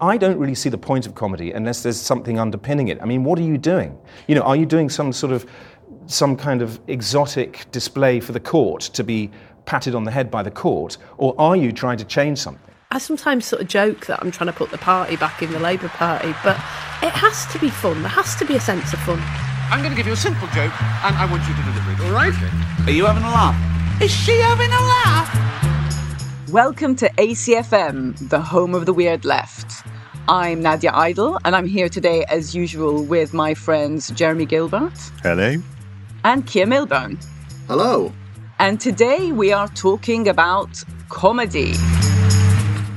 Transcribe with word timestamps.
I 0.00 0.16
don't 0.16 0.38
really 0.38 0.54
see 0.54 0.68
the 0.68 0.78
point 0.78 1.06
of 1.06 1.14
comedy 1.14 1.52
unless 1.52 1.82
there's 1.82 2.00
something 2.00 2.38
underpinning 2.38 2.88
it. 2.88 3.00
I 3.00 3.04
mean, 3.04 3.24
what 3.24 3.38
are 3.38 3.42
you 3.42 3.58
doing? 3.58 3.98
You 4.26 4.34
know, 4.34 4.42
are 4.42 4.56
you 4.56 4.66
doing 4.66 4.88
some 4.90 5.12
sort 5.12 5.32
of 5.32 5.46
some 6.06 6.36
kind 6.36 6.62
of 6.62 6.80
exotic 6.88 7.66
display 7.70 8.20
for 8.20 8.32
the 8.32 8.40
court 8.40 8.82
to 8.82 9.04
be 9.04 9.30
patted 9.64 9.94
on 9.94 10.04
the 10.04 10.10
head 10.10 10.30
by 10.30 10.42
the 10.42 10.50
court, 10.50 10.98
or 11.16 11.34
are 11.38 11.56
you 11.56 11.72
trying 11.72 11.96
to 11.96 12.04
change 12.04 12.38
something? 12.38 12.74
I 12.90 12.98
sometimes 12.98 13.46
sort 13.46 13.62
of 13.62 13.68
joke 13.68 14.06
that 14.06 14.20
I'm 14.22 14.30
trying 14.30 14.48
to 14.48 14.52
put 14.52 14.70
the 14.70 14.78
party 14.78 15.16
back 15.16 15.42
in 15.42 15.50
the 15.50 15.58
Labour 15.58 15.88
Party, 15.88 16.34
but 16.44 16.56
it 17.02 17.10
has 17.10 17.46
to 17.52 17.58
be 17.58 17.70
fun. 17.70 18.02
There 18.02 18.10
has 18.10 18.36
to 18.36 18.44
be 18.44 18.54
a 18.54 18.60
sense 18.60 18.92
of 18.92 19.00
fun. 19.00 19.18
I'm 19.70 19.80
going 19.80 19.90
to 19.90 19.96
give 19.96 20.06
you 20.06 20.12
a 20.12 20.16
simple 20.16 20.46
joke, 20.48 20.72
and 21.04 21.16
I 21.16 21.26
want 21.30 21.42
you 21.48 21.54
to 21.54 21.62
deliver 21.62 21.92
it, 21.92 22.00
all 22.06 22.12
right? 22.12 22.34
Are 22.86 22.92
you 22.92 23.06
having 23.06 23.24
a 23.24 23.30
laugh? 23.30 24.02
Is 24.02 24.10
she 24.10 24.38
having 24.38 24.68
a 24.70 24.80
laugh? 24.80 25.63
Welcome 26.54 26.94
to 26.96 27.10
ACFM, 27.14 28.28
the 28.28 28.40
home 28.40 28.76
of 28.76 28.86
the 28.86 28.92
weird 28.92 29.24
left. 29.24 29.84
I'm 30.28 30.62
Nadia 30.62 30.92
Idle, 30.94 31.36
and 31.44 31.56
I'm 31.56 31.66
here 31.66 31.88
today, 31.88 32.24
as 32.28 32.54
usual, 32.54 33.02
with 33.02 33.34
my 33.34 33.54
friends 33.54 34.08
Jeremy 34.10 34.46
Gilbert. 34.46 34.96
Hello. 35.24 35.56
And 36.22 36.46
Keir 36.46 36.66
Milburn. 36.66 37.18
Hello. 37.66 38.12
And 38.60 38.80
today 38.80 39.32
we 39.32 39.52
are 39.52 39.66
talking 39.66 40.28
about 40.28 40.80
comedy. 41.08 41.74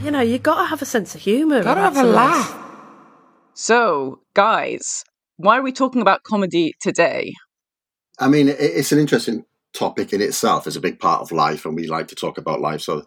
You 0.04 0.12
know, 0.12 0.22
you 0.22 0.38
got 0.38 0.62
to 0.62 0.66
have 0.68 0.84
a 0.84 0.86
sense 0.86 1.16
of 1.16 1.22
humour. 1.22 1.64
Gotta 1.64 1.82
have 1.82 1.98
a 1.98 2.04
laugh. 2.04 2.56
So, 3.56 4.20
guys, 4.36 5.04
why 5.38 5.58
are 5.58 5.64
we 5.64 5.72
talking 5.72 6.04
about 6.04 6.22
comedy 6.22 6.76
today? 6.80 7.34
I 8.20 8.28
mean, 8.28 8.50
it's 8.50 8.92
an 8.92 9.00
interesting 9.00 9.46
topic 9.74 10.14
in 10.14 10.22
itself. 10.22 10.68
It's 10.68 10.76
a 10.76 10.80
big 10.80 11.00
part 11.00 11.22
of 11.22 11.32
life, 11.32 11.66
and 11.66 11.76
we 11.76 11.88
like 11.88 12.10
to 12.10 12.16
talk 12.16 12.38
about 12.38 12.62
life. 12.62 12.82
So, 12.82 13.02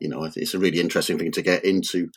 you 0.00 0.08
know, 0.08 0.24
it's 0.24 0.54
a 0.54 0.58
really 0.58 0.80
interesting 0.80 1.18
thing 1.18 1.32
to 1.32 1.42
get 1.42 1.64
into. 1.64 2.10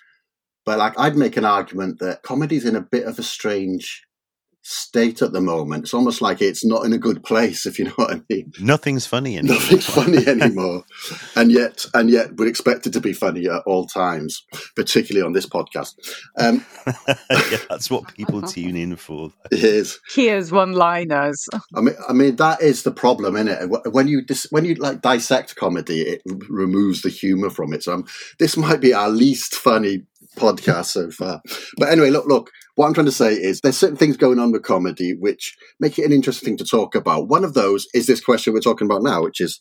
But 0.65 0.79
like, 0.79 0.97
I'd 0.97 1.17
make 1.17 1.37
an 1.37 1.45
argument 1.45 1.99
that 1.99 2.23
comedy's 2.23 2.65
in 2.65 2.75
a 2.75 2.81
bit 2.81 3.05
of 3.05 3.19
a 3.19 3.23
strange 3.23 4.03
state 4.63 5.22
at 5.22 5.33
the 5.33 5.42
moment. 5.42 5.83
It's 5.83 5.94
almost 5.94 6.22
like 6.22 6.42
it's 6.42 6.66
not 6.66 6.86
in 6.86 6.94
a 6.94 6.97
good 6.97 7.23
place, 7.23 7.66
if 7.67 7.78
you 7.78 7.86
know 7.86 7.92
what 7.95 8.11
I 8.11 8.22
mean. 8.30 8.52
Nothing's 8.59 9.05
funny 9.05 9.38
anymore. 9.38 9.58
Nothing's 9.58 9.86
funny 9.86 10.28
anymore, 10.28 10.83
and 11.36 11.52
yet, 11.52 11.86
and 11.94 12.09
yet, 12.09 12.36
we're 12.38 12.47
expected 12.47 12.94
to 12.94 13.02
be 13.02 13.14
funny 13.14 13.47
at 13.47 13.61
all 13.66 13.86
times, 13.86 14.44
particularly 14.75 15.25
on 15.25 15.33
this 15.33 15.45
podcast. 15.45 15.94
Um, 16.38 16.66
yeah, 17.30 17.58
that's 17.70 17.92
what 17.92 18.14
people 18.16 18.42
tune 18.42 18.75
in 18.75 18.95
for. 18.95 19.31
It 19.52 19.64
is. 19.64 20.00
Here's 20.14 20.52
one-liners. 20.52 21.48
I 21.75 21.81
mean, 21.81 21.95
I 22.08 22.14
mean 22.14 22.36
that 22.38 22.61
is 22.61 22.83
the 22.83 22.92
problem, 22.92 23.36
isn't 23.36 23.48
it? 23.48 23.94
When 23.94 24.08
you 24.08 24.23
dis- 24.23 24.48
when 24.50 24.66
you 24.66 24.75
like 24.75 25.02
dissect 25.02 25.55
comedy, 25.55 26.02
it 26.02 26.22
removes 26.50 27.02
the 27.02 27.09
humor 27.09 27.50
from 27.50 27.73
it. 27.73 27.83
So 27.83 27.94
um, 27.94 28.05
this 28.39 28.58
might 28.58 28.81
be 28.81 28.94
our 28.94 29.09
least 29.09 29.55
funny 29.55 30.05
podcast 30.36 30.86
so 30.86 31.12
far. 31.12 31.42
But 31.78 31.89
anyway, 31.89 32.09
look, 32.09 32.26
look, 32.26 32.52
what 32.76 32.88
I'm 32.88 32.94
trying 32.94 33.06
to 33.06 33.12
say 33.12 33.34
is 33.34 33.59
there's 33.62 33.78
certain 33.78 33.98
things 33.98 34.17
going 34.17 34.39
on 34.39 34.52
with 34.52 34.64
comedy 34.64 35.16
which 35.20 35.56
make 35.80 36.00
it 36.00 36.06
an 36.06 36.14
interesting 36.14 36.45
thing 36.45 36.58
to 36.58 36.66
talk 36.66 36.95
about. 36.95 37.28
One 37.28 37.44
of 37.44 37.53
those 37.53 37.88
is 37.94 38.08
this 38.08 38.23
question 38.23 38.54
we're 38.54 38.59
talking 38.59 38.86
about 38.86 39.04
now, 39.04 39.23
which 39.23 39.42
is 39.42 39.59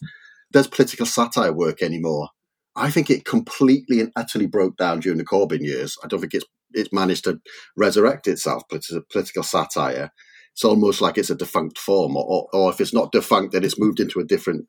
does 0.52 0.66
political 0.66 1.06
satire 1.06 1.52
work 1.52 1.82
anymore? 1.82 2.28
I 2.76 2.90
think 2.90 3.10
it 3.10 3.24
completely 3.24 4.00
and 4.00 4.12
utterly 4.16 4.46
broke 4.46 4.76
down 4.76 5.00
during 5.00 5.18
the 5.18 5.24
Corbyn 5.24 5.60
years. 5.62 5.96
I 6.02 6.08
don't 6.08 6.20
think 6.20 6.34
it's 6.34 6.46
it's 6.74 6.92
managed 6.92 7.24
to 7.24 7.38
resurrect 7.76 8.26
itself. 8.26 8.62
Political 8.68 9.42
satire. 9.42 10.10
It's 10.54 10.64
almost 10.64 11.00
like 11.00 11.16
it's 11.16 11.30
a 11.30 11.34
defunct 11.34 11.78
form, 11.78 12.16
or, 12.16 12.24
or, 12.24 12.48
or 12.52 12.70
if 12.70 12.80
it's 12.80 12.92
not 12.92 13.12
defunct, 13.12 13.52
then 13.52 13.64
it's 13.64 13.78
moved 13.78 14.00
into 14.00 14.20
a 14.20 14.24
different 14.24 14.66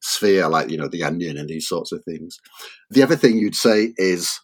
sphere, 0.00 0.48
like 0.48 0.70
you 0.70 0.76
know 0.76 0.88
the 0.88 1.02
Onion 1.02 1.38
and 1.38 1.48
these 1.48 1.66
sorts 1.66 1.92
of 1.92 2.02
things. 2.04 2.38
The 2.90 3.02
other 3.02 3.16
thing 3.16 3.38
you'd 3.38 3.54
say 3.54 3.92
is 3.96 4.38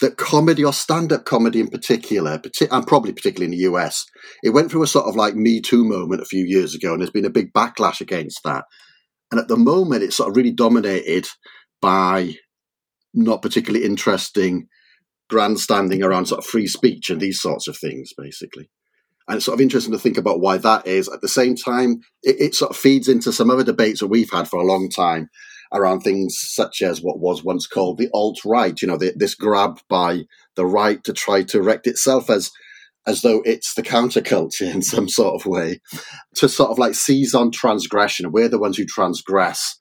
that 0.00 0.16
comedy 0.16 0.64
or 0.64 0.72
stand-up 0.72 1.24
comedy 1.24 1.60
in 1.60 1.68
particular, 1.68 2.40
and 2.70 2.86
probably 2.86 3.12
particularly 3.12 3.46
in 3.46 3.58
the 3.58 3.70
US, 3.70 4.04
it 4.42 4.50
went 4.50 4.70
through 4.70 4.82
a 4.82 4.86
sort 4.86 5.06
of 5.06 5.16
like 5.16 5.34
Me 5.34 5.60
Too 5.60 5.84
moment 5.84 6.22
a 6.22 6.26
few 6.26 6.44
years 6.44 6.74
ago, 6.74 6.92
and 6.92 7.00
there's 7.00 7.10
been 7.10 7.24
a 7.24 7.30
big 7.30 7.52
backlash 7.52 8.00
against 8.00 8.40
that. 8.44 8.64
And 9.30 9.40
at 9.40 9.48
the 9.48 9.56
moment, 9.56 10.02
it's 10.02 10.16
sort 10.16 10.30
of 10.30 10.36
really 10.36 10.52
dominated 10.52 11.26
by 11.82 12.34
not 13.12 13.42
particularly 13.42 13.84
interesting 13.84 14.68
grandstanding 15.28 16.02
around 16.02 16.26
sort 16.26 16.38
of 16.38 16.46
free 16.46 16.66
speech 16.66 17.10
and 17.10 17.20
these 17.20 17.40
sorts 17.40 17.68
of 17.68 17.76
things, 17.76 18.12
basically. 18.16 18.70
And 19.26 19.36
it's 19.36 19.44
sort 19.44 19.56
of 19.56 19.60
interesting 19.60 19.92
to 19.92 19.98
think 19.98 20.16
about 20.16 20.40
why 20.40 20.56
that 20.56 20.86
is. 20.86 21.08
At 21.08 21.20
the 21.20 21.28
same 21.28 21.54
time, 21.54 22.00
it, 22.22 22.40
it 22.40 22.54
sort 22.54 22.70
of 22.70 22.76
feeds 22.76 23.08
into 23.08 23.32
some 23.32 23.50
other 23.50 23.64
debates 23.64 24.00
that 24.00 24.06
we've 24.06 24.30
had 24.30 24.48
for 24.48 24.58
a 24.58 24.64
long 24.64 24.88
time 24.88 25.28
around 25.72 26.00
things 26.00 26.36
such 26.38 26.82
as 26.82 27.02
what 27.02 27.18
was 27.18 27.44
once 27.44 27.66
called 27.66 27.98
the 27.98 28.08
alt 28.14 28.38
right. 28.44 28.80
You 28.80 28.88
know, 28.88 28.96
the, 28.96 29.12
this 29.16 29.34
grab 29.34 29.80
by 29.88 30.24
the 30.56 30.66
right 30.66 31.02
to 31.04 31.12
try 31.12 31.42
to 31.44 31.58
erect 31.58 31.86
itself 31.86 32.30
as 32.30 32.50
as 33.06 33.22
though 33.22 33.40
it's 33.46 33.72
the 33.74 33.82
counterculture 33.82 34.70
in 34.74 34.82
some 34.82 35.08
sort 35.08 35.40
of 35.40 35.46
way, 35.46 35.80
to 36.36 36.48
sort 36.48 36.70
of 36.70 36.78
like 36.78 36.94
seize 36.94 37.34
on 37.34 37.50
transgression. 37.50 38.30
We're 38.30 38.48
the 38.48 38.58
ones 38.58 38.76
who 38.76 38.84
transgress. 38.84 39.78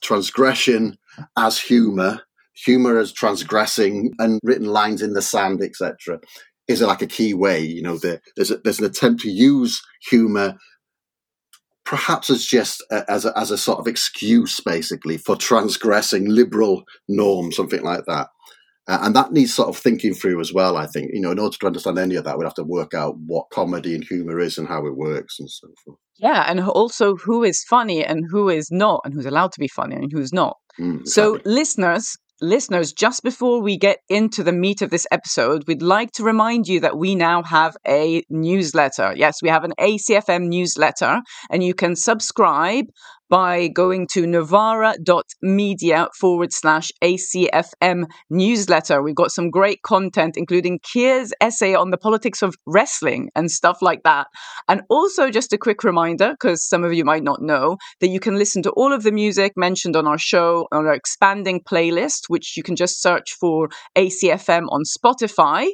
Transgression 0.00 0.96
as 1.36 1.58
humor, 1.58 2.20
humor 2.54 2.98
as 2.98 3.12
transgressing, 3.12 4.12
and 4.20 4.38
written 4.44 4.66
lines 4.68 5.02
in 5.02 5.12
the 5.12 5.22
sand, 5.22 5.60
etc. 5.60 6.20
Is 6.68 6.80
like 6.80 7.02
a 7.02 7.06
key 7.08 7.34
way, 7.34 7.62
you 7.62 7.82
know. 7.82 7.98
The, 7.98 8.20
there's 8.36 8.52
a, 8.52 8.58
there's 8.58 8.78
an 8.78 8.86
attempt 8.86 9.22
to 9.22 9.28
use 9.28 9.82
humor 10.08 10.54
perhaps 11.88 12.28
as 12.28 12.44
just 12.44 12.84
a, 12.90 13.10
as 13.10 13.24
a, 13.24 13.32
as 13.38 13.50
a 13.50 13.56
sort 13.56 13.78
of 13.78 13.86
excuse, 13.86 14.60
basically, 14.60 15.16
for 15.16 15.34
transgressing 15.36 16.28
liberal 16.28 16.84
norms, 17.08 17.56
something 17.56 17.82
like 17.82 18.04
that. 18.06 18.28
Uh, 18.86 18.98
and 19.00 19.16
that 19.16 19.32
needs 19.32 19.54
sort 19.54 19.70
of 19.70 19.76
thinking 19.76 20.12
through 20.12 20.38
as 20.38 20.52
well, 20.52 20.76
I 20.76 20.86
think. 20.86 21.10
You 21.14 21.20
know, 21.22 21.30
in 21.30 21.38
order 21.38 21.56
to 21.58 21.66
understand 21.66 21.98
any 21.98 22.16
of 22.16 22.24
that, 22.24 22.36
we'd 22.36 22.44
have 22.44 22.52
to 22.54 22.62
work 22.62 22.92
out 22.92 23.16
what 23.16 23.48
comedy 23.50 23.94
and 23.94 24.04
humor 24.04 24.38
is 24.38 24.58
and 24.58 24.68
how 24.68 24.84
it 24.86 24.96
works 24.98 25.36
and 25.40 25.50
so 25.50 25.68
forth. 25.82 25.98
Yeah, 26.18 26.44
and 26.46 26.60
also 26.60 27.16
who 27.16 27.42
is 27.42 27.64
funny 27.64 28.04
and 28.04 28.26
who 28.30 28.50
is 28.50 28.70
not, 28.70 29.00
and 29.04 29.14
who's 29.14 29.26
allowed 29.26 29.52
to 29.52 29.60
be 29.60 29.68
funny 29.68 29.96
and 29.96 30.12
who's 30.12 30.32
not. 30.32 30.58
Mm, 30.78 31.00
exactly. 31.00 31.10
So, 31.10 31.40
listeners, 31.46 32.18
listeners, 32.40 32.92
just 32.92 33.22
before 33.22 33.60
we 33.60 33.76
get 33.76 33.98
into 34.08 34.42
the 34.42 34.52
meat 34.52 34.82
of 34.82 34.90
this 34.90 35.06
episode, 35.10 35.64
we'd 35.66 35.82
like 35.82 36.12
to 36.12 36.24
remind 36.24 36.68
you 36.68 36.80
that 36.80 36.96
we 36.96 37.14
now 37.14 37.42
have 37.42 37.76
a 37.86 38.22
newsletter. 38.30 39.14
Yes, 39.16 39.42
we 39.42 39.48
have 39.48 39.64
an 39.64 39.72
ACFM 39.78 40.48
newsletter, 40.48 41.20
and 41.50 41.62
you 41.62 41.74
can 41.74 41.96
subscribe 41.96 42.86
by 43.28 43.68
going 43.68 44.06
to 44.12 44.26
novara.media 44.26 46.08
forward 46.18 46.52
slash 46.52 46.90
ACFM 47.02 48.04
newsletter. 48.30 49.02
We've 49.02 49.14
got 49.14 49.30
some 49.30 49.50
great 49.50 49.82
content, 49.82 50.36
including 50.36 50.80
Keir's 50.82 51.32
essay 51.40 51.74
on 51.74 51.90
the 51.90 51.98
politics 51.98 52.42
of 52.42 52.54
wrestling 52.66 53.30
and 53.34 53.50
stuff 53.50 53.78
like 53.82 54.02
that. 54.04 54.26
And 54.68 54.82
also, 54.88 55.30
just 55.30 55.52
a 55.52 55.58
quick 55.58 55.84
reminder, 55.84 56.30
because 56.30 56.66
some 56.66 56.84
of 56.84 56.92
you 56.92 57.04
might 57.04 57.22
not 57.22 57.42
know, 57.42 57.76
that 58.00 58.08
you 58.08 58.20
can 58.20 58.36
listen 58.36 58.62
to 58.62 58.70
all 58.70 58.92
of 58.92 59.02
the 59.02 59.12
music 59.12 59.52
mentioned 59.56 59.96
on 59.96 60.06
our 60.06 60.18
show 60.18 60.66
on 60.72 60.86
our 60.86 60.94
expanding 60.94 61.60
playlist, 61.60 62.22
which 62.28 62.56
you 62.56 62.62
can 62.62 62.76
just 62.76 63.02
search 63.02 63.32
for 63.40 63.68
ACFM 63.96 64.66
on 64.70 64.82
Spotify. 64.84 65.68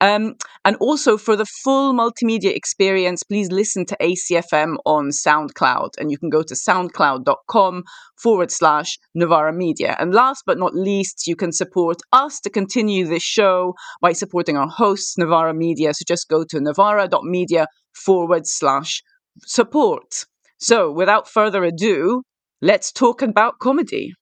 Um, 0.00 0.36
and 0.64 0.76
also 0.76 1.16
for 1.16 1.34
the 1.34 1.46
full 1.46 1.92
multimedia 1.92 2.54
experience, 2.54 3.22
please 3.22 3.50
listen 3.50 3.84
to 3.86 3.96
ACFM 4.00 4.76
on 4.84 5.10
SoundCloud. 5.10 5.90
And 5.98 6.10
you 6.10 6.18
can 6.18 6.30
go 6.30 6.42
to 6.42 6.54
soundcloud.com 6.54 7.84
forward 8.16 8.50
slash 8.50 8.98
Novara 9.14 9.52
Media. 9.52 9.96
And 9.98 10.14
last 10.14 10.44
but 10.46 10.58
not 10.58 10.74
least, 10.74 11.26
you 11.26 11.36
can 11.36 11.52
support 11.52 11.98
us 12.12 12.40
to 12.40 12.50
continue 12.50 13.06
this 13.06 13.22
show 13.22 13.74
by 14.00 14.12
supporting 14.12 14.56
our 14.56 14.68
hosts, 14.68 15.18
Novara 15.18 15.54
Media. 15.54 15.92
So 15.94 16.04
just 16.06 16.28
go 16.28 16.44
to 16.44 16.60
novara.media 16.60 17.66
forward 17.94 18.46
slash 18.46 19.02
support. 19.44 20.24
So 20.58 20.90
without 20.90 21.28
further 21.28 21.64
ado, 21.64 22.22
let's 22.60 22.92
talk 22.92 23.22
about 23.22 23.58
comedy. 23.60 24.14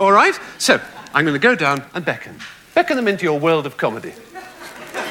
All 0.00 0.12
right, 0.12 0.38
so 0.58 0.80
I'm 1.12 1.24
going 1.24 1.34
to 1.34 1.40
go 1.40 1.54
down 1.54 1.84
and 1.94 2.04
beckon. 2.04 2.38
Beckon 2.74 2.96
them 2.96 3.08
into 3.08 3.24
your 3.24 3.38
world 3.38 3.66
of 3.66 3.76
comedy. 3.76 4.14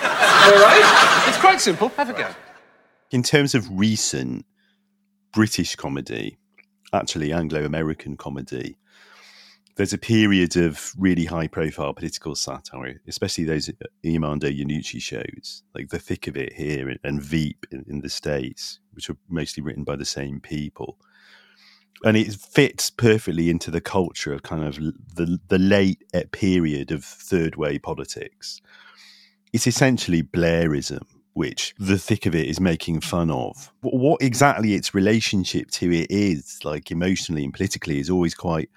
All 0.03 0.57
right? 0.61 1.25
It's 1.27 1.37
quite 1.37 1.61
simple. 1.61 1.89
Have 1.89 2.09
a 2.09 2.13
go. 2.13 2.29
In 3.11 3.23
terms 3.23 3.55
of 3.55 3.67
recent 3.71 4.45
British 5.33 5.75
comedy, 5.75 6.37
actually 6.93 7.31
Anglo 7.33 7.63
American 7.63 8.17
comedy, 8.17 8.77
there's 9.75 9.93
a 9.93 9.97
period 9.97 10.57
of 10.57 10.93
really 10.97 11.25
high 11.25 11.47
profile 11.47 11.93
political 11.93 12.35
satire, 12.35 13.01
especially 13.07 13.45
those 13.45 13.69
Armando 14.05 14.49
Iannucci 14.49 15.01
shows, 15.01 15.63
like 15.73 15.89
The 15.89 15.99
Thick 15.99 16.27
of 16.27 16.35
It 16.35 16.53
here 16.53 16.95
and 17.03 17.21
Veep 17.21 17.65
in, 17.71 17.85
in 17.87 18.01
the 18.01 18.09
States, 18.09 18.79
which 18.91 19.09
are 19.09 19.17
mostly 19.29 19.63
written 19.63 19.83
by 19.83 19.95
the 19.95 20.05
same 20.05 20.39
people. 20.39 20.97
And 22.03 22.17
it 22.17 22.33
fits 22.33 22.89
perfectly 22.89 23.49
into 23.49 23.71
the 23.71 23.81
culture 23.81 24.33
of 24.33 24.43
kind 24.43 24.63
of 24.63 24.75
the 25.15 25.39
the 25.47 25.59
late 25.59 26.03
eh, 26.13 26.23
period 26.31 26.91
of 26.91 27.05
third 27.05 27.55
way 27.55 27.77
politics 27.77 28.61
it's 29.53 29.67
essentially 29.67 30.23
Blairism, 30.23 31.03
which 31.33 31.73
the 31.77 31.97
thick 31.97 32.25
of 32.25 32.35
it 32.35 32.47
is 32.47 32.59
making 32.59 33.01
fun 33.01 33.31
of. 33.31 33.71
What 33.81 34.21
exactly 34.21 34.73
its 34.73 34.93
relationship 34.93 35.71
to 35.71 35.91
it 35.91 36.07
is, 36.09 36.59
like 36.63 36.91
emotionally 36.91 37.43
and 37.43 37.53
politically, 37.53 37.99
is 37.99 38.09
always 38.09 38.33
quite 38.33 38.69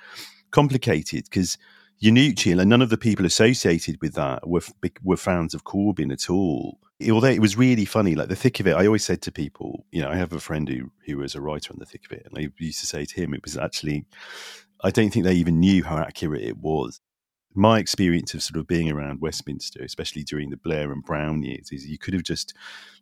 complicated 0.51 1.25
because 1.25 1.59
Iannucci 2.03 2.59
and 2.59 2.69
none 2.69 2.83
of 2.83 2.91
the 2.91 2.99
people 2.99 3.25
associated 3.25 4.01
with 4.01 4.15
that 4.15 4.47
were 4.49 4.63
were 5.03 5.17
fans 5.17 5.55
of 5.55 5.65
Corbyn 5.65 6.13
at 6.13 6.29
all. 6.31 6.79
Although 7.11 7.29
it 7.29 7.41
was 7.41 7.57
really 7.57 7.85
funny, 7.85 8.15
like 8.15 8.29
the 8.29 8.37
thick 8.37 8.61
of 8.61 8.67
it, 8.67 8.77
I 8.77 8.87
always 8.87 9.05
said 9.05 9.21
to 9.23 9.33
people, 9.33 9.85
you 9.91 10.01
know, 10.01 10.09
I 10.09 10.17
have 10.17 10.33
a 10.33 10.41
friend 10.41 10.69
who 10.69 10.91
who 11.07 11.19
was 11.19 11.35
a 11.35 11.41
writer 11.41 11.73
on 11.73 11.79
the 11.79 11.87
thick 11.87 12.05
of 12.05 12.13
it, 12.13 12.27
and 12.27 12.39
I 12.39 12.53
used 12.59 12.81
to 12.81 12.87
say 12.87 13.05
to 13.05 13.21
him, 13.21 13.35
it 13.35 13.45
was 13.45 13.57
actually, 13.57 14.07
I 14.83 14.91
don't 14.91 15.11
think 15.11 15.25
they 15.25 15.35
even 15.35 15.61
knew 15.61 15.85
how 15.85 15.99
accurate 15.99 16.43
it 16.43 16.59
was 16.59 17.01
my 17.55 17.79
experience 17.79 18.35
of 18.35 18.43
sort 18.43 18.59
of 18.59 18.67
being 18.67 18.91
around 18.91 19.21
Westminster, 19.21 19.83
especially 19.83 20.25
during 20.25 20.51
the 20.51 20.57
Blair 20.57 20.91
and 20.91 21.05
Brown 21.05 21.43
years, 21.43 21.71
is 21.71 21.87
you 21.87 21.99
could 21.99 22.15
have 22.15 22.25
just 22.25 22.53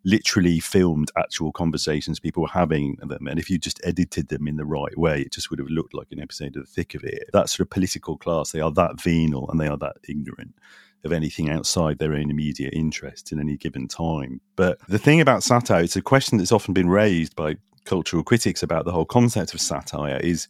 literally 0.05 0.61
filmed 0.61 1.11
actual 1.17 1.53
conversations 1.53 2.21
people 2.21 2.43
were 2.43 2.49
having 2.49 2.97
them. 2.97 3.27
And 3.27 3.39
if 3.39 3.49
you 3.49 3.59
just 3.59 3.81
edited 3.85 4.29
them 4.29 4.47
in 4.47 4.57
the 4.57 4.65
right 4.65 4.97
way, 4.99 5.23
it 5.23 5.33
just 5.33 5.51
would 5.51 5.59
have 5.59 5.69
looked 5.69 5.95
like 5.95 6.09
an 6.11 6.21
episode 6.21 6.57
of 6.57 6.67
The 6.67 6.73
Thick 6.73 6.95
of 6.95 7.05
It. 7.05 7.31
That 7.33 7.49
sort 7.49 7.61
of 7.61 7.71
political 7.71 8.17
class, 8.19 8.51
they 8.51 8.61
are 8.61 8.73
that 8.73 9.01
venal 9.01 9.51
and 9.51 9.59
they 9.59 9.69
are 9.69 9.79
that 9.79 9.97
ignorant 10.09 10.55
of 11.05 11.13
anything 11.13 11.51
outside 11.51 11.99
their 11.99 12.15
own 12.15 12.31
immediate 12.31 12.75
interest 12.75 13.33
in 13.33 13.41
any 13.41 13.57
given 13.57 13.89
time. 13.89 14.41
But 14.55 14.79
the 14.89 14.99
thing 14.99 15.21
about 15.21 15.43
satire, 15.43 15.83
it's 15.83 15.97
a 15.97 16.03
question 16.03 16.39
that's 16.39 16.53
often 16.53 16.75
been 16.75 16.89
raised 16.89 17.35
by 17.35 17.57
cultural 17.85 18.23
critics 18.23 18.63
about 18.63 18.85
the 18.85 18.93
whole 18.93 19.05
concept 19.05 19.55
of 19.55 19.61
satire 19.61 20.19
is 20.19 20.47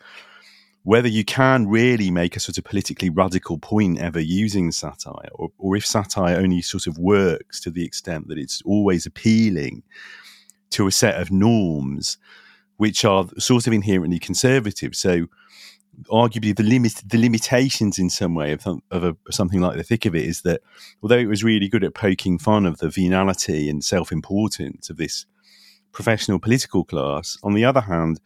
whether 0.84 1.08
you 1.08 1.25
can 1.25 1.69
really 1.69 2.11
make 2.11 2.37
a 2.37 2.40
sort 2.40 2.58
of 2.58 2.64
politically 2.64 3.08
radical 3.08 3.58
point 3.58 3.99
ever 4.00 4.20
using 4.20 4.73
satire, 4.73 5.31
or, 5.34 5.52
or 5.58 5.76
if 5.76 5.87
satire 5.87 6.37
only 6.37 6.61
sort 6.61 6.87
of 6.87 6.99
works 6.99 7.61
to 7.61 7.70
the 7.70 7.84
extent 7.84 8.29
that 8.29 8.38
it's 8.38 8.61
always 8.64 9.06
appealing 9.06 9.82
to 10.70 10.87
a 10.87 10.93
set 10.93 11.20
of 11.20 11.31
norms 11.31 12.19
which 12.79 13.05
are 13.05 13.29
sort 13.38 13.67
of 13.67 13.73
inherently 13.73 14.19
conservative. 14.19 14.96
So, 14.96 15.26
arguably, 16.11 16.56
the 16.56 16.64
limit, 16.64 16.94
the 17.06 17.19
limitations 17.19 17.99
in 17.99 18.11
some 18.11 18.34
way 18.34 18.50
of, 18.52 18.67
of 18.90 19.05
a, 19.05 19.17
something 19.31 19.61
like 19.61 19.76
the 19.76 19.84
thick 19.84 20.05
of 20.05 20.17
it 20.17 20.25
is 20.25 20.43
that 20.43 20.62
although 21.00 21.19
it 21.19 21.29
was 21.29 21.44
really 21.44 21.69
good 21.69 21.84
at 21.84 21.94
poking 21.94 22.38
fun 22.38 22.67
of 22.67 22.79
the 22.79 22.88
venality 22.88 23.69
and 23.69 23.84
self 23.84 24.11
importance 24.11 24.90
of 24.90 24.96
this 24.96 25.26
professional 25.93 26.40
political 26.40 26.82
class, 26.82 27.38
on 27.44 27.55
the 27.55 27.64
other 27.64 27.82
hand, 27.82 28.19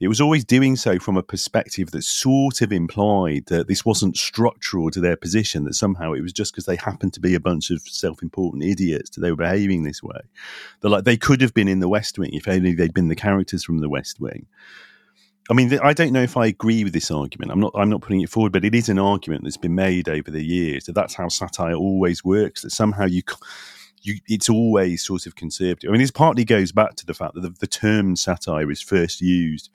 it 0.00 0.08
was 0.08 0.20
always 0.20 0.44
doing 0.46 0.76
so 0.76 0.98
from 0.98 1.18
a 1.18 1.22
perspective 1.22 1.90
that 1.90 2.04
sort 2.04 2.62
of 2.62 2.72
implied 2.72 3.46
that 3.46 3.68
this 3.68 3.84
wasn't 3.84 4.16
structural 4.16 4.90
to 4.90 5.00
their 5.00 5.16
position, 5.16 5.64
that 5.64 5.74
somehow 5.74 6.14
it 6.14 6.22
was 6.22 6.32
just 6.32 6.52
because 6.52 6.64
they 6.64 6.76
happened 6.76 7.12
to 7.12 7.20
be 7.20 7.34
a 7.34 7.40
bunch 7.40 7.70
of 7.70 7.82
self 7.82 8.22
important 8.22 8.64
idiots 8.64 9.10
that 9.10 9.20
they 9.20 9.30
were 9.30 9.36
behaving 9.36 9.82
this 9.82 10.02
way. 10.02 10.20
That 10.80 10.88
like 10.88 11.04
they 11.04 11.18
could 11.18 11.42
have 11.42 11.52
been 11.52 11.68
in 11.68 11.80
the 11.80 11.88
West 11.88 12.18
Wing 12.18 12.30
if 12.32 12.48
only 12.48 12.74
they'd 12.74 12.94
been 12.94 13.08
the 13.08 13.14
characters 13.14 13.62
from 13.62 13.78
the 13.78 13.90
West 13.90 14.18
Wing. 14.20 14.46
I 15.50 15.52
mean, 15.52 15.78
I 15.82 15.92
don't 15.92 16.12
know 16.12 16.22
if 16.22 16.36
I 16.36 16.46
agree 16.46 16.82
with 16.82 16.94
this 16.94 17.10
argument. 17.10 17.50
I'm 17.50 17.60
not. 17.60 17.72
I'm 17.74 17.90
not 17.90 18.00
putting 18.00 18.22
it 18.22 18.30
forward, 18.30 18.52
but 18.52 18.64
it 18.64 18.74
is 18.74 18.88
an 18.88 18.98
argument 18.98 19.44
that's 19.44 19.58
been 19.58 19.74
made 19.74 20.08
over 20.08 20.30
the 20.30 20.44
years 20.44 20.84
that 20.84 20.94
that's 20.94 21.14
how 21.14 21.28
satire 21.28 21.74
always 21.74 22.24
works. 22.24 22.62
That 22.62 22.70
somehow 22.70 23.04
you, 23.04 23.22
you, 24.00 24.14
it's 24.28 24.48
always 24.48 25.04
sort 25.04 25.26
of 25.26 25.34
conservative. 25.34 25.90
I 25.90 25.92
mean, 25.92 26.00
this 26.00 26.10
partly 26.10 26.44
goes 26.46 26.72
back 26.72 26.94
to 26.96 27.06
the 27.06 27.14
fact 27.14 27.34
that 27.34 27.42
the, 27.42 27.50
the 27.50 27.66
term 27.66 28.16
satire 28.16 28.70
is 28.70 28.80
first 28.80 29.20
used 29.20 29.68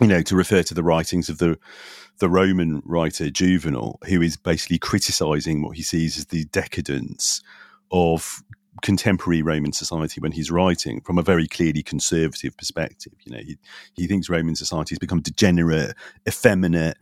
you 0.00 0.06
know, 0.06 0.22
to 0.22 0.36
refer 0.36 0.62
to 0.62 0.74
the 0.74 0.82
writings 0.82 1.28
of 1.28 1.38
the 1.38 1.58
the 2.18 2.28
Roman 2.28 2.82
writer 2.84 3.30
Juvenal, 3.30 4.00
who 4.08 4.20
is 4.20 4.36
basically 4.36 4.78
criticizing 4.78 5.62
what 5.62 5.76
he 5.76 5.82
sees 5.82 6.18
as 6.18 6.26
the 6.26 6.44
decadence 6.46 7.42
of 7.92 8.42
contemporary 8.82 9.42
Roman 9.42 9.72
society 9.72 10.20
when 10.20 10.32
he's 10.32 10.50
writing 10.50 11.00
from 11.00 11.18
a 11.18 11.22
very 11.22 11.46
clearly 11.46 11.82
conservative 11.82 12.56
perspective. 12.56 13.12
You 13.24 13.32
know, 13.32 13.42
he, 13.42 13.58
he 13.94 14.06
thinks 14.06 14.28
Roman 14.28 14.56
society 14.56 14.94
has 14.94 14.98
become 14.98 15.20
degenerate, 15.20 15.94
effeminate, 16.28 16.96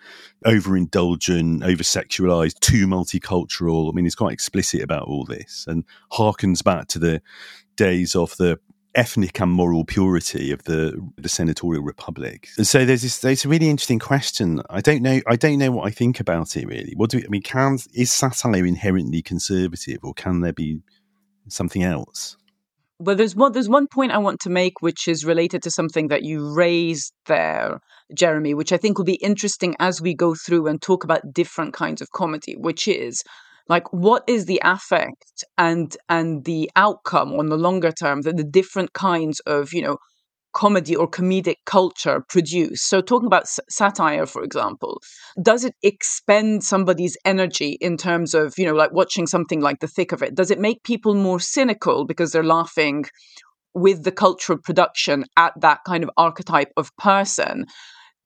overindulgent, 0.44 1.64
over-sexualized, 1.64 2.60
too 2.60 2.86
multicultural. 2.86 3.90
I 3.90 3.92
mean, 3.94 4.04
he's 4.04 4.14
quite 4.14 4.32
explicit 4.32 4.82
about 4.82 5.06
all 5.06 5.24
this 5.24 5.64
and 5.68 5.84
harkens 6.12 6.62
back 6.62 6.88
to 6.88 6.98
the 6.98 7.22
days 7.76 8.14
of 8.16 8.36
the 8.38 8.58
ethnic 8.96 9.40
and 9.40 9.52
moral 9.52 9.84
purity 9.84 10.50
of 10.50 10.64
the 10.64 11.00
the 11.16 11.28
senatorial 11.28 11.82
republic. 11.82 12.48
And 12.56 12.66
So 12.66 12.84
there's 12.84 13.02
this. 13.02 13.20
There's 13.20 13.44
a 13.44 13.48
really 13.48 13.68
interesting 13.68 13.98
question. 13.98 14.62
I 14.70 14.80
don't 14.80 15.02
know. 15.02 15.20
I 15.26 15.36
don't 15.36 15.58
know 15.58 15.70
what 15.70 15.86
I 15.86 15.90
think 15.90 16.18
about 16.18 16.56
it 16.56 16.66
really. 16.66 16.94
What 16.96 17.10
do 17.10 17.18
we, 17.18 17.24
I 17.24 17.28
mean? 17.28 17.42
Can 17.42 17.78
is 17.94 18.10
satire 18.10 18.66
inherently 18.66 19.22
conservative, 19.22 19.98
or 20.02 20.14
can 20.14 20.40
there 20.40 20.52
be 20.52 20.80
something 21.48 21.82
else? 21.82 22.36
Well, 22.98 23.14
there's 23.14 23.36
one 23.36 23.52
there's 23.52 23.68
one 23.68 23.86
point 23.86 24.12
I 24.12 24.18
want 24.18 24.40
to 24.40 24.50
make, 24.50 24.80
which 24.80 25.06
is 25.06 25.24
related 25.24 25.62
to 25.64 25.70
something 25.70 26.08
that 26.08 26.22
you 26.22 26.54
raised 26.54 27.12
there, 27.26 27.80
Jeremy, 28.14 28.54
which 28.54 28.72
I 28.72 28.78
think 28.78 28.96
will 28.96 29.04
be 29.04 29.16
interesting 29.16 29.76
as 29.78 30.00
we 30.00 30.14
go 30.14 30.34
through 30.34 30.66
and 30.66 30.80
talk 30.80 31.04
about 31.04 31.34
different 31.34 31.74
kinds 31.74 32.00
of 32.00 32.10
comedy, 32.12 32.56
which 32.56 32.88
is 32.88 33.22
like 33.68 33.92
what 33.92 34.24
is 34.26 34.46
the 34.46 34.60
affect 34.64 35.44
and 35.58 35.96
and 36.08 36.44
the 36.44 36.70
outcome 36.76 37.32
on 37.34 37.46
the 37.46 37.56
longer 37.58 37.92
term 37.92 38.22
that 38.22 38.36
the 38.36 38.44
different 38.44 38.92
kinds 38.92 39.40
of 39.40 39.72
you 39.72 39.82
know 39.82 39.98
comedy 40.52 40.96
or 40.96 41.08
comedic 41.10 41.56
culture 41.66 42.24
produce? 42.28 42.82
So 42.82 43.00
talking 43.02 43.26
about 43.26 43.42
s- 43.42 43.60
satire 43.68 44.26
for 44.26 44.42
example 44.42 45.00
does 45.42 45.64
it 45.64 45.74
expend 45.82 46.64
somebody's 46.64 47.16
energy 47.24 47.76
in 47.80 47.96
terms 47.96 48.34
of 48.34 48.54
you 48.58 48.66
know 48.66 48.74
like 48.74 48.92
watching 48.92 49.26
something 49.26 49.60
like 49.60 49.80
the 49.80 49.88
thick 49.88 50.12
of 50.12 50.22
it? 50.22 50.34
Does 50.34 50.50
it 50.50 50.60
make 50.60 50.82
people 50.84 51.14
more 51.14 51.40
cynical 51.40 52.06
because 52.06 52.32
they're 52.32 52.44
laughing 52.44 53.04
with 53.74 54.04
the 54.04 54.12
cultural 54.12 54.58
production 54.58 55.24
at 55.36 55.52
that 55.60 55.80
kind 55.86 56.02
of 56.02 56.10
archetype 56.16 56.72
of 56.76 56.96
person 56.96 57.66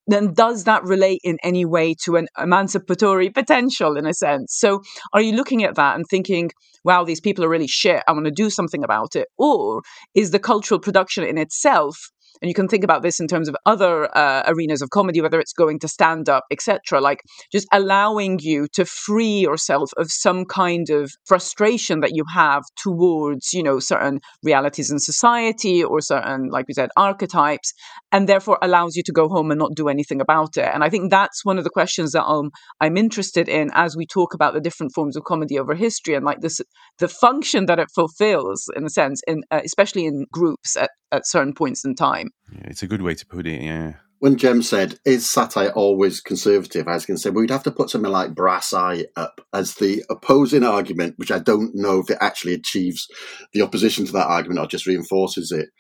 then 0.07 0.33
does 0.33 0.65
that 0.65 0.83
relate 0.85 1.21
in 1.25 1.39
any 1.43 1.65
way 1.65 1.95
to 2.05 2.17
an 2.17 2.27
emancipatory 2.39 3.31
potential 3.31 3.97
in 3.97 4.07
a 4.07 4.15
sense? 4.15 4.57
So 4.59 4.83
are 5.13 5.21
you 5.21 5.33
looking 5.33 5.63
at 5.65 5.77
that 5.77 5.97
and 5.97 6.05
thinking, 6.09 6.51
wow, 6.85 7.05
these 7.05 7.21
people 7.21 7.45
are 7.45 7.49
really 7.49 7.67
shit, 7.67 8.03
I 8.09 8.13
want 8.13 8.25
to 8.25 8.31
do 8.31 8.51
something 8.51 8.83
about 8.83 9.15
it? 9.15 9.29
Or 9.39 9.83
is 10.15 10.31
the 10.31 10.39
cultural 10.39 10.81
production 10.81 11.25
in 11.25 11.39
itself 11.39 11.97
and 12.43 12.49
you 12.49 12.55
can 12.55 12.69
think 12.69 12.85
about 12.85 13.03
this 13.03 13.21
in 13.21 13.27
terms 13.27 13.49
of 13.49 13.57
other 13.67 14.17
uh, 14.17 14.43
arenas 14.47 14.83
of 14.83 14.91
comedy 14.91 15.21
whether 15.21 15.41
it's 15.41 15.53
going 15.53 15.79
to 15.79 15.89
stand 15.89 16.29
up 16.29 16.45
etc 16.51 17.01
like 17.01 17.21
just 17.53 17.67
allowing 17.73 18.39
you 18.41 18.67
to 18.73 18.85
free 18.85 19.41
yourself 19.41 19.91
of 19.97 20.11
some 20.11 20.45
kind 20.45 20.91
of 20.91 21.11
frustration 21.27 22.01
that 22.01 22.15
you 22.15 22.25
have 22.33 22.63
towards 22.77 23.53
you 23.53 23.63
know 23.63 23.79
certain 23.79 24.21
realities 24.43 24.91
in 24.91 24.99
society 24.99 25.83
or 25.83 26.01
certain 26.01 26.49
like 26.51 26.67
we 26.69 26.75
said 26.75 26.91
archetypes 26.97 27.73
and 28.13 28.29
therefore 28.29 28.59
allows 28.63 28.97
you 28.97 29.03
to 29.05 29.13
go 29.13 29.29
home 29.29 29.51
and 29.51 29.59
not 29.59 29.75
do 29.75 29.89
anything 29.89 30.21
about 30.21 30.57
it. 30.57 30.69
And 30.73 30.83
i 30.85 30.89
think 30.89 31.11
that's 31.11 31.45
one 31.45 31.59
of 31.59 31.65
the 31.65 31.71
questions 31.71 32.13
that 32.13 32.25
um, 32.25 32.51
i'm 32.81 32.97
interested 32.97 33.49
in 33.49 33.71
as 33.75 33.97
we 33.97 34.07
talk 34.07 34.35
about 34.35 34.55
the 34.55 34.61
different 34.61 34.93
forms 34.95 35.17
of 35.17 35.25
comedy 35.25 35.59
over 35.59 35.75
history 35.75 36.15
and 36.15 36.25
like 36.25 36.41
this 36.41 36.61
the 36.99 37.09
function 37.09 37.67
that 37.67 37.79
it 37.79 37.89
fulfills 37.95 38.69
in 38.77 38.85
a 38.85 38.91
sense 38.91 39.21
in 39.27 39.43
uh, 39.51 39.61
especially 39.65 40.07
in 40.07 40.27
groups 40.33 40.77
at, 40.77 40.91
at 41.13 41.27
certain 41.27 41.55
points 41.55 41.85
in 41.85 41.95
time 41.95 42.30
yeah, 42.53 42.65
it's 42.65 42.83
a 42.83 42.87
good 42.89 43.03
way 43.03 43.15
to 43.15 43.27
put 43.27 43.47
it. 43.47 43.63
Yeah. 43.63 43.95
When 44.19 44.37
Jem 44.37 44.63
said, 44.63 44.99
"Is 45.05 45.29
satire 45.29 45.71
always 45.71 46.21
conservative?" 46.21 46.87
I 46.87 46.95
was 46.95 47.07
going 47.07 47.17
to 47.17 47.23
say 47.23 47.31
well, 47.31 47.41
we'd 47.41 47.51
have 47.51 47.63
to 47.63 47.71
put 47.71 47.91
something 47.91 48.11
like 48.11 48.35
Brass 48.35 48.73
Eye 48.75 49.07
up 49.17 49.41
as 49.55 49.75
the 49.77 50.05
opposing 50.11 50.63
argument, 50.63 51.15
which 51.17 51.31
I 51.31 51.39
don't 51.39 51.75
know 51.75 52.01
if 52.01 52.11
it 52.11 52.19
actually 52.21 52.55
achieves 52.55 53.09
the 53.53 53.63
opposition 53.63 54.05
to 54.07 54.13
that 54.13 54.27
argument 54.27 54.61
or 54.61 54.67
just 54.67 54.87
reinforces 54.87 55.53
it. 55.53 55.71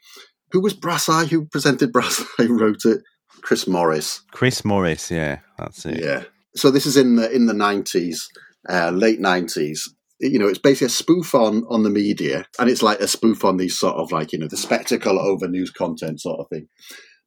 Who 0.52 0.62
was 0.62 0.75
Brass 0.75 1.09
Eye? 1.09 1.26
Who 1.26 1.47
presented 1.47 1.92
Brass 1.92 2.25
Eye? 2.38 2.45
Who 2.45 2.59
wrote 2.59 2.85
it? 2.85 3.02
Chris 3.42 3.66
Morris. 3.66 4.23
Chris 4.33 4.64
Morris. 4.64 5.11
Yeah, 5.11 5.40
that's 5.59 5.85
it. 5.87 6.00
Yeah. 6.02 6.25
So 6.57 6.71
this 6.71 6.87
is 6.87 6.97
in 6.97 7.16
the 7.16 7.30
in 7.30 7.47
the 7.47 7.54
nineties, 7.54 8.28
uh, 8.69 8.90
late 8.90 9.21
nineties, 9.21 9.88
you 10.21 10.39
know, 10.39 10.49
it's 10.49 10.59
basically 10.59 10.87
a 10.87 10.91
spoof 10.91 11.35
on 11.35 11.65
on 11.69 11.83
the 11.83 11.91
media, 11.91 12.45
and 12.59 12.69
it's 12.69 12.83
like 12.83 13.00
a 13.00 13.09
spoof 13.09 13.45
on 13.45 13.57
these 13.57 13.79
sort 13.79 13.97
of 13.97 14.12
like 14.12 14.33
you 14.33 14.39
know 14.39 14.49
the 14.49 14.57
spectacle 14.57 15.19
over 15.19 15.49
news 15.49 15.71
content 15.71 16.21
sort 16.21 16.41
of 16.41 16.49
thing. 16.49 16.69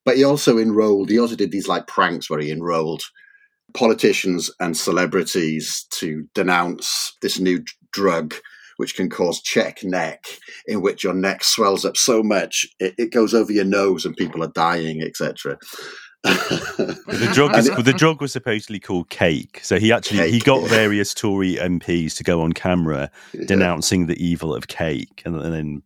But 0.06 0.18
he 0.18 0.24
also 0.24 0.58
enrolled. 0.58 1.10
He 1.10 1.20
also 1.20 1.36
did 1.36 1.52
these 1.52 1.68
like 1.68 1.88
pranks 1.88 2.30
where 2.30 2.40
he 2.40 2.52
enrolled 2.52 3.04
politicians 3.74 4.52
and 4.60 4.78
celebrities 4.78 5.88
to 5.92 6.28
denounce 6.36 7.16
this 7.22 7.40
new 7.40 7.64
drug 7.92 8.36
which 8.78 8.96
can 8.96 9.08
cause 9.08 9.40
Czech 9.40 9.84
neck, 9.84 10.26
in 10.66 10.82
which 10.82 11.04
your 11.04 11.14
neck 11.14 11.44
swells 11.44 11.86
up 11.86 11.96
so 11.96 12.24
much 12.24 12.68
it, 12.80 12.96
it 12.98 13.12
goes 13.12 13.34
over 13.34 13.52
your 13.52 13.66
nose 13.66 14.04
and 14.04 14.18
people 14.18 14.44
are 14.44 14.52
dying, 14.54 15.02
etc 15.02 15.58
the 16.24 17.30
drug 17.34 17.56
is, 17.58 17.70
the 17.70 17.94
drug 17.94 18.22
was 18.22 18.32
supposedly 18.32 18.80
called 18.80 19.10
cake. 19.10 19.60
So 19.64 19.78
he 19.78 19.92
actually 19.92 20.20
cake, 20.20 20.34
he 20.34 20.40
got 20.40 20.62
yeah. 20.64 20.68
various 20.70 21.14
Tory 21.14 21.56
MPs 21.56 22.16
to 22.18 22.24
go 22.24 22.42
on 22.42 22.54
camera 22.54 23.12
yeah. 23.34 23.46
denouncing 23.46 24.08
the 24.08 24.24
evil 24.24 24.54
of 24.54 24.68
cake, 24.68 25.22
and, 25.26 25.36
and 25.36 25.54
then 25.54 25.84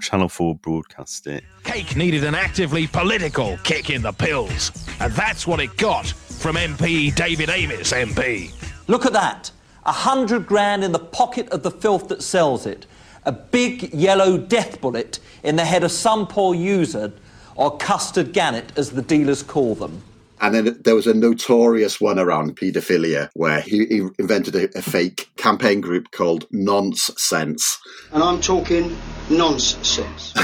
Channel 0.00 0.28
Four 0.28 0.54
broadcast 0.56 1.26
it. 1.26 1.44
Cake 1.64 1.96
needed 1.96 2.24
an 2.24 2.34
actively 2.34 2.86
political 2.86 3.58
kick 3.64 3.90
in 3.90 4.02
the 4.02 4.12
pills, 4.12 4.72
and 5.00 5.12
that's 5.12 5.46
what 5.46 5.60
it 5.60 5.76
got 5.76 6.06
from 6.06 6.56
MP 6.56 7.14
David 7.14 7.48
Amess 7.50 7.92
MP. 7.92 8.52
Look 8.88 9.04
at 9.04 9.12
that, 9.12 9.50
a 9.84 9.92
hundred 9.92 10.46
grand 10.46 10.84
in 10.84 10.92
the 10.92 10.98
pocket 10.98 11.48
of 11.50 11.62
the 11.62 11.70
filth 11.70 12.08
that 12.08 12.22
sells 12.22 12.66
it, 12.66 12.86
a 13.24 13.32
big 13.32 13.92
yellow 13.92 14.38
death 14.38 14.80
bullet 14.80 15.18
in 15.42 15.56
the 15.56 15.64
head 15.64 15.84
of 15.84 15.90
some 15.90 16.26
poor 16.26 16.54
user 16.54 17.12
or 17.56 17.76
custard 17.78 18.32
gannet, 18.32 18.76
as 18.76 18.90
the 18.90 19.02
dealers 19.02 19.42
call 19.42 19.74
them. 19.74 20.02
And 20.40 20.54
then 20.54 20.80
there 20.84 20.94
was 20.94 21.06
a 21.06 21.14
notorious 21.14 22.00
one 22.00 22.18
around 22.18 22.56
paedophilia 22.56 23.30
where 23.34 23.60
he, 23.60 23.86
he 23.86 24.06
invented 24.18 24.54
a, 24.54 24.78
a, 24.78 24.82
fake 24.82 25.30
campaign 25.36 25.80
group 25.80 26.10
called 26.10 26.46
Nonsense. 26.50 27.78
And 28.12 28.22
I'm 28.22 28.42
talking 28.42 28.96
nonsense. 29.30 30.34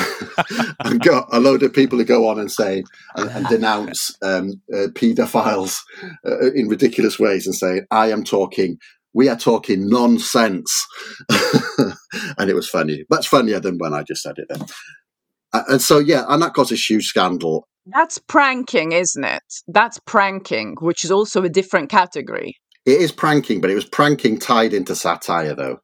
and 0.81 1.01
got 1.01 1.29
a 1.31 1.41
load 1.41 1.63
of 1.63 1.75
people 1.75 1.99
who 1.99 2.05
go 2.05 2.29
on 2.29 2.41
and 2.41 2.51
say 2.51 2.85
and, 3.17 3.31
and 3.31 3.47
denounce 3.49 4.17
um, 4.23 4.63
uh, 4.73 4.89
paedophiles 4.95 5.77
uh, 6.27 6.53
in 6.53 6.69
ridiculous 6.69 7.19
ways 7.19 7.47
and 7.47 7.55
say, 7.55 7.83
I 7.91 8.11
am 8.11 8.25
talking 8.25 8.79
we 9.15 9.29
are 9.29 9.37
talking 9.37 9.91
nonsense. 9.91 10.87
and 12.39 12.49
it 12.49 12.55
was 12.55 12.69
funny. 12.69 13.05
Much 13.11 13.29
funnier 13.29 13.61
than 13.61 13.77
when 13.77 13.93
I 13.93 14.03
just 14.03 14.23
said 14.23 14.39
it 14.39 14.47
then. 14.49 14.65
Uh, 15.53 15.63
and 15.69 15.83
so, 15.83 15.99
yeah, 15.99 16.25
and 16.29 16.43
that 16.43 16.55
caused 16.55 16.73
a 16.73 16.77
huge 16.77 17.07
scandal. 17.07 17.67
That's 17.87 18.19
pranking, 18.19 18.93
isn't 18.93 19.25
it? 19.25 19.43
That's 19.69 19.99
pranking, 20.07 20.77
which 20.81 21.05
is 21.05 21.11
also 21.11 21.43
a 21.43 21.49
different 21.49 21.91
category. 21.91 22.57
It 22.87 23.01
is 23.01 23.13
pranking, 23.13 23.61
but 23.61 23.71
it 23.71 23.75
was 23.75 23.85
pranking 23.85 24.39
tied 24.39 24.73
into 24.73 24.95
satire, 24.95 25.55
though 25.55 25.81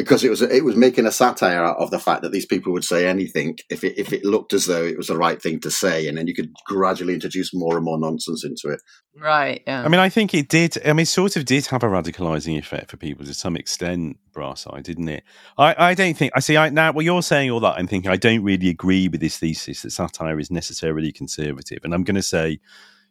because 0.00 0.24
it 0.24 0.30
was 0.30 0.40
it 0.40 0.64
was 0.64 0.76
making 0.76 1.04
a 1.04 1.12
satire 1.12 1.62
out 1.62 1.76
of 1.76 1.90
the 1.90 1.98
fact 1.98 2.22
that 2.22 2.32
these 2.32 2.46
people 2.46 2.72
would 2.72 2.84
say 2.84 3.06
anything 3.06 3.58
if 3.68 3.84
it 3.84 3.98
if 3.98 4.14
it 4.14 4.24
looked 4.24 4.54
as 4.54 4.64
though 4.64 4.82
it 4.82 4.96
was 4.96 5.08
the 5.08 5.16
right 5.16 5.42
thing 5.42 5.60
to 5.60 5.70
say, 5.70 6.08
and 6.08 6.16
then 6.16 6.26
you 6.26 6.34
could 6.34 6.50
gradually 6.64 7.12
introduce 7.12 7.52
more 7.52 7.76
and 7.76 7.84
more 7.84 7.98
nonsense 7.98 8.42
into 8.42 8.74
it. 8.74 8.80
Right. 9.14 9.62
Yeah. 9.66 9.84
I 9.84 9.88
mean, 9.88 10.00
I 10.00 10.08
think 10.08 10.32
it 10.32 10.48
did. 10.48 10.78
I 10.86 10.94
mean, 10.94 11.04
sort 11.04 11.36
of 11.36 11.44
did 11.44 11.66
have 11.66 11.82
a 11.82 11.86
radicalizing 11.86 12.56
effect 12.58 12.90
for 12.90 12.96
people 12.96 13.26
to 13.26 13.34
some 13.34 13.56
extent. 13.56 14.16
Brass 14.32 14.66
eye, 14.66 14.80
didn't 14.80 15.08
it? 15.08 15.24
I, 15.58 15.90
I 15.90 15.94
don't 15.94 16.16
think. 16.16 16.32
I 16.34 16.40
see. 16.40 16.56
I 16.56 16.70
now, 16.70 16.92
well, 16.92 17.04
you're 17.04 17.22
saying 17.22 17.50
all 17.50 17.60
that. 17.60 17.76
I'm 17.76 17.86
thinking 17.86 18.10
I 18.10 18.16
don't 18.16 18.42
really 18.42 18.70
agree 18.70 19.08
with 19.08 19.20
this 19.20 19.36
thesis 19.36 19.82
that 19.82 19.90
satire 19.90 20.38
is 20.38 20.50
necessarily 20.50 21.12
conservative, 21.12 21.80
and 21.84 21.92
I'm 21.92 22.04
going 22.04 22.14
to 22.14 22.22
say 22.22 22.60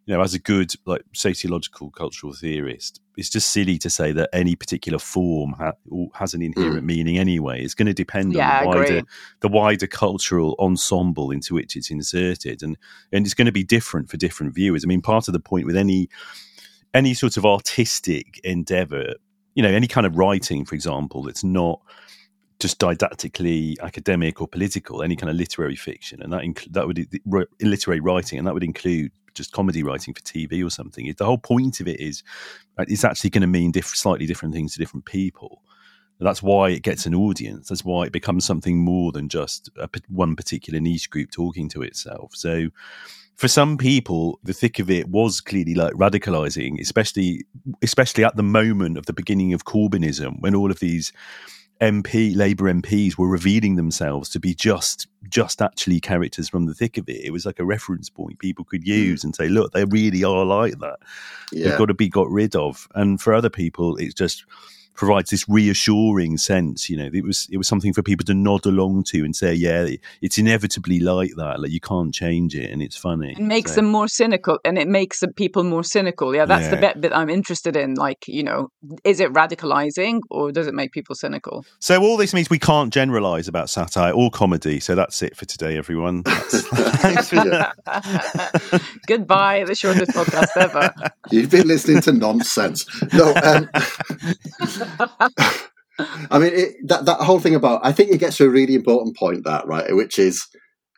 you 0.10 0.16
know, 0.16 0.24
as 0.24 0.34
a 0.34 0.40
good 0.40 0.74
like 0.88 1.04
sociological 1.14 1.92
cultural 1.92 2.34
theorist, 2.34 3.00
it's 3.16 3.30
just 3.30 3.52
silly 3.52 3.78
to 3.78 3.92
say 3.92 4.12
that 4.12 4.28
any 4.34 4.56
particular 4.56 4.98
form 4.98 5.54
ha- 5.54 5.74
has 6.16 6.34
an 6.34 6.42
inherent 6.42 6.82
mm. 6.82 6.86
meaning 6.86 7.20
anyway. 7.20 7.64
It's 7.64 7.76
going 7.76 7.86
to 7.86 7.94
depend 7.94 8.34
yeah, 8.34 8.62
on 8.62 8.72
the 8.72 8.78
wider, 8.80 9.02
the 9.42 9.48
wider 9.50 9.86
cultural 9.86 10.56
ensemble 10.58 11.30
into 11.30 11.54
which 11.54 11.76
it's 11.76 11.92
inserted, 11.92 12.64
and 12.64 12.76
and 13.12 13.24
it's 13.24 13.36
going 13.36 13.46
to 13.46 13.52
be 13.52 13.64
different 13.64 14.10
for 14.10 14.18
different 14.18 14.56
viewers. 14.56 14.84
I 14.84 14.88
mean, 14.88 15.04
part 15.04 15.28
of 15.28 15.34
the 15.34 15.40
point 15.40 15.68
with 15.68 15.78
any 15.78 16.10
any 16.96 17.14
sort 17.14 17.38
of 17.38 17.46
artistic 17.46 18.42
endeavor, 18.44 19.14
you 19.54 19.62
know, 19.62 19.70
any 19.70 19.88
kind 19.88 20.08
of 20.08 20.18
writing, 20.18 20.66
for 20.66 20.74
example, 20.74 21.22
that's 21.22 21.44
not 21.44 21.82
just 22.60 22.80
didactically 22.80 23.76
academic 23.84 24.42
or 24.42 24.48
political, 24.48 25.04
any 25.04 25.16
kind 25.16 25.30
of 25.30 25.36
literary 25.36 25.76
fiction, 25.76 26.20
and 26.24 26.34
that 26.34 26.42
inc- 26.42 26.74
that 26.74 26.88
would 26.88 27.08
literary 27.62 28.00
writing, 28.00 28.40
and 28.40 28.48
that 28.48 28.56
would 28.56 28.64
include 28.64 29.12
just 29.34 29.52
comedy 29.52 29.84
writing 29.84 30.14
for 30.14 30.22
TV 30.22 30.66
or 30.66 30.70
something. 30.70 31.14
The 31.18 31.26
whole 31.26 31.38
point 31.38 31.80
of 31.80 31.88
it 31.88 32.00
is 32.00 32.24
it's 32.78 33.04
actually 33.04 33.30
going 33.30 33.42
to 33.42 33.48
mean 33.48 33.72
diff- 33.72 33.86
slightly 33.88 34.26
different 34.26 34.54
things 34.54 34.74
to 34.74 34.80
different 34.80 35.06
people. 35.06 35.62
That's 36.20 36.44
why 36.44 36.72
it 36.72 36.84
gets 36.84 37.06
an 37.06 37.16
audience. 37.16 37.70
That's 37.70 37.86
why 37.86 38.04
it 38.04 38.12
becomes 38.12 38.44
something 38.44 38.78
more 38.78 39.12
than 39.12 39.30
just 39.30 39.70
a, 39.78 39.90
one 40.10 40.36
particular 40.36 40.80
niche 40.80 41.10
group 41.10 41.32
talking 41.32 41.70
to 41.70 41.82
itself. 41.82 42.36
So, 42.36 42.70
for 43.36 43.48
some 43.48 43.78
people, 43.78 44.38
the 44.44 44.52
thick 44.52 44.80
of 44.80 44.90
it 44.90 45.08
was 45.08 45.40
clearly 45.40 45.74
like 45.74 45.94
radicalizing, 45.94 46.78
especially 46.82 47.46
especially 47.82 48.26
at 48.26 48.36
the 48.36 48.44
moment 48.44 48.98
of 48.98 49.06
the 49.06 49.14
beginning 49.14 49.54
of 49.54 49.64
Corbynism, 49.64 50.42
when 50.42 50.56
all 50.56 50.72
of 50.72 50.82
these 50.82 51.14
MP 51.82 52.36
Labour 52.36 52.66
MPs 52.66 53.18
were 53.18 53.28
revealing 53.28 53.76
themselves 53.76 54.30
to 54.30 54.40
be 54.40 54.54
just 54.54 55.08
just 55.30 55.62
actually 55.62 56.00
characters 56.00 56.50
from 56.50 56.66
the 56.66 56.74
thick 56.74 56.98
of 56.98 57.08
it. 57.08 57.24
It 57.24 57.32
was 57.32 57.46
like 57.46 57.60
a 57.60 57.66
reference 57.66 58.10
point 58.10 58.40
people 58.40 58.66
could 58.66 58.84
hmm. 58.84 58.90
use 58.90 59.24
and 59.24 59.36
say, 59.36 59.48
look, 59.48 59.72
they 59.72 59.86
really 59.86 60.24
are 60.24 60.46
like 60.46 60.80
that. 60.80 60.98
Yeah. 61.52 61.70
They've 61.70 61.78
got 61.78 61.86
to 61.86 61.94
be 61.94 62.10
got 62.10 62.30
rid 62.30 62.56
of. 62.56 62.88
And 62.96 63.22
for 63.22 63.34
other 63.34 63.50
people, 63.50 63.96
it's 63.98 64.14
just 64.14 64.46
provides 65.00 65.30
this 65.30 65.48
reassuring 65.48 66.38
sense. 66.38 66.90
You 66.90 66.98
know, 66.98 67.10
it 67.12 67.24
was 67.24 67.48
it 67.50 67.58
was 67.58 67.68
something 67.68 67.94
for 67.94 68.04
people 68.04 68.26
to 68.26 68.34
nod 68.34 68.66
along 68.66 69.06
to 69.06 69.24
and 69.24 69.36
say, 69.36 69.54
yeah, 69.54 69.88
it's 70.22 70.38
inevitably 70.38 71.00
like 71.00 71.32
that. 71.38 71.62
Like 71.62 71.72
you 71.72 71.80
can't 71.80 72.14
change 72.14 72.54
it, 72.54 72.70
and 72.70 72.82
it's 72.82 72.98
funny. 72.98 73.32
It 73.32 73.40
makes 73.40 73.72
so. 73.72 73.76
them 73.78 73.86
more 73.86 74.10
cynical, 74.10 74.60
and 74.66 74.78
it 74.78 74.88
makes 74.88 75.22
the 75.22 75.30
people 75.30 75.64
more 75.64 75.84
cynical. 75.84 76.36
Yeah, 76.36 76.46
that's 76.46 76.66
yeah. 76.66 76.72
the 76.72 76.78
bit 76.78 77.02
that 77.02 77.16
I'm 77.16 77.30
interested 77.30 77.78
in. 77.78 77.96
Like, 77.96 78.28
you 78.28 78.44
know, 78.44 78.72
is 79.06 79.22
it 79.22 79.32
radicalizing 79.32 80.20
or 80.30 80.52
does 80.52 80.68
it 80.68 80.74
make 80.74 80.92
people 80.92 81.16
cynical? 81.16 81.66
So 81.80 82.02
all 82.02 82.18
this 82.18 82.34
means 82.34 82.50
we 82.50 82.60
can't 82.60 82.94
generalize 82.94 83.48
about 83.48 83.70
satire 83.70 84.12
or 84.12 84.30
comedy. 84.30 84.82
So 84.82 84.96
that's 84.96 85.22
it 85.22 85.38
for 85.38 85.46
today, 85.46 85.78
everyone. 85.78 86.24
Thanks 86.24 87.30
for 87.30 87.38
Goodbye, 89.08 89.64
the 89.64 89.76
shortest 89.76 90.12
podcast 90.12 90.50
ever. 90.58 90.94
You've 91.32 91.50
been 91.50 91.68
listening 91.68 92.02
to 92.02 92.12
nonsense. 92.12 92.86
No. 93.14 93.34
Um, 93.42 93.70
I 96.32 96.40
mean, 96.40 96.54
it, 96.54 96.76
that 96.88 97.06
that 97.06 97.20
whole 97.22 97.40
thing 97.40 97.56
about 97.56 97.82
I 97.84 97.92
think 97.92 98.12
it 98.12 98.20
gets 98.20 98.38
to 98.38 98.46
a 98.46 98.50
really 98.50 98.76
important 98.76 99.18
point 99.18 99.44
that 99.44 99.68
right, 99.68 99.94
which 99.96 100.18
is 100.18 100.48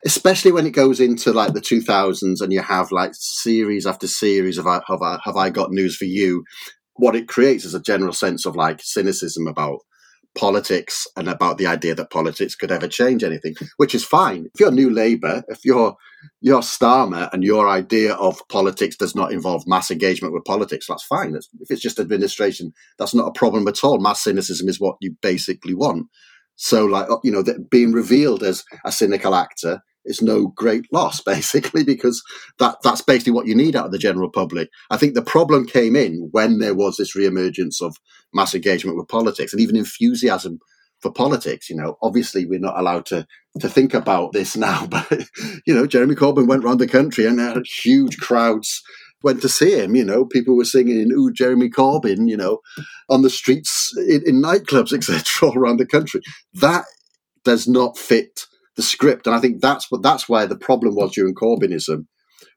especially 0.05 0.51
when 0.51 0.65
it 0.65 0.71
goes 0.71 0.99
into 0.99 1.31
like 1.31 1.53
the 1.53 1.61
2000s 1.61 2.41
and 2.41 2.51
you 2.51 2.61
have 2.61 2.91
like 2.91 3.11
series 3.13 3.85
after 3.85 4.07
series 4.07 4.57
of 4.57 4.65
have 4.65 5.01
I, 5.01 5.19
have 5.23 5.35
I 5.35 5.49
got 5.49 5.71
news 5.71 5.95
for 5.95 6.05
you. 6.05 6.43
What 6.95 7.15
it 7.15 7.27
creates 7.27 7.65
is 7.65 7.73
a 7.73 7.81
general 7.81 8.13
sense 8.13 8.45
of 8.45 8.55
like 8.55 8.81
cynicism 8.81 9.47
about 9.47 9.79
politics 10.35 11.07
and 11.15 11.27
about 11.27 11.57
the 11.57 11.67
idea 11.67 11.93
that 11.95 12.09
politics 12.09 12.55
could 12.55 12.71
ever 12.71 12.87
change 12.87 13.23
anything, 13.23 13.55
which 13.77 13.93
is 13.93 14.03
fine. 14.03 14.47
If 14.53 14.59
you're 14.59 14.71
New 14.71 14.89
Labour, 14.89 15.43
if 15.49 15.59
you're 15.63 15.95
you're 16.41 16.61
Starmer 16.61 17.29
and 17.33 17.43
your 17.43 17.69
idea 17.69 18.13
of 18.15 18.41
politics 18.49 18.95
does 18.95 19.15
not 19.15 19.31
involve 19.31 19.67
mass 19.67 19.91
engagement 19.91 20.33
with 20.33 20.45
politics, 20.45 20.87
that's 20.87 21.03
fine. 21.03 21.35
if 21.35 21.71
it's 21.71 21.81
just 21.81 21.99
administration, 21.99 22.73
that's 22.97 23.13
not 23.13 23.27
a 23.27 23.31
problem 23.31 23.67
at 23.67 23.83
all. 23.83 23.99
Mass 23.99 24.23
cynicism 24.23 24.67
is 24.67 24.79
what 24.79 24.95
you 25.01 25.15
basically 25.21 25.73
want. 25.73 26.07
So, 26.55 26.85
like 26.85 27.09
uh, 27.09 27.17
you 27.23 27.31
know, 27.31 27.43
being 27.69 27.91
revealed 27.91 28.43
as 28.43 28.63
a 28.85 28.91
cynical 28.91 29.33
actor 29.33 29.81
is 30.05 30.21
no 30.21 30.47
great 30.47 30.85
loss, 30.91 31.21
basically, 31.25 31.83
because 31.83 32.21
that 32.59 32.77
that's 32.83 33.01
basically 33.01 33.33
what 33.33 33.47
you 33.47 33.55
need 33.55 33.75
out 33.75 33.85
of 33.85 33.91
the 33.91 33.97
general 33.97 34.29
public. 34.29 34.69
I 34.89 34.97
think 34.97 35.13
the 35.13 35.21
problem 35.21 35.65
came 35.65 35.95
in 35.95 36.29
when 36.31 36.59
there 36.59 36.75
was 36.75 36.97
this 36.97 37.15
reemergence 37.15 37.81
of 37.81 37.97
mass 38.33 38.53
engagement 38.53 38.97
with 38.97 39.07
politics 39.07 39.53
and 39.53 39.61
even 39.61 39.75
enthusiasm 39.75 40.59
for 41.01 41.11
politics. 41.11 41.69
You 41.69 41.75
know, 41.75 41.97
obviously 42.01 42.45
we're 42.45 42.59
not 42.59 42.79
allowed 42.79 43.05
to 43.07 43.27
to 43.59 43.69
think 43.69 43.93
about 43.93 44.31
this 44.33 44.55
now, 44.55 44.85
but 44.89 45.09
you 45.65 45.73
know, 45.73 45.85
Jeremy 45.85 46.15
Corbyn 46.15 46.47
went 46.47 46.63
around 46.63 46.79
the 46.79 46.87
country 46.87 47.25
and 47.25 47.39
had 47.39 47.65
huge 47.65 48.17
crowds 48.17 48.81
went 49.23 49.41
to 49.41 49.49
see 49.49 49.79
him. 49.79 49.95
You 49.95 50.05
know, 50.05 50.25
people 50.25 50.55
were 50.55 50.65
singing 50.65 51.11
"Ooh, 51.11 51.31
Jeremy 51.31 51.69
Corbyn," 51.69 52.29
you 52.29 52.37
know, 52.37 52.59
on 53.09 53.21
the 53.21 53.29
streets 53.29 53.91
in, 53.97 54.23
in 54.25 54.41
nightclubs, 54.41 54.93
etc., 54.97 55.49
all 55.49 55.57
around 55.57 55.77
the 55.77 55.85
country. 55.85 56.21
That 56.53 56.85
does 57.43 57.67
not 57.67 57.97
fit 57.97 58.45
the 58.75 58.81
script. 58.81 59.27
And 59.27 59.35
I 59.35 59.39
think 59.39 59.61
that's 59.61 59.91
what 59.91 60.01
that's 60.01 60.29
why 60.29 60.45
the 60.45 60.57
problem 60.57 60.95
was 60.95 61.13
during 61.13 61.35
Corbynism 61.35 62.05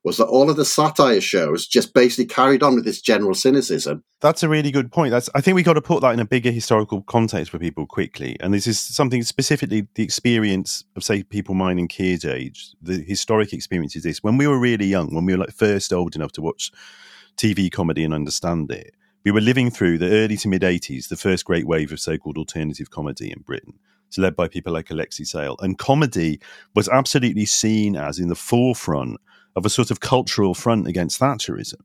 was 0.04 0.18
that 0.18 0.26
all 0.26 0.50
of 0.50 0.56
the 0.56 0.64
satire 0.64 1.20
shows 1.20 1.66
just 1.66 1.94
basically 1.94 2.26
carried 2.26 2.62
on 2.62 2.74
with 2.74 2.84
this 2.84 3.00
general 3.00 3.34
cynicism. 3.34 4.04
That's 4.20 4.42
a 4.42 4.48
really 4.48 4.70
good 4.70 4.92
point. 4.92 5.10
That's 5.10 5.30
I 5.34 5.40
think 5.40 5.54
we 5.54 5.62
got 5.62 5.74
to 5.74 5.82
put 5.82 6.02
that 6.02 6.12
in 6.12 6.20
a 6.20 6.26
bigger 6.26 6.50
historical 6.50 7.02
context 7.02 7.50
for 7.50 7.58
people 7.58 7.86
quickly. 7.86 8.36
And 8.40 8.52
this 8.52 8.66
is 8.66 8.78
something 8.78 9.22
specifically 9.22 9.88
the 9.94 10.04
experience 10.04 10.84
of 10.94 11.02
say 11.02 11.22
people 11.22 11.54
mine 11.54 11.78
and 11.78 11.88
kids 11.88 12.24
age. 12.24 12.74
The 12.82 13.02
historic 13.02 13.52
experience 13.52 13.96
is 13.96 14.02
this: 14.02 14.22
when 14.22 14.36
we 14.36 14.46
were 14.46 14.58
really 14.58 14.86
young, 14.86 15.14
when 15.14 15.24
we 15.24 15.32
were 15.32 15.40
like 15.40 15.52
first 15.52 15.92
old 15.92 16.14
enough 16.14 16.32
to 16.32 16.42
watch 16.42 16.70
TV 17.36 17.72
comedy 17.72 18.04
and 18.04 18.12
understand 18.12 18.70
it, 18.70 18.94
we 19.24 19.30
were 19.30 19.40
living 19.40 19.70
through 19.70 19.98
the 19.98 20.10
early 20.10 20.36
to 20.36 20.48
mid 20.48 20.62
80s, 20.62 21.08
the 21.08 21.16
first 21.16 21.46
great 21.46 21.66
wave 21.66 21.92
of 21.92 22.00
so 22.00 22.18
called 22.18 22.36
alternative 22.36 22.90
comedy 22.90 23.32
in 23.32 23.40
Britain. 23.40 23.74
Led 24.16 24.36
by 24.36 24.46
people 24.46 24.72
like 24.72 24.90
Alexei 24.90 25.24
Sayle. 25.24 25.56
And 25.58 25.76
comedy 25.76 26.38
was 26.72 26.88
absolutely 26.88 27.46
seen 27.46 27.96
as 27.96 28.20
in 28.20 28.28
the 28.28 28.36
forefront 28.36 29.18
of 29.56 29.66
a 29.66 29.70
sort 29.70 29.90
of 29.90 30.00
cultural 30.00 30.54
front 30.54 30.86
against 30.86 31.20
Thatcherism. 31.20 31.80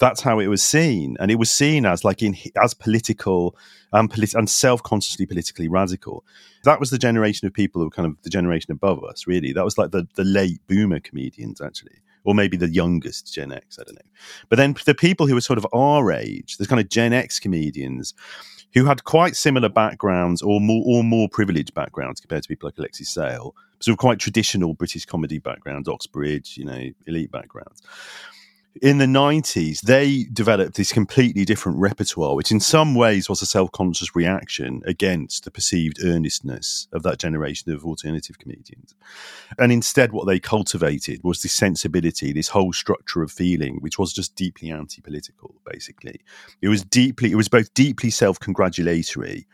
That's 0.00 0.22
how 0.22 0.40
it 0.40 0.48
was 0.48 0.62
seen, 0.62 1.16
and 1.20 1.30
it 1.30 1.38
was 1.38 1.50
seen 1.50 1.86
as 1.86 2.04
like 2.04 2.22
in 2.22 2.36
as 2.62 2.74
political 2.74 3.56
and, 3.92 4.10
polit- 4.10 4.34
and 4.34 4.50
self-consciously 4.50 5.26
politically 5.26 5.68
radical. 5.68 6.24
That 6.64 6.80
was 6.80 6.90
the 6.90 6.98
generation 6.98 7.46
of 7.46 7.54
people 7.54 7.80
who 7.80 7.86
were 7.86 7.90
kind 7.90 8.06
of 8.06 8.20
the 8.22 8.30
generation 8.30 8.72
above 8.72 9.04
us. 9.04 9.26
Really, 9.26 9.52
that 9.52 9.64
was 9.64 9.78
like 9.78 9.92
the 9.92 10.06
the 10.16 10.24
late 10.24 10.60
boomer 10.66 11.00
comedians 11.00 11.60
actually 11.60 12.02
or 12.24 12.34
maybe 12.34 12.56
the 12.56 12.70
youngest 12.70 13.32
Gen 13.32 13.52
X, 13.52 13.78
I 13.78 13.84
don't 13.84 13.96
know. 13.96 14.10
But 14.48 14.56
then 14.56 14.74
the 14.86 14.94
people 14.94 15.26
who 15.26 15.34
were 15.34 15.40
sort 15.40 15.58
of 15.58 15.66
our 15.72 16.10
age, 16.10 16.56
the 16.56 16.66
kind 16.66 16.80
of 16.80 16.88
Gen 16.88 17.12
X 17.12 17.38
comedians, 17.38 18.14
who 18.72 18.86
had 18.86 19.04
quite 19.04 19.36
similar 19.36 19.68
backgrounds 19.68 20.42
or 20.42 20.60
more 20.60 20.82
or 20.86 21.04
more 21.04 21.28
privileged 21.28 21.74
backgrounds 21.74 22.20
compared 22.20 22.42
to 22.42 22.48
people 22.48 22.66
like 22.66 22.78
Alexei 22.78 23.04
Sayle, 23.04 23.54
sort 23.84 23.92
of 23.92 23.98
quite 23.98 24.18
traditional 24.18 24.72
British 24.72 25.04
comedy 25.04 25.38
backgrounds, 25.38 25.88
Oxbridge, 25.88 26.56
you 26.56 26.64
know, 26.64 26.88
elite 27.06 27.30
backgrounds, 27.30 27.82
in 28.82 28.98
the 28.98 29.06
90s, 29.06 29.82
they 29.82 30.24
developed 30.24 30.76
this 30.76 30.92
completely 30.92 31.44
different 31.44 31.78
repertoire, 31.78 32.34
which 32.34 32.50
in 32.50 32.58
some 32.58 32.94
ways 32.94 33.28
was 33.28 33.40
a 33.40 33.46
self 33.46 33.70
conscious 33.70 34.16
reaction 34.16 34.82
against 34.84 35.44
the 35.44 35.50
perceived 35.50 36.04
earnestness 36.04 36.88
of 36.92 37.02
that 37.04 37.18
generation 37.18 37.72
of 37.72 37.84
alternative 37.84 38.38
comedians. 38.38 38.94
And 39.58 39.70
instead, 39.70 40.12
what 40.12 40.26
they 40.26 40.40
cultivated 40.40 41.20
was 41.22 41.42
this 41.42 41.52
sensibility, 41.52 42.32
this 42.32 42.48
whole 42.48 42.72
structure 42.72 43.22
of 43.22 43.30
feeling, 43.30 43.76
which 43.76 43.98
was 43.98 44.12
just 44.12 44.34
deeply 44.34 44.70
anti 44.70 45.00
political, 45.00 45.54
basically. 45.64 46.20
It 46.60 46.68
was 46.68 46.84
deeply, 46.84 47.30
it 47.30 47.36
was 47.36 47.48
both 47.48 47.72
deeply 47.74 48.10
self 48.10 48.40
congratulatory 48.40 49.46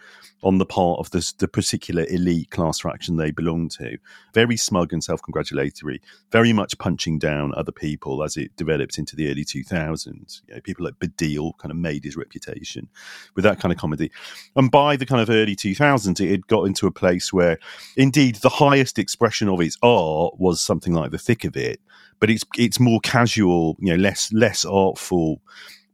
on 0.43 0.59
the 0.59 0.67
part 0.67 0.99
of 0.99 1.11
the, 1.11 1.33
the 1.39 1.49
particular 1.49 2.07
elite 2.09 2.51
class 2.51 2.81
fraction 2.81 3.17
they 3.17 3.31
belonged 3.31 3.71
to, 3.73 3.99
very 4.33 4.57
smug 4.57 4.93
and 4.93 5.05
self 5.05 5.23
congratulatory, 5.23 6.01
very 6.33 6.53
much 6.53 6.79
punching 6.79 7.19
down 7.19 7.53
other 7.57 7.73
people 7.73 8.23
as 8.23 8.37
it 8.37 8.57
developed 8.57 8.99
into 8.99 9.10
the 9.17 9.31
early 9.31 9.45
2000s. 9.45 10.43
You 10.49 10.55
know, 10.55 10.61
people 10.61 10.85
like 10.85 10.95
Baddiel 10.95 11.57
kind 11.59 11.71
of 11.71 11.77
made 11.77 12.05
his 12.05 12.17
reputation 12.17 12.89
with 13.35 13.45
that 13.45 13.61
kind 13.61 13.73
of 13.73 13.79
comedy. 13.79 14.11
And 14.57 14.71
by 14.71 14.97
the 14.97 15.07
kind 15.07 15.21
of 15.21 15.31
early 15.31 15.57
2000s, 15.57 16.21
it 16.21 16.31
had 16.31 16.47
got 16.47 16.65
into 16.65 16.87
a 16.87 16.93
place 16.93 17.33
where, 17.33 17.59
indeed, 17.97 18.37
the 18.37 18.49
highest 18.49 18.99
expression 18.99 19.49
of 19.49 19.61
its 19.61 19.77
art 19.83 20.35
was 20.39 20.61
something 20.61 20.93
like 20.93 21.11
The 21.11 21.19
Thick 21.19 21.45
of 21.45 21.57
It, 21.57 21.81
but 22.19 22.31
it's 22.31 22.45
it's 22.57 22.79
more 22.81 23.01
casual, 23.01 23.77
you 23.81 23.91
know, 23.91 24.03
less 24.03 24.33
less 24.33 24.65
artful, 24.65 25.41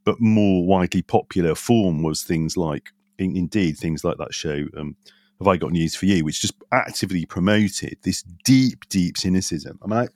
but 0.04 0.20
more 0.20 0.66
widely 0.66 1.02
popular 1.02 1.54
form 1.54 2.02
was 2.02 2.22
things 2.22 2.56
like, 2.56 2.90
in, 3.18 3.36
indeed, 3.36 3.78
things 3.78 4.04
like 4.04 4.18
that 4.18 4.34
show. 4.34 4.64
Um, 4.76 4.96
have 5.38 5.48
I 5.48 5.56
got 5.56 5.72
news 5.72 5.94
for 5.94 6.06
you? 6.06 6.24
Which 6.24 6.40
just 6.40 6.54
actively 6.72 7.26
promoted 7.26 7.98
this 8.02 8.22
deep, 8.44 8.88
deep 8.88 9.18
cynicism. 9.18 9.78
I 9.82 9.86
mean, 9.86 9.98
I, 9.98 10.08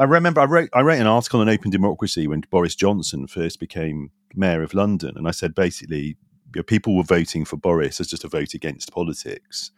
I 0.00 0.04
remember 0.04 0.40
I 0.40 0.46
wrote 0.46 0.70
I 0.72 0.80
wrote 0.80 0.98
an 0.98 1.06
article 1.06 1.40
on 1.40 1.50
open 1.50 1.70
democracy 1.70 2.26
when 2.26 2.40
Boris 2.50 2.74
Johnson 2.74 3.26
first 3.26 3.60
became 3.60 4.10
mayor 4.34 4.62
of 4.62 4.72
London, 4.72 5.12
and 5.14 5.28
I 5.28 5.30
said 5.30 5.54
basically 5.54 6.16
you 6.54 6.56
know, 6.56 6.62
people 6.62 6.96
were 6.96 7.02
voting 7.02 7.44
for 7.44 7.58
Boris 7.58 8.00
as 8.00 8.08
just 8.08 8.24
a 8.24 8.28
vote 8.28 8.54
against 8.54 8.92
politics. 8.92 9.70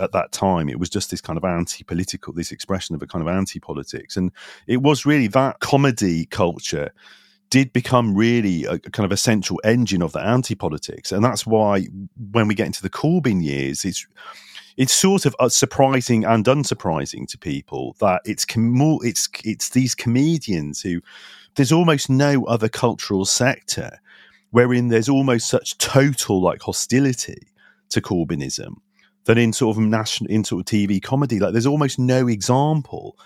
At 0.00 0.10
that 0.12 0.32
time, 0.32 0.68
it 0.68 0.80
was 0.80 0.90
just 0.90 1.12
this 1.12 1.20
kind 1.20 1.36
of 1.36 1.44
anti-political, 1.44 2.32
this 2.32 2.52
expression 2.52 2.96
of 2.96 3.02
a 3.02 3.06
kind 3.06 3.22
of 3.22 3.32
anti-politics, 3.32 4.16
and 4.16 4.32
it 4.66 4.82
was 4.82 5.06
really 5.06 5.28
that 5.28 5.60
comedy 5.60 6.26
culture 6.26 6.90
did 7.50 7.72
become 7.72 8.14
really 8.14 8.64
a, 8.64 8.78
kind 8.78 9.06
of 9.06 9.12
essential 9.12 9.60
engine 9.64 10.02
of 10.02 10.12
the 10.12 10.20
anti-politics, 10.20 11.12
and 11.12 11.24
that's 11.24 11.46
why 11.46 11.86
when 12.32 12.48
we 12.48 12.54
get 12.56 12.66
into 12.66 12.82
the 12.82 12.90
Corbyn 12.90 13.44
years, 13.44 13.84
it's 13.84 14.04
it's 14.78 14.94
sort 14.94 15.26
of 15.26 15.34
uh, 15.40 15.48
surprising 15.48 16.24
and 16.24 16.46
unsurprising 16.46 17.26
to 17.28 17.36
people 17.36 17.96
that 17.98 18.22
it's 18.24 18.44
com- 18.44 18.98
it's 19.02 19.28
it's 19.44 19.70
these 19.70 19.94
comedians 19.94 20.80
who 20.80 21.02
there's 21.56 21.72
almost 21.72 22.08
no 22.08 22.44
other 22.46 22.68
cultural 22.68 23.26
sector 23.26 24.00
wherein 24.50 24.88
there's 24.88 25.08
almost 25.08 25.48
such 25.48 25.76
total 25.78 26.40
like 26.40 26.62
hostility 26.62 27.48
to 27.90 28.00
Corbynism 28.00 28.76
than 29.24 29.36
in 29.36 29.52
sort 29.52 29.76
of 29.76 29.82
national 29.82 30.30
in 30.30 30.44
sort 30.44 30.60
of 30.60 30.66
TV 30.66 31.02
comedy. 31.02 31.40
Like 31.40 31.52
there's 31.52 31.66
almost 31.66 31.98
no 31.98 32.28
example 32.28 33.18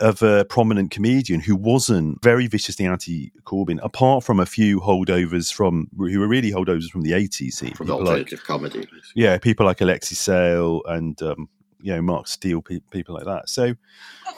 of 0.00 0.22
a 0.22 0.44
prominent 0.44 0.90
comedian 0.90 1.40
who 1.40 1.54
wasn't 1.54 2.22
very 2.22 2.46
viciously 2.46 2.86
anti-Corbyn, 2.86 3.78
apart 3.82 4.24
from 4.24 4.40
a 4.40 4.46
few 4.46 4.80
holdovers 4.80 5.52
from 5.52 5.88
who 5.96 6.18
were 6.18 6.28
really 6.28 6.50
holdovers 6.50 6.88
from 6.88 7.02
the 7.02 7.12
80s 7.12 7.52
scene. 7.52 7.74
From 7.74 7.90
alternative 7.90 8.38
like, 8.38 8.46
comedy. 8.46 8.88
Yeah, 9.14 9.38
people 9.38 9.66
like 9.66 9.80
Alexei 9.80 10.14
Sayle 10.14 10.82
and 10.86 11.20
um, 11.22 11.48
you 11.80 11.94
know 11.94 12.02
Mark 12.02 12.26
Steel, 12.28 12.62
pe- 12.62 12.80
people 12.90 13.14
like 13.14 13.24
that. 13.24 13.48
So 13.48 13.74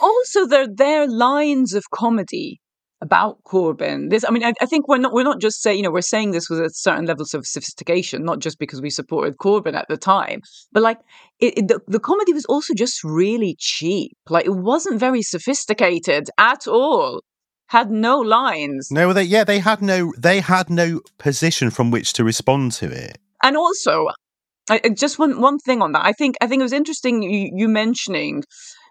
also 0.01 0.45
there 0.45 0.67
their 0.67 1.07
lines 1.07 1.73
of 1.73 1.89
comedy 1.91 2.61
about 3.03 3.43
Corbyn. 3.43 4.09
This, 4.09 4.23
I 4.25 4.31
mean, 4.31 4.43
I, 4.43 4.53
I, 4.61 4.65
think 4.65 4.87
we're 4.87 4.97
not 4.97 5.13
we're 5.13 5.23
not 5.23 5.41
just 5.41 5.61
saying 5.61 5.77
you 5.77 5.83
know 5.83 5.91
we're 5.91 6.01
saying 6.01 6.31
this 6.31 6.49
with 6.49 6.59
a 6.61 6.69
certain 6.69 7.05
levels 7.05 7.33
of 7.33 7.45
sophistication, 7.45 8.23
not 8.23 8.39
just 8.39 8.57
because 8.57 8.81
we 8.81 8.89
supported 8.89 9.37
Corbyn 9.37 9.75
at 9.75 9.87
the 9.89 9.97
time, 9.97 10.41
but 10.71 10.81
like 10.81 10.99
it, 11.39 11.57
it, 11.57 11.67
the 11.67 11.79
the 11.87 11.99
comedy 11.99 12.33
was 12.33 12.45
also 12.45 12.73
just 12.73 13.03
really 13.03 13.55
cheap. 13.59 14.13
Like 14.29 14.45
it 14.45 14.55
wasn't 14.55 14.99
very 14.99 15.21
sophisticated 15.21 16.29
at 16.37 16.65
all. 16.67 17.21
Had 17.67 17.91
no 17.91 18.19
lines. 18.19 18.87
No, 18.89 19.11
they 19.13 19.23
yeah 19.23 19.43
they 19.43 19.59
had 19.59 19.81
no 19.81 20.13
they 20.17 20.39
had 20.39 20.69
no 20.69 21.01
position 21.17 21.69
from 21.69 21.91
which 21.91 22.13
to 22.13 22.23
respond 22.23 22.71
to 22.73 22.89
it. 22.89 23.17
And 23.43 23.57
also, 23.57 24.07
I, 24.69 24.79
just 24.97 25.19
one 25.19 25.41
one 25.41 25.59
thing 25.59 25.81
on 25.81 25.91
that. 25.91 26.05
I 26.05 26.13
think 26.13 26.35
I 26.39 26.47
think 26.47 26.61
it 26.61 26.63
was 26.63 26.73
interesting 26.73 27.21
you, 27.21 27.51
you 27.53 27.67
mentioning 27.67 28.43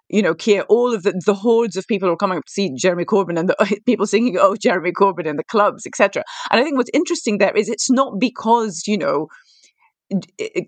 you 0.08 0.22
know, 0.22 0.34
Keir, 0.34 0.62
all 0.62 0.94
of 0.94 1.02
the, 1.02 1.20
the 1.24 1.34
hordes 1.34 1.76
of 1.76 1.86
people 1.86 2.08
who 2.08 2.14
are 2.14 2.18
coming 2.18 2.38
up 2.38 2.44
to 2.44 2.52
see 2.52 2.70
Jeremy 2.76 3.04
Corbyn 3.04 3.38
and 3.38 3.48
the 3.48 3.80
people 3.86 4.06
singing, 4.06 4.36
oh, 4.38 4.56
Jeremy 4.56 4.92
Corbyn 4.92 5.26
in 5.26 5.36
the 5.36 5.44
clubs, 5.44 5.86
etc. 5.86 6.22
And 6.50 6.60
I 6.60 6.64
think 6.64 6.76
what's 6.76 6.90
interesting 6.92 7.38
there 7.38 7.56
is 7.56 7.68
it's 7.68 7.90
not 7.90 8.18
because, 8.18 8.82
you 8.86 8.98
know, 8.98 9.28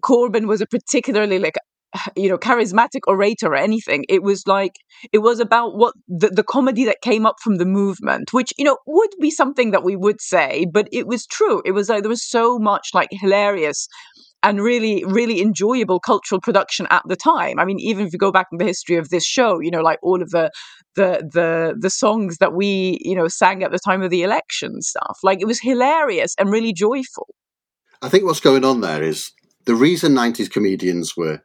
Corbyn 0.03 0.47
was 0.47 0.61
a 0.61 0.67
particularly 0.67 1.39
like 1.39 1.57
you 2.17 2.29
know 2.29 2.39
charismatic 2.39 3.01
orator 3.07 3.49
or 3.49 3.57
anything 3.57 4.05
it 4.09 4.23
was 4.23 4.47
like 4.47 4.77
it 5.13 5.19
was 5.19 5.41
about 5.41 5.77
what 5.77 5.95
the, 6.09 6.29
the 6.29 6.43
comedy 6.43 6.85
that 6.85 7.01
came 7.03 7.27
up 7.27 7.37
from 7.43 7.57
the 7.57 7.65
movement 7.65 8.33
which 8.33 8.53
you 8.59 8.65
know 8.65 8.79
would 8.87 9.11
be 9.21 9.31
something 9.31 9.71
that 9.71 9.85
we 9.85 9.97
would 9.97 10.21
say 10.21 10.67
but 10.73 10.89
it 10.93 11.07
was 11.07 11.27
true 11.27 11.63
it 11.65 11.73
was 11.73 11.89
like 11.89 12.03
there 12.03 12.09
was 12.09 12.27
so 12.27 12.59
much 12.59 12.89
like 12.95 13.09
hilarious 13.13 13.89
and 14.45 14.61
really, 14.61 15.03
really 15.07 15.41
enjoyable 15.41 15.99
cultural 15.99 16.41
production 16.41 16.87
at 16.91 17.03
the 17.09 17.17
time. 17.17 17.59
I 17.59 17.65
mean, 17.65 17.81
even 17.81 18.07
if 18.07 18.13
you 18.13 18.19
go 18.19 18.31
back 18.31 18.49
in 18.53 18.59
the 18.59 18.65
history 18.65 18.97
of 18.97 19.09
this 19.09 19.25
show, 19.25 19.59
you 19.59 19.71
know, 19.71 19.81
like 19.81 19.99
all 20.03 20.23
of 20.23 20.31
the 20.31 20.51
the 20.95 21.29
the 21.33 21.75
the 21.81 21.91
songs 21.91 22.37
that 22.39 22.53
we, 22.53 22.99
you 23.01 23.17
know, 23.17 23.27
sang 23.27 23.65
at 23.65 23.73
the 23.73 23.79
time 23.79 24.03
of 24.03 24.11
the 24.11 24.23
election 24.23 24.83
stuff, 24.83 25.19
like 25.23 25.41
it 25.41 25.47
was 25.47 25.61
hilarious 25.61 26.35
and 26.39 26.51
really 26.51 26.75
joyful. 26.75 27.27
I 28.03 28.11
think 28.11 28.25
what's 28.25 28.41
going 28.41 28.65
on 28.65 28.83
there 28.83 29.03
is 29.03 29.33
the 29.65 29.75
reason 29.75 30.13
'90s 30.13 30.51
comedians 30.51 31.17
were 31.17 31.41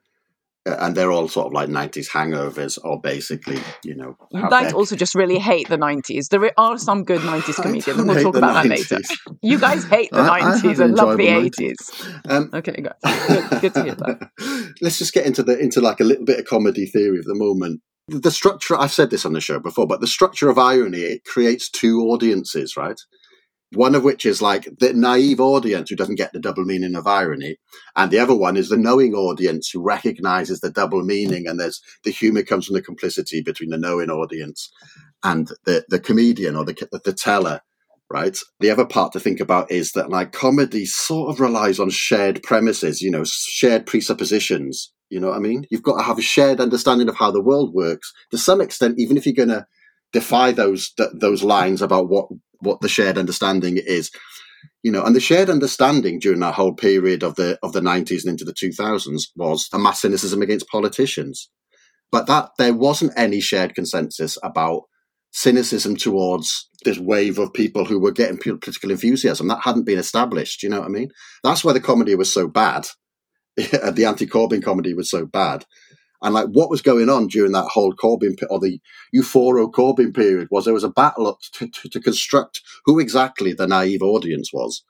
and 0.65 0.95
they're 0.95 1.11
all 1.11 1.27
sort 1.27 1.47
of 1.47 1.53
like 1.53 1.69
90s 1.69 2.09
hangovers 2.09 2.77
or 2.83 2.99
basically 2.99 3.59
you 3.83 3.95
know 3.95 4.15
you 4.31 4.49
guys 4.49 4.73
also 4.73 4.95
just 4.95 5.15
really 5.15 5.39
hate 5.39 5.67
the 5.69 5.77
90s 5.77 6.29
there 6.29 6.51
are 6.57 6.77
some 6.77 7.03
good 7.03 7.21
90s 7.21 7.55
comedians. 7.61 8.03
we'll 8.03 8.21
talk 8.23 8.35
about 8.35 8.65
90s. 8.65 8.89
that 8.89 8.99
later. 9.01 9.15
you 9.41 9.59
guys 9.59 9.85
hate 9.85 10.11
the 10.11 10.19
I, 10.19 10.41
90s 10.41 10.79
I 10.79 10.85
and 10.85 10.95
love 10.95 11.17
the 11.17 11.27
80s 11.27 12.29
um, 12.29 12.49
okay 12.53 12.81
good. 12.81 12.93
good. 13.03 13.61
good 13.61 13.73
to 13.73 13.83
hear 13.83 13.95
that. 13.95 14.73
Let's 14.81 14.97
just 14.97 15.13
get 15.13 15.25
into 15.25 15.43
the 15.43 15.57
into 15.57 15.81
like 15.81 15.99
a 15.99 16.03
little 16.03 16.25
bit 16.25 16.39
of 16.39 16.45
comedy 16.45 16.85
theory 16.85 17.19
of 17.19 17.25
the 17.25 17.35
moment. 17.35 17.81
The 18.07 18.31
structure 18.31 18.75
i've 18.75 18.91
said 18.91 19.11
this 19.11 19.25
on 19.25 19.33
the 19.33 19.41
show 19.41 19.59
before 19.59 19.85
but 19.85 20.01
the 20.01 20.07
structure 20.07 20.49
of 20.49 20.57
irony 20.57 21.01
it 21.01 21.25
creates 21.25 21.69
two 21.69 22.01
audiences 22.01 22.75
right 22.75 22.99
one 23.73 23.93
of 23.93 24.03
which 24.03 24.25
is 24.25 24.41
like 24.41 24.67
the 24.79 24.93
naive 24.93 25.39
audience 25.39 25.89
who 25.89 25.95
doesn't 25.95 26.15
get 26.15 26.33
the 26.33 26.39
double 26.39 26.65
meaning 26.65 26.95
of 26.95 27.05
irony, 27.05 27.57
and 27.95 28.11
the 28.11 28.19
other 28.19 28.35
one 28.35 28.57
is 28.57 28.69
the 28.69 28.77
knowing 28.77 29.13
audience 29.13 29.69
who 29.69 29.81
recognizes 29.81 30.59
the 30.59 30.71
double 30.71 31.03
meaning, 31.03 31.47
and 31.47 31.59
there's 31.59 31.81
the 32.03 32.11
humor 32.11 32.43
comes 32.43 32.65
from 32.65 32.75
the 32.75 32.81
complicity 32.81 33.41
between 33.41 33.69
the 33.69 33.77
knowing 33.77 34.09
audience 34.09 34.71
and 35.23 35.49
the 35.65 35.85
the 35.89 35.99
comedian 35.99 36.55
or 36.55 36.65
the 36.65 37.01
the 37.03 37.13
teller. 37.13 37.61
Right. 38.11 38.35
The 38.59 38.71
other 38.71 38.87
part 38.87 39.11
to 39.13 39.19
think 39.19 39.39
about 39.39 39.69
is 39.69 39.91
that 39.91 40.09
like 40.09 40.31
comedy 40.31 40.87
sort 40.87 41.29
of 41.29 41.39
relies 41.39 41.79
on 41.79 41.91
shared 41.91 42.41
premises, 42.41 43.03
you 43.03 43.11
know, 43.11 43.23
shared 43.23 43.85
presuppositions. 43.85 44.91
You 45.11 45.19
know 45.19 45.27
what 45.27 45.35
I 45.35 45.39
mean? 45.39 45.65
You've 45.69 45.83
got 45.83 45.97
to 45.97 46.03
have 46.03 46.17
a 46.17 46.23
shared 46.23 46.59
understanding 46.59 47.07
of 47.07 47.17
how 47.17 47.29
the 47.29 47.41
world 47.41 47.71
works 47.75 48.11
to 48.31 48.37
some 48.39 48.61
extent, 48.61 48.95
even 48.97 49.15
if 49.15 49.27
you're 49.27 49.35
going 49.35 49.49
to 49.49 49.67
defy 50.11 50.51
those 50.51 50.91
th- 50.93 51.11
those 51.13 51.43
lines 51.43 51.83
about 51.83 52.09
what 52.09 52.29
what 52.59 52.81
the 52.81 52.89
shared 52.89 53.17
understanding 53.17 53.77
is. 53.77 54.11
You 54.83 54.91
know 54.91 55.03
and 55.03 55.15
the 55.15 55.21
shared 55.21 55.49
understanding 55.49 56.19
during 56.19 56.39
that 56.41 56.55
whole 56.55 56.73
period 56.73 57.23
of 57.23 57.35
the 57.35 57.57
of 57.63 57.73
the 57.73 57.81
90s 57.81 58.23
and 58.23 58.31
into 58.31 58.45
the 58.45 58.53
2000s 58.53 59.23
was 59.35 59.69
a 59.73 59.79
mass 59.79 60.01
cynicism 60.01 60.41
against 60.41 60.67
politicians. 60.67 61.49
But 62.11 62.27
that 62.27 62.49
there 62.57 62.73
wasn't 62.73 63.13
any 63.15 63.39
shared 63.39 63.75
consensus 63.75 64.37
about 64.43 64.83
cynicism 65.31 65.95
towards 65.95 66.69
this 66.83 66.97
wave 66.97 67.37
of 67.37 67.53
people 67.53 67.85
who 67.85 67.99
were 67.99 68.11
getting 68.11 68.37
political 68.37 68.89
enthusiasm. 68.91 69.47
That 69.47 69.61
hadn't 69.63 69.85
been 69.85 69.99
established 69.99 70.63
you 70.63 70.69
know 70.69 70.79
what 70.79 70.87
i 70.87 70.89
mean? 70.89 71.09
That's 71.43 71.63
why 71.63 71.73
the 71.73 71.79
comedy 71.79 72.15
was 72.15 72.33
so 72.33 72.47
bad. 72.47 72.87
The 73.57 74.05
anti-corbyn 74.05 74.63
comedy 74.63 74.93
was 74.93 75.09
so 75.09 75.25
bad 75.25 75.65
and 76.21 76.33
like 76.33 76.47
what 76.47 76.69
was 76.69 76.81
going 76.81 77.09
on 77.09 77.27
during 77.27 77.51
that 77.53 77.67
whole 77.67 77.93
Corbyn 77.93 78.35
or 78.49 78.59
the 78.59 78.79
Euphoria 79.11 79.67
Corbyn 79.67 80.13
period 80.13 80.47
was 80.51 80.65
there 80.65 80.73
was 80.73 80.83
a 80.83 80.89
battle 80.89 81.39
to, 81.53 81.67
to, 81.67 81.89
to, 81.89 81.99
construct 81.99 82.61
who 82.85 82.99
exactly 82.99 83.53
the 83.53 83.67
naive 83.67 84.01
audience 84.01 84.51
was. 84.51 84.83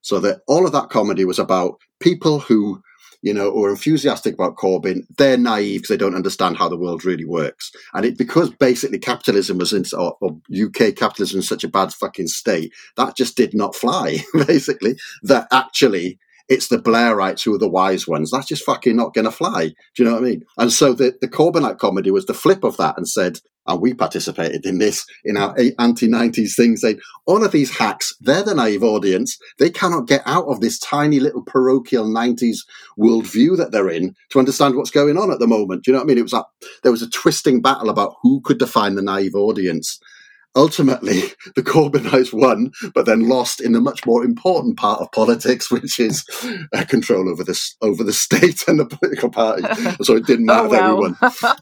So 0.00 0.18
that 0.20 0.40
all 0.48 0.66
of 0.66 0.72
that 0.72 0.90
comedy 0.90 1.24
was 1.24 1.38
about 1.38 1.78
people 2.00 2.40
who, 2.40 2.82
you 3.22 3.32
know, 3.32 3.52
were 3.52 3.70
enthusiastic 3.70 4.34
about 4.34 4.56
Corbyn. 4.56 5.02
They're 5.16 5.36
naive 5.36 5.82
because 5.82 5.90
they 5.90 5.96
don't 5.96 6.16
understand 6.16 6.56
how 6.56 6.68
the 6.68 6.76
world 6.76 7.04
really 7.04 7.24
works. 7.24 7.70
And 7.94 8.04
it 8.04 8.18
because 8.18 8.50
basically 8.50 8.98
capitalism 8.98 9.58
was 9.58 9.72
in 9.72 9.84
or, 9.96 10.16
or 10.20 10.40
UK 10.52 10.96
capitalism 10.96 11.38
in 11.38 11.42
such 11.42 11.62
a 11.62 11.68
bad 11.68 11.92
fucking 11.92 12.26
state 12.26 12.72
that 12.96 13.16
just 13.16 13.36
did 13.36 13.54
not 13.54 13.76
fly. 13.76 14.18
basically, 14.46 14.96
that 15.22 15.46
actually 15.52 16.18
it's 16.52 16.68
the 16.68 16.78
Blairites 16.78 17.44
who 17.44 17.54
are 17.54 17.58
the 17.58 17.68
wise 17.68 18.06
ones. 18.06 18.30
That's 18.30 18.46
just 18.46 18.64
fucking 18.64 18.94
not 18.94 19.14
going 19.14 19.24
to 19.24 19.30
fly. 19.30 19.68
Do 19.68 19.74
you 19.96 20.04
know 20.04 20.12
what 20.12 20.22
I 20.22 20.26
mean? 20.26 20.44
And 20.58 20.70
so 20.70 20.92
the, 20.92 21.14
the 21.20 21.28
Corbynite 21.28 21.78
comedy 21.78 22.10
was 22.10 22.26
the 22.26 22.34
flip 22.34 22.62
of 22.62 22.76
that 22.76 22.98
and 22.98 23.08
said, 23.08 23.38
and 23.66 23.80
we 23.80 23.94
participated 23.94 24.66
in 24.66 24.78
this 24.78 25.06
in 25.24 25.36
our 25.36 25.56
anti 25.78 26.08
90s 26.08 26.54
thing, 26.54 26.76
saying, 26.76 26.98
all 27.26 27.44
of 27.44 27.52
these 27.52 27.76
hacks, 27.76 28.12
they're 28.20 28.42
the 28.42 28.54
naive 28.54 28.82
audience. 28.82 29.38
They 29.58 29.70
cannot 29.70 30.08
get 30.08 30.22
out 30.26 30.46
of 30.46 30.60
this 30.60 30.78
tiny 30.78 31.20
little 31.20 31.42
parochial 31.42 32.06
90s 32.06 32.58
worldview 32.98 33.56
that 33.56 33.70
they're 33.70 33.88
in 33.88 34.14
to 34.30 34.40
understand 34.40 34.76
what's 34.76 34.90
going 34.90 35.16
on 35.16 35.30
at 35.30 35.38
the 35.38 35.46
moment. 35.46 35.84
Do 35.84 35.90
you 35.90 35.92
know 35.92 36.00
what 36.00 36.06
I 36.06 36.08
mean? 36.08 36.18
It 36.18 36.22
was 36.22 36.32
like 36.32 36.44
there 36.82 36.92
was 36.92 37.02
a 37.02 37.10
twisting 37.10 37.62
battle 37.62 37.88
about 37.88 38.16
who 38.22 38.40
could 38.42 38.58
define 38.58 38.96
the 38.96 39.02
naive 39.02 39.34
audience 39.34 40.00
ultimately 40.54 41.20
the 41.56 41.62
Corbynites 41.62 42.32
won, 42.32 42.72
but 42.94 43.06
then 43.06 43.28
lost 43.28 43.60
in 43.60 43.72
the 43.72 43.80
much 43.80 44.04
more 44.06 44.24
important 44.24 44.76
part 44.76 45.00
of 45.00 45.12
politics, 45.12 45.70
which 45.70 45.98
is 45.98 46.24
uh, 46.72 46.84
control 46.84 47.28
over 47.28 47.44
the 47.44 47.58
over 47.80 48.04
the 48.04 48.12
state 48.22 48.66
and 48.68 48.80
the 48.80 48.86
political 48.86 49.30
party. 49.30 49.62
so 50.02 50.16
it 50.16 50.26
didn't 50.26 50.46
matter 50.46 50.68
oh, 50.68 50.70
that 50.70 50.88
we 50.88 51.00
won. 51.00 51.16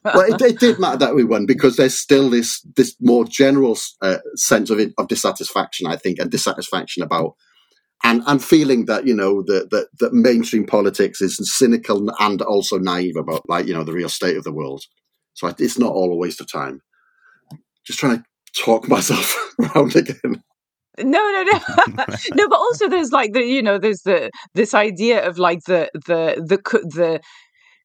well, 0.04 0.34
it, 0.34 0.42
it, 0.42 0.58
did 0.58 0.78
matter 0.78 0.98
that 0.98 1.14
we 1.14 1.24
won 1.24 1.46
because 1.46 1.76
there's 1.76 1.98
still 1.98 2.30
this 2.30 2.60
this 2.76 2.96
more 3.00 3.24
general 3.24 3.76
uh, 4.02 4.18
sense 4.36 4.70
of 4.70 4.78
it, 4.78 4.92
of 4.98 5.08
dissatisfaction, 5.08 5.86
I 5.86 5.96
think, 5.96 6.18
and 6.18 6.30
dissatisfaction 6.30 7.02
about. 7.02 7.34
And, 8.02 8.22
and 8.26 8.42
feeling 8.42 8.86
that 8.86 9.06
you 9.06 9.14
know 9.14 9.42
that, 9.42 9.68
that 9.72 9.88
that 9.98 10.14
mainstream 10.14 10.64
politics 10.64 11.20
is 11.20 11.38
cynical 11.42 12.10
and 12.18 12.40
also 12.40 12.78
naive 12.78 13.16
about 13.16 13.46
like 13.46 13.66
you 13.66 13.74
know 13.74 13.84
the 13.84 13.92
real 13.92 14.08
state 14.08 14.38
of 14.38 14.44
the 14.44 14.54
world, 14.54 14.84
so 15.34 15.48
it's 15.48 15.78
not 15.78 15.92
all 15.92 16.10
a 16.10 16.16
waste 16.16 16.40
of 16.40 16.50
time. 16.50 16.80
Just 17.84 17.98
trying 17.98 18.16
to 18.16 18.24
talk 18.56 18.88
myself 18.88 19.36
around 19.58 19.96
again. 19.96 20.42
No, 20.98 21.04
no, 21.04 21.42
no, 21.44 22.04
no. 22.34 22.48
But 22.48 22.58
also, 22.58 22.88
there's 22.88 23.12
like 23.12 23.32
the 23.32 23.42
you 23.42 23.62
know, 23.62 23.78
there's 23.78 24.02
the 24.02 24.30
this 24.54 24.74
idea 24.74 25.26
of 25.26 25.38
like 25.38 25.60
the 25.66 25.88
the 25.94 26.42
the 26.46 26.58
the 26.94 27.20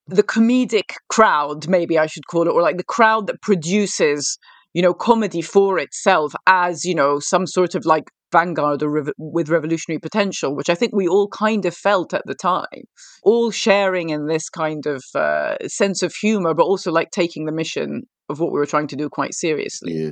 the 0.07 0.23
comedic 0.23 0.95
crowd, 1.09 1.67
maybe 1.67 1.97
I 1.97 2.05
should 2.07 2.27
call 2.27 2.47
it, 2.47 2.51
or 2.51 2.61
like 2.61 2.77
the 2.77 2.83
crowd 2.83 3.27
that 3.27 3.41
produces 3.41 4.37
you 4.73 4.81
know 4.81 4.93
comedy 4.93 5.41
for 5.41 5.79
itself 5.79 6.33
as 6.47 6.83
you 6.83 6.95
know 6.95 7.19
some 7.19 7.47
sort 7.47 7.75
of 7.75 7.85
like 7.85 8.05
vanguard 8.31 8.83
or 8.83 8.89
rev- 8.89 9.13
with 9.17 9.49
revolutionary 9.49 9.99
potential, 9.99 10.55
which 10.55 10.69
I 10.69 10.75
think 10.75 10.93
we 10.93 11.07
all 11.07 11.29
kind 11.29 11.65
of 11.65 11.75
felt 11.75 12.13
at 12.13 12.23
the 12.25 12.35
time, 12.35 12.83
all 13.23 13.51
sharing 13.51 14.09
in 14.09 14.27
this 14.27 14.49
kind 14.49 14.85
of 14.85 15.03
uh, 15.13 15.55
sense 15.67 16.01
of 16.01 16.13
humor, 16.13 16.53
but 16.53 16.65
also 16.65 16.91
like 16.91 17.11
taking 17.11 17.45
the 17.45 17.53
mission 17.53 18.03
of 18.27 18.39
what 18.39 18.51
we 18.51 18.59
were 18.59 18.65
trying 18.65 18.87
to 18.87 18.95
do 18.95 19.09
quite 19.09 19.33
seriously. 19.33 19.93
Yeah 19.93 20.11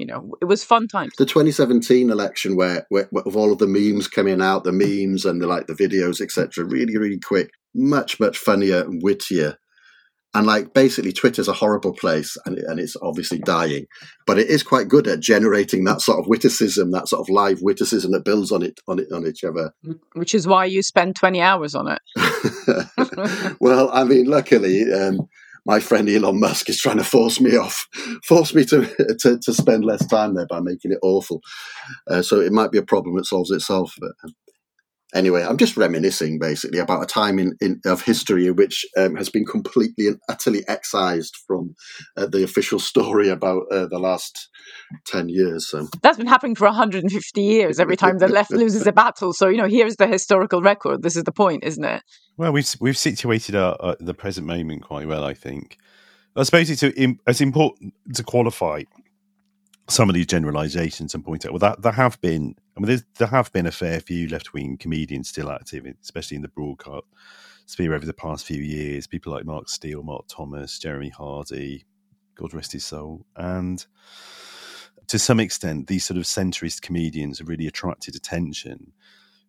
you 0.00 0.06
know, 0.06 0.30
it 0.40 0.46
was 0.46 0.64
fun 0.64 0.88
times. 0.88 1.12
The 1.18 1.26
2017 1.26 2.08
election, 2.08 2.56
where, 2.56 2.86
where, 2.88 3.06
of 3.26 3.36
all 3.36 3.52
of 3.52 3.58
the 3.58 3.66
memes 3.66 4.08
coming 4.08 4.40
out, 4.40 4.64
the 4.64 4.72
memes 4.72 5.26
and 5.26 5.42
the 5.42 5.46
like, 5.46 5.66
the 5.66 5.74
videos, 5.74 6.22
etc., 6.22 6.64
really, 6.64 6.96
really 6.96 7.18
quick, 7.18 7.50
much, 7.74 8.18
much 8.18 8.38
funnier 8.38 8.80
and 8.80 9.02
wittier. 9.02 9.58
And 10.32 10.46
like, 10.46 10.72
basically, 10.72 11.12
Twitter's 11.12 11.48
a 11.48 11.52
horrible 11.52 11.92
place, 11.92 12.36
and 12.46 12.56
and 12.56 12.80
it's 12.80 12.96
obviously 13.02 13.40
dying, 13.40 13.86
but 14.26 14.38
it 14.38 14.48
is 14.48 14.62
quite 14.62 14.88
good 14.88 15.06
at 15.06 15.20
generating 15.20 15.84
that 15.84 16.00
sort 16.00 16.20
of 16.20 16.28
witticism, 16.28 16.92
that 16.92 17.08
sort 17.08 17.20
of 17.20 17.28
live 17.28 17.60
witticism 17.60 18.12
that 18.12 18.24
builds 18.24 18.52
on 18.52 18.62
it, 18.62 18.80
on 18.88 19.00
it, 19.00 19.08
on 19.12 19.26
each 19.26 19.44
other. 19.44 19.72
Which 20.14 20.34
is 20.34 20.46
why 20.46 20.64
you 20.64 20.82
spend 20.82 21.16
20 21.16 21.42
hours 21.42 21.74
on 21.74 21.88
it. 21.88 23.56
well, 23.60 23.90
I 23.92 24.04
mean, 24.04 24.26
luckily. 24.26 24.90
Um, 24.90 25.28
my 25.66 25.80
friend 25.80 26.08
Elon 26.08 26.40
Musk 26.40 26.68
is 26.68 26.80
trying 26.80 26.98
to 26.98 27.04
force 27.04 27.40
me 27.40 27.56
off, 27.56 27.86
force 28.24 28.54
me 28.54 28.64
to 28.66 28.86
to, 29.20 29.38
to 29.38 29.52
spend 29.54 29.84
less 29.84 30.06
time 30.06 30.34
there 30.34 30.46
by 30.46 30.60
making 30.60 30.92
it 30.92 30.98
awful. 31.02 31.40
Uh, 32.08 32.22
so 32.22 32.40
it 32.40 32.52
might 32.52 32.70
be 32.72 32.78
a 32.78 32.82
problem 32.82 33.16
that 33.16 33.26
solves 33.26 33.50
itself. 33.50 33.94
But 34.00 34.12
um, 34.24 34.34
anyway, 35.14 35.44
I'm 35.44 35.56
just 35.56 35.76
reminiscing 35.76 36.38
basically 36.38 36.78
about 36.78 37.02
a 37.02 37.06
time 37.06 37.38
in, 37.38 37.56
in 37.60 37.80
of 37.84 38.02
history 38.02 38.50
which 38.50 38.84
um, 38.96 39.16
has 39.16 39.28
been 39.28 39.44
completely 39.44 40.08
and 40.08 40.18
utterly 40.28 40.64
excised 40.68 41.36
from 41.46 41.74
uh, 42.16 42.26
the 42.26 42.42
official 42.42 42.78
story 42.90 43.28
about 43.28 43.64
uh, 43.70 43.86
the 43.86 43.98
last 43.98 44.48
10 45.06 45.28
years. 45.28 45.68
So. 45.68 45.88
That's 46.02 46.18
been 46.18 46.26
happening 46.26 46.54
for 46.54 46.66
150 46.66 47.40
years 47.40 47.80
every 47.80 47.96
time 47.96 48.18
the 48.18 48.28
left 48.28 48.50
loses 48.52 48.86
a 48.86 48.92
battle. 48.92 49.32
So, 49.32 49.48
you 49.48 49.56
know, 49.56 49.68
here's 49.68 49.96
the 49.96 50.06
historical 50.06 50.62
record. 50.62 51.02
This 51.02 51.16
is 51.16 51.24
the 51.24 51.32
point, 51.32 51.64
isn't 51.64 51.84
it? 51.84 52.02
Well, 52.36 52.52
we've, 52.52 52.68
we've 52.80 52.98
situated 52.98 53.54
our, 53.54 53.76
uh, 53.80 53.94
the 54.00 54.14
present 54.14 54.46
moment 54.46 54.82
quite 54.82 55.06
well, 55.06 55.24
I 55.24 55.34
think. 55.34 55.78
I 56.36 56.44
suppose 56.44 56.70
it's, 56.70 56.82
a, 56.82 56.92
it's 57.26 57.40
important 57.40 57.92
to 58.14 58.22
qualify 58.22 58.84
some 59.90 60.08
of 60.08 60.14
these 60.14 60.26
generalizations 60.26 61.14
and 61.14 61.24
point 61.24 61.44
out 61.44 61.52
well 61.52 61.58
that 61.58 61.82
there 61.82 61.92
have 61.92 62.20
been 62.20 62.54
I 62.76 62.80
mean 62.80 63.02
there 63.18 63.28
have 63.28 63.52
been 63.52 63.66
a 63.66 63.72
fair 63.72 64.00
few 64.00 64.28
left 64.28 64.52
wing 64.52 64.76
comedians 64.78 65.28
still 65.28 65.50
active, 65.50 65.86
especially 66.02 66.36
in 66.36 66.42
the 66.42 66.48
broadcast 66.48 67.04
sphere 67.66 67.94
over 67.94 68.06
the 68.06 68.12
past 68.12 68.44
few 68.46 68.62
years. 68.62 69.06
People 69.06 69.32
like 69.32 69.44
Mark 69.44 69.68
Steel, 69.68 70.02
Mark 70.02 70.26
Thomas, 70.28 70.78
Jeremy 70.78 71.10
Hardy, 71.10 71.84
God 72.34 72.54
rest 72.54 72.72
his 72.72 72.84
soul, 72.84 73.26
and 73.36 73.84
to 75.08 75.18
some 75.18 75.40
extent, 75.40 75.88
these 75.88 76.04
sort 76.04 76.18
of 76.18 76.22
centrist 76.22 76.82
comedians 76.82 77.40
have 77.40 77.48
really 77.48 77.66
attracted 77.66 78.14
attention. 78.14 78.92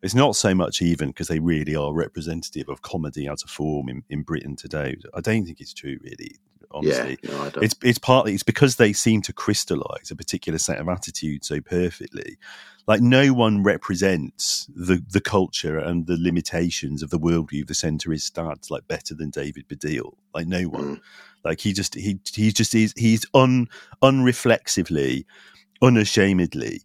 It's 0.02 0.16
not 0.16 0.36
so 0.36 0.56
much 0.56 0.82
even 0.82 1.10
because 1.10 1.28
they 1.28 1.38
really 1.38 1.76
are 1.76 1.94
representative 1.94 2.68
of 2.68 2.82
comedy 2.82 3.28
as 3.28 3.44
a 3.44 3.48
form 3.48 3.88
in, 3.88 4.02
in 4.10 4.24
Britain 4.24 4.56
today. 4.56 4.96
I 5.14 5.22
don't 5.22 5.46
think 5.46 5.62
it's 5.62 5.76
true, 5.76 6.00
really 6.02 6.38
honestly. 6.74 7.18
Yeah, 7.22 7.32
no, 7.32 7.62
it's 7.62 7.76
it's 7.84 8.00
partly 8.00 8.34
it's 8.34 8.44
because 8.44 8.76
they 8.76 8.94
seem 8.94 9.22
to 9.24 9.34
crystallize 9.34 10.12
a 10.12 10.16
particular 10.16 10.60
set 10.60 10.80
of 10.80 10.88
attitudes 10.88 11.48
so 11.48 11.62
perfectly. 11.62 12.38
Like 12.88 13.02
no 13.02 13.34
one 13.34 13.64
represents 13.64 14.68
the 14.76 15.04
the 15.10 15.22
culture 15.22 15.78
and 15.78 16.08
the 16.08 16.18
limitations 16.18 17.04
of 17.04 17.10
the 17.10 17.20
worldview 17.20 17.62
of 17.62 17.68
the 17.68 17.74
centrist 17.74 18.32
stats 18.32 18.72
like 18.72 18.88
better 18.88 19.14
than 19.14 19.30
David 19.30 19.68
Baddiel. 19.68 20.14
Like 20.34 20.48
no 20.48 20.64
one. 20.64 20.98
Mm. 20.98 21.02
Like 21.44 21.60
he 21.60 21.74
just 21.74 21.96
he 21.96 22.20
he 22.34 22.52
just 22.52 22.76
is 22.76 22.94
he's 22.98 23.26
un 23.34 23.68
unreflexively, 24.02 25.26
unashamedly 25.82 26.82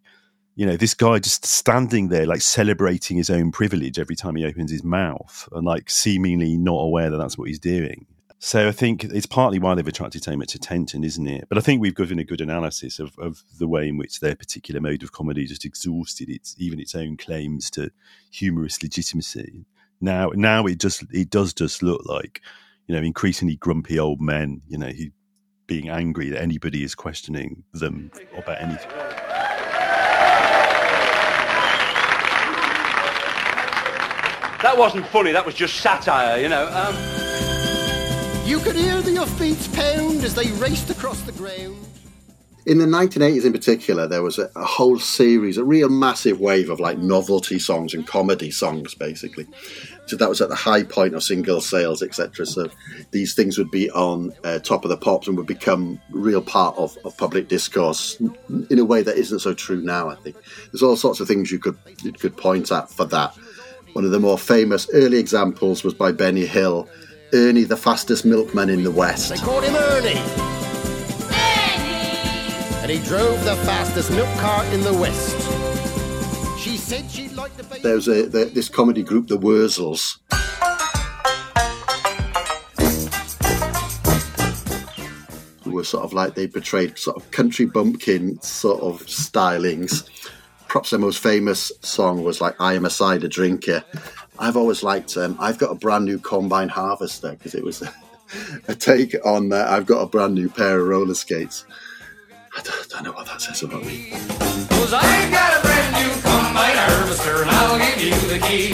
you 0.57 0.65
know, 0.65 0.77
this 0.77 0.95
guy 0.95 1.19
just 1.19 1.45
standing 1.45 2.09
there, 2.09 2.27
like 2.27 2.41
celebrating 2.41 3.19
his 3.19 3.29
own 3.29 3.53
privilege 3.53 3.99
every 3.99 4.17
time 4.17 4.37
he 4.37 4.47
opens 4.47 4.71
his 4.71 4.83
mouth 4.83 5.49
and 5.53 5.67
like 5.67 5.91
seemingly 5.91 6.57
not 6.57 6.79
aware 6.79 7.11
that 7.11 7.19
that's 7.19 7.37
what 7.37 7.49
he's 7.49 7.59
doing. 7.59 8.07
So 8.47 8.69
I 8.69 8.71
think 8.71 9.03
it's 9.03 9.27
partly 9.27 9.59
why 9.59 9.75
they've 9.75 9.89
attracted 9.89 10.23
so 10.23 10.37
much 10.37 10.55
attention, 10.55 11.03
isn't 11.03 11.27
it? 11.27 11.49
But 11.49 11.59
I 11.59 11.61
think 11.61 11.81
we've 11.81 11.97
given 11.97 12.21
a 12.21 12.25
good 12.25 12.41
analysis 12.41 13.01
of, 13.01 13.19
of 13.19 13.43
the 13.59 13.67
way 13.67 13.89
in 13.89 13.97
which 13.97 14.21
their 14.21 14.37
particular 14.37 14.81
mode 14.81 15.03
of 15.03 15.11
comedy 15.11 15.47
just 15.47 15.65
exhausted 15.65 16.31
its 16.31 16.55
even 16.57 16.79
its 16.79 16.95
own 16.95 17.17
claims 17.17 17.73
to 17.73 17.91
humorous 18.31 18.81
legitimacy. 18.81 19.65
Now, 20.01 20.31
now 20.33 20.65
it 20.67 20.79
just 20.79 21.03
it 21.11 21.29
does 21.29 21.55
just 21.55 21.83
look 21.83 22.07
like 22.07 22.41
you 22.87 22.95
know 22.95 23.03
increasingly 23.03 23.57
grumpy 23.57 23.99
old 23.99 24.21
men, 24.21 24.63
you 24.69 24.79
know, 24.79 24.91
who 24.91 25.07
being 25.67 25.89
angry 25.89 26.29
that 26.29 26.41
anybody 26.41 26.85
is 26.85 26.95
questioning 26.95 27.65
them 27.73 28.13
about 28.39 28.61
anything. 28.61 28.91
That 34.63 34.77
wasn't 34.79 35.09
funny. 35.09 35.33
That 35.33 35.45
was 35.45 35.57
just 35.57 35.81
satire, 35.81 36.41
you 36.41 36.49
know. 36.49 36.69
Um... 36.69 37.26
You 38.47 38.61
could 38.61 38.77
hear 38.77 39.03
the 39.03 39.17
offbeats 39.17 39.75
pound 39.75 40.23
as 40.23 40.37
they 40.37 40.47
raced 40.53 40.89
across 40.89 41.21
the 41.23 41.33
ground. 41.33 41.85
In 42.65 42.79
the 42.79 42.87
1980s, 42.87 43.45
in 43.45 43.53
particular, 43.53 44.07
there 44.07 44.23
was 44.23 44.39
a, 44.39 44.49
a, 44.55 44.65
whole 44.65 45.01
series, 45.01 45.59
a 45.59 45.65
real 45.65 45.89
massive 45.89 46.39
wave 46.39 46.71
of 46.71 46.79
like 46.79 46.97
novelty 46.97 47.59
songs 47.59 47.93
and 47.93 48.07
comedy 48.07 48.53
songs, 48.53 48.95
basically. 48.95 49.49
So 50.07 50.15
that 50.15 50.29
was 50.29 50.41
at 50.41 50.49
the 50.49 50.55
high 50.55 50.85
point 50.85 51.17
of 51.17 51.25
single 51.25 51.61
sales, 51.61 52.05
etc. 52.05 52.47
So 52.47 52.71
these 53.11 53.35
things 53.35 53.59
would 53.59 53.73
be 53.73 53.91
on 53.91 54.33
uh, 54.45 54.61
top 54.61 54.85
of 54.85 54.91
the 54.91 54.97
pops 54.97 55.27
and 55.27 55.37
would 55.37 55.49
become 55.49 56.01
real 56.13 56.41
part 56.41 56.77
of, 56.79 56.97
of 57.05 57.17
public 57.17 57.49
discourse 57.49 58.17
in 58.71 58.79
a 58.79 58.85
way 58.85 59.03
that 59.03 59.17
isn't 59.17 59.41
so 59.41 59.55
true 59.55 59.83
now. 59.83 60.09
I 60.09 60.15
think 60.15 60.37
there's 60.71 60.85
all 60.85 60.97
sorts 60.97 61.19
of 61.19 61.27
things 61.27 61.51
you 61.51 61.59
could 61.59 61.79
you 62.05 62.13
could 62.13 62.37
point 62.37 62.71
at 62.71 62.91
for 62.91 63.07
that. 63.07 63.37
One 63.95 64.05
of 64.05 64.13
the 64.13 64.21
more 64.21 64.39
famous 64.39 64.89
early 64.93 65.19
examples 65.19 65.83
was 65.83 65.95
by 65.95 66.13
Benny 66.13 66.47
Hill 66.47 66.89
Ernie, 67.33 67.65
the 67.65 67.77
fastest 67.77 68.25
milkman 68.25 68.71
in 68.71 68.85
the 68.85 68.91
West. 68.91 69.31
They 69.31 69.37
called 69.37 69.65
him 69.65 69.75
Ernie. 69.75 70.11
Ernie. 70.11 70.21
And 72.83 72.91
he 72.91 72.99
drove 73.05 73.45
the 73.45 73.57
fastest 73.57 74.11
milk 74.13 74.29
cart 74.39 74.67
in 74.73 74.81
the 74.83 74.95
West. 74.95 75.37
She 76.61 76.77
said 76.77 77.11
she'd 77.11 77.33
like 77.33 77.57
to. 77.57 77.63
There 77.83 77.97
was 77.97 78.07
a, 78.09 78.27
the, 78.27 78.45
this 78.47 78.69
comedy 78.69 79.03
group, 79.03 79.27
the 79.29 79.39
Wurzels. 79.39 80.19
Who 85.65 85.73
were 85.73 85.85
sort 85.85 86.05
of 86.05 86.13
like 86.13 86.35
they 86.35 86.47
portrayed 86.47 86.97
sort 86.97 87.17
of 87.17 87.31
country 87.33 87.67
bumpkin 87.67 88.41
sort 88.41 88.81
of 88.83 89.05
stylings. 89.07 90.09
Perhaps 90.69 90.91
their 90.91 91.01
most 91.01 91.19
famous 91.19 91.73
song 91.81 92.23
was 92.23 92.41
like 92.41 92.55
"I 92.61 92.75
Am 92.75 92.85
a 92.85 92.91
Cider 92.91 93.29
Drinker," 93.29 93.85
I've 94.39 94.57
always 94.57 94.83
liked. 94.83 95.17
Um, 95.17 95.37
I've 95.41 95.59
got 95.59 95.71
a 95.71 95.75
brand 95.75 96.05
new 96.05 96.19
combine 96.19 96.69
harvester 96.69 97.33
because 97.33 97.55
it 97.55 97.65
was 97.65 97.83
a, 97.83 97.93
a 98.69 98.75
take 98.75 99.15
on. 99.25 99.53
Uh, 99.53 99.67
I've 99.69 99.87
got 99.87 100.03
a 100.03 100.07
brand 100.07 100.35
new 100.35 100.49
pair 100.49 100.81
of 100.81 100.89
roller 100.89 101.15
skates. 101.15 101.65
I 102.57 102.63
don't, 102.63 102.89
don't 102.89 103.05
know 103.05 103.13
what 103.13 103.27
that 103.27 103.41
says 103.41 103.63
about 103.63 103.85
me. 103.85 104.11
Cause 104.71 104.95
I 104.95 105.31
got 105.31 105.59
a 105.59 105.61
brand 105.63 105.93
new 105.97 106.23
combine 106.23 106.77
harvester 106.77 107.43
and 107.43 107.51
I'll 107.51 107.79
give 107.79 108.03
you 108.03 108.15
the 108.33 108.39
key. 108.47 108.73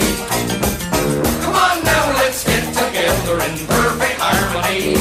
Come 1.43 1.55
on 1.55 1.83
now, 1.83 2.13
let's 2.15 2.43
get 2.45 2.63
together 2.73 3.35
in 3.43 3.67
perfect 3.67 4.19
harmony. 4.19 4.95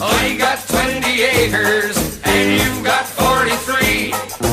I 0.00 0.36
got 0.38 0.58
20 0.68 1.22
acres 1.22 2.20
and 2.24 2.60
you've 2.60 2.84
got 2.84 3.04
43. 3.04 4.45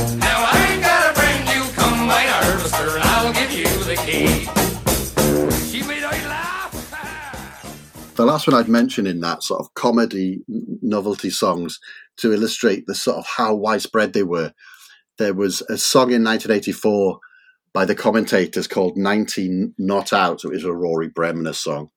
The 8.16 8.26
last 8.26 8.46
one 8.46 8.56
I'd 8.56 8.70
mention 8.70 9.08
in 9.08 9.22
that 9.22 9.42
sort 9.42 9.60
of 9.60 9.74
comedy 9.74 10.44
novelty 10.48 11.32
songs 11.32 11.80
to 12.18 12.32
illustrate 12.32 12.86
the 12.86 12.94
sort 12.94 13.18
of 13.18 13.26
how 13.26 13.56
widespread 13.56 14.14
they 14.14 14.22
were. 14.22 14.54
There 15.18 15.34
was 15.34 15.62
a 15.62 15.80
song 15.80 16.12
in 16.12 16.24
1984 16.24 17.20
by 17.74 17.86
the 17.86 17.96
commentators 17.96 18.68
called 18.68 18.98
19 18.98 19.74
Not 19.80 20.14
Out. 20.14 20.44
It 20.44 20.52
was 20.52 20.64
a 20.64 20.72
Rory 20.72 21.10
Bremner 21.10 21.54
song. 21.54 21.90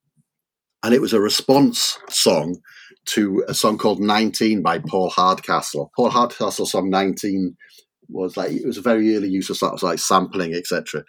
And 0.83 0.95
it 0.95 1.03
was 1.03 1.13
a 1.13 1.21
response 1.21 1.99
song 2.09 2.61
to 3.11 3.45
a 3.47 3.53
song 3.53 3.77
called 3.77 4.01
19 4.01 4.63
by 4.63 4.79
Paul 4.79 5.11
Hardcastle. 5.11 5.91
Paul 5.95 6.11
Hardcastle's 6.11 6.73
song 6.73 6.89
19 6.89 7.55
was 8.09 8.39
like, 8.39 8.53
it 8.53 8.67
was 8.67 8.79
a 8.79 8.83
very 8.83 9.15
early 9.17 9.29
use 9.29 9.51
of 9.51 9.59
sort 9.59 9.75
of 9.75 9.83
like 9.83 9.99
sampling, 9.99 10.55
etc. 10.55 11.05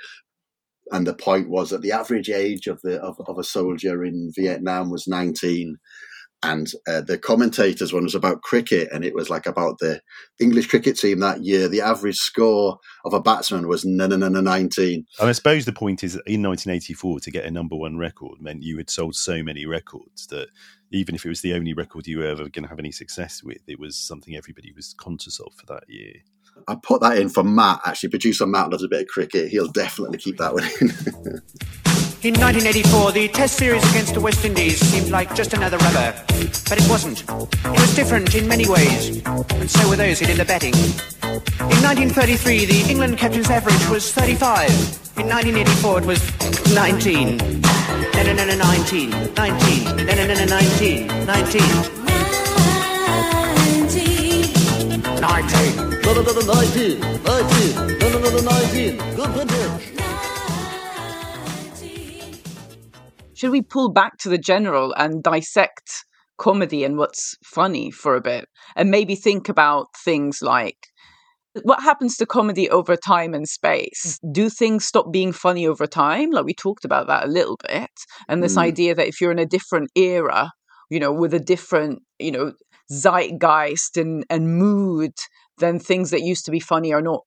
And 0.92 1.06
the 1.06 1.14
point 1.14 1.50
was 1.50 1.70
that 1.70 1.82
the 1.82 1.92
average 1.92 2.30
age 2.30 2.68
of 2.68 2.82
the 2.82 3.02
of, 3.02 3.20
of 3.28 3.38
a 3.38 3.44
soldier 3.44 4.04
in 4.04 4.32
Vietnam 4.36 4.90
was 4.90 5.08
19 5.08 5.78
and 6.44 6.72
uh, 6.88 7.02
the 7.02 7.18
commentators 7.18 7.92
one 7.92 8.04
was 8.04 8.14
about 8.14 8.44
cricket 8.44 8.90
and 8.92 9.04
it 9.04 9.16
was 9.16 9.28
like 9.28 9.48
about 9.48 9.80
the 9.80 10.00
english 10.40 10.68
cricket 10.68 10.96
team 10.96 11.20
that 11.20 11.44
year 11.44 11.68
the 11.68 11.82
average 11.82 12.18
score 12.18 12.78
of 13.06 13.14
a 13.14 13.20
batsman 13.20 13.68
was 13.68 13.84
no 13.84 14.06
no 14.06 14.16
no 14.16 14.30
no 14.30 14.40
19 14.40 15.04
And 15.20 15.30
I 15.30 15.32
suppose 15.32 15.66
the 15.66 15.74
point 15.74 16.04
is 16.04 16.14
that 16.14 16.28
in 16.28 16.44
1984 16.44 17.22
to 17.22 17.32
get 17.32 17.46
a 17.46 17.50
number 17.50 17.76
one 17.76 17.98
record 17.98 18.40
meant 18.40 18.62
you 18.62 18.78
had 18.78 18.92
sold 18.92 19.16
so 19.16 19.42
many 19.42 19.66
records 19.66 20.28
that 20.28 20.50
even 20.92 21.16
if 21.16 21.26
it 21.26 21.30
was 21.30 21.42
the 21.42 21.54
only 21.54 21.74
record 21.74 22.08
you 22.08 22.20
were 22.20 22.26
ever 22.26 22.50
going 22.50 22.64
to 22.64 22.70
have 22.70 22.80
any 22.80 22.92
success 22.92 23.44
with, 23.44 23.62
it 23.68 23.80
was 23.80 23.98
something 23.98 24.36
everybody 24.36 24.72
was 24.74 24.94
conscious 24.94 25.40
of 25.40 25.54
for 25.54 25.66
that 25.66 25.84
year. 25.88 26.14
I 26.68 26.76
put 26.84 27.02
that 27.02 27.18
in 27.18 27.30
for 27.30 27.44
matt 27.44 27.80
actually 27.86 28.10
producer 28.10 28.46
matt 28.46 28.70
loves 28.70 28.84
a 28.84 28.88
bit 28.88 29.02
of 29.02 29.08
cricket 29.08 29.50
he'll 29.50 29.68
definitely 29.68 30.18
keep 30.18 30.38
that 30.38 30.54
one 30.54 30.64
in 30.82 31.42
In 32.24 32.34
1984, 32.34 33.12
the 33.12 33.28
Test 33.28 33.58
series 33.58 33.88
against 33.92 34.16
the 34.16 34.20
West 34.20 34.44
Indies 34.44 34.80
seemed 34.80 35.12
like 35.12 35.36
just 35.36 35.54
another 35.54 35.78
rubber. 35.78 36.16
But 36.68 36.82
it 36.82 36.90
wasn't. 36.90 37.22
It 37.22 37.80
was 37.80 37.96
different 37.96 38.34
in 38.34 38.48
many 38.48 38.68
ways, 38.68 39.22
and 39.24 39.70
so 39.70 39.88
were 39.88 39.98
those 39.98 40.20
who 40.20 40.26
did 40.26 40.38
the 40.38 40.46
betting. 40.46 40.74
In 40.74 41.78
1933, 41.86 42.66
the 42.66 42.90
England 42.90 43.20
captain's 43.20 43.52
average 43.52 43.88
was 43.90 44.12
35. 44.12 44.68
In 45.18 45.30
1984, 45.30 46.00
it 46.00 46.06
was 46.06 46.20
19. 46.74 47.38
No, 47.38 48.24
no, 48.24 48.34
no, 48.34 48.46
no, 48.46 48.58
19. 48.58 49.12
19. 49.36 49.96
No, 49.98 50.04
no, 50.04 50.28
no, 50.28 50.34
no, 50.34 50.46
19. 50.46 51.08
19. 51.08 51.28
19. 51.28 51.98
No, 55.22 55.30
no, 55.30 55.46
no, 55.46 55.92
no, 55.92 55.97
19. 56.08 57.02
19. 57.02 57.20
No, 58.00 58.10
no, 58.10 58.20
no, 58.20 58.30
no, 58.30 58.40
19. 58.40 58.98
Good 59.16 59.30
vintage. 59.32 59.94
Should 63.34 63.52
we 63.52 63.62
pull 63.62 63.92
back 63.92 64.18
to 64.20 64.30
the 64.30 64.38
general 64.38 64.94
and 64.94 65.22
dissect 65.22 66.06
comedy 66.38 66.86
and 66.86 66.98
what's 66.98 67.36
funny 67.44 67.92
for 67.92 68.16
a 68.16 68.22
bit 68.22 68.46
and 68.78 68.90
maybe 68.90 69.16
think 69.16 69.50
about 69.50 69.88
things 70.06 70.40
like 70.42 70.78
what 71.64 71.82
happens 71.82 72.16
to 72.18 72.26
comedy 72.26 72.70
over 72.70 72.96
time 72.96 73.34
and 73.34 73.46
space? 73.50 74.18
Do 74.32 74.50
things 74.50 74.86
stop 74.86 75.12
being 75.12 75.34
funny 75.34 75.68
over 75.68 75.88
time? 75.88 76.32
Like 76.32 76.46
we 76.46 76.54
talked 76.54 76.86
about 76.86 77.08
that 77.08 77.26
a 77.26 77.30
little 77.30 77.58
bit. 77.68 77.92
And 78.30 78.42
this 78.42 78.56
Mm. 78.56 78.62
idea 78.62 78.96
that 78.96 79.08
if 79.10 79.20
you're 79.20 79.32
in 79.32 79.40
a 79.40 79.46
different 79.46 79.90
era, 79.94 80.52
you 80.90 81.02
know, 81.02 81.12
with 81.12 81.34
a 81.34 81.40
different, 81.40 82.00
you 82.18 82.32
know, 82.32 82.54
zeitgeist 82.90 83.98
and, 83.98 84.24
and 84.30 84.58
mood, 84.58 85.12
then 85.60 85.80
things 85.80 86.12
that 86.12 86.22
used 86.22 86.46
to 86.46 86.52
be 86.52 86.60
funny 86.60 86.94
are 86.94 87.02
not 87.02 87.22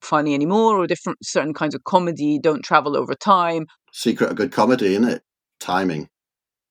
funny 0.00 0.34
anymore, 0.34 0.76
or 0.78 0.86
different 0.86 1.18
certain 1.24 1.54
kinds 1.54 1.74
of 1.74 1.82
comedy 1.84 2.38
don't 2.38 2.62
travel 2.62 2.96
over 2.96 3.14
time. 3.14 3.66
secret 3.92 4.30
of 4.30 4.36
good 4.36 4.52
comedy 4.52 4.92
isn't 4.94 5.08
it 5.08 5.22
timing 5.60 6.08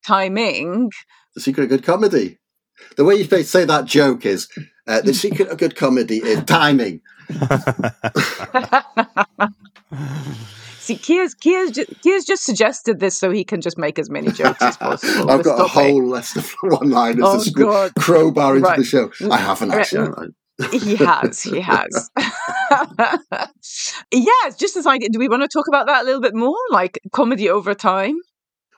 Timing 0.05 0.91
the 1.35 1.41
secret 1.41 1.63
of 1.63 1.69
good 1.69 1.83
comedy 1.83 2.37
the 2.97 3.03
way 3.05 3.15
you 3.15 3.23
say 3.43 3.65
that 3.65 3.85
joke 3.85 4.25
is 4.25 4.47
uh, 4.87 5.01
the 5.01 5.13
secret 5.23 5.47
of 5.49 5.57
good 5.57 5.75
comedy 5.75 6.17
is 6.17 6.43
timing 6.43 7.01
See, 10.79 10.97
Keir's, 10.97 11.33
Keir's, 11.33 11.71
ju- 11.71 11.85
Keir's 12.03 12.25
just 12.25 12.43
suggested 12.43 12.99
this 12.99 13.17
so 13.17 13.31
he 13.31 13.45
can 13.45 13.61
just 13.61 13.77
make 13.77 13.97
as 13.97 14.09
many 14.09 14.31
jokes 14.33 14.61
as 14.61 14.75
possible. 14.85 15.31
I've 15.31 15.41
got 15.43 15.61
a 15.61 15.63
whole 15.67 16.05
list 16.05 16.35
of 16.35 16.53
one-liners 16.61 17.23
Oh, 17.25 17.41
to 17.41 17.91
crowbar 17.97 18.57
into 18.57 18.67
Right. 18.67 18.77
the 18.79 18.83
show. 18.83 19.09
I 19.31 19.37
haven't 19.37 19.71
actually. 19.71 20.33
I? 20.61 20.67
he 20.77 20.95
has, 20.95 21.43
he 21.43 21.59
has. 21.59 22.11
yeah, 24.11 24.49
just 24.57 24.75
this 24.75 24.85
idea. 24.87 25.09
Do 25.09 25.19
we 25.19 25.27
want 25.27 25.43
to 25.43 25.47
talk 25.47 25.67
about 25.67 25.87
that 25.87 26.03
a 26.03 26.05
little 26.05 26.21
bit 26.21 26.35
more? 26.35 26.57
Like 26.69 26.99
comedy 27.11 27.49
over 27.49 27.73
time? 27.73 28.15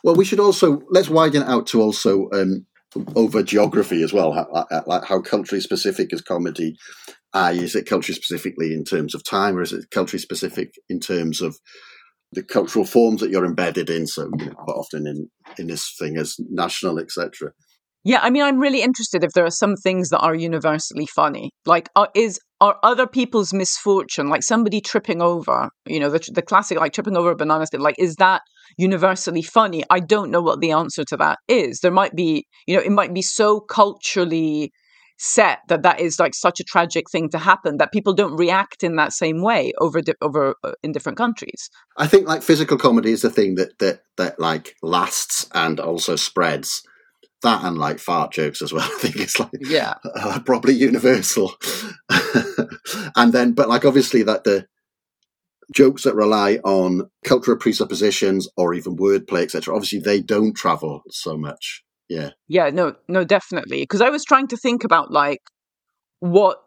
Well, 0.04 0.16
we 0.16 0.26
should 0.26 0.40
also 0.40 0.82
let's 0.90 1.10
widen 1.10 1.42
it 1.42 1.50
out 1.50 1.68
to 1.68 1.82
also 1.82 2.30
um, 2.32 2.66
over 3.16 3.44
geography 3.44 4.04
as 4.04 4.14
well. 4.14 4.34
How, 4.34 4.44
uh, 4.44 4.82
like 4.86 5.04
how 5.06 5.22
country 5.22 5.60
specific 5.62 6.14
is 6.14 6.22
comedy? 6.22 6.78
Uh, 7.34 7.52
is 7.54 7.76
it 7.76 7.88
country 7.88 8.14
specifically 8.14 8.74
in 8.74 8.84
terms 8.84 9.14
of 9.16 9.24
time, 9.24 9.58
or 9.58 9.62
is 9.62 9.74
it 9.74 9.90
country 9.92 10.20
specific 10.20 10.76
in 10.90 11.00
terms 11.00 11.42
of 11.42 11.58
the 12.32 12.44
cultural 12.44 12.86
forms 12.86 13.22
that 13.22 13.30
you're 13.30 13.46
embedded 13.46 13.90
in? 13.90 14.08
So, 14.08 14.30
you 14.38 14.46
know, 14.46 14.54
quite 14.54 14.76
often 14.76 15.08
in 15.08 15.30
in 15.58 15.68
this 15.68 15.96
thing 16.00 16.18
as 16.18 16.36
national, 16.50 17.00
etc. 17.00 17.52
Yeah, 18.06 18.20
I 18.22 18.30
mean, 18.30 18.44
I'm 18.44 18.60
really 18.60 18.84
interested 18.84 19.24
if 19.24 19.32
there 19.32 19.46
are 19.46 19.52
some 19.52 19.76
things 19.76 20.10
that 20.10 20.20
are 20.20 20.36
universally 20.36 21.08
funny. 21.08 21.50
Like, 21.66 21.90
is 22.14 22.40
are 22.62 22.78
other 22.84 23.08
people's 23.08 23.52
misfortune, 23.52 24.30
like 24.30 24.44
somebody 24.44 24.80
tripping 24.80 25.22
over, 25.22 25.70
you 25.88 26.00
know, 26.00 26.10
the 26.10 26.22
the 26.34 26.44
classic 26.44 26.80
like 26.80 26.94
tripping 26.94 27.18
over 27.18 27.32
a 27.32 27.36
banana 27.36 27.66
stick, 27.66 27.82
like 27.82 27.96
is 27.98 28.16
that 28.16 28.44
universally 28.78 29.42
funny? 29.42 29.84
I 29.90 30.00
don't 30.00 30.32
know 30.32 30.42
what 30.42 30.62
the 30.62 30.72
answer 30.72 31.04
to 31.04 31.18
that 31.18 31.40
is. 31.48 31.80
There 31.80 31.92
might 31.92 32.16
be, 32.16 32.46
you 32.68 32.76
know, 32.76 32.82
it 32.82 32.92
might 32.92 33.14
be 33.14 33.24
so 33.24 33.60
culturally 33.60 34.72
set 35.18 35.60
that 35.70 35.82
that 35.82 36.00
is 36.00 36.20
like 36.20 36.36
such 36.36 36.60
a 36.60 36.64
tragic 36.64 37.10
thing 37.10 37.30
to 37.30 37.38
happen 37.38 37.78
that 37.78 37.92
people 37.92 38.14
don't 38.14 38.36
react 38.36 38.84
in 38.84 38.98
that 38.98 39.14
same 39.14 39.42
way 39.42 39.74
over 39.80 40.02
di- 40.02 40.14
over 40.22 40.56
uh, 40.64 40.74
in 40.84 40.92
different 40.92 41.18
countries. 41.18 41.70
I 41.98 42.06
think 42.06 42.28
like 42.28 42.44
physical 42.44 42.78
comedy 42.78 43.12
is 43.12 43.24
the 43.24 43.32
thing 43.32 43.56
that 43.56 43.80
that 43.80 44.02
that 44.18 44.40
like 44.40 44.76
lasts 44.84 45.50
and 45.54 45.80
also 45.80 46.16
spreads. 46.16 46.84
That 47.46 47.64
and 47.64 47.78
like 47.78 48.00
fart 48.00 48.32
jokes 48.34 48.62
as 48.62 48.74
well. 48.74 48.84
I 48.92 48.98
think 49.00 49.16
it's 49.18 49.40
like 49.40 49.50
Yeah. 49.62 49.94
uh, 50.16 50.40
probably 50.46 50.74
universal. 50.74 51.54
and 53.16 53.32
then, 53.32 53.54
but 53.54 53.70
like 53.70 53.86
obviously 53.86 54.24
that 54.24 54.44
the 54.44 54.68
jokes 55.74 56.04
that 56.04 56.16
rely 56.16 56.56
on 56.64 57.10
cultural 57.24 57.58
presuppositions 57.58 58.48
or 58.58 58.74
even 58.74 58.98
wordplay, 58.98 59.44
etc. 59.44 59.74
Obviously, 59.76 60.00
they 60.00 60.22
don't 60.22 60.54
travel 60.56 61.02
so 61.10 61.38
much. 61.38 61.84
Yeah. 62.10 62.32
Yeah, 62.48 62.70
no, 62.70 62.96
no, 63.08 63.24
definitely. 63.24 63.82
Because 63.82 64.02
I 64.02 64.10
was 64.10 64.24
trying 64.24 64.48
to 64.48 64.58
think 64.58 64.84
about 64.84 65.12
like 65.12 65.42
what 66.20 66.58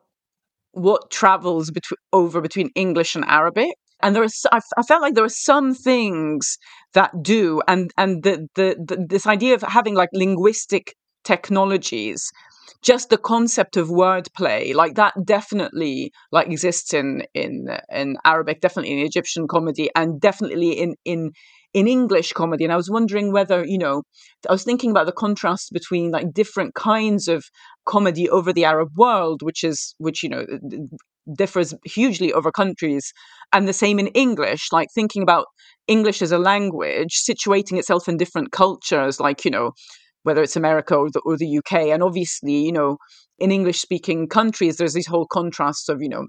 what 0.73 1.11
travels 1.11 1.71
between 1.71 1.99
over 2.13 2.41
between 2.41 2.71
English 2.75 3.15
and 3.17 3.25
Arabic, 3.27 3.75
and 4.03 4.15
there 4.15 4.25
f- 4.25 4.63
I 4.77 4.83
felt 4.83 5.03
like 5.03 5.15
there 5.15 5.25
are 5.25 5.29
some 5.29 5.75
things 5.75 6.59
that 6.95 7.11
do, 7.23 7.63
and 7.69 7.91
and 7.97 8.23
the, 8.23 8.49
the 8.55 8.77
the 8.87 9.07
this 9.09 9.27
idea 9.27 9.55
of 9.55 9.63
having 9.63 9.95
like 9.95 10.11
linguistic 10.13 10.95
technologies. 11.25 12.31
Just 12.81 13.11
the 13.11 13.19
concept 13.19 13.77
of 13.77 13.89
wordplay, 13.89 14.73
like 14.75 14.95
that, 14.95 15.15
definitely 15.25 16.13
like 16.31 16.47
exists 16.49 16.95
in 16.95 17.25
in 17.35 17.67
in 17.91 18.17
Arabic, 18.25 18.61
definitely 18.61 18.93
in 18.93 19.05
Egyptian 19.05 19.49
comedy, 19.49 19.91
and 19.97 20.21
definitely 20.21 20.73
in 20.73 20.95
in 21.05 21.33
in 21.75 21.89
English 21.89 22.33
comedy. 22.35 22.65
And 22.65 22.73
I 22.73 22.77
was 22.77 22.91
wondering 22.91 23.33
whether, 23.33 23.65
you 23.67 23.79
know, 23.79 24.03
I 24.49 24.53
was 24.53 24.65
thinking 24.65 24.91
about 24.91 25.07
the 25.07 25.13
contrast 25.13 25.73
between 25.73 26.11
like 26.13 26.33
different 26.33 26.75
kinds 26.75 27.27
of 27.29 27.45
comedy 27.85 28.29
over 28.31 28.53
the 28.53 28.65
Arab 28.65 28.91
world, 28.97 29.43
which 29.43 29.65
is, 29.65 29.95
which, 29.99 30.23
you 30.23 30.29
know, 30.29 30.47
differs 31.37 31.75
hugely 31.85 32.33
over 32.33 32.51
countries, 32.51 33.13
and 33.53 33.67
the 33.67 33.73
same 33.73 33.99
in 33.99 34.09
English, 34.09 34.69
like 34.73 34.89
thinking 34.95 35.23
about 35.23 35.47
English 35.87 36.23
as 36.23 36.33
a 36.33 36.39
language, 36.39 37.23
situating 37.29 37.79
itself 37.79 38.09
in 38.09 38.17
different 38.17 38.53
cultures, 38.53 39.21
like, 39.21 39.45
you 39.45 39.51
know, 39.51 39.73
whether 40.23 40.43
it's 40.43 40.57
America 40.57 40.95
or 40.95 41.11
the, 41.11 41.21
or 41.25 41.37
the 41.37 41.59
UK. 41.59 41.89
And 41.89 42.03
obviously, 42.03 42.59
you 42.65 42.73
know, 42.73 42.99
in 43.39 43.51
English 43.51 43.81
speaking 43.81 44.29
countries, 44.29 44.77
there's 44.77 44.95
these 44.95 45.07
whole 45.07 45.27
contrasts 45.27 45.89
of, 45.89 46.03
you 46.03 46.09
know, 46.09 46.27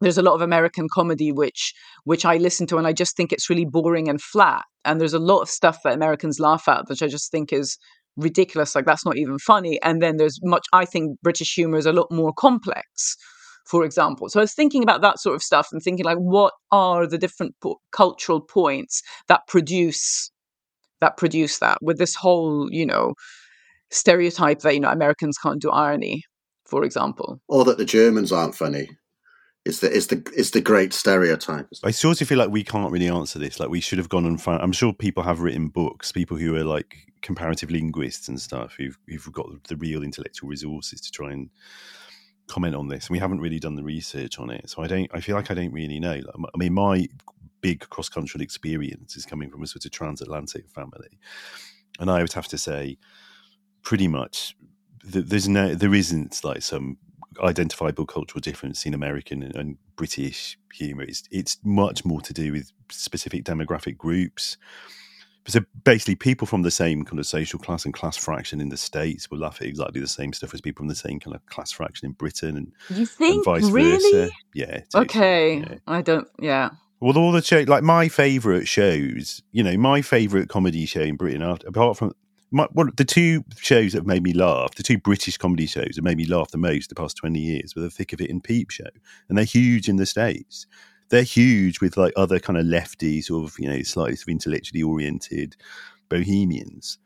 there's 0.00 0.18
a 0.18 0.22
lot 0.22 0.34
of 0.34 0.40
American 0.40 0.86
comedy 0.92 1.30
which 1.30 1.74
which 2.04 2.24
I 2.24 2.38
listen 2.38 2.66
to 2.68 2.78
and 2.78 2.86
I 2.86 2.92
just 2.92 3.16
think 3.16 3.32
it's 3.32 3.50
really 3.50 3.66
boring 3.66 4.08
and 4.08 4.20
flat. 4.20 4.64
And 4.84 5.00
there's 5.00 5.14
a 5.14 5.18
lot 5.18 5.42
of 5.42 5.50
stuff 5.50 5.78
that 5.84 5.94
Americans 5.94 6.40
laugh 6.40 6.66
at 6.68 6.88
which 6.88 7.02
I 7.02 7.06
just 7.06 7.30
think 7.30 7.52
is 7.52 7.76
ridiculous. 8.16 8.74
Like 8.74 8.86
that's 8.86 9.04
not 9.04 9.18
even 9.18 9.38
funny. 9.38 9.78
And 9.82 10.02
then 10.02 10.16
there's 10.16 10.38
much 10.42 10.66
I 10.72 10.84
think 10.86 11.18
British 11.22 11.54
humor 11.54 11.76
is 11.76 11.86
a 11.86 11.92
lot 11.92 12.10
more 12.10 12.32
complex. 12.32 13.16
For 13.66 13.84
example, 13.84 14.28
so 14.28 14.40
I 14.40 14.42
was 14.42 14.54
thinking 14.54 14.82
about 14.82 15.00
that 15.02 15.18
sort 15.20 15.36
of 15.36 15.42
stuff 15.42 15.68
and 15.72 15.82
thinking 15.82 16.04
like, 16.04 16.18
what 16.18 16.54
are 16.72 17.06
the 17.06 17.18
different 17.18 17.54
po- 17.62 17.80
cultural 17.92 18.40
points 18.40 19.02
that 19.28 19.46
produce 19.46 20.30
that 21.00 21.16
produced 21.16 21.60
that 21.60 21.78
with 21.82 21.98
this 21.98 22.14
whole, 22.14 22.68
you 22.70 22.86
know, 22.86 23.14
stereotype 23.90 24.60
that, 24.60 24.74
you 24.74 24.80
know, 24.80 24.90
Americans 24.90 25.38
can't 25.38 25.60
do 25.60 25.70
irony, 25.70 26.24
for 26.66 26.84
example. 26.84 27.40
Or 27.48 27.64
that 27.64 27.78
the 27.78 27.84
Germans 27.84 28.32
aren't 28.32 28.54
funny. 28.54 28.88
It's 29.66 29.80
the 29.80 29.94
it's 29.94 30.06
the 30.06 30.26
it's 30.34 30.50
the 30.50 30.62
great 30.62 30.94
stereotype. 30.94 31.68
I 31.84 31.90
sort 31.90 32.22
of 32.22 32.28
feel 32.28 32.38
like 32.38 32.48
we 32.48 32.64
can't 32.64 32.90
really 32.90 33.08
answer 33.08 33.38
this. 33.38 33.60
Like 33.60 33.68
we 33.68 33.80
should 33.80 33.98
have 33.98 34.08
gone 34.08 34.24
and 34.24 34.40
found. 34.40 34.62
I'm 34.62 34.72
sure 34.72 34.94
people 34.94 35.22
have 35.22 35.40
written 35.40 35.68
books. 35.68 36.12
People 36.12 36.38
who 36.38 36.56
are 36.56 36.64
like 36.64 36.96
comparative 37.20 37.70
linguists 37.70 38.26
and 38.26 38.40
stuff 38.40 38.74
who've 38.78 38.98
who've 39.06 39.32
got 39.32 39.46
the 39.64 39.76
real 39.76 40.02
intellectual 40.02 40.48
resources 40.48 41.02
to 41.02 41.10
try 41.10 41.30
and 41.30 41.50
comment 42.50 42.74
on 42.74 42.88
this. 42.88 43.08
We 43.08 43.18
haven't 43.18 43.40
really 43.40 43.58
done 43.58 43.76
the 43.76 43.82
research 43.82 44.38
on 44.38 44.50
it, 44.50 44.68
so 44.68 44.82
I 44.82 44.86
don't. 44.86 45.10
I 45.14 45.20
feel 45.20 45.36
like 45.36 45.50
I 45.50 45.54
don't 45.54 45.72
really 45.72 46.00
know. 46.00 46.20
I 46.54 46.58
mean, 46.58 46.74
my 46.74 47.08
big 47.60 47.88
cross 47.88 48.08
cultural 48.08 48.42
experience 48.42 49.16
is 49.16 49.24
coming 49.24 49.50
from 49.50 49.62
a 49.62 49.66
sort 49.66 49.84
of 49.84 49.90
transatlantic 49.90 50.68
family, 50.68 51.18
and 51.98 52.10
I 52.10 52.20
would 52.22 52.32
have 52.32 52.48
to 52.48 52.58
say, 52.58 52.98
pretty 53.82 54.08
much, 54.08 54.56
th- 55.10 55.26
there's 55.26 55.48
no, 55.48 55.74
there 55.74 55.94
isn't 55.94 56.42
like 56.44 56.62
some 56.62 56.98
identifiable 57.42 58.06
cultural 58.06 58.40
difference 58.40 58.84
in 58.84 58.94
American 58.94 59.42
and, 59.42 59.54
and 59.54 59.78
British 59.96 60.58
humour. 60.72 61.04
It's, 61.04 61.22
it's 61.30 61.58
much 61.64 62.04
more 62.04 62.20
to 62.22 62.32
do 62.32 62.52
with 62.52 62.72
specific 62.90 63.44
demographic 63.44 63.96
groups. 63.96 64.56
So 65.50 65.60
basically, 65.84 66.14
people 66.14 66.46
from 66.46 66.62
the 66.62 66.70
same 66.70 67.04
kind 67.04 67.18
of 67.18 67.26
social 67.26 67.58
class 67.58 67.84
and 67.84 67.92
class 67.92 68.16
fraction 68.16 68.60
in 68.60 68.68
the 68.68 68.76
States 68.76 69.30
will 69.30 69.38
laugh 69.38 69.60
at 69.60 69.66
exactly 69.66 70.00
the 70.00 70.06
same 70.06 70.32
stuff 70.32 70.54
as 70.54 70.60
people 70.60 70.80
from 70.80 70.88
the 70.88 70.94
same 70.94 71.20
kind 71.20 71.34
of 71.34 71.44
class 71.46 71.72
fraction 71.72 72.06
in 72.06 72.12
Britain 72.12 72.56
and, 72.56 72.72
You 72.88 73.06
think 73.06 73.36
and 73.36 73.44
vice 73.44 73.70
really? 73.70 74.12
versa. 74.12 74.32
Yeah. 74.54 74.80
Okay, 74.94 75.58
yeah. 75.58 75.74
I 75.86 76.02
don't. 76.02 76.28
Yeah, 76.38 76.70
Well, 77.00 77.18
all 77.18 77.32
the 77.32 77.42
show, 77.42 77.64
like 77.66 77.82
my 77.82 78.08
favorite 78.08 78.68
shows, 78.68 79.42
you 79.52 79.62
know, 79.62 79.76
my 79.76 80.02
favorite 80.02 80.48
comedy 80.48 80.86
show 80.86 81.00
in 81.02 81.16
Britain, 81.16 81.42
after, 81.42 81.68
apart 81.68 81.96
from 81.96 82.12
my, 82.52 82.66
well, 82.72 82.88
the 82.96 83.04
two 83.04 83.44
shows 83.58 83.92
that 83.92 83.98
have 83.98 84.06
made 84.06 84.22
me 84.22 84.32
laugh, 84.32 84.74
the 84.74 84.82
two 84.82 84.98
British 84.98 85.36
comedy 85.36 85.66
shows 85.66 85.92
that 85.94 86.02
made 86.02 86.16
me 86.16 86.26
laugh 86.26 86.50
the 86.50 86.58
most 86.58 86.88
the 86.88 86.94
past 86.94 87.16
20 87.16 87.38
years 87.38 87.76
were 87.76 87.82
The 87.82 87.90
Thick 87.90 88.12
of 88.12 88.20
It 88.20 88.30
and 88.30 88.42
Peep 88.42 88.70
Show. 88.70 88.88
And 89.28 89.38
they're 89.38 89.44
huge 89.44 89.88
in 89.88 89.96
the 89.96 90.06
States. 90.06 90.66
They're 91.10 91.22
huge 91.22 91.80
with 91.80 91.96
like 91.96 92.12
other 92.16 92.38
kind 92.38 92.58
of 92.58 92.66
lefty, 92.66 93.20
sort 93.20 93.48
of, 93.48 93.58
you 93.58 93.68
know, 93.68 93.82
slightly 93.82 94.16
sort 94.16 94.28
of 94.28 94.32
intellectually 94.32 94.82
oriented 94.82 95.56
bohemians. 96.08 96.98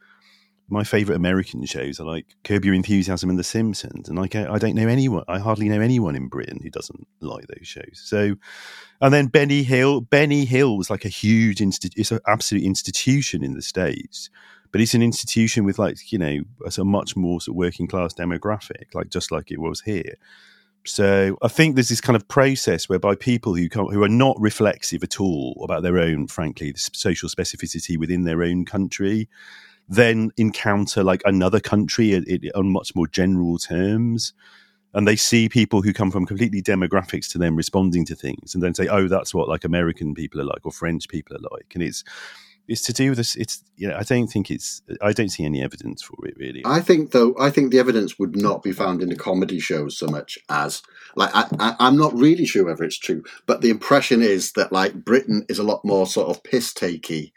My 0.69 0.83
favorite 0.83 1.17
American 1.17 1.65
shows 1.67 2.01
are 2.01 2.07
like 2.07 2.27
Curb 2.43 2.65
Your 2.65 2.75
Enthusiasm 2.75 3.29
and 3.29 3.39
The 3.39 3.45
Simpsons. 3.45 4.09
And 4.09 4.19
like, 4.19 4.35
I, 4.35 4.59
don't 4.59 4.75
know 4.75 4.89
anyone, 4.89 5.25
I 5.29 5.39
hardly 5.39 5.69
know 5.69 5.81
anyone 5.81 6.17
in 6.17 6.29
Britain 6.29 6.61
who 6.63 6.71
doesn't 6.71 7.07
like 7.21 7.47
those 7.49 7.67
shows. 7.67 8.01
So, 8.03 8.37
and 9.01 9.13
then 9.13 9.27
Benny 9.27 9.63
Hill. 9.63 10.01
Benny 10.01 10.47
Hill 10.47 10.79
was 10.79 10.89
like 10.89 11.05
a 11.05 11.11
huge 11.11 11.61
institution. 11.61 12.01
It's 12.01 12.13
an 12.13 12.21
absolute 12.27 12.65
institution 12.65 13.45
in 13.45 13.53
the 13.53 13.61
states, 13.61 14.31
but 14.73 14.81
it's 14.81 14.95
an 14.95 15.03
institution 15.03 15.65
with 15.65 15.79
like 15.79 16.11
you 16.11 16.19
know 16.19 16.41
a 16.79 16.85
much 16.85 17.15
more 17.15 17.41
sort 17.41 17.55
of 17.55 17.59
working 17.59 17.87
class 17.87 18.15
demographic, 18.15 18.95
like 18.95 19.11
just 19.11 19.31
like 19.31 19.51
it 19.51 19.61
was 19.61 19.83
here. 19.83 20.15
So 20.87 21.39
I 21.41 21.49
think 21.49 21.75
there's 21.75 21.89
this 21.89 22.01
kind 22.03 22.17
of 22.17 22.29
process 22.29 22.89
whereby 22.89 23.15
people 23.15 23.55
who 23.55 23.69
who 23.73 24.03
are 24.03 24.09
not 24.09 24.37
reflexive 24.39 25.03
at 25.03 25.19
all 25.21 25.61
about 25.65 25.83
their 25.83 25.99
own, 25.99 26.27
frankly, 26.27 26.73
the 26.73 26.79
social 26.93 27.29
specificity 27.29 27.97
within 27.99 28.25
their 28.25 28.43
own 28.43 28.65
country, 28.67 29.29
then 29.89 30.31
encounter 30.37 31.03
like 31.03 31.23
another 31.25 31.61
country 31.61 32.15
i- 32.17 32.25
i- 32.31 32.51
on 32.59 32.71
much 32.71 32.95
more 32.95 33.07
general 33.07 33.59
terms. 33.59 34.35
And 34.95 35.09
they 35.09 35.17
see 35.17 35.49
people 35.49 35.83
who 35.83 35.93
come 35.93 36.11
from 36.11 36.27
completely 36.27 36.63
demographics 36.63 37.31
to 37.33 37.39
them 37.39 37.57
responding 37.57 38.05
to 38.07 38.15
things 38.15 38.55
and 38.55 38.63
then 38.63 38.75
say 38.75 38.89
oh 38.89 39.09
that's 39.09 39.35
what 39.35 39.49
like 39.49 39.65
american 39.65 40.15
people 40.15 40.41
are 40.41 40.45
like 40.45 40.65
or 40.65 40.73
french 40.73 41.09
people 41.09 41.37
are 41.37 41.49
like. 41.57 41.73
And 41.75 41.83
it's 41.83 42.05
it's 42.67 42.81
to 42.83 42.93
do 42.93 43.11
with 43.11 43.19
this 43.19 43.37
it's 43.37 43.63
you 43.77 43.87
know 43.89 43.97
i 43.97 44.03
don't 44.03 44.29
think 44.29 44.51
it's 44.51 44.81
i 45.03 45.13
don't 45.13 45.29
see 45.29 45.45
any 45.45 45.63
evidence 45.63 46.03
for 46.03 46.27
it 46.27 46.35
really. 46.37 46.63
I 46.65 46.81
think 46.81 47.11
though 47.11 47.35
I 47.39 47.51
think 47.51 47.71
the 47.71 47.79
evidence 47.79 48.19
would 48.19 48.37
not 48.37 48.63
be 48.63 48.73
found 48.73 49.03
in 49.03 49.09
the 49.09 49.17
comedy 49.17 49.59
shows 49.59 49.97
so 49.97 50.07
much 50.07 50.39
as 50.49 50.83
like 51.17 51.31
I, 51.35 51.47
I, 51.59 51.77
I'm 51.79 51.97
not 51.97 52.15
really 52.15 52.47
sure 52.47 52.65
whether 52.65 52.85
it's 52.85 52.99
true, 52.99 53.23
but 53.47 53.61
the 53.61 53.71
impression 53.71 54.23
is 54.23 54.53
that 54.53 54.73
like 54.73 54.95
Britain 54.95 55.45
is 55.49 55.59
a 55.59 55.63
lot 55.63 55.85
more 55.85 56.07
sort 56.07 56.29
of 56.29 56.43
piss 56.43 56.73
takey 56.73 57.33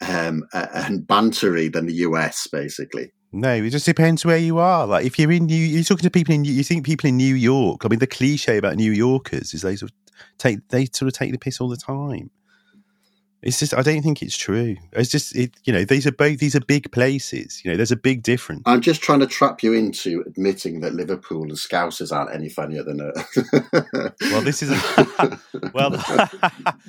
um, 0.00 0.44
and 0.52 1.06
bantery 1.06 1.72
than 1.72 1.86
the 1.86 1.94
US 1.94 2.46
basically. 2.46 3.12
no 3.32 3.54
it 3.54 3.70
just 3.70 3.86
depends 3.86 4.24
where 4.24 4.38
you 4.38 4.58
are. 4.58 4.86
Like 4.86 5.06
if 5.06 5.18
you're 5.18 5.32
in 5.32 5.46
new 5.46 5.56
you're 5.56 5.84
talking 5.84 6.04
to 6.04 6.10
people 6.10 6.34
in 6.34 6.44
you 6.44 6.64
think 6.64 6.84
people 6.84 7.08
in 7.08 7.16
new 7.16 7.34
york 7.34 7.84
i 7.84 7.88
mean 7.88 7.98
the 7.98 8.06
cliche 8.06 8.56
about 8.56 8.76
new 8.76 8.92
yorkers 8.92 9.54
is 9.54 9.62
they 9.62 9.76
sort 9.76 9.90
of 9.90 9.96
take 10.38 10.66
they 10.68 10.86
sort 10.86 11.08
of 11.08 11.14
take 11.14 11.32
the 11.32 11.38
piss 11.38 11.60
all 11.60 11.68
the 11.68 11.76
time 11.76 12.30
it's 13.46 13.58
just 13.58 13.74
i 13.74 13.82
don't 13.82 14.02
think 14.02 14.22
it's 14.22 14.36
true 14.36 14.76
it's 14.92 15.10
just 15.10 15.34
it 15.36 15.52
you 15.64 15.72
know 15.72 15.84
these 15.84 16.06
are 16.06 16.12
both 16.12 16.38
these 16.38 16.56
are 16.56 16.60
big 16.60 16.90
places 16.92 17.64
you 17.64 17.70
know 17.70 17.76
there's 17.76 17.92
a 17.92 17.96
big 17.96 18.22
difference 18.22 18.62
I'm 18.66 18.80
just 18.80 19.00
trying 19.02 19.20
to 19.20 19.26
trap 19.26 19.62
you 19.62 19.72
into 19.72 20.24
admitting 20.26 20.80
that 20.80 20.94
Liverpool 20.94 21.42
and 21.42 21.52
Scousers 21.52 22.14
aren't 22.14 22.34
any 22.34 22.48
funnier 22.48 22.82
than 22.82 23.00
uh, 23.00 23.12
well 24.32 24.42
this 24.42 24.62
is 24.62 24.70
well 25.72 25.92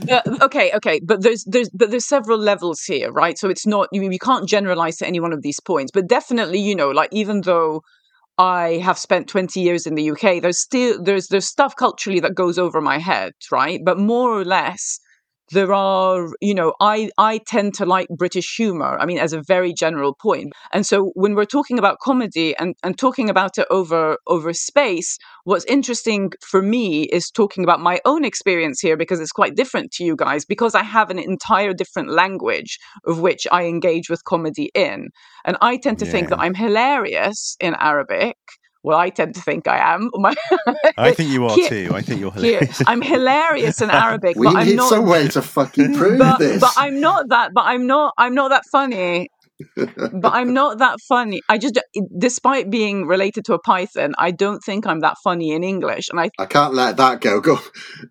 Uh, 0.09 0.21
okay, 0.41 0.71
okay, 0.73 0.99
but 1.03 1.21
there's 1.21 1.43
there's 1.45 1.69
but 1.69 1.91
there's 1.91 2.07
several 2.07 2.37
levels 2.37 2.81
here, 2.83 3.11
right? 3.11 3.37
So 3.37 3.49
it's 3.49 3.65
not 3.65 3.89
you 3.91 4.09
you 4.09 4.19
can't 4.19 4.47
generalize 4.47 4.97
to 4.97 5.07
any 5.07 5.19
one 5.19 5.33
of 5.33 5.41
these 5.41 5.59
points, 5.59 5.91
but 5.91 6.07
definitely, 6.07 6.59
you 6.59 6.75
know, 6.75 6.91
like 6.91 7.09
even 7.11 7.41
though 7.41 7.81
I 8.37 8.79
have 8.83 8.97
spent 8.97 9.27
20 9.27 9.59
years 9.59 9.87
in 9.87 9.95
the 9.95 10.11
UK, 10.11 10.41
there's 10.41 10.59
still 10.59 11.01
there's 11.01 11.27
there's 11.27 11.47
stuff 11.47 11.75
culturally 11.75 12.19
that 12.21 12.35
goes 12.35 12.57
over 12.57 12.79
my 12.79 12.99
head, 12.99 13.33
right? 13.51 13.79
But 13.83 13.97
more 13.97 14.31
or 14.31 14.45
less 14.45 14.99
there 15.51 15.73
are 15.73 16.29
you 16.41 16.53
know 16.53 16.73
i 16.79 17.09
i 17.17 17.37
tend 17.39 17.73
to 17.73 17.85
like 17.85 18.07
british 18.09 18.55
humor 18.55 18.97
i 18.99 19.05
mean 19.05 19.17
as 19.17 19.33
a 19.33 19.41
very 19.41 19.73
general 19.73 20.13
point. 20.13 20.51
and 20.73 20.85
so 20.85 21.11
when 21.15 21.35
we're 21.35 21.45
talking 21.45 21.79
about 21.79 21.99
comedy 21.99 22.55
and 22.57 22.75
and 22.83 22.97
talking 22.97 23.29
about 23.29 23.57
it 23.57 23.67
over 23.69 24.17
over 24.27 24.53
space 24.53 25.17
what's 25.45 25.65
interesting 25.65 26.31
for 26.41 26.61
me 26.61 27.03
is 27.03 27.29
talking 27.29 27.63
about 27.63 27.79
my 27.79 27.99
own 28.05 28.25
experience 28.25 28.79
here 28.79 28.97
because 28.97 29.19
it's 29.19 29.31
quite 29.31 29.55
different 29.55 29.91
to 29.91 30.03
you 30.03 30.15
guys 30.15 30.43
because 30.45 30.75
i 30.75 30.83
have 30.83 31.09
an 31.09 31.19
entire 31.19 31.73
different 31.73 32.09
language 32.09 32.79
of 33.05 33.19
which 33.19 33.47
i 33.51 33.63
engage 33.65 34.09
with 34.09 34.23
comedy 34.25 34.69
in 34.75 35.09
and 35.45 35.57
i 35.61 35.77
tend 35.77 35.97
to 35.99 36.05
think 36.05 36.29
that 36.29 36.39
i'm 36.39 36.53
hilarious 36.53 37.55
in 37.59 37.75
arabic 37.75 38.37
well 38.83 38.97
i 38.97 39.09
tend 39.09 39.35
to 39.35 39.41
think 39.41 39.67
i 39.67 39.77
am 39.93 40.09
i 40.97 41.11
think 41.11 41.29
you 41.29 41.45
are 41.45 41.55
too 41.55 41.89
i 41.93 42.01
think 42.01 42.19
you're 42.19 42.31
hilarious 42.31 42.81
i'm 42.87 43.01
hilarious 43.01 43.81
in 43.81 43.89
arabic 43.91 44.35
we 44.37 44.47
but 44.47 44.55
i'm 44.55 44.67
need 44.67 44.75
not 44.75 44.89
some 44.89 45.05
way 45.05 45.27
to 45.27 45.41
fucking 45.41 45.95
prove 45.95 46.19
but, 46.19 46.37
this. 46.39 46.61
but 46.61 46.73
I'm 46.77 46.99
not 46.99 47.29
that. 47.29 47.53
But 47.53 47.65
I'm 47.65 47.87
not. 47.87 48.13
I'm 48.17 48.35
not 48.35 48.49
that 48.49 48.63
funny. 48.71 49.29
but 49.75 50.33
I'm 50.33 50.53
not 50.53 50.77
that 50.77 50.99
funny. 51.07 51.41
I 51.49 51.57
just, 51.57 51.79
despite 52.17 52.69
being 52.69 53.07
related 53.07 53.45
to 53.45 53.55
a 53.55 53.59
python, 53.59 54.13
I 54.19 54.29
don't 54.29 54.59
think 54.63 54.85
I'm 54.85 54.99
that 54.99 55.17
funny 55.23 55.51
in 55.51 55.63
English. 55.63 56.09
And 56.09 56.19
I, 56.19 56.29
I 56.37 56.45
can't 56.45 56.75
let 56.75 56.97
that 56.97 57.21
go. 57.21 57.41
Go, 57.41 57.59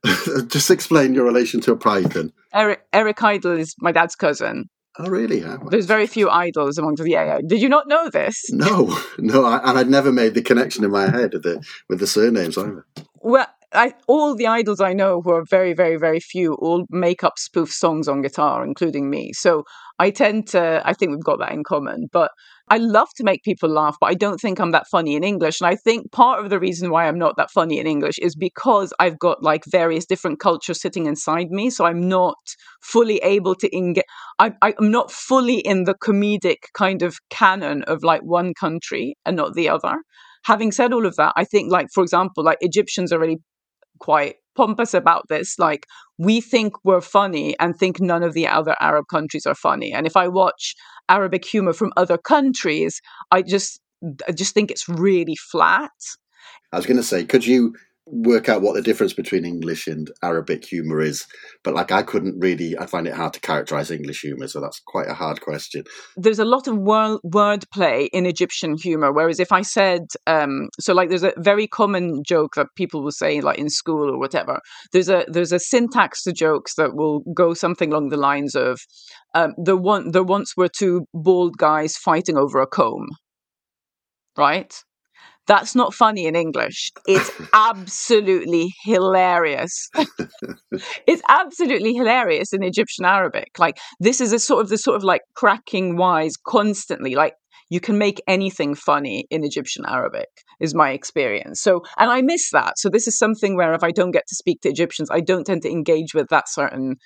just 0.49 0.71
explain 0.71 1.15
your 1.15 1.25
relation 1.25 1.61
to 1.63 1.73
a 1.73 1.77
python. 1.77 2.33
Eric, 2.53 2.83
Eric 2.93 3.23
Idle 3.23 3.59
is 3.59 3.77
my 3.79 3.93
dad's 3.93 4.17
cousin. 4.17 4.69
Oh, 4.99 5.09
really? 5.09 5.45
There's 5.71 5.87
very 5.87 6.07
few 6.07 6.31
Idles 6.31 6.79
among 6.79 6.95
the. 6.95 7.09
Yeah, 7.09 7.25
yeah. 7.25 7.41
Did 7.47 7.61
you 7.61 7.69
not 7.69 7.87
know 7.87 8.09
this? 8.09 8.51
No, 8.51 8.99
no, 9.19 9.45
I, 9.45 9.59
and 9.69 9.79
I'd 9.79 9.91
never 9.91 10.11
made 10.11 10.35
the 10.35 10.43
connection 10.43 10.85
in 10.85 10.91
my 10.91 11.11
head 11.11 11.35
with 11.35 11.43
the 11.43 11.65
with 11.89 12.01
the 12.01 12.07
surnames 12.07 12.57
either. 12.57 12.87
Well, 13.21 13.47
I, 13.73 13.93
all 14.07 14.35
the 14.35 14.47
Idles 14.47 14.81
I 14.81 14.93
know, 14.93 15.21
who 15.23 15.33
are 15.33 15.45
very, 15.49 15.75
very, 15.75 15.97
very 15.97 16.21
few, 16.21 16.55
all 16.55 16.87
make 16.91 17.25
up 17.25 17.39
spoof 17.39 17.71
songs 17.71 18.09
on 18.09 18.23
guitar, 18.23 18.65
including 18.65 19.11
me. 19.11 19.33
So 19.33 19.65
I 19.99 20.11
tend 20.11 20.47
to, 20.49 20.83
I 20.85 20.93
think 20.93 21.11
we've 21.11 21.25
got 21.25 21.39
that 21.41 21.53
in 21.53 21.65
common. 21.65 22.07
But 22.13 22.31
I 22.69 22.79
love 22.79 23.09
to 23.17 23.25
make 23.25 23.43
people 23.43 23.69
laugh, 23.69 23.97
but 24.01 24.07
I 24.07 24.15
don't 24.15 24.41
think 24.41 24.59
I'm 24.59 24.73
that 24.73 24.89
funny 24.91 25.15
in 25.15 25.25
English. 25.25 25.61
And 25.61 25.69
I 25.69 25.77
think 25.77 26.11
part 26.13 26.43
of 26.43 26.51
the 26.51 26.59
reason 26.59 26.91
why 26.91 27.07
I'm 27.07 27.19
not 27.19 27.37
that 27.37 27.51
funny 27.51 27.79
in 27.79 27.87
English 27.87 28.19
is 28.19 28.35
because 28.35 28.93
I've 28.99 29.19
got 29.19 29.43
like 29.43 29.65
various 29.67 30.07
different 30.07 30.41
cultures 30.41 30.81
sitting 30.81 31.07
inside 31.07 31.51
me. 31.51 31.71
So 31.71 31.85
I'm 31.85 32.09
not 32.09 32.37
fully 32.83 33.19
able 33.19 33.55
to 33.57 33.77
engage. 33.77 34.05
I, 34.39 34.53
I'm 34.63 34.91
not 34.91 35.11
fully 35.11 35.59
in 35.59 35.85
the 35.85 35.95
comedic 35.95 36.57
kind 36.75 37.03
of 37.03 37.19
canon 37.31 37.83
of 37.85 38.03
like 38.03 38.23
one 38.23 38.53
country 38.55 39.17
and 39.25 39.37
not 39.37 39.55
the 39.55 39.69
other. 39.69 39.97
Having 40.45 40.73
said 40.73 40.93
all 40.93 41.07
of 41.07 41.17
that, 41.17 41.33
I 41.37 41.45
think 41.45 41.73
like, 41.73 41.89
for 41.93 42.03
example, 42.03 42.45
like 42.45 42.59
Egyptians 42.61 43.13
are 43.13 43.19
really 43.19 43.39
quite 43.99 44.37
pompous 44.57 44.95
about 44.95 45.29
this. 45.29 45.59
Like, 45.59 45.87
we 46.19 46.41
think 46.41 46.75
we're 46.85 47.01
funny 47.01 47.55
and 47.59 47.77
think 47.77 48.01
none 48.01 48.23
of 48.23 48.33
the 48.35 48.47
other 48.47 48.75
Arab 48.81 49.07
countries 49.11 49.47
are 49.47 49.55
funny. 49.55 49.93
And 49.93 50.07
if 50.07 50.17
I 50.17 50.29
watch 50.29 50.75
Arabic 51.09 51.45
humor 51.45 51.73
from 51.73 51.93
other 51.97 52.19
countries, 52.19 53.01
I 53.31 53.43
just 53.43 53.81
I 54.29 54.33
just 54.33 54.55
think 54.55 54.71
it's 54.71 54.89
really 54.89 55.37
flat. 55.37 55.91
I 56.73 56.77
was 56.77 56.87
going 56.87 56.99
to 56.99 57.03
say, 57.03 57.25
could 57.25 57.47
you 57.47 57.75
work 58.07 58.49
out 58.49 58.63
what 58.63 58.75
the 58.75 58.83
difference 58.83 59.13
between 59.13 59.45
English 59.45 59.87
and 59.89 60.11
Arabic 60.23 60.65
humor 60.65 61.01
is. 61.01 61.27
But 61.65 61.75
like, 61.75 61.91
I 61.91 62.03
couldn't 62.03 62.39
really. 62.39 62.79
I 62.79 62.87
find 62.87 63.07
it 63.07 63.15
hard 63.15 63.33
to 63.35 63.41
characterize 63.41 63.91
English 63.91 64.21
humor, 64.21 64.47
so 64.47 64.61
that's 64.61 64.81
quite 64.81 65.09
a 65.09 65.15
hard 65.15 65.41
question. 65.41 65.85
there's 66.17 66.39
a 66.39 66.45
lot 66.45 66.69
of 66.69 66.77
word 66.79 67.19
wordplay 67.25 68.09
in 68.13 68.27
Egyptian 68.27 68.77
humor. 68.77 69.13
Whereas 69.13 69.41
if 69.41 69.53
I 69.53 69.63
said, 69.63 70.03
um, 70.27 70.69
so 70.79 70.95
like 70.95 71.09
there's 71.09 71.25
a 71.25 71.33
very 71.37 71.67
common 71.67 72.23
joke 72.25 72.55
that 72.55 72.69
people 72.77 73.03
will 73.03 73.11
say 73.11 73.41
like 73.41 73.59
in 73.59 73.69
school 73.69 74.11
or 74.11 74.19
whatever. 74.19 74.61
There's 74.93 75.09
a 75.09 75.25
there's 75.29 75.53
a 75.53 75.59
syntax 75.59 76.23
to 76.25 76.33
jokes 76.33 76.75
that 76.77 76.95
will 76.95 77.23
go 77.35 77.55
something 77.55 77.91
along 77.91 78.11
the 78.11 78.17
lines 78.17 78.55
of, 78.55 78.81
um, 79.35 79.55
there 79.63 79.77
one 79.77 80.13
there 80.13 80.23
once 80.23 80.55
were 80.57 80.69
two 80.69 81.07
bald 81.13 81.57
guys 81.59 81.97
fighting 81.97 82.37
over 82.37 82.61
a 82.61 82.67
comb. 82.67 83.07
Right. 84.37 84.73
That's 85.47 85.75
not 85.75 85.95
funny 85.95 86.27
in 86.27 86.35
English. 86.35 86.91
It's 87.07 87.31
absolutely 87.53 88.75
hilarious. 88.85 89.89
it's 91.07 91.23
absolutely 91.29 91.95
hilarious 91.95 92.53
in 92.53 92.63
Egyptian 92.63 93.05
Arabic. 93.05 93.59
Like 93.59 93.79
this 94.01 94.21
is 94.21 94.33
a 94.33 94.39
sort 94.39 94.63
of 94.63 94.69
the 94.69 94.79
sort 94.79 94.97
of 94.97 95.05
like 95.05 95.23
cracking 95.35 95.97
wise 95.97 96.35
constantly. 96.37 97.15
Like 97.15 97.35
you 97.71 97.81
can 97.81 97.99
make 97.99 98.21
anything 98.29 98.75
funny 98.75 99.27
in 99.31 99.45
Egyptian 99.45 99.85
Arabic 99.87 100.29
is 100.61 100.75
my 100.75 100.91
experience. 100.91 101.61
So 101.61 101.83
and 101.97 102.11
I 102.11 102.23
miss 102.23 102.51
that. 102.51 102.79
So 102.79 102.89
this 102.89 103.07
is 103.07 103.19
something 103.19 103.57
where 103.57 103.73
if 103.73 103.83
I 103.85 103.91
don't 103.91 104.13
get 104.13 104.27
to 104.29 104.35
speak 104.35 104.61
to 104.63 104.69
Egyptians, 104.69 105.11
I 105.11 105.21
don't 105.21 105.45
tend 105.45 105.63
to 105.63 105.71
engage 105.71 106.15
with 106.15 106.29
that 106.31 106.49
certain 106.49 106.97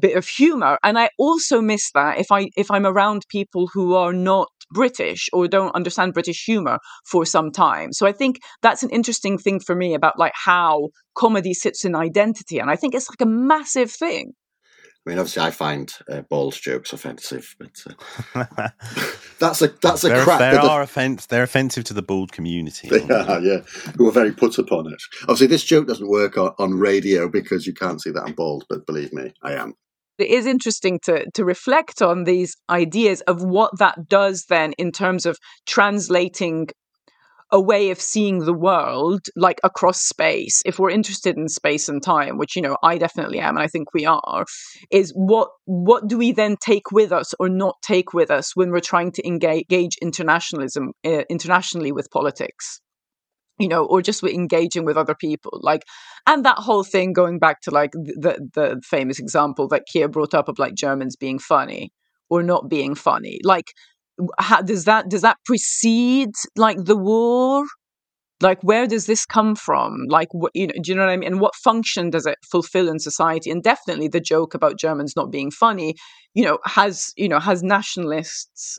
bit 0.00 0.16
of 0.16 0.26
humor 0.26 0.78
and 0.82 0.98
i 0.98 1.08
also 1.18 1.60
miss 1.60 1.90
that 1.92 2.18
if 2.18 2.30
i 2.30 2.48
if 2.56 2.70
i'm 2.70 2.86
around 2.86 3.22
people 3.28 3.68
who 3.72 3.94
are 3.94 4.12
not 4.12 4.48
british 4.72 5.28
or 5.32 5.46
don't 5.48 5.74
understand 5.74 6.12
british 6.12 6.44
humor 6.44 6.78
for 7.06 7.24
some 7.24 7.50
time 7.50 7.92
so 7.92 8.06
i 8.06 8.12
think 8.12 8.38
that's 8.62 8.82
an 8.82 8.90
interesting 8.90 9.38
thing 9.38 9.60
for 9.60 9.74
me 9.74 9.94
about 9.94 10.18
like 10.18 10.32
how 10.34 10.88
comedy 11.14 11.54
sits 11.54 11.84
in 11.84 11.94
identity 11.94 12.58
and 12.58 12.70
i 12.70 12.76
think 12.76 12.94
it's 12.94 13.08
like 13.08 13.20
a 13.20 13.26
massive 13.26 13.90
thing 13.90 14.32
I 15.06 15.10
mean, 15.10 15.20
obviously, 15.20 15.42
I 15.44 15.52
find 15.52 15.92
uh, 16.10 16.22
bald 16.22 16.54
jokes 16.60 16.92
offensive, 16.92 17.54
but 17.60 17.84
uh, 18.34 18.46
that's 19.38 19.62
a 19.62 19.68
that's 19.68 20.02
a 20.02 20.08
There, 20.08 20.24
crap. 20.24 20.40
there 20.40 20.50
bit 20.54 20.64
of- 20.64 20.68
are 20.68 20.82
offense. 20.82 21.26
They're 21.26 21.44
offensive 21.44 21.84
to 21.84 21.94
the 21.94 22.02
bald 22.02 22.32
community. 22.32 22.88
They 22.88 23.02
are, 23.14 23.40
yeah, 23.40 23.60
who 23.96 24.08
are 24.08 24.12
very 24.12 24.32
put 24.32 24.58
upon 24.58 24.92
it. 24.92 25.00
Obviously, 25.22 25.46
this 25.46 25.62
joke 25.62 25.86
doesn't 25.86 26.08
work 26.08 26.36
on, 26.36 26.54
on 26.58 26.74
radio 26.74 27.28
because 27.28 27.68
you 27.68 27.72
can't 27.72 28.02
see 28.02 28.10
that 28.10 28.24
I'm 28.24 28.32
bald, 28.32 28.64
but 28.68 28.84
believe 28.84 29.12
me, 29.12 29.32
I 29.44 29.52
am. 29.52 29.74
It 30.18 30.28
is 30.28 30.46
interesting 30.46 30.98
to 31.04 31.28
to 31.34 31.44
reflect 31.44 32.02
on 32.02 32.24
these 32.24 32.56
ideas 32.70 33.20
of 33.22 33.42
what 33.42 33.78
that 33.78 34.08
does 34.08 34.44
then 34.48 34.72
in 34.78 34.92
terms 34.92 35.26
of 35.26 35.38
translating 35.66 36.68
a 37.52 37.60
way 37.60 37.90
of 37.90 38.00
seeing 38.00 38.40
the 38.40 38.52
world 38.52 39.20
like 39.36 39.60
across 39.62 40.02
space. 40.02 40.62
If 40.66 40.80
we're 40.80 40.90
interested 40.90 41.36
in 41.36 41.48
space 41.48 41.88
and 41.88 42.02
time 42.02 42.38
which 42.38 42.56
you 42.56 42.62
know 42.62 42.76
I 42.82 42.98
definitely 42.98 43.38
am 43.38 43.56
and 43.56 43.62
I 43.62 43.68
think 43.68 43.94
we 43.94 44.04
are 44.04 44.44
is 44.90 45.12
what 45.14 45.48
what 45.64 46.08
do 46.08 46.18
we 46.18 46.32
then 46.32 46.56
take 46.60 46.90
with 46.90 47.12
us 47.12 47.34
or 47.38 47.48
not 47.48 47.76
take 47.82 48.12
with 48.12 48.30
us 48.30 48.56
when 48.56 48.70
we're 48.70 48.80
trying 48.80 49.12
to 49.12 49.26
engage, 49.26 49.96
internationalism 50.02 50.92
uh, 51.04 51.22
internationally 51.30 51.92
with 51.92 52.10
politics 52.10 52.80
you 53.58 53.68
know 53.68 53.84
or 53.86 54.02
just 54.02 54.22
with 54.22 54.32
engaging 54.32 54.84
with 54.84 54.96
other 54.96 55.14
people 55.14 55.58
like 55.62 55.84
and 56.26 56.44
that 56.44 56.58
whole 56.58 56.84
thing 56.84 57.12
going 57.12 57.38
back 57.38 57.60
to 57.62 57.70
like 57.70 57.92
the 57.92 58.48
the 58.54 58.80
famous 58.84 59.18
example 59.18 59.68
that 59.68 59.84
Keir 59.90 60.08
brought 60.08 60.34
up 60.34 60.48
of 60.48 60.58
like 60.58 60.74
Germans 60.74 61.16
being 61.16 61.38
funny 61.38 61.92
or 62.28 62.42
not 62.42 62.68
being 62.68 62.94
funny 62.94 63.38
like 63.44 63.72
how 64.38 64.62
does 64.62 64.84
that 64.84 65.08
does 65.08 65.22
that 65.22 65.38
precede 65.44 66.34
like 66.56 66.84
the 66.84 66.96
war? 66.96 67.64
Like 68.40 68.62
where 68.62 68.86
does 68.86 69.06
this 69.06 69.24
come 69.26 69.54
from? 69.56 70.04
Like 70.08 70.28
what 70.32 70.52
you 70.54 70.66
know 70.66 70.74
do 70.82 70.90
you 70.92 70.96
know 70.96 71.04
what 71.04 71.12
i 71.12 71.16
mean? 71.16 71.32
And 71.32 71.40
what 71.40 71.54
function 71.54 72.10
does 72.10 72.26
it 72.26 72.38
fulfill 72.50 72.88
in 72.88 72.98
society? 72.98 73.50
And 73.50 73.62
definitely 73.62 74.08
the 74.08 74.20
joke 74.20 74.54
about 74.54 74.78
germans 74.78 75.14
not 75.16 75.30
being 75.30 75.50
funny 75.50 75.94
you 76.34 76.44
know 76.44 76.58
has 76.64 77.12
you 77.16 77.28
know 77.28 77.40
has 77.40 77.62
nationalists 77.62 78.78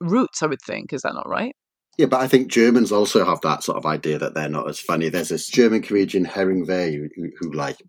roots 0.00 0.42
i 0.42 0.46
would 0.46 0.62
think. 0.62 0.92
Is 0.92 1.02
that 1.02 1.14
not 1.14 1.28
right 1.28 1.54
Yeah, 1.96 2.06
but 2.06 2.20
I 2.20 2.28
think 2.28 2.48
Germans 2.50 2.90
also 2.90 3.24
have 3.24 3.40
that 3.42 3.62
sort 3.62 3.78
of 3.78 3.86
idea 3.86 4.18
that 4.18 4.34
they're 4.34 4.48
not 4.48 4.68
as 4.68 4.80
funny. 4.80 5.08
There's 5.08 5.28
this 5.28 5.46
German 5.46 5.82
comedian 5.82 6.24
Henning 6.24 6.66
Wehn 6.66 7.08
who, 7.14 7.30
who, 7.38 7.52
like 7.52 7.80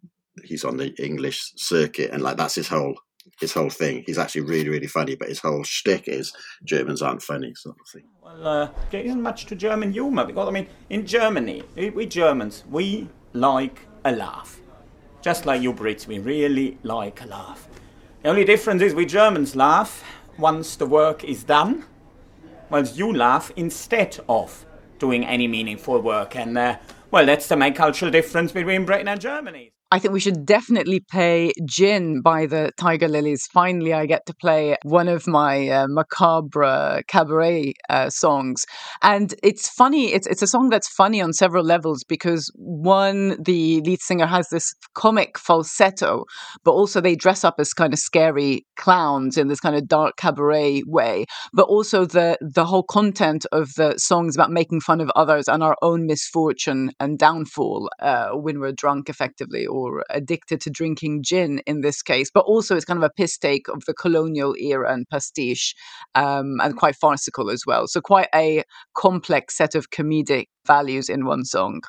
he's 0.43 0.63
on 0.63 0.77
the 0.77 0.93
English 1.03 1.53
circuit 1.55 2.11
and 2.11 2.21
like 2.21 2.37
that's 2.37 2.55
his 2.55 2.67
whole 2.67 2.95
his 3.39 3.53
whole 3.53 3.69
thing. 3.69 4.03
He's 4.05 4.19
actually 4.19 4.41
really 4.41 4.69
really 4.69 4.87
funny, 4.87 5.15
but 5.15 5.29
his 5.29 5.39
whole 5.39 5.63
shtick 5.63 6.07
is 6.07 6.33
Germans 6.63 7.01
aren't 7.01 7.23
funny 7.23 7.53
sort 7.55 7.77
of 7.79 7.91
thing. 7.91 8.03
Well, 8.21 8.47
uh, 8.47 8.69
there 8.91 9.01
isn't 9.01 9.21
much 9.21 9.47
to 9.47 9.55
German 9.55 9.91
humour 9.91 10.25
because 10.25 10.47
I 10.47 10.51
mean, 10.51 10.67
in 10.89 11.05
Germany, 11.05 11.63
we 11.75 12.05
Germans 12.05 12.63
we 12.69 13.09
like 13.33 13.87
a 14.03 14.11
laugh, 14.11 14.59
just 15.21 15.45
like 15.47 15.61
you 15.61 15.73
Brits. 15.73 16.05
We 16.05 16.19
really 16.19 16.77
like 16.83 17.21
a 17.23 17.25
laugh. 17.25 17.67
The 18.21 18.29
only 18.29 18.45
difference 18.45 18.81
is 18.83 18.93
we 18.93 19.05
Germans 19.05 19.55
laugh 19.55 20.03
once 20.37 20.75
the 20.75 20.85
work 20.85 21.23
is 21.23 21.43
done, 21.43 21.85
whilst 22.69 22.97
you 22.97 23.13
laugh 23.13 23.51
instead 23.55 24.19
of 24.27 24.65
doing 24.99 25.25
any 25.25 25.47
meaningful 25.47 26.01
work. 26.01 26.35
And 26.35 26.57
uh, 26.57 26.77
well, 27.11 27.25
that's 27.25 27.47
the 27.47 27.55
main 27.55 27.73
cultural 27.73 28.11
difference 28.11 28.51
between 28.51 28.85
Britain 28.85 29.07
and 29.07 29.21
Germany. 29.21 29.74
I 29.91 29.99
think 29.99 30.13
we 30.15 30.19
should 30.19 30.47
definitely 30.47 30.99
play 30.99 31.51
Gin 31.63 32.21
by 32.21 32.47
the 32.47 32.71
Tiger 32.75 33.07
Lillies. 33.07 33.47
Finally, 33.53 33.93
I 33.93 34.07
get 34.07 34.25
to 34.25 34.33
play 34.33 34.75
one 34.81 35.07
of 35.07 35.27
my 35.27 35.69
uh, 35.69 35.85
macabre 35.87 37.03
cabaret 37.07 37.75
uh, 37.87 38.09
songs. 38.09 38.65
And 39.03 39.35
it's 39.43 39.69
funny, 39.69 40.11
it's, 40.11 40.25
it's 40.25 40.41
a 40.41 40.47
song 40.47 40.69
that's 40.69 40.89
funny 40.89 41.21
on 41.21 41.33
several 41.33 41.63
levels 41.63 42.03
because 42.03 42.51
one, 42.55 43.37
the 43.41 43.81
lead 43.81 44.01
singer 44.01 44.25
has 44.25 44.49
this 44.49 44.73
comic 44.95 45.37
falsetto, 45.37 46.23
but 46.63 46.71
also 46.71 46.99
they 46.99 47.15
dress 47.15 47.43
up 47.43 47.55
as 47.59 47.71
kind 47.71 47.93
of 47.93 47.99
scary 47.99 48.65
clowns 48.77 49.37
in 49.37 49.49
this 49.49 49.59
kind 49.59 49.75
of 49.75 49.87
dark 49.87 50.17
cabaret 50.17 50.81
way. 50.87 51.25
But 51.53 51.67
also 51.67 52.05
the, 52.05 52.39
the 52.41 52.65
whole 52.65 52.83
content 52.83 53.45
of 53.51 53.69
the 53.77 53.99
songs 53.99 54.35
about 54.35 54.49
making 54.49 54.81
fun 54.81 54.99
of 54.99 55.11
others 55.15 55.47
and 55.47 55.61
our 55.61 55.77
own 55.83 56.07
misfortune 56.07 56.89
and 56.99 57.19
downfall 57.19 57.91
uh, 58.01 58.29
when 58.31 58.59
we're 58.59 58.71
drunk, 58.71 59.09
effectively, 59.09 59.67
or 59.75 60.05
addicted 60.09 60.61
to 60.61 60.69
drinking 60.69 61.23
gin 61.23 61.59
in 61.67 61.81
this 61.81 62.01
case. 62.01 62.31
But 62.33 62.45
also, 62.45 62.75
it's 62.75 62.85
kind 62.85 62.97
of 62.97 63.03
a 63.03 63.09
piss 63.09 63.37
take 63.37 63.67
of 63.67 63.83
the 63.85 63.93
colonial 63.93 64.55
era 64.55 64.91
and 64.93 65.07
pastiche, 65.09 65.75
um, 66.15 66.59
and 66.61 66.77
quite 66.77 66.95
farcical 66.95 67.49
as 67.49 67.65
well. 67.65 67.87
So, 67.87 68.01
quite 68.01 68.29
a 68.33 68.63
complex 68.93 69.57
set 69.57 69.75
of 69.75 69.89
comedic 69.89 70.47
values 70.65 71.09
in 71.09 71.25
one 71.25 71.45
song. 71.45 71.81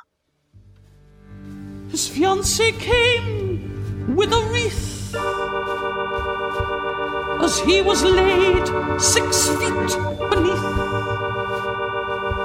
His 1.90 2.08
fiancée 2.08 2.78
came 2.80 4.14
with 4.16 4.32
a 4.32 4.42
wreath 4.50 5.14
as 7.40 7.60
he 7.60 7.80
was 7.80 8.02
laid 8.02 8.66
six 9.00 9.48
feet 9.50 9.92
beneath, 10.30 10.66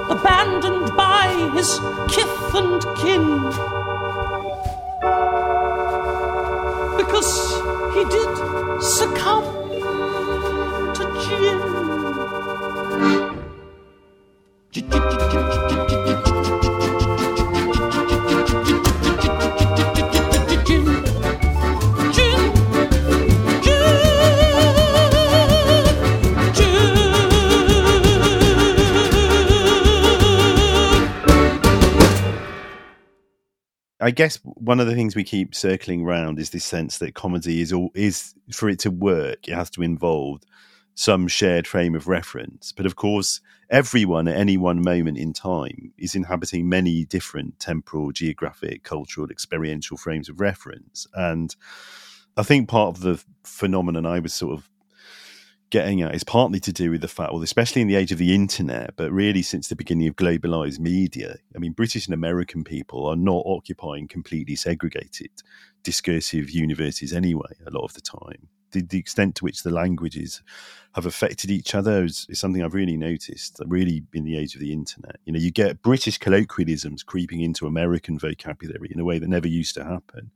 abandoned 0.08 0.96
by 0.96 1.50
his 1.54 1.80
kith 2.08 2.54
and 2.54 2.82
kin. 2.96 3.91
Because 6.96 7.32
he 7.92 8.04
did 8.04 8.30
succumb 8.80 9.44
to 10.94 11.02
I 34.02 34.10
guess 34.10 34.36
one 34.42 34.80
of 34.80 34.88
the 34.88 34.96
things 34.96 35.14
we 35.14 35.22
keep 35.22 35.54
circling 35.54 36.02
around 36.02 36.40
is 36.40 36.50
this 36.50 36.64
sense 36.64 36.98
that 36.98 37.14
comedy 37.14 37.60
is 37.60 37.72
all 37.72 37.90
is 37.94 38.34
for 38.52 38.68
it 38.68 38.80
to 38.80 38.90
work, 38.90 39.46
it 39.46 39.54
has 39.54 39.70
to 39.70 39.82
involve 39.82 40.42
some 40.94 41.28
shared 41.28 41.68
frame 41.68 41.94
of 41.94 42.08
reference. 42.08 42.72
But 42.72 42.84
of 42.84 42.96
course, 42.96 43.40
everyone 43.70 44.26
at 44.26 44.36
any 44.36 44.56
one 44.56 44.82
moment 44.82 45.18
in 45.18 45.32
time 45.32 45.92
is 45.96 46.16
inhabiting 46.16 46.68
many 46.68 47.04
different 47.04 47.60
temporal, 47.60 48.10
geographic, 48.10 48.82
cultural, 48.82 49.30
experiential 49.30 49.96
frames 49.96 50.28
of 50.28 50.40
reference. 50.40 51.06
And 51.14 51.54
I 52.36 52.42
think 52.42 52.68
part 52.68 52.96
of 52.96 53.02
the 53.02 53.22
phenomenon 53.44 54.04
I 54.04 54.18
was 54.18 54.34
sort 54.34 54.58
of 54.58 54.68
getting 55.72 56.02
at 56.02 56.14
is 56.14 56.22
partly 56.22 56.60
to 56.60 56.72
do 56.72 56.90
with 56.90 57.00
the 57.00 57.08
fact, 57.08 57.32
well, 57.32 57.42
especially 57.42 57.80
in 57.80 57.88
the 57.88 57.96
age 57.96 58.12
of 58.12 58.18
the 58.18 58.34
internet, 58.34 58.94
but 58.94 59.10
really 59.10 59.40
since 59.42 59.66
the 59.66 59.74
beginning 59.74 60.06
of 60.06 60.14
globalized 60.14 60.78
media, 60.78 61.36
I 61.56 61.58
mean, 61.58 61.72
British 61.72 62.06
and 62.06 62.14
American 62.14 62.62
people 62.62 63.06
are 63.06 63.16
not 63.16 63.42
occupying 63.46 64.06
completely 64.06 64.54
segregated 64.54 65.30
discursive 65.82 66.50
universes 66.50 67.12
anyway, 67.12 67.54
a 67.66 67.70
lot 67.70 67.84
of 67.84 67.94
the 67.94 68.02
time. 68.02 68.48
the, 68.72 68.82
the 68.82 68.98
extent 68.98 69.36
to 69.36 69.44
which 69.44 69.62
the 69.62 69.70
languages 69.70 70.42
have 70.94 71.06
affected 71.06 71.50
each 71.50 71.74
other 71.74 72.04
is, 72.04 72.26
is 72.28 72.40
something 72.40 72.62
I've 72.62 72.74
really 72.74 72.96
noticed. 72.96 73.60
Really, 73.66 74.02
in 74.12 74.24
the 74.24 74.36
age 74.36 74.54
of 74.54 74.60
the 74.60 74.72
internet, 74.72 75.16
you 75.24 75.32
know, 75.32 75.38
you 75.38 75.50
get 75.50 75.82
British 75.82 76.18
colloquialisms 76.18 77.02
creeping 77.02 77.40
into 77.40 77.66
American 77.66 78.18
vocabulary 78.18 78.90
in 78.92 79.00
a 79.00 79.04
way 79.04 79.18
that 79.18 79.28
never 79.28 79.48
used 79.48 79.74
to 79.76 79.84
happen 79.84 80.30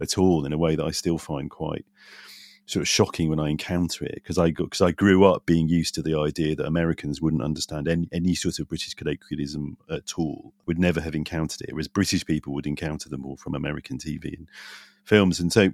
at 0.00 0.18
all. 0.18 0.44
In 0.44 0.52
a 0.52 0.58
way 0.58 0.74
that 0.74 0.84
I 0.84 0.90
still 0.90 1.18
find 1.18 1.50
quite 1.50 1.86
sort 2.66 2.82
of 2.82 2.88
shocking 2.88 3.28
when 3.28 3.40
I 3.40 3.50
encounter 3.50 4.04
it 4.04 4.14
because 4.14 4.38
I 4.38 4.50
because 4.50 4.80
I 4.80 4.90
grew 4.90 5.24
up 5.24 5.44
being 5.44 5.68
used 5.68 5.94
to 5.94 6.02
the 6.02 6.18
idea 6.18 6.56
that 6.56 6.66
Americans 6.66 7.20
wouldn't 7.20 7.42
understand 7.42 7.88
any, 7.88 8.08
any 8.12 8.34
sort 8.34 8.58
of 8.58 8.68
British 8.68 8.94
colloquialism 8.94 9.76
at 9.90 10.14
all, 10.16 10.52
would 10.66 10.78
never 10.78 11.00
have 11.00 11.14
encountered 11.14 11.62
it, 11.62 11.72
whereas 11.72 11.88
British 11.88 12.24
people 12.24 12.54
would 12.54 12.66
encounter 12.66 13.08
them 13.08 13.24
all 13.24 13.36
from 13.36 13.54
American 13.54 13.98
TV 13.98 14.36
and 14.36 14.48
films, 15.04 15.40
and 15.40 15.52
so. 15.52 15.70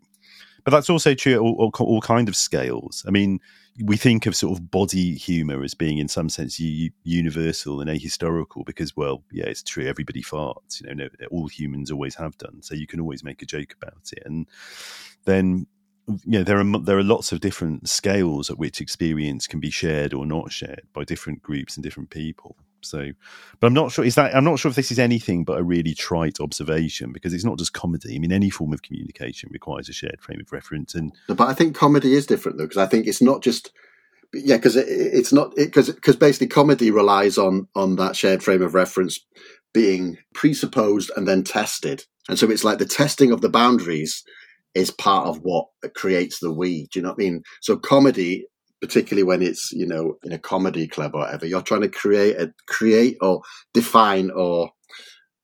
But 0.62 0.72
that's 0.72 0.90
also 0.90 1.14
true 1.14 1.32
at 1.32 1.40
all, 1.40 1.54
all, 1.54 1.86
all 1.86 2.02
kind 2.02 2.28
of 2.28 2.36
scales. 2.36 3.02
I 3.08 3.10
mean, 3.10 3.40
we 3.82 3.96
think 3.96 4.26
of 4.26 4.36
sort 4.36 4.58
of 4.58 4.70
body 4.70 5.14
humor 5.14 5.62
as 5.64 5.72
being, 5.72 5.96
in 5.96 6.06
some 6.06 6.28
sense, 6.28 6.60
u- 6.60 6.90
universal 7.02 7.80
and 7.80 7.88
ahistorical 7.88 8.66
because, 8.66 8.94
well, 8.94 9.24
yeah, 9.32 9.46
it's 9.46 9.62
true. 9.62 9.86
Everybody 9.86 10.22
farts. 10.22 10.82
You 10.82 10.94
know, 10.94 11.08
no, 11.18 11.26
all 11.30 11.48
humans 11.48 11.90
always 11.90 12.14
have 12.16 12.36
done. 12.36 12.60
So 12.60 12.74
you 12.74 12.86
can 12.86 13.00
always 13.00 13.24
make 13.24 13.40
a 13.40 13.46
joke 13.46 13.74
about 13.80 14.12
it. 14.12 14.22
And 14.26 14.46
then 15.24 15.66
you 16.24 16.38
know 16.38 16.44
there 16.44 16.58
are 16.58 16.78
there 16.80 16.98
are 16.98 17.02
lots 17.02 17.32
of 17.32 17.40
different 17.40 17.88
scales 17.88 18.50
at 18.50 18.58
which 18.58 18.80
experience 18.80 19.46
can 19.46 19.60
be 19.60 19.70
shared 19.70 20.14
or 20.14 20.26
not 20.26 20.52
shared 20.52 20.82
by 20.92 21.04
different 21.04 21.42
groups 21.42 21.76
and 21.76 21.84
different 21.84 22.10
people. 22.10 22.56
So 22.82 23.10
but 23.58 23.66
i'm 23.66 23.74
not 23.74 23.92
sure 23.92 24.06
is 24.06 24.14
that 24.14 24.34
i'm 24.34 24.44
not 24.44 24.58
sure 24.58 24.70
if 24.70 24.74
this 24.74 24.90
is 24.90 24.98
anything 24.98 25.44
but 25.44 25.58
a 25.58 25.62
really 25.62 25.92
trite 25.92 26.40
observation 26.40 27.12
because 27.12 27.34
it's 27.34 27.44
not 27.44 27.58
just 27.58 27.74
comedy. 27.74 28.16
I 28.16 28.18
mean 28.18 28.32
any 28.32 28.48
form 28.48 28.72
of 28.72 28.80
communication 28.80 29.50
requires 29.52 29.90
a 29.90 29.92
shared 29.92 30.22
frame 30.22 30.40
of 30.40 30.50
reference 30.50 30.94
and 30.94 31.12
but 31.28 31.48
i 31.48 31.52
think 31.52 31.76
comedy 31.76 32.14
is 32.14 32.26
different 32.26 32.56
though 32.56 32.64
because 32.64 32.78
i 32.78 32.86
think 32.86 33.06
it's 33.06 33.20
not 33.20 33.42
just 33.42 33.70
yeah 34.32 34.56
because 34.56 34.76
it, 34.76 34.88
it's 34.88 35.30
not 35.30 35.54
because 35.56 35.90
because 35.90 36.16
basically 36.16 36.46
comedy 36.46 36.90
relies 36.90 37.36
on 37.36 37.68
on 37.74 37.96
that 37.96 38.16
shared 38.16 38.42
frame 38.42 38.62
of 38.62 38.72
reference 38.72 39.20
being 39.72 40.18
presupposed 40.34 41.10
and 41.16 41.26
then 41.26 41.44
tested. 41.44 42.04
And 42.28 42.38
so 42.38 42.50
it's 42.50 42.64
like 42.64 42.78
the 42.78 42.86
testing 42.86 43.32
of 43.32 43.40
the 43.40 43.48
boundaries 43.48 44.24
is 44.74 44.90
part 44.90 45.26
of 45.26 45.38
what 45.42 45.66
creates 45.94 46.38
the 46.40 46.52
we. 46.52 46.86
Do 46.86 46.98
you 46.98 47.02
know 47.02 47.10
what 47.10 47.18
I 47.18 47.24
mean? 47.24 47.42
So 47.60 47.76
comedy, 47.76 48.46
particularly 48.80 49.24
when 49.24 49.42
it's 49.42 49.72
you 49.72 49.86
know 49.86 50.16
in 50.22 50.32
a 50.32 50.38
comedy 50.38 50.86
club 50.86 51.14
or 51.14 51.20
whatever, 51.20 51.46
you're 51.46 51.62
trying 51.62 51.82
to 51.82 51.88
create 51.88 52.36
a 52.40 52.52
create 52.66 53.16
or 53.20 53.42
define 53.74 54.30
or 54.30 54.70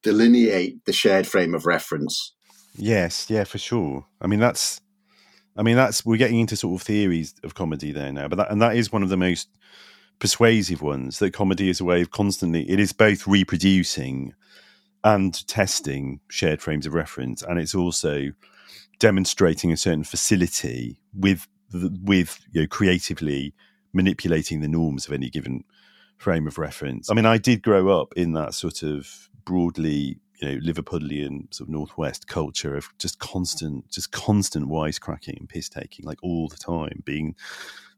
delineate 0.03 0.85
the 0.85 0.93
shared 0.93 1.27
frame 1.27 1.55
of 1.55 1.67
reference. 1.67 2.35
Yes, 2.77 3.29
yeah, 3.31 3.45
for 3.45 3.59
sure. 3.59 4.07
I 4.21 4.27
mean 4.27 4.41
that's 4.41 4.81
I 5.57 5.63
mean 5.63 5.77
that's 5.77 6.05
we're 6.05 6.19
getting 6.19 6.41
into 6.41 6.57
sort 6.57 6.81
of 6.81 6.87
theories 6.87 7.35
of 7.43 7.55
comedy 7.55 7.93
there 7.93 8.13
now, 8.13 8.29
but 8.29 8.37
that 8.37 8.51
and 8.51 8.63
that 8.63 8.77
is 8.77 8.93
one 8.93 9.03
of 9.03 9.09
the 9.09 9.17
most 9.17 9.49
persuasive 10.19 10.81
ones 10.81 11.19
that 11.19 11.33
comedy 11.33 11.69
is 11.69 11.81
a 11.81 11.85
way 11.85 12.01
of 12.01 12.11
constantly 12.11 12.69
it 12.71 12.81
is 12.81 12.93
both 12.93 13.27
reproducing 13.27 14.33
and 15.07 15.47
testing 15.47 16.19
shared 16.29 16.61
frames 16.61 16.85
of 16.85 16.93
reference 16.93 17.41
and 17.41 17.61
it's 17.61 17.77
also 17.77 18.33
demonstrating 18.99 19.71
a 19.71 19.77
certain 19.77 20.03
facility 20.03 21.01
with 21.15 21.47
with 22.03 22.41
you 22.51 22.63
know, 22.63 22.67
creatively 22.67 23.55
manipulating 23.93 24.61
the 24.61 24.69
norms 24.69 25.07
of 25.07 25.13
any 25.13 25.31
given 25.31 25.63
frame 26.19 26.47
of 26.47 26.59
reference. 26.59 27.09
I 27.09 27.15
mean, 27.15 27.27
I 27.27 27.39
did 27.39 27.63
grow 27.63 28.01
up 28.01 28.15
in 28.17 28.33
that 28.33 28.55
sort 28.55 28.83
of 28.83 29.29
broadly, 29.45 30.19
you 30.41 30.49
know, 30.49 30.61
Liverpudlian 30.61 31.55
sort 31.55 31.69
of 31.69 31.73
northwest 31.73 32.27
culture 32.27 32.77
of 32.77 32.89
just 32.99 33.21
constant, 33.21 33.89
just 33.91 34.11
constant 34.11 34.69
wisecracking 34.69 35.39
and 35.39 35.49
piss 35.49 35.69
taking, 35.69 36.05
like 36.05 36.19
all 36.23 36.49
the 36.49 36.57
time, 36.57 37.03
being 37.05 37.37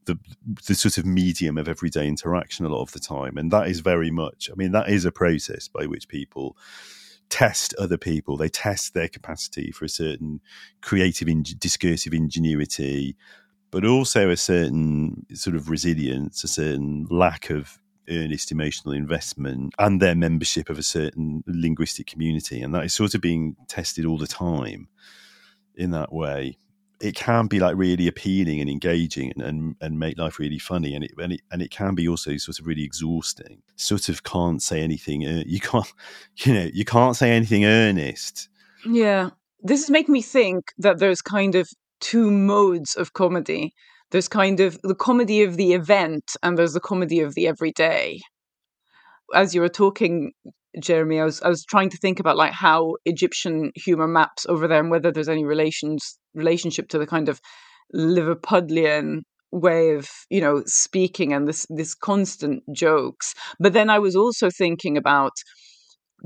the 0.05 0.19
the 0.67 0.75
sort 0.75 0.99
of 0.99 1.07
medium 1.07 1.59
of 1.59 1.69
everyday 1.69 2.09
interaction 2.09 2.65
a 2.65 2.69
lot 2.69 2.83
of 2.83 2.93
the 2.93 3.01
time, 3.01 3.37
and 3.39 3.51
that 3.51 3.69
is 3.69 3.81
very 3.81 4.11
much. 4.11 4.51
I 4.51 4.55
mean, 4.57 4.73
that 4.73 4.89
is 4.89 5.05
a 5.05 5.13
process 5.13 5.69
by 5.69 5.87
which 5.87 6.09
people 6.09 6.57
test 7.31 7.75
other 7.79 7.97
people. 7.97 8.37
They 8.37 8.49
test 8.49 8.95
their 8.95 9.09
capacity 9.09 9.71
for 9.71 9.85
a 9.85 9.89
certain 9.89 10.41
creative, 10.81 11.29
in- 11.29 11.45
discursive 11.59 12.13
ingenuity, 12.13 13.17
but 13.71 13.85
also 13.85 14.31
a 14.31 14.37
certain 14.37 15.27
sort 15.35 15.57
of 15.57 15.69
resilience, 15.69 16.43
a 16.45 16.49
certain 16.49 17.07
lack 17.11 17.51
of 17.51 17.79
earnest 18.09 18.51
emotional 18.51 18.95
investment, 18.95 19.75
and 19.79 20.01
their 20.01 20.15
membership 20.15 20.71
of 20.71 20.79
a 20.79 20.83
certain 20.83 21.45
linguistic 21.47 22.07
community. 22.07 22.61
And 22.63 22.75
that 22.75 22.85
is 22.85 22.95
sort 22.95 23.15
of 23.15 23.21
being 23.21 23.57
tested 23.69 24.07
all 24.07 24.19
the 24.19 24.27
time 24.27 24.89
in 25.75 25.91
that 25.91 26.13
way 26.13 26.57
it 27.01 27.15
can 27.15 27.47
be 27.47 27.61
like 27.61 27.77
really 27.77 28.09
appealing 28.09 28.61
and 28.61 28.69
engaging 28.69 29.33
and, 29.33 29.43
and, 29.43 29.77
and 29.81 29.99
make 29.99 30.19
life 30.19 30.39
really 30.39 30.59
funny 30.59 30.95
and 30.95 31.05
it, 31.05 31.13
and 31.19 31.33
it 31.33 31.41
and 31.51 31.63
it 31.63 31.71
can 31.71 31.95
be 31.95 32.09
also 32.09 32.37
sort 32.37 32.59
of 32.59 32.67
really 32.67 32.85
exhausting. 32.85 33.63
Sort 33.77 34.09
of 34.09 34.25
can't 34.25 34.63
say 34.63 34.81
anything 34.81 35.23
you 35.23 35.61
can't 35.61 35.93
you 36.39 36.55
know 36.55 36.69
you 36.73 36.85
can't 36.85 37.17
say 37.17 37.31
anything 37.31 37.65
earnest. 37.65 38.49
Yeah. 38.85 39.31
This 39.61 39.83
is 39.83 39.91
making 39.91 40.13
me 40.13 40.23
think 40.23 40.73
that 40.79 40.99
there's 40.99 41.23
kind 41.23 41.55
of 41.55 41.69
two 42.01 42.31
modes 42.31 42.95
of 42.95 43.13
comedy. 43.13 43.75
There's 44.11 44.29
kind 44.29 44.61
of 44.61 44.79
the 44.83 44.95
comedy 44.95 45.43
of 45.43 45.57
the 45.57 45.75
event 45.75 46.37
and 46.43 46.57
there's 46.57 46.73
the 46.73 46.81
comedy 46.81 47.21
of 47.21 47.35
the 47.35 47.47
everyday. 47.49 48.21
As 49.35 49.55
you 49.55 49.61
were 49.61 49.69
talking 49.69 50.33
Jeremy, 50.81 51.21
I 51.21 51.25
was 51.25 51.41
I 51.43 51.49
was 51.49 51.65
trying 51.65 51.91
to 51.91 51.97
think 51.97 52.21
about 52.21 52.37
like 52.37 52.53
how 52.53 52.97
Egyptian 53.05 53.73
humor 53.75 54.09
maps 54.09 54.47
over 54.49 54.69
there 54.69 54.81
and 54.81 54.91
whether 54.91 55.11
there's 55.11 55.29
any 55.29 55.45
relations 55.45 56.19
relationship 56.35 56.89
to 56.89 56.99
the 56.99 57.07
kind 57.07 57.29
of 57.29 57.41
Liverpudlian 57.95 59.23
way 59.51 59.95
of 59.95 60.11
you 60.29 60.41
know 60.41 60.63
speaking 60.67 61.33
and 61.33 61.49
this 61.49 61.67
this 61.71 61.95
constant 61.95 62.63
jokes. 62.75 63.35
But 63.59 63.73
then 63.73 63.91
I 63.91 63.99
was 63.99 64.15
also 64.15 64.51
thinking 64.51 64.97
about 64.97 65.33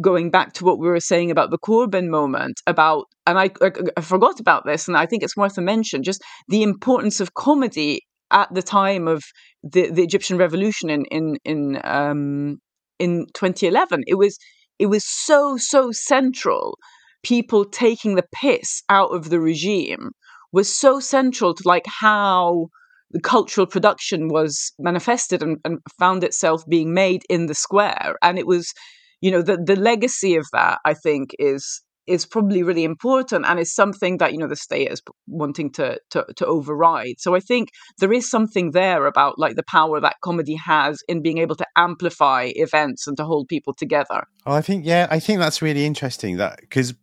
going 0.01 0.31
back 0.31 0.55
to 0.55 0.65
what 0.65 0.79
we 0.79 0.89
were 0.89 1.01
saying 1.01 1.31
about 1.31 1.51
the 1.51 1.59
Corbyn 1.59 2.09
moment 2.09 2.61
about 2.67 3.07
and 3.27 3.39
I, 3.39 3.51
I, 3.61 3.71
I 3.97 4.01
forgot 4.01 4.41
about 4.41 4.65
this 4.65 4.89
and 4.89 4.97
I 4.97 5.07
think 5.07 5.23
it's 5.23 5.37
worth 5.37 5.59
a 5.59 5.61
mention 5.61 6.03
just 6.03 6.23
the 6.49 6.63
importance 6.63 7.21
of 7.21 7.35
comedy 7.35 8.01
at 8.31 8.53
the 8.55 8.63
time 8.63 9.07
of 9.07 9.23
the, 9.63 9.91
the 9.91 10.03
Egyptian 10.03 10.39
revolution 10.39 10.89
in 10.89 11.05
in 11.07 11.37
in 11.45 11.81
um, 11.85 12.59
in 12.99 13.27
2011. 13.35 14.05
It 14.07 14.15
was 14.15 14.39
it 14.79 14.87
was 14.87 15.05
so 15.05 15.57
so 15.57 15.93
central. 15.93 16.79
People 17.23 17.65
taking 17.65 18.17
the 18.17 18.25
piss 18.35 18.83
out 18.89 19.11
of 19.11 19.31
the 19.31 19.41
regime 19.41 20.11
was 20.53 20.75
so 20.75 21.01
central 21.01 21.55
to 21.55 21.63
like 21.65 21.87
how 21.87 22.69
the 23.13 23.21
cultural 23.21 23.67
production 23.67 24.29
was 24.29 24.73
manifested 24.79 25.43
and, 25.43 25.59
and 25.65 25.79
found 25.99 26.25
itself 26.25 26.65
being 26.69 26.95
made 26.95 27.23
in 27.29 27.47
the 27.47 27.55
square. 27.55 28.17
And 28.23 28.39
it 28.39 28.47
was, 28.47 28.73
you 29.21 29.31
know, 29.31 29.43
the 29.43 29.57
the 29.57 29.77
legacy 29.77 30.37
of 30.37 30.47
that 30.53 30.81
I 30.85 30.95
think 30.95 31.31
is 31.39 31.83
is 32.07 32.27
probably 32.27 32.63
really 32.63 32.85
important 32.85 33.45
and 33.47 33.61
is 33.61 33.75
something 33.75 34.19
that 34.19 34.33
you 34.33 34.39
know 34.39 34.49
the 34.49 34.57
state 34.57 34.91
is 34.91 35.03
wanting 35.27 35.71
to, 35.73 35.99
to 36.11 36.25
to 36.37 36.47
override. 36.47 37.17
So 37.19 37.35
i 37.35 37.41
think 37.41 37.71
there 37.99 38.13
is 38.13 38.29
something 38.29 38.73
there 38.73 39.07
about 39.07 39.39
like 39.39 39.57
the 39.57 39.63
power 39.63 40.01
that 40.01 40.17
comedy 40.23 40.55
has 40.55 41.03
in 41.09 41.23
being 41.23 41.39
able 41.39 41.57
to 41.57 41.67
amplify 41.77 42.51
events 42.55 43.07
and 43.07 43.17
to 43.17 43.25
hold 43.25 43.49
people 43.49 43.75
together. 43.75 44.25
Oh, 44.47 44.55
i 44.55 44.63
think 44.63 44.85
yeah 44.85 45.07
i 45.11 45.21
think 45.21 45.39
that's 45.39 45.63
really 45.63 45.85
interesting 45.87 46.37
that 46.39 46.61
because 46.61 46.95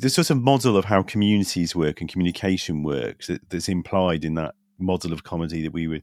the 0.00 0.10
sort 0.10 0.30
of 0.30 0.42
model 0.42 0.76
of 0.76 0.86
how 0.86 1.02
communities 1.02 1.74
work 1.76 2.00
and 2.00 2.10
communication 2.10 2.82
works 2.82 3.30
that's 3.48 3.68
implied 3.68 4.24
in 4.24 4.34
that 4.34 4.54
model 4.78 5.12
of 5.12 5.22
comedy 5.22 5.62
that 5.62 5.72
we 5.72 5.86
were 5.86 6.00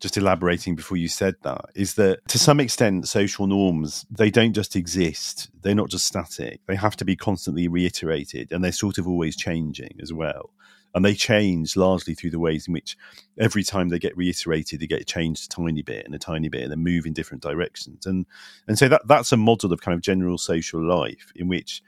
just 0.00 0.16
elaborating 0.16 0.74
before 0.74 0.96
you 0.96 1.08
said 1.08 1.36
that 1.42 1.66
is 1.74 1.94
that 1.94 2.26
to 2.26 2.38
some 2.38 2.58
extent 2.58 3.06
social 3.06 3.46
norms 3.46 4.06
they 4.10 4.30
don't 4.30 4.54
just 4.54 4.74
exist. 4.74 5.50
They're 5.60 5.74
not 5.74 5.90
just 5.90 6.06
static. 6.06 6.60
They 6.66 6.76
have 6.76 6.96
to 6.96 7.04
be 7.04 7.16
constantly 7.16 7.68
reiterated 7.68 8.50
and 8.50 8.64
they're 8.64 8.72
sort 8.72 8.98
of 8.98 9.06
always 9.06 9.36
changing 9.36 9.98
as 10.02 10.12
well. 10.12 10.50
And 10.92 11.04
they 11.04 11.14
change 11.14 11.76
largely 11.76 12.14
through 12.14 12.30
the 12.30 12.40
ways 12.40 12.66
in 12.66 12.72
which 12.72 12.96
every 13.38 13.62
time 13.62 13.90
they 13.90 13.98
get 13.98 14.16
reiterated 14.16 14.80
they 14.80 14.86
get 14.86 15.06
changed 15.06 15.44
a 15.44 15.48
tiny 15.54 15.82
bit 15.82 16.04
and 16.06 16.14
a 16.14 16.18
tiny 16.18 16.48
bit 16.48 16.62
and 16.62 16.72
they 16.72 16.76
move 16.76 17.04
in 17.04 17.12
different 17.12 17.42
directions. 17.42 18.06
And 18.06 18.26
and 18.66 18.78
so 18.78 18.88
that 18.88 19.06
that's 19.06 19.32
a 19.32 19.36
model 19.36 19.72
of 19.72 19.82
kind 19.82 19.94
of 19.94 20.00
general 20.00 20.38
social 20.38 20.82
life 20.82 21.30
in 21.36 21.46
which 21.46 21.82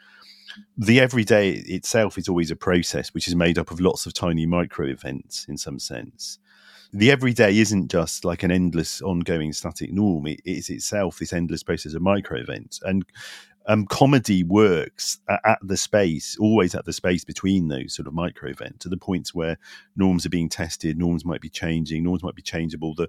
the 0.76 1.00
everyday 1.00 1.52
itself 1.52 2.18
is 2.18 2.28
always 2.28 2.50
a 2.50 2.56
process 2.56 3.14
which 3.14 3.26
is 3.26 3.34
made 3.34 3.58
up 3.58 3.70
of 3.70 3.80
lots 3.80 4.04
of 4.04 4.12
tiny 4.12 4.44
micro 4.44 4.86
events 4.86 5.46
in 5.48 5.56
some 5.56 5.78
sense 5.78 6.38
the 6.92 7.10
everyday 7.10 7.58
isn't 7.58 7.90
just 7.90 8.24
like 8.24 8.42
an 8.42 8.50
endless 8.50 9.00
ongoing 9.00 9.52
static 9.52 9.92
norm. 9.92 10.26
It 10.26 10.40
is 10.44 10.68
itself 10.68 11.18
this 11.18 11.32
endless 11.32 11.62
process 11.62 11.94
of 11.94 12.02
micro 12.02 12.38
events. 12.38 12.80
And 12.82 13.04
um, 13.66 13.86
comedy 13.86 14.42
works 14.42 15.18
at 15.28 15.58
the 15.62 15.76
space, 15.76 16.36
always 16.38 16.74
at 16.74 16.84
the 16.84 16.92
space 16.92 17.24
between 17.24 17.68
those 17.68 17.94
sort 17.94 18.08
of 18.08 18.14
micro 18.14 18.50
events, 18.50 18.78
to 18.80 18.88
the 18.88 18.96
points 18.96 19.34
where 19.34 19.56
norms 19.96 20.26
are 20.26 20.30
being 20.30 20.48
tested, 20.48 20.98
norms 20.98 21.24
might 21.24 21.40
be 21.40 21.48
changing, 21.48 22.02
norms 22.02 22.22
might 22.22 22.34
be 22.34 22.42
changeable. 22.42 22.94
The 22.94 23.08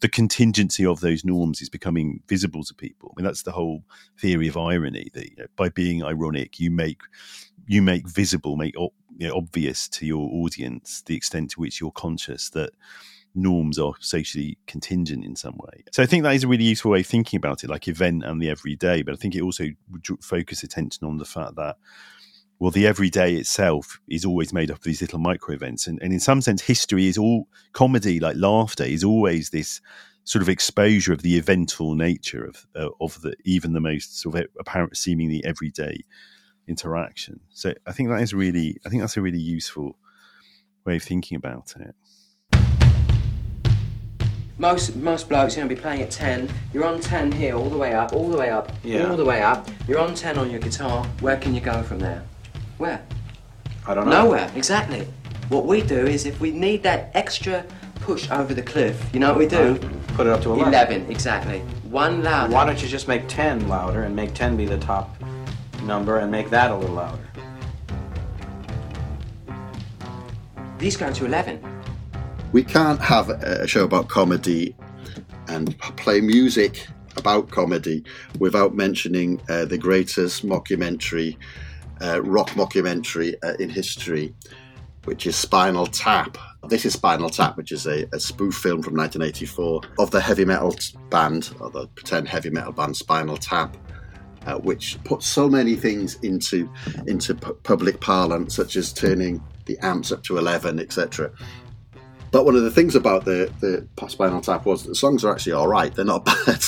the 0.00 0.08
contingency 0.08 0.84
of 0.84 0.98
those 0.98 1.24
norms 1.24 1.62
is 1.62 1.68
becoming 1.68 2.22
visible 2.26 2.64
to 2.64 2.74
people. 2.74 3.12
I 3.12 3.20
mean, 3.20 3.24
that's 3.24 3.44
the 3.44 3.52
whole 3.52 3.84
theory 4.18 4.48
of 4.48 4.56
irony. 4.56 5.10
That 5.12 5.30
you 5.30 5.36
know, 5.36 5.46
by 5.54 5.68
being 5.68 6.02
ironic, 6.02 6.58
you 6.58 6.70
make 6.70 7.02
you 7.66 7.82
make 7.82 8.08
visible, 8.08 8.56
make 8.56 8.74
you 8.74 9.28
know, 9.28 9.36
obvious 9.36 9.88
to 9.90 10.06
your 10.06 10.28
audience 10.32 11.02
the 11.06 11.14
extent 11.14 11.50
to 11.50 11.60
which 11.60 11.80
you're 11.80 11.92
conscious 11.92 12.50
that 12.50 12.70
norms 13.34 13.78
are 13.78 13.94
socially 14.00 14.58
contingent 14.66 15.24
in 15.24 15.36
some 15.36 15.56
way. 15.56 15.84
So 15.92 16.02
I 16.02 16.06
think 16.06 16.22
that 16.22 16.34
is 16.34 16.44
a 16.44 16.48
really 16.48 16.64
useful 16.64 16.90
way 16.90 17.00
of 17.00 17.06
thinking 17.06 17.36
about 17.36 17.64
it, 17.64 17.70
like 17.70 17.88
event 17.88 18.24
and 18.24 18.40
the 18.40 18.50
everyday. 18.50 19.02
But 19.02 19.14
I 19.14 19.16
think 19.16 19.34
it 19.34 19.42
also 19.42 19.68
would 19.90 20.06
focus 20.20 20.62
attention 20.62 21.06
on 21.06 21.18
the 21.18 21.24
fact 21.24 21.56
that 21.56 21.76
well, 22.58 22.70
the 22.70 22.86
everyday 22.86 23.34
itself 23.34 24.00
is 24.08 24.24
always 24.24 24.52
made 24.52 24.70
up 24.70 24.76
of 24.76 24.84
these 24.84 25.00
little 25.00 25.18
micro 25.18 25.52
events, 25.52 25.88
and, 25.88 26.00
and 26.00 26.12
in 26.12 26.20
some 26.20 26.40
sense, 26.40 26.62
history 26.62 27.08
is 27.08 27.18
all 27.18 27.48
comedy, 27.72 28.20
like 28.20 28.36
laughter, 28.36 28.84
is 28.84 29.02
always 29.02 29.50
this 29.50 29.80
sort 30.22 30.42
of 30.42 30.48
exposure 30.48 31.12
of 31.12 31.22
the 31.22 31.36
eventful 31.36 31.96
nature 31.96 32.44
of 32.44 32.64
uh, 32.76 32.90
of 33.00 33.20
the 33.22 33.34
even 33.44 33.72
the 33.72 33.80
most 33.80 34.20
sort 34.20 34.36
of 34.36 34.46
apparent, 34.60 34.96
seemingly 34.96 35.44
everyday 35.44 36.04
interaction. 36.68 37.40
So 37.50 37.74
I 37.84 37.90
think 37.90 38.10
that 38.10 38.22
is 38.22 38.32
really, 38.32 38.78
I 38.86 38.88
think 38.88 39.02
that's 39.02 39.16
a 39.16 39.22
really 39.22 39.40
useful 39.40 39.98
way 40.84 40.96
of 40.96 41.02
thinking 41.02 41.36
about 41.36 41.74
it. 41.80 41.96
Most 44.62 44.94
most 44.94 45.28
blokes, 45.28 45.56
you 45.56 45.62
know, 45.64 45.68
be 45.68 45.74
playing 45.74 46.02
at 46.02 46.12
ten. 46.12 46.48
You're 46.72 46.84
on 46.84 47.00
ten 47.00 47.32
here, 47.32 47.56
all 47.56 47.68
the 47.68 47.76
way 47.76 47.94
up, 47.94 48.12
all 48.12 48.28
the 48.28 48.36
way 48.38 48.48
up, 48.50 48.70
Yeah. 48.84 49.08
all 49.10 49.16
the 49.16 49.24
way 49.24 49.42
up. 49.42 49.68
You're 49.88 49.98
on 49.98 50.14
ten 50.14 50.38
on 50.38 50.52
your 50.52 50.60
guitar. 50.60 51.04
Where 51.18 51.36
can 51.36 51.52
you 51.52 51.60
go 51.60 51.82
from 51.82 51.98
there? 51.98 52.22
Where? 52.78 53.02
I 53.88 53.94
don't 53.94 54.06
know. 54.08 54.22
Nowhere. 54.22 54.48
Exactly. 54.54 55.08
What 55.48 55.66
we 55.66 55.82
do 55.82 56.06
is, 56.06 56.26
if 56.26 56.40
we 56.40 56.52
need 56.52 56.84
that 56.84 57.10
extra 57.14 57.64
push 57.96 58.30
over 58.30 58.54
the 58.54 58.62
cliff, 58.62 59.04
you 59.12 59.18
know 59.18 59.30
what 59.30 59.38
we 59.38 59.48
do? 59.48 59.80
Put 60.14 60.28
it 60.28 60.32
up 60.32 60.42
to 60.42 60.52
11. 60.52 60.68
Eleven. 60.72 61.10
Exactly. 61.10 61.58
One 61.90 62.22
louder. 62.22 62.54
Why 62.54 62.64
don't 62.64 62.80
you 62.80 62.86
just 62.88 63.08
make 63.08 63.26
10 63.26 63.68
louder 63.68 64.04
and 64.04 64.14
make 64.14 64.32
10 64.32 64.56
be 64.56 64.64
the 64.64 64.78
top 64.78 65.10
number 65.82 66.18
and 66.18 66.30
make 66.30 66.50
that 66.50 66.70
a 66.70 66.76
little 66.76 66.94
louder? 66.94 67.18
These 70.78 70.96
go 70.96 71.12
to 71.12 71.26
eleven. 71.26 71.60
We 72.52 72.62
can't 72.62 73.00
have 73.00 73.30
a 73.30 73.66
show 73.66 73.82
about 73.82 74.08
comedy 74.08 74.76
and 75.48 75.78
play 75.78 76.20
music 76.20 76.86
about 77.16 77.50
comedy 77.50 78.04
without 78.38 78.74
mentioning 78.74 79.40
uh, 79.48 79.64
the 79.64 79.78
greatest 79.78 80.46
mockumentary, 80.46 81.38
uh, 82.02 82.20
rock 82.22 82.50
mockumentary 82.50 83.34
uh, 83.42 83.54
in 83.58 83.70
history, 83.70 84.34
which 85.04 85.26
is 85.26 85.34
Spinal 85.34 85.86
Tap. 85.86 86.36
This 86.68 86.84
is 86.84 86.92
Spinal 86.92 87.30
Tap, 87.30 87.56
which 87.56 87.72
is 87.72 87.86
a, 87.86 88.06
a 88.12 88.20
spoof 88.20 88.54
film 88.54 88.82
from 88.82 88.96
1984 88.96 89.80
of 89.98 90.10
the 90.10 90.20
heavy 90.20 90.44
metal 90.44 90.76
band, 91.08 91.54
or 91.58 91.70
the 91.70 91.86
pretend 91.88 92.28
heavy 92.28 92.50
metal 92.50 92.72
band 92.72 92.96
Spinal 92.96 93.38
Tap. 93.38 93.76
Uh, 94.44 94.58
which 94.58 94.98
puts 95.04 95.24
so 95.24 95.48
many 95.48 95.76
things 95.76 96.16
into 96.24 96.68
into 97.06 97.32
pu- 97.32 97.54
public 97.62 98.00
parlance, 98.00 98.56
such 98.56 98.74
as 98.74 98.92
turning 98.92 99.40
the 99.66 99.78
amps 99.82 100.10
up 100.10 100.20
to 100.24 100.36
eleven, 100.36 100.80
etc. 100.80 101.30
But 102.32 102.46
one 102.46 102.56
of 102.56 102.62
the 102.62 102.70
things 102.70 102.96
about 102.96 103.26
the 103.26 103.52
the 103.60 103.86
on 104.24 104.40
Tap 104.40 104.64
was 104.64 104.84
the 104.84 104.94
songs 104.94 105.22
are 105.24 105.32
actually 105.32 105.52
all 105.52 105.68
right. 105.68 105.94
They're 105.94 106.04
not 106.04 106.24
bad, 106.46 106.64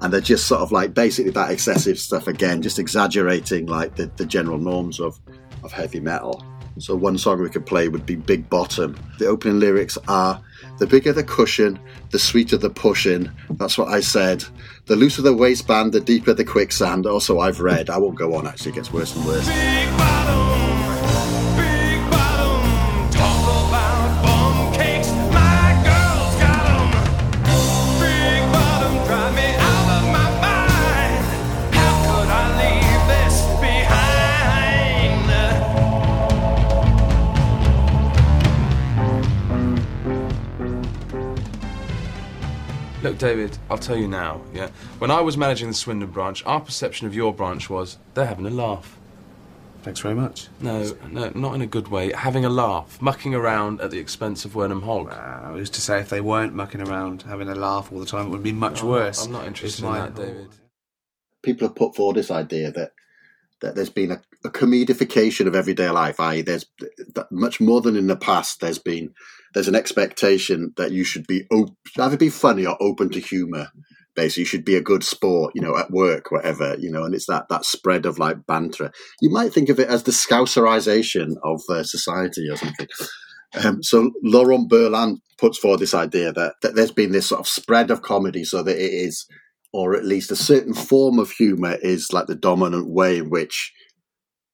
and 0.00 0.12
they're 0.12 0.20
just 0.20 0.46
sort 0.46 0.60
of 0.60 0.70
like 0.70 0.94
basically 0.94 1.32
that 1.32 1.50
excessive 1.50 1.98
stuff 1.98 2.28
again, 2.28 2.62
just 2.62 2.78
exaggerating 2.78 3.66
like 3.66 3.96
the, 3.96 4.06
the 4.16 4.26
general 4.26 4.58
norms 4.58 5.00
of 5.00 5.18
of 5.64 5.72
heavy 5.72 6.00
metal. 6.00 6.44
So 6.78 6.94
one 6.94 7.18
song 7.18 7.42
we 7.42 7.50
could 7.50 7.66
play 7.66 7.88
would 7.88 8.06
be 8.06 8.16
Big 8.16 8.48
Bottom. 8.48 8.96
The 9.18 9.26
opening 9.26 9.58
lyrics 9.58 9.98
are 10.06 10.40
the 10.78 10.86
bigger 10.86 11.12
the 11.12 11.24
cushion, 11.24 11.78
the 12.10 12.18
sweeter 12.18 12.56
the 12.56 12.70
pushing. 12.70 13.30
That's 13.50 13.76
what 13.76 13.88
I 13.88 14.00
said. 14.00 14.44
The 14.86 14.96
looser 14.96 15.22
the 15.22 15.34
waistband, 15.34 15.92
the 15.92 16.00
deeper 16.00 16.34
the 16.34 16.44
quicksand. 16.44 17.06
Also, 17.06 17.40
I've 17.40 17.60
read. 17.60 17.90
I 17.90 17.98
won't 17.98 18.18
go 18.18 18.34
on. 18.34 18.46
Actually, 18.46 18.72
it 18.72 18.74
gets 18.76 18.92
worse 18.92 19.16
and 19.16 19.24
worse. 19.24 20.59
Look, 43.02 43.16
David, 43.16 43.56
I'll 43.70 43.78
tell 43.78 43.96
you 43.96 44.06
now, 44.08 44.42
yeah? 44.52 44.68
When 44.98 45.10
I 45.10 45.22
was 45.22 45.36
managing 45.36 45.68
the 45.68 45.74
Swindon 45.74 46.10
branch, 46.10 46.44
our 46.44 46.60
perception 46.60 47.06
of 47.06 47.14
your 47.14 47.32
branch 47.32 47.70
was 47.70 47.96
they're 48.12 48.26
having 48.26 48.44
a 48.46 48.50
laugh. 48.50 48.98
Thanks 49.82 50.00
very 50.00 50.14
much. 50.14 50.48
No, 50.60 50.94
no, 51.10 51.32
not 51.34 51.54
in 51.54 51.62
a 51.62 51.66
good 51.66 51.88
way. 51.88 52.12
Having 52.12 52.44
a 52.44 52.50
laugh, 52.50 53.00
mucking 53.00 53.34
around 53.34 53.80
at 53.80 53.90
the 53.90 53.98
expense 53.98 54.44
of 54.44 54.54
Wernham 54.54 54.82
Hogg. 54.82 55.10
I 55.10 55.50
was 55.52 55.70
to 55.70 55.80
say, 55.80 55.98
if 56.00 56.10
they 56.10 56.20
weren't 56.20 56.52
mucking 56.54 56.82
around, 56.82 57.22
having 57.22 57.48
a 57.48 57.54
laugh 57.54 57.90
all 57.90 58.00
the 58.00 58.04
time, 58.04 58.26
it 58.26 58.30
would 58.30 58.42
be 58.42 58.52
much 58.52 58.82
I'm 58.82 58.88
worse. 58.88 59.24
I'm 59.24 59.32
not 59.32 59.46
interested 59.46 59.82
my- 59.82 60.06
in 60.08 60.14
that, 60.14 60.20
David. 60.22 60.48
people 61.42 61.68
have 61.68 61.76
put 61.76 61.96
forward 61.96 62.16
this 62.16 62.30
idea 62.30 62.70
that 62.72 62.92
that 63.62 63.74
there's 63.74 63.90
been 63.90 64.10
a, 64.10 64.22
a 64.44 64.48
comedification 64.50 65.46
of 65.46 65.54
everyday 65.54 65.88
life, 65.90 66.18
i.e., 66.20 66.40
there's 66.40 66.64
that 67.14 67.30
much 67.30 67.60
more 67.60 67.80
than 67.82 67.94
in 67.94 68.06
the 68.06 68.16
past. 68.16 68.60
There's 68.60 68.78
been 68.78 69.14
there's 69.54 69.68
an 69.68 69.74
expectation 69.74 70.72
that 70.76 70.92
you 70.92 71.04
should 71.04 71.26
be 71.26 71.44
op- 71.50 71.76
either 71.98 72.16
be 72.16 72.30
funny 72.30 72.66
or 72.66 72.76
open 72.80 73.10
to 73.10 73.20
humour. 73.20 73.68
Basically, 74.16 74.42
you 74.42 74.46
should 74.46 74.64
be 74.64 74.76
a 74.76 74.82
good 74.82 75.04
sport, 75.04 75.52
you 75.54 75.62
know, 75.62 75.76
at 75.76 75.90
work, 75.90 76.30
whatever, 76.30 76.76
you 76.78 76.90
know, 76.90 77.04
and 77.04 77.14
it's 77.14 77.26
that 77.26 77.48
that 77.48 77.64
spread 77.64 78.06
of 78.06 78.18
like 78.18 78.44
banter. 78.46 78.90
You 79.20 79.30
might 79.30 79.52
think 79.52 79.68
of 79.68 79.78
it 79.78 79.88
as 79.88 80.02
the 80.02 80.10
Scouserization 80.10 81.36
of 81.44 81.62
uh, 81.70 81.84
society 81.84 82.48
or 82.50 82.56
something. 82.56 82.88
Um, 83.64 83.82
so 83.82 84.10
Lauren 84.22 84.68
Berlant 84.68 85.18
puts 85.38 85.58
forward 85.58 85.80
this 85.80 85.94
idea 85.94 86.32
that, 86.32 86.54
that 86.62 86.74
there's 86.74 86.92
been 86.92 87.12
this 87.12 87.26
sort 87.26 87.40
of 87.40 87.48
spread 87.48 87.90
of 87.90 88.02
comedy 88.02 88.44
so 88.44 88.62
that 88.62 88.76
it 88.76 88.92
is, 88.92 89.26
or 89.72 89.96
at 89.96 90.04
least 90.04 90.30
a 90.30 90.36
certain 90.36 90.74
form 90.74 91.18
of 91.18 91.30
humor 91.30 91.76
is 91.80 92.12
like 92.12 92.26
the 92.26 92.34
dominant 92.34 92.88
way 92.88 93.18
in 93.18 93.30
which 93.30 93.72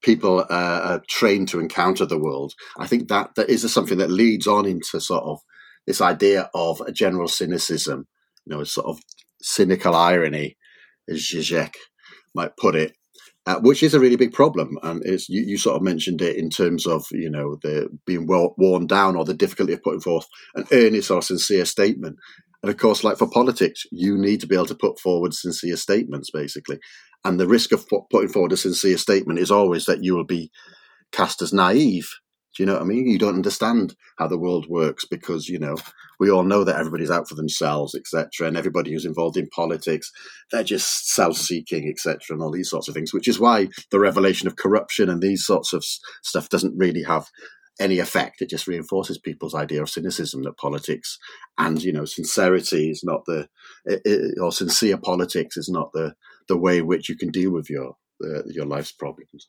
people 0.02 0.40
uh, 0.40 0.44
are 0.50 1.02
trained 1.08 1.48
to 1.48 1.60
encounter 1.60 2.06
the 2.06 2.18
world. 2.18 2.54
I 2.78 2.86
think 2.86 3.08
that 3.08 3.34
that 3.36 3.48
is 3.48 3.70
something 3.72 3.98
that 3.98 4.10
leads 4.10 4.46
on 4.46 4.66
into 4.66 5.00
sort 5.00 5.24
of 5.24 5.40
this 5.86 6.00
idea 6.00 6.50
of 6.54 6.80
a 6.80 6.92
general 6.92 7.28
cynicism, 7.28 8.06
you 8.44 8.54
know, 8.54 8.60
a 8.62 8.66
sort 8.66 8.86
of 8.86 9.00
cynical 9.40 9.94
irony, 9.94 10.56
as 11.08 11.18
Zizek 11.20 11.74
might 12.34 12.56
put 12.56 12.74
it, 12.74 12.92
uh, 13.46 13.60
which 13.60 13.82
is 13.82 13.94
a 13.94 14.00
really 14.00 14.16
big 14.16 14.32
problem. 14.32 14.78
And 14.82 15.02
it's, 15.04 15.28
you, 15.28 15.42
you 15.42 15.58
sort 15.58 15.76
of 15.76 15.82
mentioned 15.82 16.20
it 16.20 16.36
in 16.36 16.50
terms 16.50 16.86
of, 16.86 17.06
you 17.12 17.30
know, 17.30 17.56
the 17.62 17.88
being 18.04 18.26
well, 18.26 18.54
worn 18.58 18.86
down 18.86 19.16
or 19.16 19.24
the 19.24 19.34
difficulty 19.34 19.72
of 19.72 19.82
putting 19.82 20.00
forth 20.00 20.26
an 20.54 20.66
earnest 20.72 21.10
or 21.10 21.22
sincere 21.22 21.64
statement. 21.64 22.16
And 22.62 22.70
of 22.70 22.78
course, 22.78 23.04
like 23.04 23.18
for 23.18 23.30
politics, 23.30 23.84
you 23.92 24.18
need 24.18 24.40
to 24.40 24.48
be 24.48 24.56
able 24.56 24.66
to 24.66 24.74
put 24.74 24.98
forward 24.98 25.34
sincere 25.34 25.76
statements, 25.76 26.30
basically. 26.32 26.78
And 27.26 27.40
the 27.40 27.48
risk 27.48 27.72
of 27.72 27.88
putting 27.88 28.28
forward 28.28 28.52
a 28.52 28.56
sincere 28.56 28.96
statement 28.98 29.40
is 29.40 29.50
always 29.50 29.86
that 29.86 30.04
you 30.04 30.14
will 30.14 30.24
be 30.24 30.52
cast 31.10 31.42
as 31.42 31.52
naive. 31.52 32.08
Do 32.56 32.62
you 32.62 32.66
know 32.66 32.74
what 32.74 32.82
I 32.82 32.84
mean? 32.84 33.08
You 33.08 33.18
don't 33.18 33.34
understand 33.34 33.96
how 34.16 34.28
the 34.28 34.38
world 34.38 34.66
works 34.68 35.04
because, 35.04 35.48
you 35.48 35.58
know, 35.58 35.74
we 36.20 36.30
all 36.30 36.44
know 36.44 36.62
that 36.62 36.76
everybody's 36.76 37.10
out 37.10 37.28
for 37.28 37.34
themselves, 37.34 37.96
etc. 37.96 38.46
And 38.46 38.56
everybody 38.56 38.92
who's 38.92 39.04
involved 39.04 39.36
in 39.36 39.48
politics, 39.48 40.08
they're 40.52 40.62
just 40.62 41.08
self-seeking, 41.14 41.88
etc. 41.88 42.20
And 42.30 42.40
all 42.40 42.52
these 42.52 42.70
sorts 42.70 42.86
of 42.86 42.94
things, 42.94 43.12
which 43.12 43.26
is 43.26 43.40
why 43.40 43.70
the 43.90 43.98
revelation 43.98 44.46
of 44.46 44.54
corruption 44.54 45.10
and 45.10 45.20
these 45.20 45.44
sorts 45.44 45.72
of 45.72 45.84
stuff 46.22 46.48
doesn't 46.48 46.78
really 46.78 47.02
have 47.02 47.26
any 47.80 47.98
effect. 47.98 48.40
It 48.40 48.50
just 48.50 48.68
reinforces 48.68 49.18
people's 49.18 49.54
idea 49.54 49.82
of 49.82 49.90
cynicism 49.90 50.44
that 50.44 50.58
politics 50.58 51.18
and, 51.58 51.82
you 51.82 51.92
know, 51.92 52.04
sincerity 52.04 52.88
is 52.88 53.02
not 53.02 53.24
the, 53.26 53.48
or 54.40 54.52
sincere 54.52 54.96
politics 54.96 55.56
is 55.56 55.68
not 55.68 55.90
the, 55.92 56.14
the 56.48 56.56
way 56.56 56.78
in 56.78 56.86
which 56.86 57.08
you 57.08 57.16
can 57.16 57.30
deal 57.30 57.50
with 57.50 57.68
your, 57.70 57.96
uh, 58.24 58.42
your 58.46 58.66
life's 58.66 58.92
problems. 58.92 59.48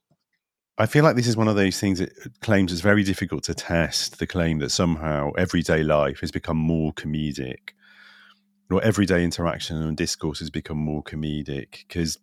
I 0.77 0.85
feel 0.85 1.03
like 1.03 1.15
this 1.15 1.27
is 1.27 1.35
one 1.35 1.47
of 1.47 1.55
those 1.55 1.79
things 1.79 1.99
that 1.99 2.11
claims 2.41 2.71
it's 2.71 2.81
very 2.81 3.03
difficult 3.03 3.43
to 3.45 3.55
test 3.55 4.19
the 4.19 4.27
claim 4.27 4.59
that 4.59 4.69
somehow 4.69 5.31
everyday 5.37 5.81
life 5.81 6.19
has 6.19 6.31
become 6.31 6.57
more 6.57 6.93
comedic 6.93 7.71
or 8.69 8.83
everyday 8.83 9.23
interaction 9.23 9.81
and 9.81 9.97
discourse 9.97 10.39
has 10.39 10.49
become 10.51 10.77
more 10.77 11.01
comedic 11.03 11.87
because 11.87 12.19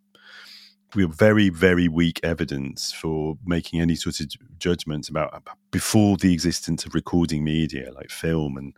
we 0.95 1.03
have 1.03 1.15
very, 1.15 1.49
very 1.49 1.89
weak 1.89 2.19
evidence 2.23 2.93
for 2.93 3.37
making 3.45 3.81
any 3.81 3.95
sort 3.95 4.19
of 4.19 4.27
judgments 4.57 5.09
about 5.09 5.43
before 5.71 6.15
the 6.15 6.33
existence 6.33 6.85
of 6.85 6.95
recording 6.95 7.43
media 7.43 7.91
like 7.93 8.09
film 8.09 8.55
and 8.57 8.73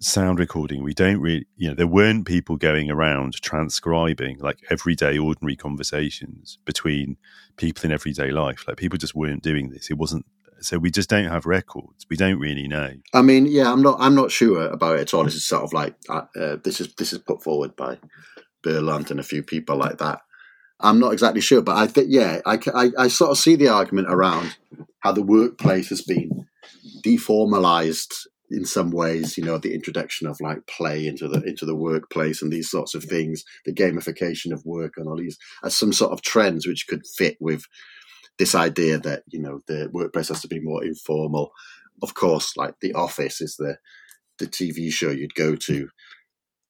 sound 0.00 0.38
recording. 0.38 0.82
We 0.82 0.94
don't 0.94 1.20
really, 1.20 1.46
you 1.56 1.68
know, 1.68 1.74
there 1.74 1.86
weren't 1.86 2.26
people 2.26 2.56
going 2.56 2.90
around 2.90 3.40
transcribing 3.40 4.38
like 4.38 4.58
everyday, 4.70 5.18
ordinary 5.18 5.56
conversations 5.56 6.58
between 6.64 7.16
people 7.56 7.84
in 7.84 7.92
everyday 7.92 8.30
life. 8.30 8.64
Like 8.66 8.76
people 8.76 8.98
just 8.98 9.14
weren't 9.14 9.42
doing 9.42 9.70
this. 9.70 9.90
It 9.90 9.98
wasn't. 9.98 10.26
So 10.60 10.78
we 10.78 10.90
just 10.90 11.08
don't 11.08 11.28
have 11.28 11.46
records. 11.46 12.06
We 12.10 12.16
don't 12.16 12.40
really 12.40 12.66
know. 12.66 12.92
I 13.14 13.22
mean, 13.22 13.46
yeah, 13.46 13.70
I'm 13.72 13.82
not. 13.82 13.96
I'm 14.00 14.14
not 14.14 14.32
sure 14.32 14.66
about 14.66 14.96
it 14.96 15.02
at 15.02 15.14
all. 15.14 15.24
This 15.24 15.36
is 15.36 15.44
sort 15.44 15.62
of 15.62 15.72
like 15.72 15.94
uh, 16.08 16.22
uh, 16.38 16.56
this 16.64 16.80
is 16.80 16.92
this 16.94 17.12
is 17.12 17.20
put 17.20 17.42
forward 17.42 17.76
by 17.76 17.98
Berlant 18.64 19.10
and 19.10 19.20
a 19.20 19.24
few 19.24 19.42
people 19.42 19.76
like 19.76 19.98
that. 19.98 20.20
I'm 20.80 20.98
not 20.98 21.12
exactly 21.12 21.40
sure, 21.40 21.62
but 21.62 21.76
I 21.76 21.86
think 21.86 22.08
yeah, 22.10 22.40
I, 22.44 22.58
I 22.74 22.90
I 22.98 23.08
sort 23.08 23.30
of 23.30 23.38
see 23.38 23.54
the 23.54 23.68
argument 23.68 24.08
around 24.10 24.56
how 25.00 25.12
the 25.12 25.22
workplace 25.22 25.90
has 25.90 26.02
been 26.02 26.48
deformalized 27.04 28.26
in 28.50 28.64
some 28.64 28.90
ways. 28.90 29.36
You 29.38 29.44
know, 29.44 29.58
the 29.58 29.74
introduction 29.74 30.26
of 30.26 30.40
like 30.40 30.66
play 30.66 31.06
into 31.06 31.28
the 31.28 31.42
into 31.42 31.66
the 31.66 31.74
workplace 31.76 32.42
and 32.42 32.52
these 32.52 32.70
sorts 32.70 32.94
of 32.94 33.04
things, 33.04 33.44
the 33.64 33.72
gamification 33.72 34.52
of 34.52 34.64
work 34.64 34.94
and 34.96 35.06
all 35.08 35.16
these 35.16 35.38
as 35.64 35.76
some 35.76 35.92
sort 35.92 36.12
of 36.12 36.22
trends 36.22 36.66
which 36.66 36.86
could 36.88 37.06
fit 37.06 37.36
with 37.40 37.64
this 38.38 38.54
idea 38.54 38.98
that 38.98 39.22
you 39.28 39.40
know 39.40 39.60
the 39.66 39.88
workplace 39.92 40.28
has 40.28 40.40
to 40.42 40.48
be 40.48 40.60
more 40.60 40.84
informal. 40.84 41.50
Of 42.02 42.14
course, 42.14 42.56
like 42.56 42.74
The 42.80 42.92
Office 42.94 43.40
is 43.40 43.56
the 43.56 43.76
the 44.38 44.46
TV 44.46 44.92
show 44.92 45.10
you'd 45.10 45.34
go 45.34 45.56
to 45.56 45.88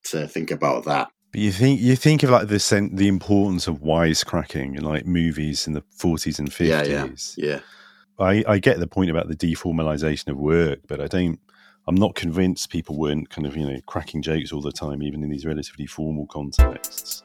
to 0.05 0.26
think 0.26 0.51
about 0.51 0.85
that. 0.87 1.09
But 1.33 1.43
you 1.43 1.53
think 1.53 1.81
you 1.81 1.95
think 1.97 2.22
of 2.22 2.31
like 2.31 2.49
the 2.49 2.59
sen- 2.59 2.97
the 2.97 3.09
importance 3.09 3.66
of 3.68 3.81
wisecracking 3.81 4.79
in 4.79 4.83
like 4.83 5.05
movies 5.05 5.66
in 5.66 5.74
the 5.74 5.85
forties 5.95 6.39
and 6.39 6.49
Yeah, 6.59 6.83
fifties. 6.83 7.35
yeah, 7.37 7.47
yeah. 7.47 7.61
I, 8.18 8.43
I 8.49 8.59
get 8.59 8.81
the 8.81 8.87
point 8.89 9.11
about 9.11 9.29
the 9.29 9.37
deformalization 9.37 10.29
of 10.29 10.39
work, 10.39 10.81
but 10.89 11.01
I 11.01 11.07
don't. 11.07 11.39
I'm 11.89 11.95
not 11.95 12.14
convinced 12.14 12.68
people 12.68 12.99
weren't 12.99 13.30
kind 13.30 13.47
of 13.47 13.57
you 13.57 13.66
know 13.66 13.80
cracking 13.86 14.20
jokes 14.20 14.53
all 14.53 14.61
the 14.61 14.70
time, 14.70 15.03
even 15.03 15.22
in 15.22 15.30
these 15.30 15.47
relatively 15.47 15.86
formal 15.86 16.26
contexts. 16.26 17.22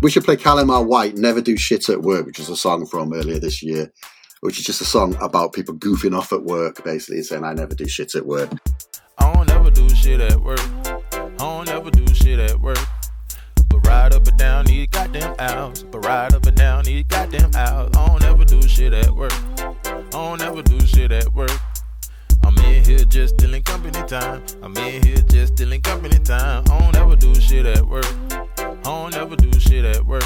We 0.00 0.12
should 0.12 0.22
play 0.22 0.36
Calimar 0.36 0.86
White, 0.86 1.16
Never 1.16 1.40
Do 1.40 1.56
Shit 1.56 1.88
at 1.88 2.02
Work, 2.02 2.24
which 2.26 2.38
is 2.38 2.48
a 2.50 2.56
song 2.56 2.86
from 2.86 3.12
earlier 3.12 3.40
this 3.40 3.64
year, 3.64 3.92
which 4.42 4.60
is 4.60 4.64
just 4.64 4.80
a 4.80 4.84
song 4.84 5.16
about 5.20 5.54
people 5.54 5.74
goofing 5.74 6.16
off 6.16 6.32
at 6.32 6.44
work, 6.44 6.84
basically 6.84 7.22
saying, 7.22 7.42
I 7.42 7.52
never 7.52 7.74
do 7.74 7.88
shit 7.88 8.14
at 8.14 8.26
work. 8.26 8.50
I 9.18 9.32
don't 9.32 9.50
ever 9.50 9.72
do 9.72 9.88
shit 9.88 10.20
at 10.20 10.40
work. 10.40 10.60
I 10.60 11.32
don't 11.38 11.68
ever 11.68 11.90
do 11.90 12.14
shit 12.14 12.38
at 12.38 12.60
work. 12.60 12.78
Ride 14.04 14.12
up 14.12 14.26
and 14.28 14.36
down 14.36 14.66
these 14.66 14.86
goddamn 14.88 15.34
hours. 15.38 15.82
But 15.84 16.04
ride 16.04 16.34
up 16.34 16.44
and 16.44 16.54
down 16.54 16.84
these 16.84 17.04
goddamn 17.04 17.50
hours. 17.56 17.90
I 17.96 18.06
don't 18.06 18.22
ever 18.24 18.44
do 18.44 18.60
shit 18.68 18.92
at 18.92 19.10
work. 19.10 19.32
I 19.56 20.04
don't 20.10 20.42
ever 20.42 20.60
do 20.60 20.78
shit 20.86 21.10
at 21.10 21.32
work. 21.32 21.50
I'm 22.42 22.54
in 22.58 22.84
here 22.84 22.98
just 23.06 23.36
stealing 23.36 23.62
company 23.62 24.06
time. 24.06 24.42
I'm 24.62 24.76
in 24.76 25.02
here 25.06 25.22
just 25.22 25.54
stealing 25.54 25.80
company 25.80 26.18
time. 26.18 26.64
I 26.70 26.80
don't 26.80 26.94
ever 26.96 27.16
do 27.16 27.34
shit 27.36 27.64
at 27.64 27.82
work. 27.86 28.04
I 28.58 28.76
don't 28.82 29.16
ever 29.16 29.36
do 29.36 29.58
shit 29.58 29.86
at 29.86 30.04
work. 30.04 30.24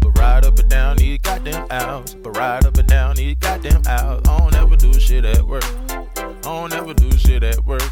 But 0.00 0.18
ride 0.18 0.44
up 0.44 0.58
and 0.58 0.68
down 0.68 0.96
these 0.96 1.20
goddamn 1.20 1.68
hours. 1.70 2.16
But 2.16 2.36
ride 2.36 2.66
up 2.66 2.76
and 2.76 2.88
down 2.88 3.14
these 3.14 3.36
goddamn 3.36 3.82
hours. 3.86 4.22
I 4.26 4.36
don't 4.36 4.54
ever 4.56 4.74
do 4.74 4.92
shit 4.94 5.24
at 5.24 5.46
work. 5.46 5.64
I 5.88 6.34
don't 6.42 6.72
ever 6.72 6.92
do 6.92 7.12
shit 7.12 7.44
at 7.44 7.64
work. 7.64 7.82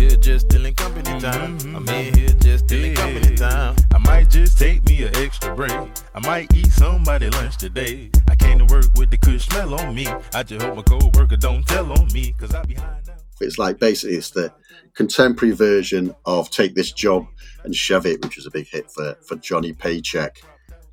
I'm 0.00 0.08
here 0.08 0.16
just 0.16 0.46
stealing 0.46 0.74
company 0.76 1.20
time. 1.20 1.58
I'm 1.76 1.84
mm-hmm. 1.84 1.88
in 1.90 2.14
here 2.14 2.28
just 2.38 2.64
stealing 2.64 2.94
company 2.94 3.36
time. 3.36 3.76
I 3.92 3.98
might 3.98 4.30
just 4.30 4.56
take 4.56 4.82
me 4.88 5.02
an 5.02 5.14
extra 5.16 5.54
break. 5.54 5.70
I 6.14 6.20
might 6.20 6.54
eat 6.54 6.72
somebody 6.72 7.28
lunch 7.28 7.58
today. 7.58 8.10
I 8.26 8.34
came 8.34 8.60
to 8.60 8.64
work 8.72 8.86
with 8.96 9.10
the 9.10 9.18
kush 9.18 9.46
smell 9.46 9.74
on 9.74 9.94
me. 9.94 10.06
I 10.32 10.42
just 10.42 10.64
hope 10.64 10.76
my 10.76 10.82
co-worker 10.84 11.36
don't 11.36 11.68
tell 11.68 11.92
on 11.92 12.06
me, 12.14 12.34
cause 12.38 12.54
I 12.54 12.62
be 12.62 12.74
high. 12.76 13.02
It's 13.42 13.58
like 13.58 13.78
basically 13.78 14.16
it's 14.16 14.30
the 14.30 14.50
contemporary 14.94 15.54
version 15.54 16.14
of 16.24 16.50
Take 16.50 16.74
This 16.74 16.92
Job 16.92 17.26
and 17.64 17.76
Shove 17.76 18.06
It, 18.06 18.24
which 18.24 18.36
was 18.36 18.46
a 18.46 18.50
big 18.50 18.68
hit 18.68 18.90
for, 18.90 19.18
for 19.26 19.36
Johnny 19.36 19.74
Paycheck 19.74 20.42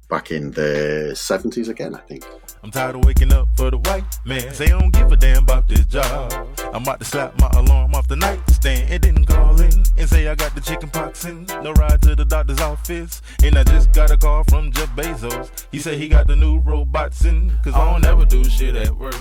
back 0.09 0.31
in 0.31 0.51
the 0.51 1.11
70s 1.13 1.69
again, 1.69 1.95
I 1.95 1.99
think. 1.99 2.25
I'm 2.63 2.71
tired 2.71 2.95
of 2.95 3.05
waking 3.05 3.31
up 3.33 3.47
for 3.55 3.71
the 3.71 3.77
white 3.77 4.03
man. 4.25 4.53
Say 4.53 4.65
I 4.65 4.79
don't 4.79 4.91
give 4.91 5.11
a 5.11 5.15
damn 5.15 5.43
about 5.43 5.67
this 5.67 5.85
job. 5.85 6.33
I'm 6.73 6.83
about 6.83 6.99
to 6.99 7.05
slap 7.05 7.39
my 7.39 7.49
alarm 7.51 7.93
off 7.95 8.07
the 8.07 8.15
nightstand 8.15 8.89
and 8.89 9.03
then 9.03 9.25
call 9.25 9.59
in 9.61 9.83
and 9.97 10.09
say 10.09 10.27
I 10.27 10.35
got 10.35 10.55
the 10.55 10.61
chicken 10.61 10.89
pox 10.89 11.25
and 11.25 11.47
no 11.63 11.73
ride 11.73 12.01
to 12.03 12.15
the 12.15 12.25
doctor's 12.25 12.59
office. 12.59 13.21
And 13.43 13.57
I 13.57 13.63
just 13.63 13.91
got 13.93 14.11
a 14.11 14.17
call 14.17 14.43
from 14.45 14.71
Jeff 14.71 14.89
Bezos. 14.95 15.67
He 15.71 15.79
said 15.79 15.97
he 15.97 16.07
got 16.07 16.27
the 16.27 16.35
new 16.35 16.59
robots 16.59 17.25
in. 17.25 17.51
Cause 17.63 17.73
I 17.73 17.91
don't 17.91 18.05
ever 18.05 18.25
do 18.25 18.43
shit 18.43 18.75
at 18.75 18.95
work. 18.95 19.15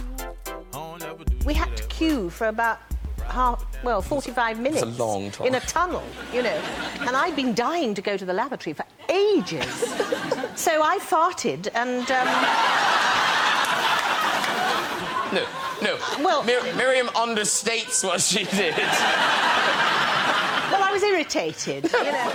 We 1.45 1.55
had 1.55 1.77
to 1.77 1.85
queue 1.85 2.29
for 2.31 2.49
about 2.49 2.81
half, 3.29 3.65
well, 3.85 4.03
45 4.03 4.59
minutes. 4.61 4.83
a 4.83 4.87
long 4.87 5.31
time. 5.31 5.47
In 5.49 5.55
a 5.55 5.61
tunnel, 5.61 6.03
you 6.33 6.43
know. 6.43 6.61
And 7.01 7.17
I'd 7.17 7.37
been 7.37 7.55
dying 7.55 7.95
to 7.95 8.03
go 8.03 8.17
to 8.17 8.25
the 8.25 8.33
lavatory 8.33 8.75
for 8.75 8.85
ages. 9.09 9.65
so 10.57 10.83
I 10.83 10.99
farted 11.01 11.69
and. 11.75 12.11
Um, 12.11 12.27
No, 15.33 15.45
no. 15.83 15.99
Well- 16.25 16.45
Mir- 16.45 16.63
Miriam 16.77 17.09
understates 17.09 18.05
what 18.05 18.21
she 18.21 18.45
did. 18.45 18.75
well, 18.77 18.83
I 20.83 20.91
was 20.93 21.03
irritated, 21.03 21.85
you 21.93 22.03
know. 22.05 22.33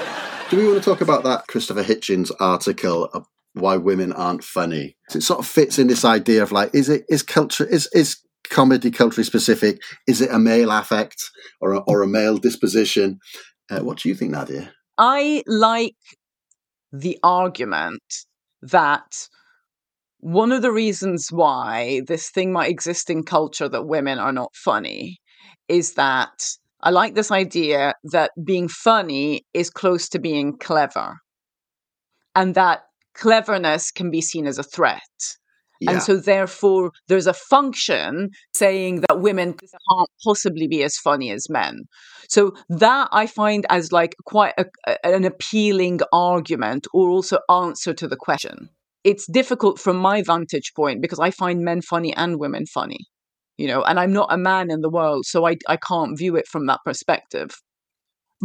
Do 0.49 0.57
we 0.57 0.67
want 0.67 0.83
to 0.83 0.85
talk 0.89 0.99
about 1.01 1.23
that 1.23 1.47
Christopher 1.47 1.83
Hitchens 1.83 2.31
article 2.39 3.27
why 3.53 3.77
women 3.77 4.11
aren't 4.11 4.43
funny? 4.43 4.97
It 5.15 5.23
sort 5.23 5.39
of 5.39 5.47
fits 5.47 5.79
in 5.79 5.87
this 5.87 6.03
idea 6.03 6.43
of 6.43 6.51
like, 6.51 6.75
is 6.75 6.89
it 6.89 7.05
is 7.09 7.23
culture 7.23 7.65
is 7.65 7.87
is 7.93 8.17
comedy 8.51 8.91
culturally 8.91 9.23
specific? 9.23 9.81
Is 10.07 10.21
it 10.21 10.29
a 10.31 10.37
male 10.37 10.69
affect 10.69 11.23
or 11.59 11.73
a, 11.73 11.79
or 11.79 12.03
a 12.03 12.07
male 12.07 12.37
disposition? 12.37 13.19
Uh, 13.69 13.79
what 13.79 13.99
do 13.99 14.09
you 14.09 14.15
think, 14.15 14.31
Nadia? 14.31 14.71
I 14.97 15.43
like 15.47 15.95
the 16.91 17.17
argument 17.23 18.03
that 18.61 19.27
one 20.19 20.51
of 20.51 20.61
the 20.61 20.71
reasons 20.71 21.29
why 21.31 22.01
this 22.05 22.29
thing 22.29 22.51
might 22.51 22.69
exist 22.69 23.09
in 23.09 23.23
culture 23.23 23.67
that 23.67 23.87
women 23.87 24.19
are 24.19 24.31
not 24.31 24.51
funny 24.53 25.17
is 25.67 25.95
that 25.95 26.45
I 26.83 26.91
like 26.91 27.15
this 27.15 27.31
idea 27.31 27.95
that 28.11 28.31
being 28.43 28.67
funny 28.67 29.45
is 29.53 29.69
close 29.69 30.09
to 30.09 30.19
being 30.19 30.57
clever 30.57 31.17
and 32.35 32.55
that 32.55 32.81
cleverness 33.15 33.91
can 33.91 34.11
be 34.11 34.21
seen 34.21 34.47
as 34.47 34.57
a 34.57 34.63
threat. 34.63 35.01
Yeah. 35.81 35.93
And 35.93 36.03
so, 36.03 36.15
therefore, 36.17 36.91
there's 37.07 37.25
a 37.25 37.33
function 37.33 38.29
saying 38.53 39.01
that 39.01 39.19
women 39.19 39.53
can't 39.53 40.09
possibly 40.23 40.67
be 40.67 40.83
as 40.83 40.95
funny 40.95 41.31
as 41.31 41.49
men. 41.49 41.85
So, 42.29 42.53
that 42.69 43.09
I 43.11 43.25
find 43.25 43.65
as 43.67 43.91
like 43.91 44.15
quite 44.25 44.53
a, 44.59 44.65
an 45.03 45.25
appealing 45.25 46.01
argument 46.13 46.85
or 46.93 47.09
also 47.09 47.39
answer 47.49 47.95
to 47.95 48.07
the 48.07 48.15
question. 48.15 48.69
It's 49.03 49.25
difficult 49.25 49.79
from 49.79 49.97
my 49.97 50.21
vantage 50.21 50.73
point 50.75 51.01
because 51.01 51.19
I 51.19 51.31
find 51.31 51.61
men 51.61 51.81
funny 51.81 52.13
and 52.15 52.39
women 52.39 52.67
funny, 52.67 52.99
you 53.57 53.67
know, 53.67 53.81
and 53.81 53.99
I'm 53.99 54.13
not 54.13 54.31
a 54.31 54.37
man 54.37 54.69
in 54.69 54.81
the 54.81 54.89
world, 54.91 55.25
so 55.25 55.47
I, 55.47 55.57
I 55.67 55.77
can't 55.77 56.15
view 56.15 56.35
it 56.35 56.47
from 56.47 56.67
that 56.67 56.81
perspective. 56.85 57.49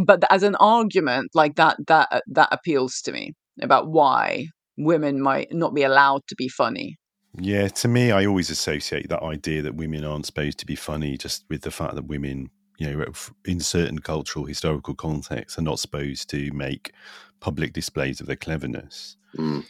But 0.03 0.23
as 0.31 0.41
an 0.41 0.55
argument 0.55 1.29
like 1.35 1.55
that, 1.55 1.77
that 1.87 2.07
uh, 2.11 2.21
that 2.27 2.49
appeals 2.51 3.01
to 3.01 3.11
me 3.11 3.33
about 3.61 3.89
why 3.89 4.47
women 4.77 5.21
might 5.21 5.49
not 5.51 5.75
be 5.75 5.83
allowed 5.83 6.21
to 6.29 6.35
be 6.35 6.47
funny. 6.47 6.97
Yeah, 7.39 7.67
to 7.67 7.87
me, 7.87 8.11
I 8.11 8.25
always 8.25 8.49
associate 8.49 9.09
that 9.09 9.23
idea 9.23 9.61
that 9.61 9.75
women 9.75 10.03
aren't 10.03 10.25
supposed 10.25 10.57
to 10.59 10.65
be 10.65 10.75
funny 10.75 11.17
just 11.17 11.45
with 11.49 11.61
the 11.61 11.71
fact 11.71 11.95
that 11.95 12.05
women, 12.05 12.49
you 12.77 12.89
know, 12.89 13.05
in 13.45 13.59
certain 13.59 13.99
cultural, 13.99 14.45
historical 14.45 14.95
contexts, 14.95 15.59
are 15.59 15.63
not 15.63 15.79
supposed 15.79 16.29
to 16.31 16.51
make 16.51 16.91
public 17.39 17.73
displays 17.73 18.19
of 18.19 18.27
their 18.27 18.35
cleverness. 18.35 19.17
Mm. 19.37 19.65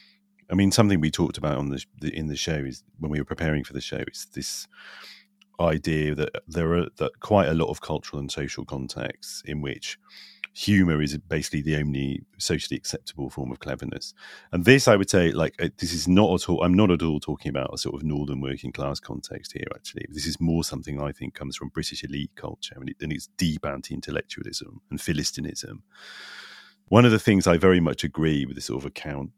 I 0.49 0.55
mean, 0.55 0.71
something 0.71 1.01
we 1.01 1.11
talked 1.11 1.37
about 1.37 1.57
on 1.57 1.69
the, 1.69 1.83
the 1.99 2.15
in 2.15 2.27
the 2.27 2.37
show 2.37 2.55
is 2.55 2.83
when 2.99 3.11
we 3.11 3.19
were 3.19 3.25
preparing 3.25 3.63
for 3.63 3.73
the 3.73 3.81
show 3.81 4.03
is 4.09 4.27
this 4.33 4.67
idea 5.59 6.15
that 6.15 6.29
there 6.47 6.73
are 6.73 6.87
that 6.97 7.19
quite 7.19 7.47
a 7.49 7.53
lot 7.53 7.69
of 7.69 7.81
cultural 7.81 8.19
and 8.19 8.31
social 8.31 8.63
contexts 8.63 9.41
in 9.45 9.61
which 9.61 9.97
humor 10.57 11.03
is 11.03 11.15
basically 11.15 11.61
the 11.61 11.75
only 11.75 12.23
socially 12.39 12.75
acceptable 12.75 13.29
form 13.29 13.51
of 13.51 13.59
cleverness. 13.59 14.15
And 14.51 14.65
this, 14.65 14.87
I 14.87 14.95
would 14.95 15.09
say, 15.09 15.31
like 15.31 15.53
uh, 15.61 15.69
this 15.77 15.93
is 15.93 16.07
not 16.07 16.33
at 16.33 16.49
all. 16.49 16.63
I'm 16.63 16.73
not 16.73 16.89
at 16.89 17.03
all 17.03 17.19
talking 17.19 17.49
about 17.49 17.75
a 17.75 17.77
sort 17.77 17.93
of 17.93 18.03
northern 18.03 18.41
working 18.41 18.71
class 18.71 18.99
context 18.99 19.53
here. 19.53 19.67
Actually, 19.75 20.07
this 20.09 20.25
is 20.25 20.41
more 20.41 20.63
something 20.63 20.99
I 20.99 21.11
think 21.11 21.35
comes 21.35 21.55
from 21.55 21.69
British 21.69 22.03
elite 22.03 22.31
culture, 22.35 22.73
and, 22.75 22.89
it, 22.89 22.95
and 23.01 23.13
it's 23.13 23.27
deep 23.37 23.65
anti-intellectualism 23.65 24.81
and 24.89 24.99
philistinism. 24.99 25.83
One 26.87 27.05
of 27.05 27.11
the 27.11 27.19
things 27.19 27.45
I 27.45 27.57
very 27.57 27.79
much 27.79 28.03
agree 28.03 28.45
with 28.45 28.55
this 28.55 28.65
sort 28.65 28.81
of 28.81 28.87
account, 28.87 29.29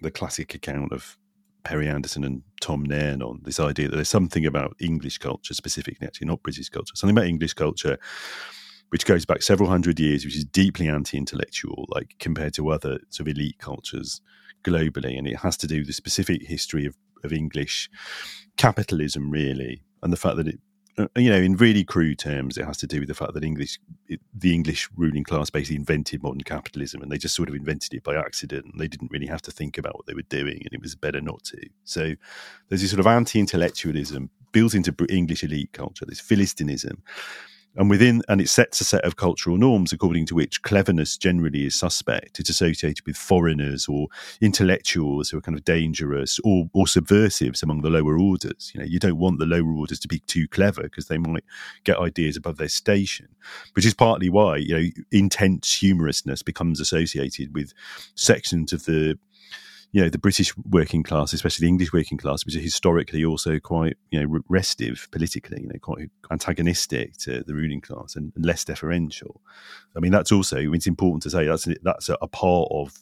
the 0.00 0.12
classic 0.12 0.54
account 0.54 0.92
of 0.92 1.18
Perry 1.64 1.88
Anderson 1.88 2.22
and 2.22 2.42
Tom 2.60 2.84
Nairn 2.84 3.22
on 3.22 3.40
this 3.42 3.58
idea 3.58 3.88
that 3.88 3.96
there's 3.96 4.08
something 4.08 4.46
about 4.46 4.76
English 4.78 5.18
culture 5.18 5.52
specifically, 5.52 6.06
actually 6.06 6.28
not 6.28 6.44
British 6.44 6.68
culture, 6.68 6.94
something 6.94 7.16
about 7.16 7.28
English 7.28 7.54
culture 7.54 7.98
which 8.90 9.06
goes 9.06 9.24
back 9.24 9.42
several 9.42 9.68
hundred 9.68 9.98
years, 9.98 10.24
which 10.24 10.36
is 10.36 10.44
deeply 10.44 10.88
anti-intellectual, 10.88 11.86
like 11.88 12.16
compared 12.18 12.54
to 12.54 12.70
other 12.70 12.98
sort 13.08 13.28
of 13.28 13.36
elite 13.36 13.58
cultures 13.58 14.20
globally, 14.64 15.16
and 15.16 15.26
it 15.26 15.38
has 15.38 15.56
to 15.56 15.66
do 15.66 15.78
with 15.78 15.86
the 15.86 15.92
specific 15.92 16.42
history 16.42 16.86
of, 16.86 16.96
of 17.24 17.32
English 17.32 17.88
capitalism, 18.56 19.30
really, 19.30 19.82
and 20.02 20.12
the 20.12 20.16
fact 20.16 20.36
that 20.36 20.48
it, 20.48 20.58
uh, 20.98 21.06
you 21.16 21.30
know, 21.30 21.38
in 21.38 21.56
really 21.56 21.84
crude 21.84 22.18
terms, 22.18 22.58
it 22.58 22.64
has 22.64 22.76
to 22.76 22.86
do 22.86 22.98
with 22.98 23.08
the 23.08 23.14
fact 23.14 23.32
that 23.32 23.44
English, 23.44 23.78
it, 24.08 24.20
the 24.34 24.52
English 24.52 24.88
ruling 24.96 25.22
class, 25.22 25.50
basically 25.50 25.76
invented 25.76 26.22
modern 26.22 26.42
capitalism, 26.42 27.00
and 27.00 27.12
they 27.12 27.16
just 27.16 27.36
sort 27.36 27.48
of 27.48 27.54
invented 27.54 27.94
it 27.94 28.02
by 28.02 28.16
accident, 28.16 28.66
and 28.66 28.80
they 28.80 28.88
didn't 28.88 29.12
really 29.12 29.28
have 29.28 29.42
to 29.42 29.52
think 29.52 29.78
about 29.78 29.94
what 29.94 30.06
they 30.06 30.14
were 30.14 30.22
doing, 30.22 30.60
and 30.64 30.72
it 30.72 30.82
was 30.82 30.96
better 30.96 31.20
not 31.20 31.42
to. 31.44 31.58
So 31.84 32.14
there's 32.68 32.82
this 32.82 32.90
sort 32.90 33.00
of 33.00 33.06
anti-intellectualism 33.06 34.30
built 34.52 34.74
into 34.74 34.92
English 35.08 35.44
elite 35.44 35.72
culture, 35.72 36.04
this 36.04 36.20
philistinism 36.20 37.04
And 37.76 37.88
within, 37.88 38.22
and 38.28 38.40
it 38.40 38.48
sets 38.48 38.80
a 38.80 38.84
set 38.84 39.04
of 39.04 39.14
cultural 39.14 39.56
norms 39.56 39.92
according 39.92 40.26
to 40.26 40.34
which 40.34 40.62
cleverness 40.62 41.16
generally 41.16 41.66
is 41.66 41.76
suspect. 41.76 42.40
It's 42.40 42.50
associated 42.50 43.06
with 43.06 43.16
foreigners 43.16 43.86
or 43.86 44.08
intellectuals 44.40 45.30
who 45.30 45.38
are 45.38 45.42
kind 45.42 45.56
of 45.56 45.64
dangerous 45.64 46.40
or, 46.42 46.68
or 46.72 46.88
subversives 46.88 47.62
among 47.62 47.82
the 47.82 47.90
lower 47.90 48.18
orders. 48.18 48.72
You 48.74 48.80
know, 48.80 48.86
you 48.86 48.98
don't 48.98 49.18
want 49.18 49.38
the 49.38 49.46
lower 49.46 49.72
orders 49.72 50.00
to 50.00 50.08
be 50.08 50.18
too 50.20 50.48
clever 50.48 50.82
because 50.82 51.06
they 51.06 51.18
might 51.18 51.44
get 51.84 51.98
ideas 51.98 52.36
above 52.36 52.56
their 52.56 52.68
station, 52.68 53.28
which 53.74 53.86
is 53.86 53.94
partly 53.94 54.28
why, 54.28 54.56
you 54.56 54.74
know, 54.74 54.90
intense 55.12 55.80
humorousness 55.80 56.44
becomes 56.44 56.80
associated 56.80 57.54
with 57.54 57.72
sections 58.16 58.72
of 58.72 58.84
the 58.84 59.16
you 59.92 60.00
know 60.00 60.08
the 60.08 60.18
British 60.18 60.56
working 60.58 61.02
class, 61.02 61.32
especially 61.32 61.64
the 61.64 61.68
English 61.68 61.92
working 61.92 62.18
class, 62.18 62.44
which 62.44 62.56
are 62.56 62.60
historically 62.60 63.24
also 63.24 63.58
quite 63.58 63.96
you 64.10 64.20
know 64.20 64.40
restive 64.48 65.08
politically, 65.10 65.62
you 65.62 65.68
know, 65.68 65.78
quite 65.80 66.10
antagonistic 66.30 67.16
to 67.18 67.42
the 67.42 67.54
ruling 67.54 67.80
class 67.80 68.16
and, 68.16 68.32
less 68.36 68.64
deferential. 68.64 69.40
I 69.96 70.00
mean, 70.00 70.12
that's 70.12 70.32
also 70.32 70.58
it's 70.58 70.86
important 70.86 71.22
to 71.24 71.30
say 71.30 71.46
that's 71.46 71.66
that's 71.82 72.08
a, 72.08 72.16
a 72.22 72.28
part 72.28 72.68
of 72.70 72.98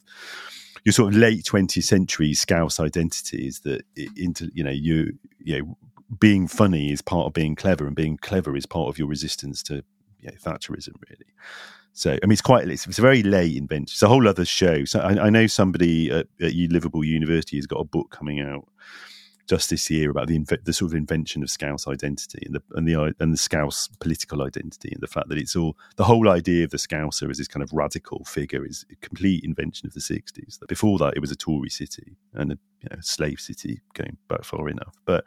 your 0.85 0.93
sort 0.93 1.13
of 1.13 1.19
late 1.19 1.45
20th 1.45 1.85
century 1.85 2.33
Scouse 2.33 2.81
identity 2.81 3.47
is 3.47 3.61
that 3.61 3.83
into 4.17 4.51
you 4.55 4.65
know 4.65 4.71
you 4.71 5.19
you 5.39 5.59
know 5.59 5.77
being 6.19 6.49
funny 6.49 6.91
is 6.91 7.03
part 7.03 7.27
of 7.27 7.33
being 7.35 7.55
clever, 7.55 7.87
and 7.87 7.95
being 7.95 8.17
clever 8.17 8.57
is 8.57 8.67
part 8.67 8.89
of 8.89 8.99
your 8.99 9.09
resistance 9.09 9.63
to 9.65 9.85
you 10.21 10.31
know, 10.31 10.37
Thatcherism, 10.43 10.95
really. 11.09 11.27
So, 11.99 12.13
I 12.13 12.27
mean, 12.27 12.33
it's 12.33 12.41
quite, 12.41 12.69
it's, 12.69 12.87
it's 12.87 13.01
a 13.01 13.03
very 13.03 13.25
late 13.25 13.57
invention. 13.57 13.93
It's 13.93 14.03
a 14.03 14.09
whole 14.09 14.29
other 14.29 14.45
show. 14.45 14.85
So, 14.85 15.01
I, 15.01 15.27
I 15.27 15.31
know 15.31 15.49
somebody 15.49 16.11
at, 16.11 16.27
at, 16.41 16.55
Liverpool 16.55 17.05
University 17.05 17.57
has 17.57 17.67
got 17.67 17.81
a 17.81 17.85
book 17.85 18.11
coming 18.11 18.41
out 18.41 18.69
just 19.49 19.71
this 19.71 19.89
year 19.91 20.11
about 20.11 20.29
the 20.29 20.39
the 20.65 20.75
sort 20.75 20.93
of 20.93 20.95
invention 20.95 21.43
of 21.43 21.51
Scouse 21.51 21.89
identity 21.89 22.43
and 22.45 22.55
the 22.55 22.63
and 22.73 22.87
the 22.87 23.15
and 23.19 23.33
the 23.33 23.39
Scouse 23.39 23.89
political 23.99 24.43
identity 24.43 24.91
and 24.93 25.01
the 25.01 25.07
fact 25.07 25.31
that 25.31 25.39
it's 25.39 25.57
all 25.57 25.75
the 25.97 26.05
whole 26.05 26.29
idea 26.29 26.65
of 26.65 26.71
the 26.71 26.77
Scouser 26.77 27.31
as 27.31 27.39
this 27.39 27.49
kind 27.49 27.63
of 27.63 27.73
radical 27.73 28.25
figure 28.25 28.65
is 28.65 28.85
a 28.93 28.97
complete 28.97 29.43
invention 29.43 29.87
of 29.87 29.95
the 29.95 30.03
sixties. 30.03 30.59
Before 30.69 30.99
that, 30.99 31.15
it 31.17 31.21
was 31.21 31.31
a 31.31 31.37
Tory 31.37 31.71
city 31.71 32.17
and 32.35 32.53
a 32.53 32.59
you 32.83 32.89
know, 32.91 32.99
slave 33.01 33.41
city 33.41 33.81
going 33.95 34.19
back 34.29 34.45
far 34.45 34.69
enough, 34.69 34.95
but 35.07 35.25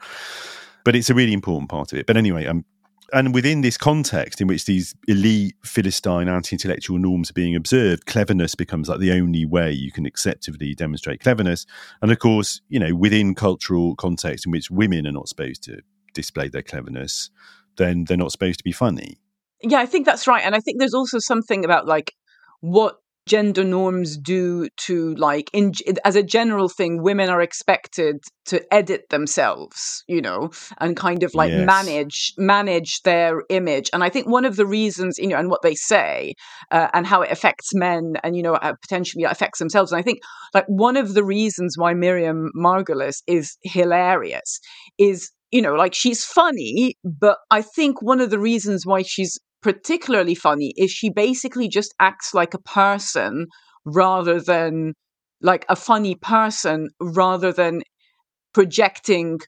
but 0.85 0.95
it's 0.95 1.09
a 1.09 1.15
really 1.15 1.33
important 1.33 1.69
part 1.69 1.91
of 1.91 1.97
it. 1.97 2.05
But 2.05 2.15
anyway, 2.15 2.45
I'm 2.45 2.63
and 3.13 3.33
within 3.33 3.61
this 3.61 3.77
context 3.77 4.41
in 4.41 4.47
which 4.47 4.65
these 4.65 4.95
elite 5.07 5.55
philistine 5.63 6.27
anti-intellectual 6.27 6.97
norms 6.97 7.29
are 7.29 7.33
being 7.33 7.55
observed 7.55 8.05
cleverness 8.05 8.55
becomes 8.55 8.89
like 8.89 8.99
the 8.99 9.11
only 9.11 9.45
way 9.45 9.71
you 9.71 9.91
can 9.91 10.05
acceptably 10.05 10.73
demonstrate 10.73 11.19
cleverness. 11.19 11.65
And 12.01 12.11
of 12.11 12.19
course 12.19 12.61
you 12.69 12.79
know 12.79 12.95
within 12.95 13.35
cultural 13.35 13.95
context 13.95 14.45
in 14.45 14.51
which 14.51 14.71
women 14.71 15.07
are 15.07 15.11
not 15.11 15.29
supposed 15.29 15.63
to 15.63 15.81
display 16.13 16.47
their 16.49 16.61
cleverness 16.61 17.29
then 17.77 18.05
they're 18.05 18.17
not 18.17 18.31
supposed 18.31 18.59
to 18.59 18.63
be 18.63 18.71
funny. 18.71 19.17
Yeah 19.61 19.79
i 19.79 19.85
think 19.85 20.05
that's 20.05 20.27
right. 20.27 20.43
And 20.45 20.55
i 20.55 20.59
think 20.59 20.79
there's 20.79 20.93
also 20.93 21.19
something 21.19 21.65
about 21.65 21.87
like 21.87 22.13
what 22.61 23.00
gender 23.27 23.63
norms 23.63 24.17
do 24.17 24.67
to 24.77 25.13
like 25.15 25.49
in 25.53 25.71
as 26.03 26.15
a 26.15 26.23
general 26.23 26.67
thing 26.67 27.01
women 27.03 27.29
are 27.29 27.41
expected 27.41 28.17
to 28.45 28.61
edit 28.73 29.03
themselves 29.09 30.03
you 30.07 30.21
know 30.21 30.49
and 30.79 30.97
kind 30.97 31.21
of 31.21 31.33
like 31.35 31.51
yes. 31.51 31.65
manage 31.65 32.33
manage 32.37 33.01
their 33.03 33.43
image 33.49 33.89
and 33.93 34.03
i 34.03 34.09
think 34.09 34.27
one 34.27 34.43
of 34.43 34.55
the 34.55 34.65
reasons 34.65 35.17
you 35.19 35.27
know 35.27 35.37
and 35.37 35.49
what 35.49 35.61
they 35.61 35.75
say 35.75 36.33
uh, 36.71 36.87
and 36.93 37.05
how 37.05 37.21
it 37.21 37.31
affects 37.31 37.73
men 37.75 38.13
and 38.23 38.35
you 38.35 38.41
know 38.41 38.55
uh, 38.55 38.73
potentially 38.81 39.23
affects 39.23 39.59
themselves 39.59 39.91
and 39.91 39.99
i 39.99 40.01
think 40.01 40.19
like 40.53 40.65
one 40.67 40.97
of 40.97 41.13
the 41.13 41.23
reasons 41.23 41.75
why 41.77 41.93
miriam 41.93 42.49
margolyes 42.55 43.21
is 43.27 43.57
hilarious 43.63 44.59
is 44.97 45.31
you 45.51 45.61
know 45.61 45.75
like 45.75 45.93
she's 45.93 46.23
funny 46.23 46.95
but 47.03 47.37
i 47.51 47.61
think 47.61 48.01
one 48.01 48.19
of 48.19 48.31
the 48.31 48.39
reasons 48.39 48.85
why 48.85 49.03
she's 49.03 49.37
particularly 49.61 50.35
funny 50.35 50.73
is 50.77 50.91
she 50.91 51.09
basically 51.09 51.67
just 51.67 51.93
acts 51.99 52.33
like 52.33 52.53
a 52.53 52.59
person 52.61 53.47
rather 53.85 54.39
than 54.39 54.93
like 55.41 55.65
a 55.69 55.75
funny 55.75 56.15
person 56.15 56.89
rather 56.99 57.51
than 57.51 57.81
projecting 58.53 59.39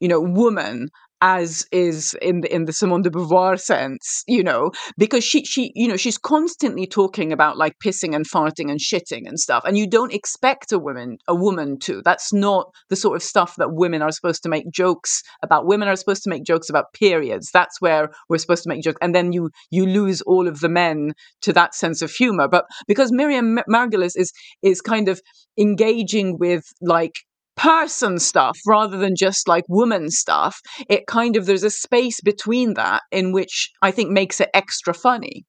you 0.00 0.08
know 0.08 0.20
woman 0.20 0.88
as 1.20 1.66
is 1.72 2.14
in 2.20 2.42
the 2.42 2.54
in 2.54 2.66
the 2.66 2.72
Simone 2.72 3.02
de 3.02 3.10
Beauvoir 3.10 3.58
sense, 3.58 4.22
you 4.26 4.42
know, 4.42 4.70
because 4.98 5.24
she 5.24 5.44
she 5.44 5.72
you 5.74 5.88
know 5.88 5.96
she's 5.96 6.18
constantly 6.18 6.86
talking 6.86 7.32
about 7.32 7.56
like 7.56 7.74
pissing 7.84 8.14
and 8.14 8.28
farting 8.28 8.70
and 8.70 8.80
shitting 8.80 9.26
and 9.26 9.40
stuff, 9.40 9.62
and 9.64 9.78
you 9.78 9.88
don't 9.88 10.12
expect 10.12 10.72
a 10.72 10.78
woman 10.78 11.18
a 11.26 11.34
woman 11.34 11.78
to. 11.80 12.02
That's 12.04 12.32
not 12.32 12.70
the 12.90 12.96
sort 12.96 13.16
of 13.16 13.22
stuff 13.22 13.54
that 13.56 13.72
women 13.72 14.02
are 14.02 14.12
supposed 14.12 14.42
to 14.42 14.48
make 14.48 14.70
jokes 14.70 15.22
about. 15.42 15.66
Women 15.66 15.88
are 15.88 15.96
supposed 15.96 16.22
to 16.24 16.30
make 16.30 16.44
jokes 16.44 16.68
about 16.68 16.92
periods. 16.92 17.50
That's 17.52 17.80
where 17.80 18.10
we're 18.28 18.38
supposed 18.38 18.64
to 18.64 18.68
make 18.68 18.82
jokes, 18.82 18.98
and 19.00 19.14
then 19.14 19.32
you 19.32 19.50
you 19.70 19.86
lose 19.86 20.20
all 20.22 20.46
of 20.46 20.60
the 20.60 20.68
men 20.68 21.12
to 21.42 21.52
that 21.54 21.74
sense 21.74 22.02
of 22.02 22.10
humor. 22.10 22.48
But 22.48 22.66
because 22.86 23.10
Miriam 23.10 23.58
Margolyes 23.68 24.16
is 24.16 24.32
is 24.62 24.80
kind 24.80 25.08
of 25.08 25.20
engaging 25.58 26.38
with 26.38 26.64
like 26.80 27.14
person 27.56 28.18
stuff 28.18 28.58
rather 28.66 28.96
than 28.96 29.14
just 29.16 29.48
like 29.48 29.64
woman 29.68 30.10
stuff, 30.10 30.60
it 30.88 31.06
kind 31.06 31.36
of 31.36 31.46
there's 31.46 31.64
a 31.64 31.70
space 31.70 32.20
between 32.20 32.74
that 32.74 33.02
in 33.10 33.32
which 33.32 33.70
I 33.82 33.90
think 33.90 34.10
makes 34.10 34.40
it 34.40 34.50
extra 34.54 34.94
funny. 34.94 35.44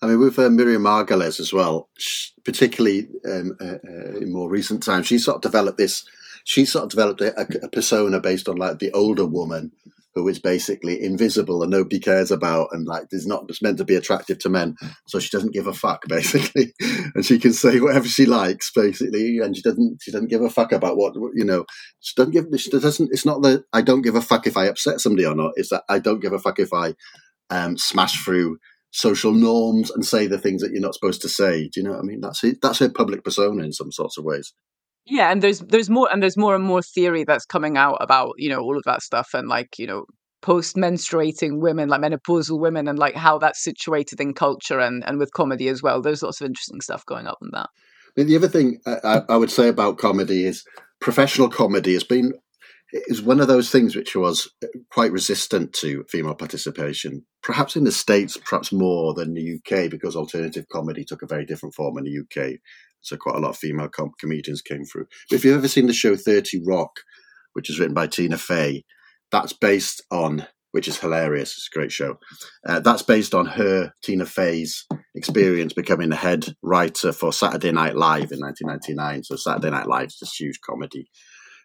I 0.00 0.06
mean, 0.06 0.20
with 0.20 0.38
uh, 0.38 0.48
Miriam 0.48 0.82
Margolyes 0.82 1.40
as 1.40 1.52
well, 1.52 1.88
particularly 2.44 3.08
um, 3.28 3.56
uh, 3.60 3.78
uh, 3.84 4.18
in 4.18 4.32
more 4.32 4.48
recent 4.48 4.82
times, 4.82 5.06
she 5.08 5.18
sort 5.18 5.36
of 5.36 5.42
developed 5.42 5.78
this. 5.78 6.04
She 6.44 6.64
sort 6.64 6.84
of 6.84 6.90
developed 6.90 7.20
a, 7.20 7.64
a 7.64 7.68
persona 7.68 8.20
based 8.20 8.48
on 8.48 8.56
like 8.56 8.78
the 8.78 8.92
older 8.92 9.26
woman 9.26 9.72
who 10.18 10.28
is 10.28 10.38
basically 10.40 11.02
invisible 11.02 11.62
and 11.62 11.70
nobody 11.70 12.00
cares 12.00 12.30
about 12.30 12.68
and 12.72 12.86
like 12.86 13.06
is 13.12 13.26
not 13.26 13.46
just 13.46 13.62
meant 13.62 13.78
to 13.78 13.84
be 13.84 13.94
attractive 13.94 14.38
to 14.38 14.48
men. 14.48 14.74
So 15.06 15.18
she 15.18 15.30
doesn't 15.30 15.54
give 15.54 15.66
a 15.66 15.72
fuck 15.72 16.02
basically, 16.08 16.72
and 17.14 17.24
she 17.24 17.38
can 17.38 17.52
say 17.52 17.80
whatever 17.80 18.08
she 18.08 18.26
likes 18.26 18.70
basically, 18.72 19.38
and 19.38 19.56
she 19.56 19.62
doesn't 19.62 19.98
she 20.02 20.10
doesn't 20.10 20.30
give 20.30 20.42
a 20.42 20.50
fuck 20.50 20.72
about 20.72 20.96
what 20.96 21.14
you 21.34 21.44
know. 21.44 21.64
She 22.00 22.14
doesn't 22.16 22.32
give. 22.32 22.46
She 22.60 22.70
doesn't. 22.70 23.10
It's 23.12 23.26
not 23.26 23.42
that 23.42 23.64
I 23.72 23.82
don't 23.82 24.02
give 24.02 24.16
a 24.16 24.22
fuck 24.22 24.46
if 24.46 24.56
I 24.56 24.66
upset 24.66 25.00
somebody 25.00 25.26
or 25.26 25.34
not. 25.34 25.52
It's 25.56 25.70
that 25.70 25.84
I 25.88 25.98
don't 25.98 26.20
give 26.20 26.32
a 26.32 26.38
fuck 26.38 26.58
if 26.58 26.72
I 26.72 26.94
um, 27.50 27.78
smash 27.78 28.24
through 28.24 28.58
social 28.90 29.32
norms 29.32 29.90
and 29.90 30.04
say 30.04 30.26
the 30.26 30.38
things 30.38 30.62
that 30.62 30.72
you're 30.72 30.80
not 30.80 30.94
supposed 30.94 31.22
to 31.22 31.28
say. 31.28 31.68
Do 31.68 31.80
you 31.80 31.84
know 31.84 31.92
what 31.92 32.00
I 32.00 32.02
mean? 32.02 32.20
That's 32.20 32.42
it. 32.42 32.58
That's 32.60 32.80
her 32.80 32.88
public 32.90 33.22
persona 33.22 33.62
in 33.62 33.72
some 33.72 33.92
sorts 33.92 34.18
of 34.18 34.24
ways 34.24 34.52
yeah 35.08 35.30
and 35.30 35.42
there's 35.42 35.60
there's 35.60 35.90
more 35.90 36.08
and 36.12 36.22
there's 36.22 36.36
more 36.36 36.54
and 36.54 36.64
more 36.64 36.82
theory 36.82 37.24
that's 37.24 37.44
coming 37.44 37.76
out 37.76 37.96
about 38.00 38.32
you 38.38 38.48
know 38.48 38.60
all 38.60 38.76
of 38.76 38.82
that 38.84 39.02
stuff 39.02 39.30
and 39.34 39.48
like 39.48 39.78
you 39.78 39.86
know 39.86 40.04
post 40.40 40.76
menstruating 40.76 41.60
women 41.60 41.88
like 41.88 42.00
menopausal 42.00 42.60
women 42.60 42.86
and 42.86 42.98
like 42.98 43.14
how 43.14 43.38
that's 43.38 43.62
situated 43.62 44.20
in 44.20 44.32
culture 44.32 44.78
and 44.78 45.02
and 45.06 45.18
with 45.18 45.32
comedy 45.32 45.68
as 45.68 45.82
well 45.82 46.00
there's 46.00 46.22
lots 46.22 46.40
of 46.40 46.46
interesting 46.46 46.80
stuff 46.80 47.04
going 47.06 47.26
up 47.26 47.38
in 47.42 47.50
that 47.52 47.68
the 48.16 48.36
other 48.36 48.48
thing 48.48 48.78
I, 48.86 49.22
I 49.28 49.36
would 49.36 49.50
say 49.50 49.68
about 49.68 49.98
comedy 49.98 50.44
is 50.44 50.64
professional 51.00 51.48
comedy 51.48 51.92
has 51.94 52.04
been 52.04 52.32
is 52.92 53.22
one 53.22 53.40
of 53.40 53.48
those 53.48 53.70
things 53.70 53.94
which 53.94 54.16
was 54.16 54.50
quite 54.90 55.12
resistant 55.12 55.72
to 55.74 56.04
female 56.08 56.34
participation, 56.34 57.24
perhaps 57.42 57.76
in 57.76 57.84
the 57.84 57.92
States, 57.92 58.38
perhaps 58.38 58.72
more 58.72 59.12
than 59.12 59.34
the 59.34 59.56
UK, 59.56 59.90
because 59.90 60.16
alternative 60.16 60.66
comedy 60.72 61.04
took 61.04 61.22
a 61.22 61.26
very 61.26 61.44
different 61.44 61.74
form 61.74 61.98
in 61.98 62.04
the 62.04 62.20
UK. 62.20 62.58
So 63.00 63.16
quite 63.16 63.36
a 63.36 63.40
lot 63.40 63.50
of 63.50 63.56
female 63.56 63.88
com- 63.88 64.12
comedians 64.18 64.62
came 64.62 64.84
through. 64.84 65.06
But 65.30 65.36
if 65.36 65.44
you've 65.44 65.56
ever 65.56 65.68
seen 65.68 65.86
the 65.86 65.92
show 65.92 66.16
30 66.16 66.62
Rock, 66.66 67.00
which 67.52 67.70
is 67.70 67.78
written 67.78 67.94
by 67.94 68.06
Tina 68.06 68.38
Fey, 68.38 68.84
that's 69.30 69.52
based 69.52 70.02
on, 70.10 70.46
which 70.72 70.88
is 70.88 70.98
hilarious. 70.98 71.52
It's 71.52 71.68
a 71.72 71.76
great 71.76 71.92
show. 71.92 72.18
Uh, 72.66 72.80
that's 72.80 73.02
based 73.02 73.34
on 73.34 73.46
her, 73.46 73.92
Tina 74.02 74.26
Fey's 74.26 74.86
experience 75.14 75.72
becoming 75.72 76.10
the 76.10 76.16
head 76.16 76.54
writer 76.62 77.12
for 77.12 77.32
Saturday 77.32 77.72
Night 77.72 77.96
Live 77.96 78.32
in 78.32 78.40
1999. 78.40 79.24
So 79.24 79.36
Saturday 79.36 79.70
Night 79.70 79.88
Live 79.88 80.08
is 80.08 80.18
this 80.20 80.34
huge 80.34 80.60
comedy 80.60 81.08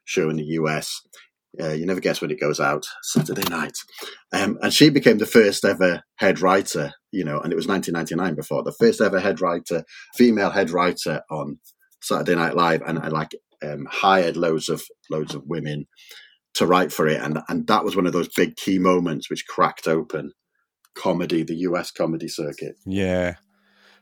show 0.06 0.30
in 0.30 0.38
the 0.38 0.44
US. 0.44 1.02
Uh, 1.62 1.70
you 1.70 1.86
never 1.86 2.00
guess 2.00 2.20
when 2.20 2.32
it 2.32 2.40
goes 2.40 2.60
out 2.60 2.86
Saturday 3.04 3.48
night. 3.50 3.78
Um, 4.34 4.58
and 4.62 4.74
she 4.74 4.90
became 4.90 5.20
the 5.20 5.26
first 5.26 5.64
ever 5.64 6.02
head 6.16 6.42
writer, 6.42 6.94
you 7.14 7.24
know, 7.24 7.40
and 7.40 7.54
it 7.54 7.56
was 7.56 7.68
1999 7.68 8.36
before 8.36 8.64
the 8.64 8.72
first 8.72 9.00
ever 9.00 9.20
head 9.20 9.40
writer, 9.40 9.86
female 10.16 10.50
head 10.50 10.72
writer 10.72 11.22
on 11.30 11.60
Saturday 12.02 12.36
Night 12.36 12.56
Live, 12.56 12.82
and 12.82 13.00
I 13.00 13.08
like 13.08 13.36
um, 13.64 13.88
hired 13.90 14.36
loads 14.36 14.68
of 14.68 14.84
loads 15.10 15.36
of 15.36 15.44
women 15.46 15.86
to 16.56 16.66
write 16.66 16.92
for 16.92 17.08
it, 17.08 17.22
and 17.22 17.40
and 17.48 17.68
that 17.68 17.86
was 17.86 17.96
one 17.96 18.08
of 18.08 18.14
those 18.14 18.30
big 18.30 18.56
key 18.56 18.80
moments 18.80 19.30
which 19.30 19.48
cracked 19.48 19.88
open 19.88 20.34
comedy, 20.96 21.44
the 21.44 21.56
US 21.56 21.92
comedy 21.92 22.28
circuit. 22.28 22.76
Yeah, 22.86 23.36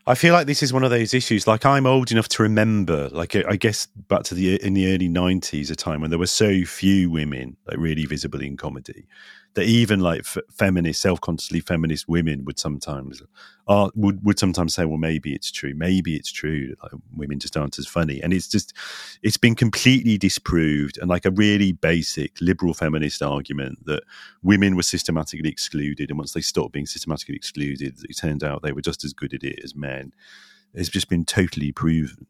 I 0.07 0.15
feel 0.15 0.33
like 0.33 0.47
this 0.47 0.63
is 0.63 0.73
one 0.73 0.83
of 0.83 0.89
those 0.89 1.13
issues. 1.13 1.47
Like 1.47 1.65
I'm 1.65 1.85
old 1.85 2.11
enough 2.11 2.27
to 2.29 2.43
remember, 2.43 3.09
like 3.09 3.35
I 3.35 3.55
guess 3.55 3.85
back 3.85 4.23
to 4.23 4.35
the 4.35 4.61
in 4.63 4.73
the 4.73 4.93
early 4.93 5.09
'90s, 5.09 5.69
a 5.69 5.75
time 5.75 6.01
when 6.01 6.09
there 6.09 6.19
were 6.19 6.27
so 6.27 6.63
few 6.63 7.09
women 7.09 7.57
like 7.67 7.77
really 7.77 8.05
visible 8.05 8.41
in 8.41 8.57
comedy, 8.57 9.05
that 9.53 9.65
even 9.65 9.99
like 9.99 10.21
f- 10.21 10.37
feminist, 10.49 11.01
self-consciously 11.01 11.59
feminist 11.59 12.07
women 12.07 12.45
would 12.45 12.57
sometimes 12.57 13.21
are 13.67 13.91
would 13.95 14.23
would 14.23 14.39
sometimes 14.39 14.73
say, 14.73 14.85
well, 14.85 14.97
maybe 14.97 15.33
it's 15.33 15.51
true, 15.51 15.73
maybe 15.75 16.15
it's 16.15 16.31
true, 16.31 16.73
like, 16.81 16.91
women 17.15 17.39
just 17.39 17.57
aren't 17.57 17.77
as 17.77 17.87
funny, 17.87 18.21
and 18.21 18.33
it's 18.33 18.47
just 18.47 18.73
it's 19.21 19.37
been 19.37 19.55
completely 19.55 20.17
disproved, 20.17 20.97
and 20.97 21.09
like 21.09 21.25
a 21.25 21.31
really 21.31 21.71
basic 21.71 22.39
liberal 22.41 22.73
feminist 22.73 23.21
argument 23.21 23.85
that 23.85 24.03
women 24.41 24.75
were 24.75 24.83
systematically 24.83 25.49
excluded, 25.49 26.09
and 26.09 26.17
once 26.17 26.33
they 26.33 26.41
stopped 26.41 26.73
being 26.73 26.85
systematically 26.85 27.35
excluded, 27.35 27.97
it 28.09 28.17
turned 28.17 28.43
out 28.43 28.61
they 28.61 28.71
were 28.71 28.81
just 28.81 29.03
as 29.03 29.13
good 29.13 29.33
at 29.33 29.43
it 29.43 29.59
as 29.63 29.75
men. 29.75 30.13
It's 30.73 30.89
just 30.89 31.09
been 31.09 31.25
totally 31.25 31.73
proven 31.73 32.27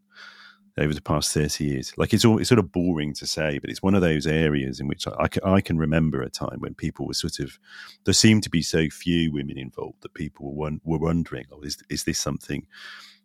over 0.77 0.93
the 0.93 1.01
past 1.01 1.33
30 1.33 1.65
years. 1.65 1.93
Like 1.97 2.13
it's 2.13 2.23
all, 2.23 2.39
it's 2.39 2.49
sort 2.49 2.59
of 2.59 2.71
boring 2.71 3.13
to 3.15 3.27
say, 3.27 3.59
but 3.59 3.69
it's 3.69 3.83
one 3.83 3.95
of 3.95 4.01
those 4.01 4.25
areas 4.25 4.79
in 4.79 4.87
which 4.87 5.07
I, 5.07 5.13
I, 5.19 5.27
can, 5.27 5.43
I 5.43 5.61
can 5.61 5.77
remember 5.77 6.21
a 6.21 6.29
time 6.29 6.59
when 6.59 6.73
people 6.75 7.05
were 7.05 7.13
sort 7.13 7.39
of, 7.39 7.59
there 8.05 8.13
seemed 8.13 8.43
to 8.43 8.49
be 8.49 8.61
so 8.61 8.89
few 8.89 9.31
women 9.31 9.57
involved 9.57 10.01
that 10.01 10.13
people 10.13 10.53
were, 10.53 10.71
were 10.83 10.99
wondering, 10.99 11.45
oh, 11.51 11.61
is, 11.61 11.77
is 11.89 12.05
this 12.05 12.19
something 12.19 12.65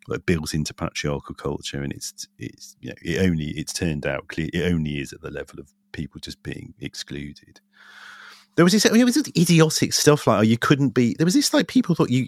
that 0.09 0.27
built 0.27 0.55
into 0.55 0.75
patriarchal 0.75 1.35
culture? 1.35 1.83
And 1.83 1.93
it's, 1.93 2.27
it's, 2.39 2.77
you 2.81 2.91
know, 2.91 2.97
it 3.03 3.21
only, 3.21 3.51
it's 3.51 3.73
turned 3.73 4.07
out 4.07 4.29
clear, 4.29 4.49
it 4.53 4.73
only 4.73 4.99
is 4.99 5.13
at 5.13 5.23
the 5.23 5.31
level 5.31 5.61
of 5.61 5.73
people 5.93 6.21
just 6.21 6.43
being 6.43 6.75
excluded. 6.81 7.61
There 8.57 8.65
was 8.65 8.73
this, 8.73 8.87
I 8.87 8.91
mean, 8.91 9.03
it 9.03 9.05
was 9.05 9.17
this 9.17 9.31
idiotic 9.37 9.93
stuff 9.93 10.27
like, 10.27 10.39
oh, 10.39 10.43
you 10.43 10.59
couldn't 10.59 10.91
be, 10.91 11.15
there 11.15 11.27
was 11.27 11.35
this 11.35 11.53
like 11.53 11.69
people 11.69 11.95
thought 11.95 12.11
you, 12.11 12.27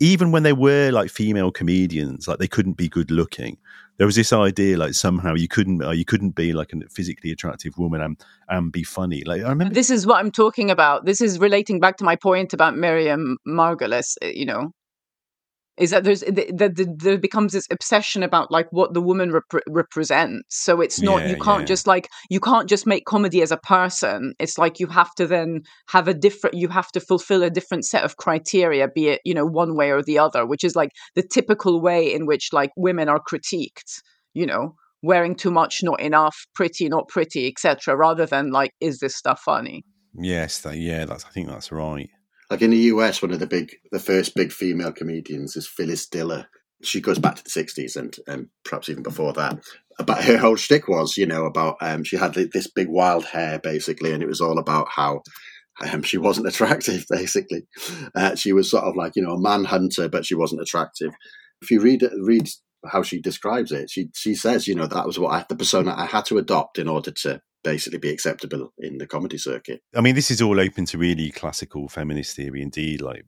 even 0.00 0.30
when 0.30 0.44
they 0.44 0.52
were 0.52 0.90
like 0.90 1.10
female 1.10 1.50
comedians, 1.50 2.28
like 2.28 2.38
they 2.38 2.46
couldn't 2.46 2.74
be 2.74 2.88
good 2.88 3.10
looking. 3.10 3.58
There 3.96 4.06
was 4.06 4.16
this 4.16 4.32
idea 4.32 4.76
like 4.76 4.94
somehow 4.94 5.34
you 5.34 5.46
couldn't 5.48 5.82
uh, 5.82 5.90
you 5.90 6.04
couldn't 6.04 6.32
be 6.32 6.52
like 6.52 6.72
a 6.72 6.88
physically 6.90 7.30
attractive 7.30 7.78
woman 7.78 8.00
and 8.00 8.20
and 8.48 8.72
be 8.72 8.82
funny. 8.82 9.22
Like 9.24 9.42
I 9.42 9.48
remember 9.48 9.74
This 9.74 9.90
is 9.90 10.06
what 10.06 10.18
I'm 10.18 10.32
talking 10.32 10.70
about. 10.70 11.04
This 11.04 11.20
is 11.20 11.38
relating 11.38 11.80
back 11.80 11.96
to 11.98 12.04
my 12.04 12.16
point 12.16 12.52
about 12.52 12.76
Miriam 12.76 13.38
Margolyes. 13.46 14.16
uh, 14.22 14.26
You 14.26 14.46
know, 14.46 14.72
is 15.76 15.90
that 15.90 16.04
there's 16.04 16.20
that 16.20 16.96
there 16.98 17.18
becomes 17.18 17.52
this 17.52 17.66
obsession 17.70 18.22
about 18.22 18.50
like 18.50 18.68
what 18.70 18.94
the 18.94 19.00
woman 19.00 19.32
rep- 19.32 19.64
represents. 19.68 20.44
So 20.48 20.80
it's 20.80 21.00
not 21.00 21.22
Yeah, 21.22 21.30
you 21.30 21.36
can't 21.36 21.60
yeah. 21.60 21.66
just 21.66 21.86
like 21.86 22.08
you 22.30 22.40
can't 22.40 22.68
just 22.68 22.86
make 22.86 23.04
comedy 23.04 23.42
as 23.42 23.50
a 23.50 23.56
person. 23.56 24.34
It's 24.38 24.58
like 24.58 24.78
you 24.78 24.86
have 24.86 25.14
to 25.16 25.26
then 25.26 25.62
have 25.88 26.08
a 26.08 26.14
different. 26.14 26.56
You 26.56 26.68
have 26.68 26.90
to 26.92 27.00
fulfill 27.00 27.42
a 27.42 27.50
different 27.50 27.84
set 27.84 28.04
of 28.04 28.16
criteria, 28.16 28.88
be 28.88 29.08
it 29.08 29.20
you 29.24 29.34
know 29.34 29.46
one 29.46 29.76
way 29.76 29.90
or 29.90 30.02
the 30.02 30.18
other, 30.18 30.46
which 30.46 30.64
is 30.64 30.76
like 30.76 30.90
the 31.14 31.22
typical 31.22 31.80
way 31.80 32.12
in 32.12 32.26
which 32.26 32.50
like 32.52 32.70
women 32.76 33.08
are 33.08 33.20
critiqued. 33.20 34.00
You 34.32 34.46
know, 34.46 34.74
wearing 35.02 35.36
too 35.36 35.50
much, 35.50 35.82
not 35.82 36.00
enough, 36.00 36.36
pretty, 36.54 36.88
not 36.88 37.08
pretty, 37.08 37.46
etc. 37.48 37.96
Rather 37.96 38.26
than 38.26 38.50
like, 38.50 38.72
is 38.80 38.98
this 38.98 39.16
stuff 39.16 39.40
funny? 39.44 39.84
yes, 40.16 40.60
that, 40.60 40.76
yeah, 40.76 41.04
that's 41.04 41.24
I 41.24 41.28
think 41.30 41.48
that's 41.48 41.72
right. 41.72 42.08
Like 42.54 42.62
in 42.62 42.70
the 42.70 42.94
US, 42.94 43.20
one 43.20 43.32
of 43.32 43.40
the 43.40 43.48
big, 43.48 43.74
the 43.90 43.98
first 43.98 44.36
big 44.36 44.52
female 44.52 44.92
comedians 44.92 45.56
is 45.56 45.66
Phyllis 45.66 46.06
Diller. 46.06 46.46
She 46.84 47.00
goes 47.00 47.18
back 47.18 47.34
to 47.34 47.42
the 47.42 47.50
'60s 47.50 47.96
and, 47.96 48.16
and 48.28 48.46
perhaps 48.64 48.88
even 48.88 49.02
before 49.02 49.32
that. 49.32 49.58
But 49.98 50.22
her 50.22 50.38
whole 50.38 50.54
shtick 50.54 50.86
was, 50.86 51.16
you 51.16 51.26
know, 51.26 51.46
about 51.46 51.78
um, 51.80 52.04
she 52.04 52.14
had 52.14 52.34
this 52.34 52.70
big 52.70 52.86
wild 52.88 53.24
hair 53.24 53.58
basically, 53.58 54.12
and 54.12 54.22
it 54.22 54.28
was 54.28 54.40
all 54.40 54.60
about 54.60 54.86
how 54.88 55.22
um, 55.84 56.04
she 56.04 56.16
wasn't 56.16 56.46
attractive. 56.52 57.04
Basically, 57.10 57.66
uh, 58.14 58.36
she 58.36 58.52
was 58.52 58.70
sort 58.70 58.84
of 58.84 58.94
like 58.94 59.16
you 59.16 59.22
know 59.24 59.32
a 59.32 59.40
manhunter, 59.40 60.08
but 60.08 60.24
she 60.24 60.36
wasn't 60.36 60.62
attractive. 60.62 61.12
If 61.60 61.72
you 61.72 61.80
read 61.80 62.08
read 62.20 62.48
how 62.86 63.02
she 63.02 63.20
describes 63.20 63.72
it, 63.72 63.90
she 63.90 64.10
she 64.14 64.36
says, 64.36 64.68
you 64.68 64.76
know, 64.76 64.86
that 64.86 65.08
was 65.08 65.18
what 65.18 65.32
I, 65.32 65.44
the 65.48 65.56
persona 65.56 65.92
I 65.92 66.06
had 66.06 66.26
to 66.26 66.38
adopt 66.38 66.78
in 66.78 66.86
order 66.86 67.10
to 67.10 67.42
basically 67.64 67.98
be 67.98 68.10
acceptable 68.10 68.72
in 68.78 68.98
the 68.98 69.06
comedy 69.06 69.38
circuit. 69.38 69.82
I 69.96 70.00
mean, 70.00 70.14
this 70.14 70.30
is 70.30 70.40
all 70.40 70.60
open 70.60 70.84
to 70.86 70.98
really 70.98 71.30
classical 71.30 71.88
feminist 71.88 72.36
theory, 72.36 72.62
indeed, 72.62 73.00
like 73.00 73.24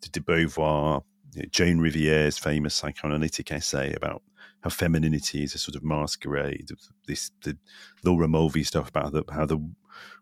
de 0.00 0.20
Beauvoir, 0.20 1.02
know, 1.42 1.48
Joan 1.50 1.78
Riviere's 1.78 2.38
famous 2.38 2.74
psychoanalytic 2.74 3.52
essay 3.52 3.92
about 3.94 4.22
how 4.62 4.70
femininity 4.70 5.44
is 5.44 5.54
a 5.54 5.58
sort 5.58 5.76
of 5.76 5.84
masquerade 5.84 6.70
of 6.70 6.78
this, 7.06 7.30
the 7.42 7.56
Laura 8.02 8.26
Mulvey 8.26 8.64
stuff 8.64 8.88
about 8.88 9.12
the, 9.12 9.22
how 9.30 9.44
the 9.44 9.58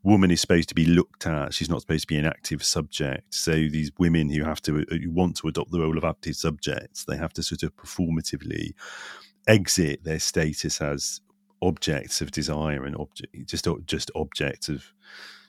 woman 0.03 0.31
is 0.31 0.41
supposed 0.41 0.69
to 0.69 0.75
be 0.75 0.85
looked 0.85 1.27
at. 1.27 1.55
She's 1.55 1.71
not 1.71 1.81
supposed 1.81 2.03
to 2.03 2.07
be 2.09 2.19
an 2.19 2.27
active 2.27 2.65
subject. 2.65 3.33
So 3.33 3.53
these 3.53 3.93
women 3.99 4.29
who 4.29 4.43
have 4.45 4.61
to, 4.63 4.85
who 4.89 5.11
want 5.11 5.37
to 5.39 5.49
adopt 5.49 5.71
the 5.71 5.81
role 5.81 5.97
of 5.97 6.05
active 6.05 6.35
subjects, 6.35 7.05
they 7.05 7.17
have 7.17 7.33
to 7.35 7.43
sort 7.43 7.63
of 7.63 7.77
performatively 7.77 8.73
exit 9.47 10.03
their 10.05 10.19
status 10.19 10.81
as 10.81 11.21
objects 11.63 12.21
of 12.21 12.31
desire 12.31 12.85
and 12.85 12.97
object 12.97 13.35
just 13.47 13.67
just 13.87 14.11
objects 14.15 14.69
of 14.69 14.93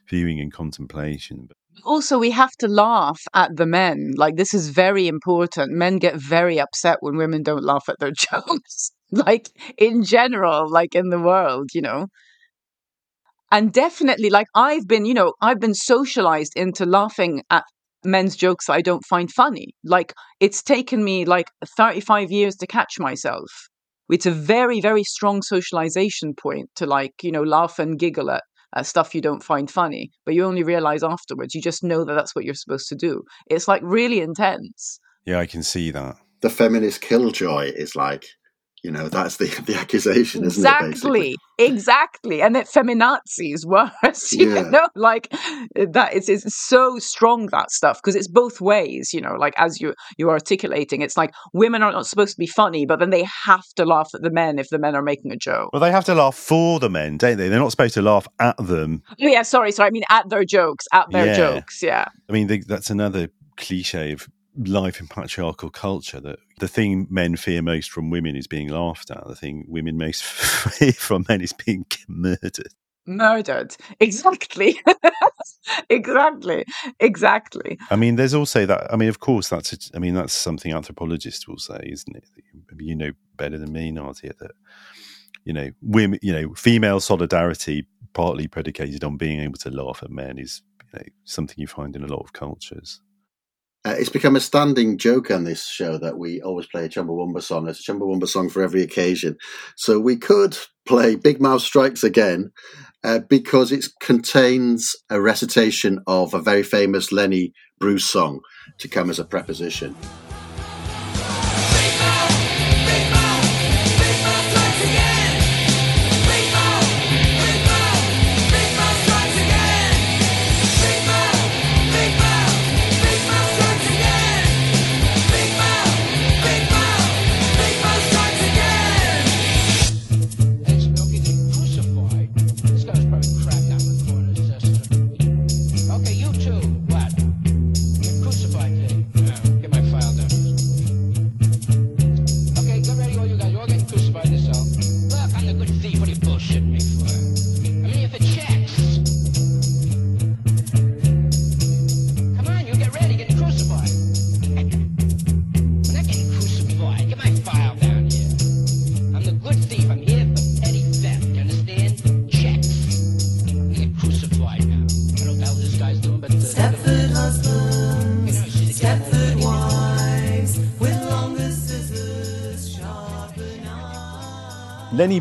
viewing 0.07 0.39
and 0.39 0.53
contemplation. 0.53 1.49
Also, 1.83 2.19
we 2.19 2.29
have 2.31 2.51
to 2.59 2.67
laugh 2.67 3.21
at 3.33 3.55
the 3.55 3.65
men. 3.65 4.13
Like, 4.15 4.35
this 4.35 4.53
is 4.53 4.69
very 4.69 5.07
important. 5.07 5.71
Men 5.71 5.97
get 5.97 6.15
very 6.15 6.59
upset 6.59 6.97
when 7.01 7.17
women 7.17 7.41
don't 7.41 7.63
laugh 7.63 7.85
at 7.89 7.99
their 7.99 8.11
jokes. 8.31 8.91
like, 9.11 9.49
in 9.77 10.03
general, 10.03 10.69
like 10.69 10.95
in 10.95 11.09
the 11.09 11.19
world, 11.19 11.69
you 11.73 11.81
know. 11.81 12.07
And 13.51 13.71
definitely, 13.71 14.29
like, 14.29 14.47
I've 14.55 14.87
been, 14.87 15.05
you 15.05 15.13
know, 15.13 15.33
I've 15.41 15.59
been 15.59 15.75
socialized 15.75 16.53
into 16.55 16.85
laughing 16.85 17.43
at 17.49 17.63
men's 18.05 18.35
jokes 18.35 18.69
I 18.69 18.81
don't 18.81 19.05
find 19.05 19.31
funny. 19.31 19.67
Like, 19.83 20.13
it's 20.39 20.61
taken 20.61 21.03
me 21.03 21.25
like 21.25 21.47
35 21.77 22.31
years 22.31 22.55
to 22.57 22.67
catch 22.67 22.99
myself. 22.99 23.49
It's 24.09 24.25
a 24.25 24.31
very, 24.31 24.81
very 24.81 25.03
strong 25.03 25.41
socialization 25.41 26.33
point 26.35 26.69
to, 26.75 26.85
like, 26.85 27.13
you 27.21 27.31
know, 27.31 27.43
laugh 27.43 27.79
and 27.79 27.97
giggle 27.97 28.31
at 28.31 28.43
uh, 28.75 28.83
stuff 28.83 29.15
you 29.15 29.21
don't 29.21 29.43
find 29.43 29.69
funny, 29.69 30.11
but 30.25 30.33
you 30.33 30.45
only 30.45 30.63
realize 30.63 31.03
afterwards. 31.03 31.55
You 31.55 31.61
just 31.61 31.83
know 31.83 32.03
that 32.05 32.13
that's 32.13 32.35
what 32.35 32.45
you're 32.45 32.53
supposed 32.53 32.89
to 32.89 32.95
do. 32.95 33.23
It's 33.49 33.67
like 33.67 33.81
really 33.83 34.19
intense. 34.19 34.99
Yeah, 35.25 35.39
I 35.39 35.45
can 35.45 35.63
see 35.63 35.91
that. 35.91 36.17
The 36.41 36.49
feminist 36.49 37.01
killjoy 37.01 37.71
is 37.75 37.95
like, 37.95 38.25
you 38.83 38.91
know, 38.91 39.07
that's 39.09 39.37
the 39.37 39.45
the 39.65 39.75
accusation, 39.75 40.43
isn't 40.43 40.65
it? 40.65 40.85
Exactly, 40.89 41.35
exactly, 41.57 42.41
and 42.41 42.55
that 42.55 42.67
feminazi 42.67 43.53
is 43.53 43.65
worse. 43.65 44.33
You 44.43 44.53
Yeah. 44.55 44.61
know, 44.69 44.87
like 44.95 45.27
eh, 45.75 45.85
that 45.91 46.13
is 46.13 46.27
It's, 46.29 46.45
it's 46.45 46.55
so 46.55 46.99
strong 46.99 47.47
that 47.47 47.71
stuff 47.71 47.99
because 48.01 48.15
it's 48.15 48.27
both 48.27 48.59
ways. 48.61 49.13
You 49.13 49.21
know, 49.21 49.35
like 49.35 49.53
as 49.57 49.79
you 49.81 49.93
you're 50.17 50.31
articulating, 50.31 51.01
it's 51.01 51.15
like 51.17 51.33
women 51.53 51.81
are 51.83 51.91
not 51.91 52.07
supposed 52.07 52.33
to 52.33 52.39
be 52.39 52.47
funny, 52.47 52.85
but 52.85 52.99
then 52.99 53.09
they 53.09 53.23
have 53.45 53.63
to 53.75 53.85
laugh 53.85 54.09
at 54.13 54.21
the 54.21 54.31
men 54.31 54.59
if 54.59 54.69
the 54.69 54.79
men 54.79 54.95
are 54.95 55.01
making 55.01 55.31
a 55.31 55.37
joke. 55.37 55.69
Well, 55.73 55.79
they 55.79 55.91
have 55.91 56.05
to 56.05 56.15
laugh 56.15 56.35
for 56.35 56.79
the 56.79 56.89
men, 56.89 57.17
don't 57.17 57.37
they? 57.37 57.47
They're 57.49 57.59
not 57.59 57.71
supposed 57.71 57.93
to 57.95 58.01
laugh 58.01 58.27
at 58.39 58.57
them. 58.57 59.01
Oh, 59.11 59.15
yeah, 59.27 59.43
sorry, 59.43 59.71
sorry. 59.71 59.87
I 59.87 59.91
mean, 59.91 60.03
at 60.09 60.29
their 60.29 60.43
jokes, 60.45 60.85
at 60.93 61.07
their 61.11 61.27
Yeah. 61.27 61.37
jokes. 61.37 61.81
Yeah. 61.81 62.05
I 62.29 62.31
mean, 62.33 62.47
th- 62.47 62.65
that's 62.65 62.89
another 62.89 63.29
cliche 63.57 64.11
of 64.13 64.27
life 64.55 64.99
in 64.99 65.07
patriarchal 65.07 65.69
culture 65.69 66.19
that 66.19 66.39
the 66.59 66.67
thing 66.67 67.07
men 67.09 67.35
fear 67.35 67.61
most 67.61 67.91
from 67.91 68.09
women 68.09 68.35
is 68.35 68.47
being 68.47 68.69
laughed 68.69 69.11
at. 69.11 69.27
The 69.27 69.35
thing 69.35 69.65
women 69.67 69.97
most 69.97 70.23
fear 70.23 70.93
from 70.93 71.25
men 71.27 71.41
is 71.41 71.53
being 71.53 71.85
murdered. 72.07 72.73
Murdered. 73.05 73.75
Exactly. 73.99 74.79
exactly. 75.89 76.65
Exactly. 76.99 77.77
I 77.89 77.95
mean, 77.95 78.15
there's 78.15 78.33
also 78.33 78.65
that. 78.65 78.93
I 78.93 78.95
mean, 78.95 79.09
of 79.09 79.19
course, 79.19 79.49
that's. 79.49 79.73
A, 79.73 79.95
I 79.95 79.99
mean, 79.99 80.13
that's 80.13 80.33
something 80.33 80.71
anthropologists 80.71 81.47
will 81.47 81.57
say, 81.57 81.81
isn't 81.83 82.15
it? 82.15 82.23
Maybe 82.71 82.85
You 82.85 82.95
know 82.95 83.11
better 83.35 83.57
than 83.57 83.73
me, 83.73 83.91
Nadia, 83.91 84.33
that 84.39 84.51
you 85.43 85.51
know, 85.53 85.71
women, 85.81 86.19
you 86.21 86.31
know, 86.31 86.53
female 86.53 86.99
solidarity, 86.99 87.87
partly 88.13 88.47
predicated 88.47 89.03
on 89.03 89.17
being 89.17 89.41
able 89.41 89.57
to 89.57 89.69
laugh 89.69 90.01
at 90.01 90.09
men, 90.09 90.37
is 90.37 90.61
you 90.93 90.99
know 90.99 91.05
something 91.25 91.55
you 91.57 91.67
find 91.67 91.95
in 91.95 92.03
a 92.03 92.07
lot 92.07 92.23
of 92.23 92.31
cultures. 92.31 93.01
Uh, 93.85 93.95
it's 93.97 94.09
become 94.09 94.35
a 94.37 94.39
standing 94.39 94.97
joke 94.97 95.29
on 95.29 95.43
this 95.43 95.67
show 95.67 95.97
that 95.97 96.17
we 96.17 96.41
always 96.41 96.65
play 96.67 96.85
a 96.85 96.89
Chumbawamba 96.89 97.41
song. 97.41 97.65
There's 97.65 97.81
a 97.81 97.91
Chumbawamba 97.91 98.27
song 98.27 98.49
for 98.49 98.61
every 98.61 98.81
occasion. 98.81 99.37
So 99.75 99.99
we 99.99 100.15
could 100.15 100.57
play 100.85 101.15
Big 101.15 101.41
Mouth 101.41 101.61
Strikes 101.61 102.03
Again 102.03 102.51
uh, 103.03 103.19
because 103.19 103.73
it 103.73 103.85
contains 103.99 104.95
a 105.09 105.19
recitation 105.19 105.99
of 106.07 106.33
a 106.33 106.41
very 106.41 106.63
famous 106.63 107.11
Lenny 107.11 107.53
Bruce 107.79 108.05
song 108.05 108.39
to 108.77 108.87
come 108.87 109.09
as 109.09 109.19
a 109.19 109.25
preposition. 109.25 109.95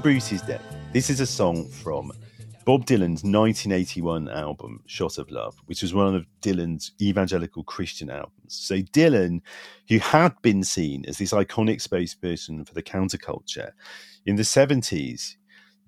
Bruce 0.02 0.32
is 0.32 0.42
dead. 0.42 0.60
This 0.92 1.10
is 1.10 1.20
a 1.20 1.26
song 1.26 1.68
from 1.68 2.10
Bob 2.64 2.86
Dylan's 2.86 3.22
1981 3.22 4.28
album, 4.28 4.82
Shot 4.86 5.16
of 5.16 5.30
Love, 5.30 5.54
which 5.66 5.80
was 5.80 5.94
one 5.94 6.16
of 6.16 6.26
Dylan's 6.40 6.90
evangelical 7.00 7.62
Christian 7.62 8.10
albums. 8.10 8.32
So, 8.48 8.78
Dylan, 8.78 9.42
who 9.88 9.98
had 9.98 10.34
been 10.42 10.64
seen 10.64 11.04
as 11.06 11.18
this 11.18 11.32
iconic 11.32 11.86
spokesperson 11.86 12.66
for 12.66 12.74
the 12.74 12.82
counterculture 12.82 13.70
in 14.26 14.34
the 14.34 14.42
70s, 14.42 15.36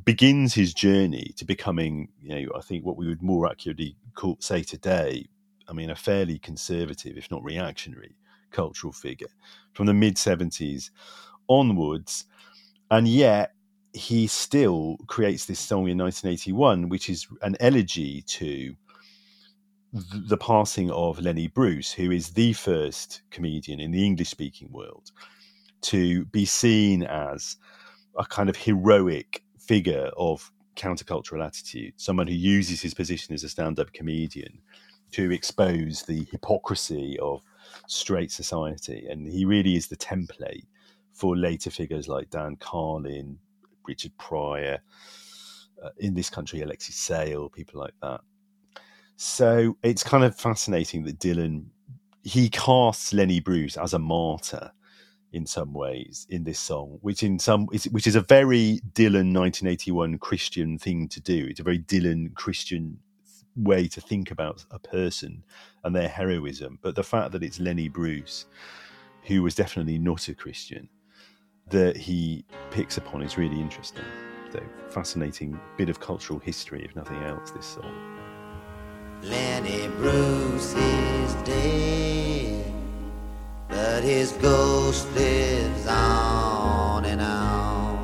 begins 0.04 0.54
his 0.54 0.72
journey 0.72 1.32
to 1.36 1.44
becoming, 1.44 2.08
you 2.22 2.46
know, 2.46 2.52
I 2.56 2.60
think 2.60 2.84
what 2.84 2.96
we 2.96 3.08
would 3.08 3.20
more 3.22 3.50
accurately 3.50 3.96
call, 4.14 4.36
say 4.38 4.62
today, 4.62 5.26
I 5.66 5.72
mean, 5.72 5.90
a 5.90 5.96
fairly 5.96 6.38
conservative, 6.38 7.16
if 7.16 7.32
not 7.32 7.42
reactionary, 7.42 8.14
cultural 8.52 8.92
figure 8.92 9.30
from 9.72 9.86
the 9.86 9.94
mid 9.94 10.14
70s 10.14 10.90
onwards. 11.48 12.26
And 12.92 13.08
yet, 13.08 13.54
he 13.95 14.26
still 14.26 14.97
creates 15.07 15.47
this 15.47 15.61
song 15.61 15.88
in 15.88 15.99
1981, 15.99 16.88
which 16.88 17.09
is 17.09 17.26
an 17.42 17.57
elegy 17.61 18.22
to 18.22 18.74
th- 19.92 20.28
the 20.28 20.36
passing 20.36 20.90
of 20.90 21.20
Lenny 21.20 21.47
Bruce, 21.47 21.92
who 21.92 22.11
is 22.11 22.30
the 22.30 22.53
first 22.53 23.22
comedian 23.30 23.80
in 23.80 23.92
the 23.92 24.05
English 24.05 24.30
speaking 24.30 24.70
world 24.72 25.12
to 25.82 26.24
be 26.26 26.45
seen 26.45 27.03
as 27.05 27.57
a 28.18 28.24
kind 28.24 28.49
of 28.49 28.57
heroic 28.57 29.42
figure 29.59 30.11
of 30.16 30.51
countercultural 30.76 31.45
attitude, 31.45 31.92
someone 31.97 32.26
who 32.26 32.34
uses 32.34 32.80
his 32.80 32.95
position 32.95 33.34
as 33.34 33.45
a 33.45 33.49
stand 33.49 33.78
up 33.78 33.92
comedian 33.92 34.59
to 35.12 35.30
expose 35.30 36.03
the 36.03 36.26
hypocrisy 36.30 37.16
of 37.20 37.42
straight 37.86 38.32
society. 38.32 39.07
And 39.09 39.26
he 39.28 39.45
really 39.45 39.76
is 39.76 39.86
the 39.86 39.97
template 39.97 40.66
for 41.12 41.36
later 41.36 41.70
figures 41.70 42.09
like 42.09 42.30
Dan 42.30 42.57
Carlin, 42.57 43.38
Richard 43.87 44.12
Pryor, 44.18 44.80
uh, 45.82 45.91
in 45.99 46.14
this 46.14 46.30
country, 46.30 46.61
Alexei 46.61 46.93
Sayle, 46.93 47.49
people 47.49 47.80
like 47.80 47.95
that. 48.03 48.20
So 49.16 49.76
it's 49.82 50.03
kind 50.03 50.24
of 50.24 50.37
fascinating 50.37 51.05
that 51.05 51.18
Dylan 51.18 51.66
he 52.24 52.49
casts 52.49 53.12
Lenny 53.12 53.39
Bruce 53.39 53.76
as 53.76 53.93
a 53.93 53.99
martyr 53.99 54.72
in 55.32 55.47
some 55.47 55.74
ways 55.74 56.26
in 56.30 56.45
this 56.45 56.59
song, 56.59 56.99
which 57.03 57.22
in 57.22 57.39
some 57.39 57.66
which 57.66 58.07
is 58.07 58.16
a 58.16 58.22
very 58.22 58.80
Dylan 58.95 59.35
1981 59.35 60.18
Christian 60.18 60.78
thing 60.78 61.09
to 61.09 61.20
do. 61.20 61.47
It's 61.49 61.61
a 61.61 61.64
very 61.64 61.78
Dylan 61.78 62.35
Christian 62.35 62.99
way 63.57 63.87
to 63.89 64.01
think 64.01 64.30
about 64.30 64.64
a 64.70 64.78
person 64.78 65.45
and 65.85 65.95
their 65.95 66.09
heroism. 66.09 66.78
But 66.82 66.97
the 66.97 67.05
fact 67.05 67.32
that 67.32 67.43
it's 67.43 67.61
Lenny 67.61 67.89
Bruce, 67.89 68.47
who 69.24 69.43
was 69.43 69.55
definitely 69.55 69.99
not 69.99 70.28
a 70.28 70.35
Christian, 70.35 70.89
that 71.70 71.96
he 71.96 72.44
picks 72.70 72.96
upon 72.96 73.22
is 73.22 73.38
really 73.38 73.60
interesting. 73.60 74.04
So 74.52 74.60
fascinating 74.88 75.58
bit 75.76 75.88
of 75.88 76.00
cultural 76.00 76.38
history, 76.38 76.84
if 76.84 76.94
nothing 76.94 77.22
else, 77.22 77.50
this 77.50 77.66
song. 77.66 77.92
Lenny 79.22 79.88
Bruce 79.96 80.74
is 80.74 81.34
dead, 81.44 82.72
but 83.68 84.02
his 84.04 84.32
ghost 84.32 85.10
lives 85.12 85.86
on 85.86 87.04
and 87.06 87.20
on. 87.20 87.94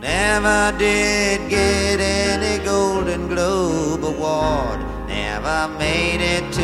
Never 0.00 0.78
did 0.78 1.50
get 1.50 2.00
any 2.00 2.64
Golden 2.64 3.28
Globe 3.28 4.04
award, 4.04 4.80
never 5.08 5.68
made 5.78 6.20
it 6.20 6.52
to 6.52 6.60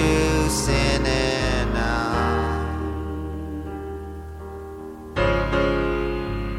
Cine 0.49 1.38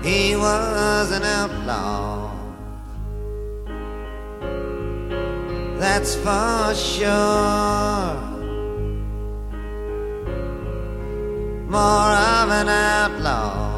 He 0.09 0.35
was 0.35 1.11
an 1.11 1.21
outlaw. 1.21 2.33
That's 5.77 6.15
for 6.15 6.73
sure. 6.73 8.15
More 11.77 12.11
of 12.33 12.47
an 12.61 12.69
outlaw 12.69 13.77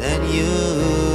than 0.00 0.20
you 0.34 1.09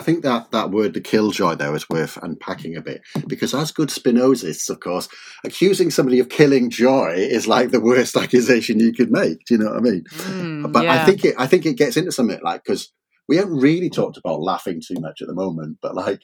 I 0.00 0.02
think 0.02 0.22
that 0.22 0.50
that 0.52 0.70
word, 0.70 0.94
the 0.94 1.00
killjoy, 1.02 1.56
there 1.56 1.76
is 1.76 1.86
worth 1.90 2.16
unpacking 2.22 2.74
a 2.74 2.80
bit 2.80 3.02
because, 3.26 3.52
as 3.52 3.70
good 3.70 3.90
Spinozists, 3.90 4.70
of 4.70 4.80
course, 4.80 5.10
accusing 5.44 5.90
somebody 5.90 6.18
of 6.20 6.30
killing 6.30 6.70
joy 6.70 7.16
is 7.16 7.46
like 7.46 7.70
the 7.70 7.82
worst 7.82 8.16
accusation 8.24 8.80
you 8.80 8.94
could 8.94 9.10
make. 9.10 9.44
Do 9.44 9.54
you 9.54 9.58
know 9.58 9.66
what 9.66 9.76
I 9.76 9.80
mean? 9.80 10.04
Mm, 10.10 10.72
but 10.72 10.86
I 10.86 11.04
think 11.04 11.26
it, 11.26 11.34
I 11.36 11.46
think 11.46 11.66
it 11.66 11.76
gets 11.76 11.98
into 11.98 12.12
something 12.12 12.40
like 12.42 12.64
because 12.64 12.90
we 13.28 13.36
haven't 13.36 13.58
really 13.58 13.90
talked 13.90 14.16
about 14.16 14.40
laughing 14.40 14.80
too 14.80 14.98
much 15.00 15.20
at 15.20 15.28
the 15.28 15.34
moment, 15.34 15.76
but 15.82 15.94
like 15.94 16.22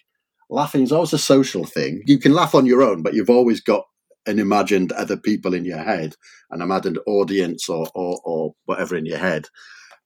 laughing 0.49 0.83
is 0.83 0.91
always 0.91 1.13
a 1.13 1.19
social 1.19 1.67
thing. 1.67 2.03
You 2.07 2.19
can 2.19 2.33
laugh 2.33 2.55
on 2.55 2.65
your 2.65 2.83
own, 2.83 3.03
but 3.03 3.13
you've 3.13 3.29
always 3.29 3.61
got 3.61 3.85
an 4.25 4.39
imagined 4.39 4.93
other 4.93 5.19
people 5.19 5.53
in 5.53 5.67
your 5.67 5.85
head, 5.85 6.15
an 6.51 6.63
imagined 6.63 6.99
audience 7.07 7.69
or 7.69 7.91
or, 7.95 8.23
or 8.25 8.55
whatever 8.65 8.97
in 8.97 9.05
your 9.05 9.19
head 9.19 9.49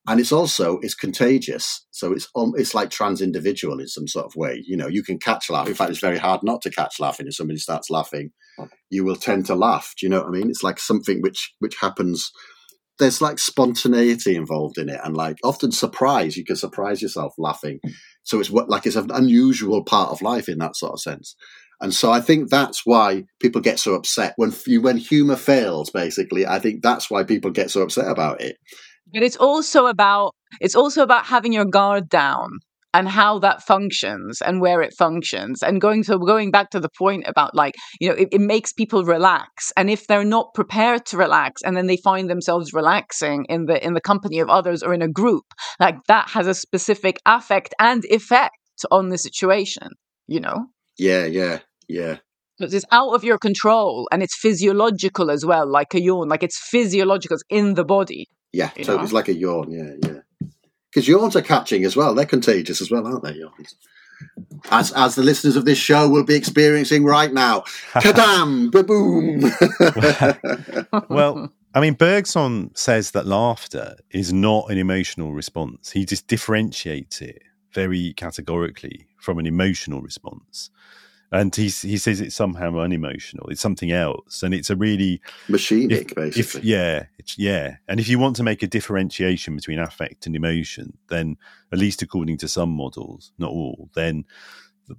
and 0.07 0.19
it's 0.19 0.31
also 0.31 0.79
it's 0.79 0.95
contagious. 0.95 1.85
So 1.91 2.11
it's 2.13 2.27
um, 2.35 2.53
it's 2.55 2.73
like 2.73 2.89
trans 2.89 3.21
individual 3.21 3.79
in 3.79 3.87
some 3.87 4.07
sort 4.07 4.25
of 4.25 4.35
way. 4.35 4.63
You 4.65 4.75
know 4.75 4.87
you 4.87 5.03
can 5.03 5.19
catch 5.19 5.49
laugh. 5.49 5.67
In 5.67 5.75
fact 5.75 5.91
it's 5.91 5.99
very 5.99 6.17
hard 6.17 6.41
not 6.43 6.61
to 6.63 6.71
catch 6.71 6.99
laughing 6.99 7.27
if 7.27 7.35
somebody 7.35 7.59
starts 7.59 7.89
laughing. 7.89 8.31
You 8.89 9.05
will 9.05 9.15
tend 9.15 9.45
to 9.47 9.55
laugh. 9.55 9.93
Do 9.99 10.05
you 10.05 10.09
know 10.09 10.21
what 10.21 10.27
i 10.27 10.31
mean? 10.31 10.49
It's 10.49 10.63
like 10.63 10.79
something 10.79 11.21
which 11.21 11.53
which 11.59 11.75
happens. 11.79 12.31
There's 12.97 13.21
like 13.21 13.39
spontaneity 13.39 14.35
involved 14.35 14.77
in 14.77 14.89
it 14.89 14.99
and 15.03 15.15
like 15.15 15.37
often 15.43 15.71
surprise. 15.71 16.35
You 16.35 16.45
can 16.45 16.55
surprise 16.55 17.01
yourself 17.01 17.33
laughing. 17.37 17.79
So 18.23 18.39
it's 18.39 18.49
what 18.49 18.69
like 18.69 18.85
it's 18.85 18.95
an 18.95 19.11
unusual 19.11 19.83
part 19.83 20.09
of 20.09 20.21
life 20.21 20.49
in 20.49 20.57
that 20.59 20.75
sort 20.75 20.93
of 20.93 21.01
sense. 21.01 21.35
And 21.79 21.93
so 21.93 22.11
I 22.11 22.21
think 22.21 22.49
that's 22.49 22.81
why 22.85 23.23
people 23.39 23.59
get 23.59 23.79
so 23.79 23.95
upset. 23.95 24.33
When 24.35 24.53
you, 24.67 24.81
when 24.81 24.97
humor 24.97 25.35
fails. 25.35 25.89
Basically, 25.89 26.45
I 26.45 26.59
think 26.59 26.83
that's 26.83 27.09
why 27.09 27.23
people 27.23 27.49
get 27.49 27.71
so 27.71 27.81
upset 27.81 28.07
about 28.07 28.39
it. 28.39 28.57
But 29.13 29.23
it's 29.23 29.37
also 29.37 29.87
about 29.87 30.33
it's 30.59 30.75
also 30.75 31.03
about 31.03 31.25
having 31.25 31.53
your 31.53 31.65
guard 31.65 32.09
down 32.09 32.59
and 32.93 33.07
how 33.07 33.39
that 33.39 33.63
functions 33.63 34.41
and 34.41 34.59
where 34.59 34.81
it 34.81 34.93
functions 34.97 35.63
and 35.63 35.79
going 35.79 36.03
so 36.03 36.17
going 36.17 36.51
back 36.51 36.69
to 36.71 36.79
the 36.79 36.89
point 36.97 37.23
about 37.25 37.55
like 37.55 37.73
you 38.01 38.09
know 38.09 38.15
it, 38.15 38.29
it 38.31 38.41
makes 38.41 38.73
people 38.73 39.05
relax. 39.05 39.71
And 39.77 39.89
if 39.89 40.07
they're 40.07 40.25
not 40.25 40.53
prepared 40.53 41.05
to 41.07 41.17
relax 41.17 41.61
and 41.61 41.75
then 41.75 41.87
they 41.87 41.97
find 41.97 42.29
themselves 42.29 42.73
relaxing 42.73 43.45
in 43.49 43.65
the 43.65 43.83
in 43.85 43.93
the 43.93 44.01
company 44.01 44.39
of 44.39 44.49
others 44.49 44.83
or 44.83 44.93
in 44.93 45.01
a 45.01 45.07
group 45.07 45.45
like 45.79 45.95
that 46.07 46.29
has 46.29 46.47
a 46.47 46.53
specific 46.53 47.19
affect 47.25 47.73
and 47.79 48.03
effect 48.05 48.55
on 48.89 49.09
the 49.09 49.17
situation 49.17 49.89
you 50.27 50.39
know? 50.39 50.67
Yeah, 50.97 51.25
yeah, 51.25 51.59
yeah. 51.87 52.17
because 52.57 52.73
it's 52.73 52.85
out 52.91 53.13
of 53.13 53.23
your 53.23 53.37
control 53.37 54.07
and 54.11 54.23
it's 54.23 54.37
physiological 54.37 55.31
as 55.31 55.45
well 55.45 55.67
like 55.67 55.93
a 55.93 56.01
yawn 56.01 56.29
like 56.29 56.43
it's 56.43 56.59
physiological 56.69 57.35
it's 57.35 57.43
in 57.49 57.73
the 57.73 57.83
body 57.83 58.27
Yeah, 58.53 58.71
You 58.75 58.83
so 58.83 58.97
know? 58.97 59.03
it's 59.03 59.13
like 59.13 59.27
a 59.29 59.33
yawn. 59.33 59.71
Yeah, 59.71 59.93
yeah. 60.09 60.47
Because 60.89 61.07
yawns 61.07 61.35
are 61.35 61.41
catching 61.41 61.85
as 61.85 61.95
well. 61.95 62.13
They're 62.13 62.25
contagious 62.25 62.81
as 62.81 62.91
well, 62.91 63.07
aren't 63.07 63.23
they? 63.23 63.33
Yawns. 63.33 63.75
As 64.69 64.91
as 64.91 65.15
the 65.15 65.23
listeners 65.23 65.55
of 65.55 65.65
this 65.65 65.77
show 65.77 66.07
will 66.07 66.23
be 66.23 66.35
experiencing 66.35 67.03
right 67.05 67.33
now. 67.33 67.61
Kadam! 67.93 68.69
Ba-boom! 68.71 69.41
well, 71.09 71.51
I 71.73 71.79
mean, 71.79 71.93
Bergson 71.95 72.71
says 72.75 73.11
that 73.11 73.25
laughter 73.25 73.95
is 74.11 74.31
not 74.33 74.69
an 74.69 74.77
emotional 74.77 75.33
response. 75.33 75.91
He 75.91 76.05
just 76.05 76.27
differentiates 76.27 77.21
it 77.21 77.41
very 77.73 78.13
categorically 78.13 79.07
from 79.17 79.39
an 79.39 79.45
emotional 79.45 80.01
response. 80.01 80.69
And 81.31 81.55
he, 81.55 81.69
he 81.69 81.97
says 81.97 82.19
it's 82.19 82.35
somehow 82.35 82.77
unemotional. 82.79 83.47
It's 83.49 83.61
something 83.61 83.91
else. 83.91 84.43
And 84.43 84.53
it's 84.53 84.69
a 84.69 84.75
really. 84.75 85.21
Machinic, 85.47 85.91
if, 85.91 86.15
basically. 86.15 86.59
If, 86.59 86.65
yeah. 86.65 87.05
It's, 87.17 87.37
yeah. 87.37 87.77
And 87.87 87.99
if 87.99 88.09
you 88.09 88.19
want 88.19 88.35
to 88.37 88.43
make 88.43 88.63
a 88.63 88.67
differentiation 88.67 89.55
between 89.55 89.79
affect 89.79 90.25
and 90.25 90.35
emotion, 90.35 90.97
then, 91.09 91.37
at 91.71 91.79
least 91.79 92.01
according 92.01 92.37
to 92.39 92.47
some 92.47 92.69
models, 92.69 93.31
not 93.37 93.51
all, 93.51 93.89
then 93.95 94.25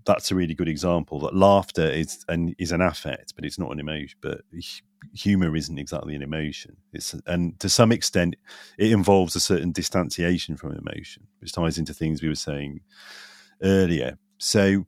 that's 0.06 0.30
a 0.30 0.34
really 0.34 0.54
good 0.54 0.68
example 0.68 1.20
that 1.20 1.34
laughter 1.34 1.86
is 1.86 2.24
an 2.28 2.54
is 2.58 2.72
an 2.72 2.80
affect, 2.80 3.34
but 3.34 3.44
it's 3.44 3.58
not 3.58 3.70
an 3.70 3.80
emotion. 3.80 4.18
But 4.20 4.42
humor 5.14 5.54
isn't 5.54 5.78
exactly 5.78 6.14
an 6.14 6.22
emotion. 6.22 6.76
It's 6.92 7.14
and 7.26 7.58
to 7.60 7.68
some 7.68 7.92
extent, 7.92 8.36
it 8.78 8.92
involves 8.92 9.36
a 9.36 9.40
certain 9.40 9.72
distanciation 9.72 10.56
from 10.56 10.72
emotion, 10.72 11.26
which 11.40 11.52
ties 11.52 11.78
into 11.78 11.94
things 11.94 12.22
we 12.22 12.28
were 12.28 12.34
saying 12.34 12.80
earlier. 13.62 14.18
So, 14.38 14.86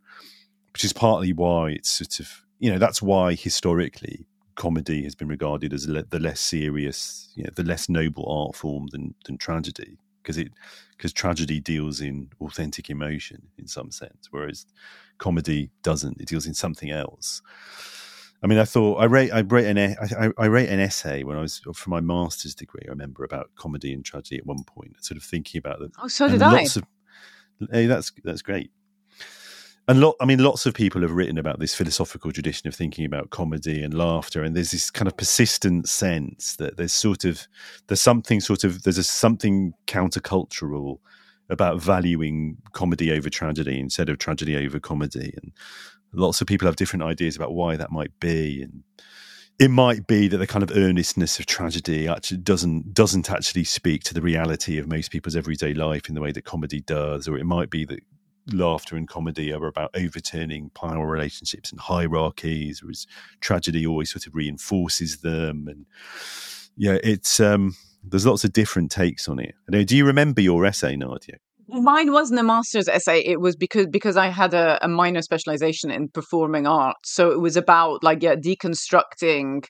which 0.74 0.84
is 0.84 0.92
partly 0.92 1.32
why 1.32 1.70
it's 1.70 1.90
sort 1.90 2.20
of 2.20 2.44
you 2.59 2.70
know 2.70 2.78
that's 2.78 3.01
why 3.01 3.34
historically 3.34 4.26
comedy 4.55 5.02
has 5.05 5.14
been 5.14 5.28
regarded 5.28 5.72
as 5.72 5.88
le- 5.88 6.05
the 6.05 6.18
less 6.18 6.40
serious, 6.40 7.32
you 7.34 7.44
know, 7.44 7.51
the 7.55 7.64
less 7.64 7.88
noble 7.88 8.24
art 8.28 8.56
form 8.56 8.86
than 8.90 9.14
than 9.24 9.38
tragedy 9.38 9.98
because 10.22 10.38
it 10.38 10.48
because 10.96 11.12
tragedy 11.12 11.60
deals 11.60 12.01
in 12.01 12.30
authentic 12.40 12.90
emotion 12.90 13.48
in 13.59 13.66
some 13.66 13.90
sense, 13.90 14.28
whereas 14.30 14.66
comedy 15.18 15.70
doesn't. 15.82 16.20
It 16.20 16.28
deals 16.28 16.46
in 16.46 16.55
something 16.55 16.90
else. 16.90 17.42
I 18.42 18.46
mean, 18.46 18.59
I 18.59 18.64
thought 18.64 18.96
I 18.96 19.06
wrote 19.06 19.32
I 19.32 19.40
wrote 19.42 19.64
an 19.64 19.78
I, 19.78 20.30
I 20.38 20.48
wrote 20.48 20.68
an 20.68 20.80
essay 20.80 21.24
when 21.24 21.36
I 21.36 21.40
was 21.40 21.60
for 21.74 21.90
my 21.90 22.01
master's 22.01 22.55
degree. 22.55 22.82
I 22.86 22.90
remember 22.90 23.24
about 23.24 23.51
comedy 23.56 23.92
and 23.92 24.05
tragedy 24.05 24.38
at 24.38 24.46
one 24.46 24.64
point, 24.64 25.02
sort 25.05 25.16
of 25.16 25.24
thinking 25.24 25.59
about 25.59 25.78
them. 25.78 25.92
Oh, 26.02 26.09
so 26.09 26.28
did 26.28 26.42
I. 26.42 26.62
Of, 26.62 26.84
hey, 27.70 27.86
that's 27.86 28.12
that's 28.22 28.42
great. 28.42 28.70
And 29.86 30.01
lot, 30.01 30.16
I 30.19 30.24
mean, 30.24 30.39
lots 30.43 30.65
of 30.65 30.73
people 30.73 31.02
have 31.02 31.11
written 31.11 31.36
about 31.36 31.59
this 31.59 31.74
philosophical 31.74 32.32
tradition 32.32 32.69
of 32.69 32.74
thinking 32.74 33.05
about 33.05 33.28
comedy 33.31 33.82
and 33.82 33.93
laughter, 33.93 34.43
and 34.43 34.56
there's 34.56 34.70
this 34.70 34.90
kind 34.90 35.06
of 35.06 35.16
persistent 35.16 35.89
sense 35.89 36.56
that 36.56 36.78
there's 36.78 36.94
sort 36.94 37.24
of 37.24 37.47
there's 37.89 38.01
something 38.01 38.40
sort 38.40 38.65
of 38.65 38.82
there's 38.85 38.97
a 38.97 39.05
something 39.05 39.74
countercultural 39.86 41.01
about 41.51 41.82
valuing 41.82 42.56
comedy 42.73 43.12
over 43.12 43.28
tragedy 43.28 43.78
instead 43.78 44.09
of 44.09 44.16
tragedy 44.16 44.56
over 44.56 44.81
comedy, 44.81 45.35
and 45.43 45.52
lots 46.15 46.40
of 46.40 46.47
people 46.47 46.66
have 46.66 46.77
different 46.77 47.02
ideas 47.02 47.36
about 47.36 47.52
why 47.52 47.77
that 47.77 47.93
might 47.93 48.19
be, 48.20 48.62
and 48.62 48.85
it 49.59 49.69
might 49.69 50.06
be 50.06 50.28
that 50.28 50.39
the 50.39 50.47
kind 50.47 50.62
of 50.62 50.74
earnestness 50.74 51.39
of 51.39 51.44
tragedy 51.44 52.09
actually 52.09 52.39
doesn't 52.39 52.94
doesn't 52.94 53.31
actually 53.31 53.65
speak 53.65 54.02
to 54.05 54.15
the 54.15 54.23
reality 54.23 54.78
of 54.78 54.89
most 54.89 55.11
people's 55.11 55.36
everyday 55.36 55.74
life 55.74 56.09
in 56.09 56.15
the 56.15 56.23
way 56.23 56.32
that 56.32 56.47
comedy 56.47 56.81
does, 56.81 57.28
or 57.28 57.36
it 57.36 57.44
might 57.44 57.69
be 57.69 57.85
that 57.85 58.01
laughter 58.52 58.96
and 58.96 59.08
comedy 59.08 59.52
are 59.52 59.66
about 59.66 59.90
overturning 59.94 60.70
power 60.70 61.06
relationships 61.06 61.70
and 61.70 61.80
hierarchies, 61.80 62.82
whereas 62.82 63.06
tragedy 63.40 63.86
always 63.86 64.12
sort 64.12 64.26
of 64.26 64.34
reinforces 64.34 65.18
them. 65.18 65.66
And 65.68 65.86
yeah, 66.76 66.98
it's 67.02 67.40
um, 67.40 67.76
there's 68.02 68.26
lots 68.26 68.44
of 68.44 68.52
different 68.52 68.90
takes 68.90 69.28
on 69.28 69.38
it. 69.38 69.54
Know, 69.68 69.84
do 69.84 69.96
you 69.96 70.06
remember 70.06 70.40
your 70.40 70.64
essay, 70.64 70.96
Nadia? 70.96 71.36
Mine 71.66 72.12
wasn't 72.12 72.40
a 72.40 72.42
master's 72.42 72.88
essay. 72.88 73.20
It 73.20 73.40
was 73.40 73.56
because 73.56 73.86
because 73.86 74.16
I 74.16 74.28
had 74.28 74.52
a, 74.52 74.78
a 74.84 74.88
minor 74.88 75.22
specialization 75.22 75.90
in 75.90 76.08
performing 76.08 76.66
arts. 76.66 77.14
So 77.14 77.30
it 77.30 77.40
was 77.40 77.56
about 77.56 78.02
like 78.02 78.22
yeah, 78.22 78.34
deconstructing 78.34 79.64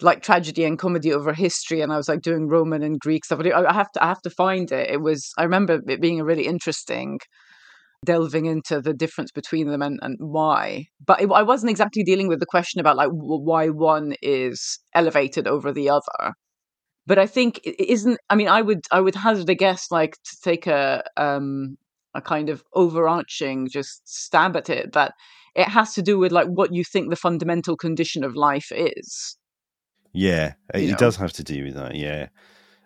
like 0.00 0.22
tragedy 0.22 0.64
and 0.64 0.78
comedy 0.78 1.12
over 1.12 1.32
history. 1.32 1.80
And 1.80 1.92
I 1.92 1.96
was 1.96 2.08
like 2.08 2.22
doing 2.22 2.48
Roman 2.48 2.82
and 2.82 2.98
Greek 2.98 3.24
stuff. 3.24 3.40
I 3.40 3.72
have 3.72 3.92
to 3.92 4.02
I 4.02 4.08
have 4.08 4.22
to 4.22 4.30
find 4.30 4.72
it. 4.72 4.90
It 4.90 5.02
was 5.02 5.30
I 5.36 5.42
remember 5.42 5.80
it 5.86 6.00
being 6.00 6.20
a 6.20 6.24
really 6.24 6.46
interesting 6.46 7.18
delving 8.04 8.46
into 8.46 8.80
the 8.80 8.94
difference 8.94 9.30
between 9.32 9.68
them 9.68 9.82
and, 9.82 9.98
and 10.02 10.16
why. 10.20 10.86
But 11.04 11.22
it, 11.22 11.30
I 11.30 11.42
wasn't 11.42 11.70
exactly 11.70 12.02
dealing 12.02 12.28
with 12.28 12.40
the 12.40 12.46
question 12.46 12.80
about 12.80 12.96
like 12.96 13.10
why 13.10 13.68
one 13.68 14.14
is 14.22 14.78
elevated 14.94 15.46
over 15.46 15.72
the 15.72 15.90
other. 15.90 16.34
But 17.06 17.18
I 17.18 17.26
think 17.26 17.60
it 17.64 17.80
isn't. 17.80 18.18
I 18.30 18.36
mean, 18.36 18.48
I 18.48 18.62
would 18.62 18.86
I 18.90 19.00
would 19.00 19.14
hazard 19.14 19.50
a 19.50 19.54
guess 19.54 19.90
like 19.90 20.16
to 20.24 20.36
take 20.42 20.66
a 20.66 21.04
um 21.16 21.76
a 22.14 22.22
kind 22.22 22.48
of 22.48 22.62
overarching 22.74 23.68
just 23.68 24.02
stab 24.04 24.56
at 24.56 24.70
it 24.70 24.92
that 24.92 25.12
it 25.54 25.68
has 25.68 25.94
to 25.94 26.02
do 26.02 26.18
with 26.18 26.32
like 26.32 26.46
what 26.46 26.72
you 26.72 26.84
think 26.84 27.10
the 27.10 27.16
fundamental 27.16 27.76
condition 27.76 28.24
of 28.24 28.34
life 28.34 28.72
is. 28.74 29.36
Yeah, 30.12 30.54
it, 30.72 30.90
it 30.90 30.98
does 30.98 31.16
have 31.16 31.32
to 31.34 31.44
do 31.44 31.64
with 31.64 31.74
that. 31.74 31.96
Yeah, 31.96 32.28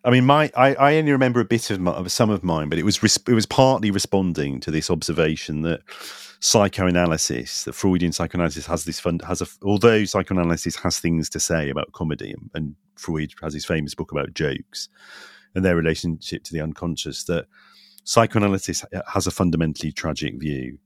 I 0.08 0.10
mean, 0.10 0.24
my 0.24 0.50
I, 0.56 0.74
I 0.76 0.96
only 0.96 1.12
remember 1.12 1.38
a 1.38 1.44
bit 1.44 1.70
of, 1.70 1.80
my, 1.80 1.90
of 1.90 2.10
some 2.10 2.30
of 2.30 2.42
mine, 2.42 2.70
but 2.70 2.78
it 2.78 2.82
was 2.82 3.02
res- 3.02 3.20
it 3.28 3.34
was 3.34 3.44
partly 3.44 3.90
responding 3.90 4.58
to 4.60 4.70
this 4.70 4.88
observation 4.88 5.60
that 5.62 5.82
psychoanalysis, 6.40 7.64
that 7.64 7.74
Freudian 7.74 8.12
psychoanalysis 8.12 8.64
has 8.64 8.86
this 8.86 8.98
fund 8.98 9.20
has 9.28 9.42
a 9.42 9.46
although 9.62 10.06
psychoanalysis 10.06 10.76
has 10.76 10.98
things 10.98 11.28
to 11.28 11.38
say 11.38 11.68
about 11.68 11.92
comedy, 11.92 12.30
and, 12.30 12.50
and 12.54 12.74
Freud 12.96 13.34
has 13.42 13.52
his 13.52 13.66
famous 13.66 13.94
book 13.94 14.10
about 14.10 14.32
jokes 14.32 14.88
and 15.54 15.62
their 15.62 15.76
relationship 15.76 16.42
to 16.44 16.54
the 16.54 16.62
unconscious. 16.62 17.24
That 17.24 17.44
psychoanalysis 18.04 18.86
has 19.12 19.26
a 19.26 19.30
fundamentally 19.30 19.92
tragic 19.92 20.40
view 20.40 20.78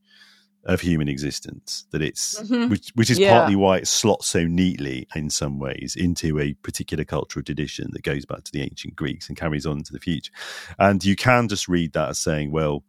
of 0.65 0.81
human 0.81 1.07
existence. 1.09 1.85
That 1.91 2.01
it's 2.01 2.41
Mhm. 2.41 2.69
which, 2.69 2.91
which 2.95 3.09
is 3.09 3.19
Yeah. 3.19 3.31
partly 3.31 3.55
why 3.55 3.77
it 3.77 3.87
slots 3.87 4.27
so 4.27 4.45
neatly 4.45 5.07
in 5.15 5.29
some 5.29 5.59
ways 5.59 5.95
into 5.95 6.39
a 6.39 6.53
particular 6.55 7.03
cultural 7.03 7.43
tradition 7.43 7.89
that 7.93 8.03
goes 8.03 8.25
back 8.25 8.43
to 8.45 8.51
the 8.51 8.61
ancient 8.61 8.95
Greeks 8.95 9.27
and 9.27 9.37
carries 9.37 9.65
on 9.65 9.79
into 9.79 9.93
the 9.93 9.99
future. 9.99 10.31
And 10.79 11.03
you 11.03 11.15
can 11.15 11.47
just 11.47 11.67
read 11.67 11.93
that 11.93 12.09
as 12.09 12.19
saying, 12.19 12.51
well, 12.51 12.83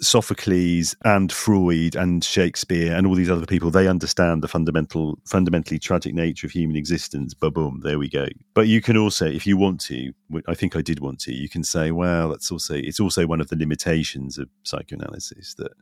Sophocles 0.00 0.96
and 1.04 1.30
Freud 1.32 1.94
and 1.94 2.24
Shakespeare 2.24 2.92
and 2.94 3.06
all 3.06 3.14
these 3.14 3.30
other 3.30 3.46
people, 3.46 3.70
they 3.70 3.86
understand 3.86 4.42
the 4.42 4.48
fundamental, 4.48 5.18
fundamentally 5.24 5.78
tragic 5.78 6.14
nature 6.14 6.46
of 6.46 6.50
human 6.52 6.76
existence. 6.76 7.32
But 7.32 7.54
boom, 7.54 7.80
there 7.84 7.98
we 7.98 8.08
go. 8.08 8.26
But 8.54 8.66
you 8.66 8.80
can 8.82 8.96
also, 8.96 9.26
if 9.26 9.46
you 9.46 9.56
want 9.56 9.80
to, 9.82 10.12
I 10.48 10.54
think 10.54 10.74
I 10.74 10.82
did 10.82 10.98
want 11.00 11.20
to, 11.20 11.32
you 11.32 11.48
can 11.48 11.62
say, 11.62 11.92
well, 11.92 12.30
that's 12.30 12.50
also, 12.50 12.74
it's 12.74 12.98
also 12.98 13.26
one 13.26 13.40
of 13.40 13.48
the 13.48 13.56
limitations 13.56 14.36
of 14.36 14.48
psychoanalysis 14.64 15.54
that 15.54 15.72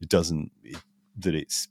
it 0.00 0.08
doesn't, 0.08 0.50
it, 0.62 0.76
that 1.18 1.34
it's, 1.34 1.68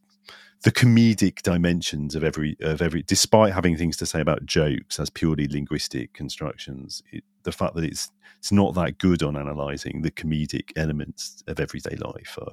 the 0.64 0.72
comedic 0.72 1.43
dimensions 1.43 2.15
of 2.15 2.23
every 2.23 2.57
of 2.60 2.81
every 2.81 3.03
despite 3.03 3.53
having 3.53 3.77
things 3.77 3.95
to 3.97 4.06
say 4.06 4.19
about 4.19 4.43
jokes 4.47 4.99
as 4.99 5.11
purely 5.11 5.47
linguistic 5.47 6.11
constructions 6.14 7.03
it, 7.11 7.23
the 7.43 7.52
fact 7.52 7.76
that 7.76 7.84
it's 7.84 8.10
it's 8.39 8.52
not 8.52 8.73
that 8.73 8.97
good 8.97 9.22
on 9.22 9.38
analyzing 9.38 10.02
the 10.02 10.10
comedic 10.10 10.72
elements 10.76 11.43
of 11.45 11.60
everyday 11.60 11.95
life 11.97 12.39
uh, 12.41 12.52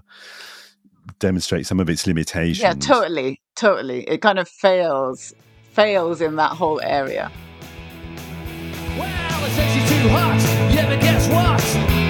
demonstrates 1.19 1.69
some 1.69 1.81
of 1.81 1.89
its 1.89 2.07
limitations 2.07 2.61
Yeah, 2.61 2.75
totally, 2.75 3.41
totally. 3.57 4.09
It 4.09 4.23
kind 4.23 4.39
of 4.39 4.49
fails 4.49 5.35
fails 5.73 6.21
in 6.21 6.37
that 6.37 6.53
whole 6.53 6.81
area. 6.83 7.31
Well, 8.99 9.45
it 9.45 9.51
says 9.53 9.73
she's 9.73 9.89
too 9.89 10.09
hot. 10.11 10.75
Yeah, 10.75 10.89
but 10.89 11.01
guess 11.01 11.29
what? 11.29 11.61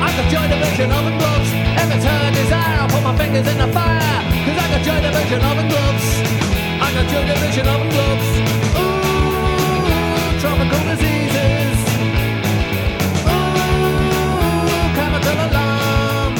I 0.02 0.12
could 0.16 0.30
join 0.30 0.50
the 0.50 0.56
Virgin 0.66 0.90
Oven 0.90 1.18
Gloves. 1.18 1.61
Desire, 1.82 2.78
I'll 2.78 2.88
put 2.88 3.02
my 3.02 3.16
fingers 3.16 3.46
in 3.48 3.58
the 3.58 3.66
fire. 3.72 3.98
Cause 3.98 4.56
I 4.56 4.68
the 5.00 5.10
Virgin 5.10 5.42
Oven 5.42 5.68
Gloves. 5.68 6.22
I 6.80 6.92
the 6.94 7.02
Virgin 7.40 7.66
Oven 7.66 7.90
Gloves. 7.90 8.28
Ooh, 8.78 10.40
tropical 10.40 10.78
diseases. 10.86 11.78
Ooh, 13.26 13.64
chemical 14.94 15.38
alarm. 15.50 16.34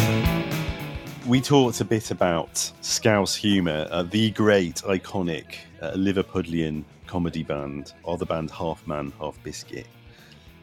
we 1.27 1.41
talked 1.41 1.81
a 1.81 1.85
bit 1.85 2.13
about 2.13 2.73
Scouse 2.81 3.35
humour, 3.35 3.89
uh, 3.91 4.05
the 4.05 4.31
great, 4.31 4.77
iconic 4.83 5.57
uh, 5.81 5.91
Liverpudlian 5.95 6.85
comedy 7.09 7.43
band, 7.43 7.95
or 8.05 8.17
the 8.17 8.27
band 8.27 8.53
Half 8.53 8.87
Man, 8.87 9.13
Half 9.19 9.43
Biscuit, 9.43 9.89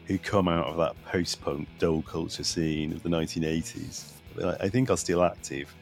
who 0.06 0.16
come 0.16 0.48
out 0.48 0.68
of 0.68 0.78
that 0.78 0.94
post 1.04 1.42
punk 1.42 1.68
dole 1.78 2.00
culture 2.00 2.44
scene 2.44 2.92
of 2.92 3.02
the 3.02 3.10
1980s. 3.10 4.19
I 4.42 4.68
think 4.68 4.90
are 4.90 4.96
still 4.96 5.22
active. 5.22 5.74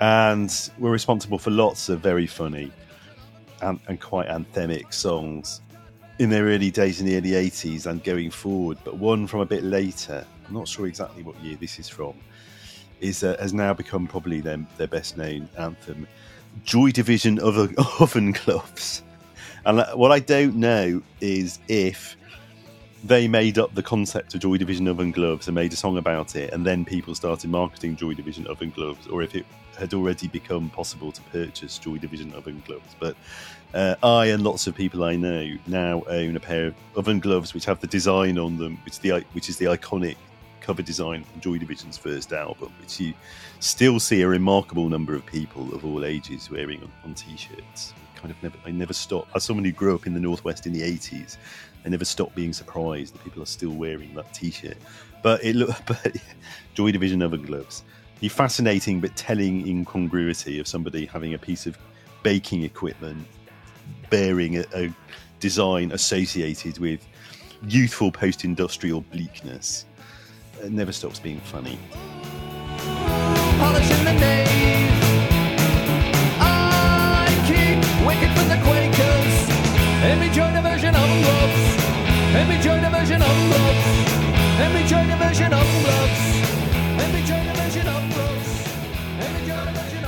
And 0.00 0.70
we're 0.78 0.90
responsible 0.90 1.38
for 1.38 1.50
lots 1.50 1.88
of 1.88 2.00
very 2.00 2.26
funny 2.26 2.72
and, 3.62 3.80
and 3.88 4.00
quite 4.00 4.28
anthemic 4.28 4.92
songs 4.92 5.60
in 6.18 6.30
their 6.30 6.44
early 6.44 6.70
days 6.70 7.00
in 7.00 7.06
the 7.06 7.16
early 7.16 7.30
80s 7.30 7.86
and 7.86 8.02
going 8.04 8.30
forward. 8.30 8.78
But 8.84 8.96
one 8.96 9.26
from 9.26 9.40
a 9.40 9.46
bit 9.46 9.64
later, 9.64 10.24
I'm 10.46 10.54
not 10.54 10.68
sure 10.68 10.86
exactly 10.86 11.22
what 11.22 11.38
year 11.42 11.56
this 11.60 11.78
is 11.78 11.88
from, 11.88 12.14
is 13.00 13.24
uh, 13.24 13.36
has 13.40 13.52
now 13.52 13.74
become 13.74 14.06
probably 14.06 14.40
their, 14.40 14.58
their 14.76 14.86
best 14.86 15.16
known 15.16 15.48
anthem, 15.58 16.06
Joy 16.64 16.90
Division 16.90 17.38
Oven, 17.40 17.74
oven 18.00 18.32
Gloves. 18.32 19.02
And 19.66 19.80
uh, 19.80 19.94
what 19.94 20.12
I 20.12 20.20
don't 20.20 20.56
know 20.56 21.02
is 21.20 21.58
if 21.68 22.16
they 23.04 23.28
made 23.28 23.58
up 23.58 23.74
the 23.74 23.82
concept 23.82 24.34
of 24.34 24.40
Joy 24.40 24.56
Division 24.56 24.88
Oven 24.88 25.12
Gloves 25.12 25.46
and 25.46 25.54
made 25.54 25.72
a 25.74 25.76
song 25.76 25.98
about 25.98 26.34
it, 26.36 26.54
and 26.54 26.64
then 26.64 26.86
people 26.86 27.14
started 27.14 27.50
marketing 27.50 27.96
Joy 27.96 28.14
Division 28.14 28.46
Oven 28.46 28.70
Gloves, 28.70 29.06
or 29.08 29.22
if 29.22 29.34
it 29.34 29.44
had 29.78 29.92
already 29.92 30.26
become 30.26 30.70
possible 30.70 31.12
to 31.12 31.20
purchase 31.24 31.76
Joy 31.78 31.98
Division 31.98 32.32
Oven 32.32 32.62
Gloves. 32.66 32.96
But 32.98 33.14
uh, 33.74 33.96
I 34.02 34.26
and 34.26 34.42
lots 34.42 34.66
of 34.66 34.74
people 34.74 35.04
I 35.04 35.16
know 35.16 35.54
now 35.66 36.02
own 36.08 36.34
a 36.34 36.40
pair 36.40 36.68
of 36.68 36.74
oven 36.96 37.20
gloves 37.20 37.52
which 37.52 37.66
have 37.66 37.80
the 37.80 37.86
design 37.86 38.38
on 38.38 38.56
them, 38.56 38.78
which 38.86 39.00
the 39.00 39.22
which 39.32 39.50
is 39.50 39.58
the 39.58 39.66
iconic 39.66 40.16
cover 40.62 40.80
design 40.80 41.24
from 41.24 41.40
Joy 41.42 41.58
Division's 41.58 41.98
first 41.98 42.32
album, 42.32 42.72
which 42.80 42.98
you 42.98 43.12
still 43.60 44.00
see 44.00 44.22
a 44.22 44.28
remarkable 44.28 44.88
number 44.88 45.14
of 45.14 45.26
people 45.26 45.74
of 45.74 45.84
all 45.84 46.06
ages 46.06 46.50
wearing 46.50 46.80
on, 46.80 46.90
on 47.04 47.14
t-shirts. 47.14 47.92
Kind 48.14 48.30
of 48.30 48.42
never, 48.42 48.56
I 48.64 48.70
never 48.70 48.94
stop. 48.94 49.28
As 49.34 49.44
someone 49.44 49.64
who 49.66 49.72
grew 49.72 49.94
up 49.94 50.06
in 50.06 50.14
the 50.14 50.20
northwest 50.20 50.66
in 50.66 50.72
the 50.72 50.82
eighties, 50.82 51.36
I 51.84 51.88
never 51.88 52.04
stopped 52.04 52.34
being 52.34 52.52
surprised 52.52 53.14
that 53.14 53.24
people 53.24 53.42
are 53.42 53.46
still 53.46 53.70
wearing 53.70 54.14
that 54.14 54.32
T-shirt. 54.32 54.76
But 55.22 55.44
it 55.44 55.56
looked, 55.56 55.86
but 55.86 56.16
Joy 56.74 56.92
Division 56.92 57.22
oven 57.22 57.42
gloves. 57.42 57.82
The 58.20 58.28
fascinating 58.28 59.00
but 59.00 59.14
telling 59.16 59.66
incongruity 59.66 60.58
of 60.58 60.66
somebody 60.66 61.06
having 61.06 61.34
a 61.34 61.38
piece 61.38 61.66
of 61.66 61.76
baking 62.22 62.62
equipment 62.62 63.26
bearing 64.08 64.58
a, 64.58 64.64
a 64.74 64.94
design 65.40 65.92
associated 65.92 66.78
with 66.78 67.06
youthful 67.68 68.10
post-industrial 68.10 69.02
bleakness. 69.02 69.84
It 70.62 70.72
never 70.72 70.92
stops 70.92 71.18
being 71.18 71.40
funny. 71.40 71.78
From 78.34 78.48
the 78.48 78.56
Quakers. 78.56 79.34
Version 80.62 80.94
of 80.94 81.22
gloves. 81.22 81.73
Join 82.34 82.42
a 82.42 82.46
version 82.48 82.66
join 82.66 82.84
a 82.84 82.90
version 82.90 83.20
join 84.88 85.08
a 85.08 85.16
version 85.16 85.50
join 87.26 87.48
a 87.48 87.54
version. 89.68 90.04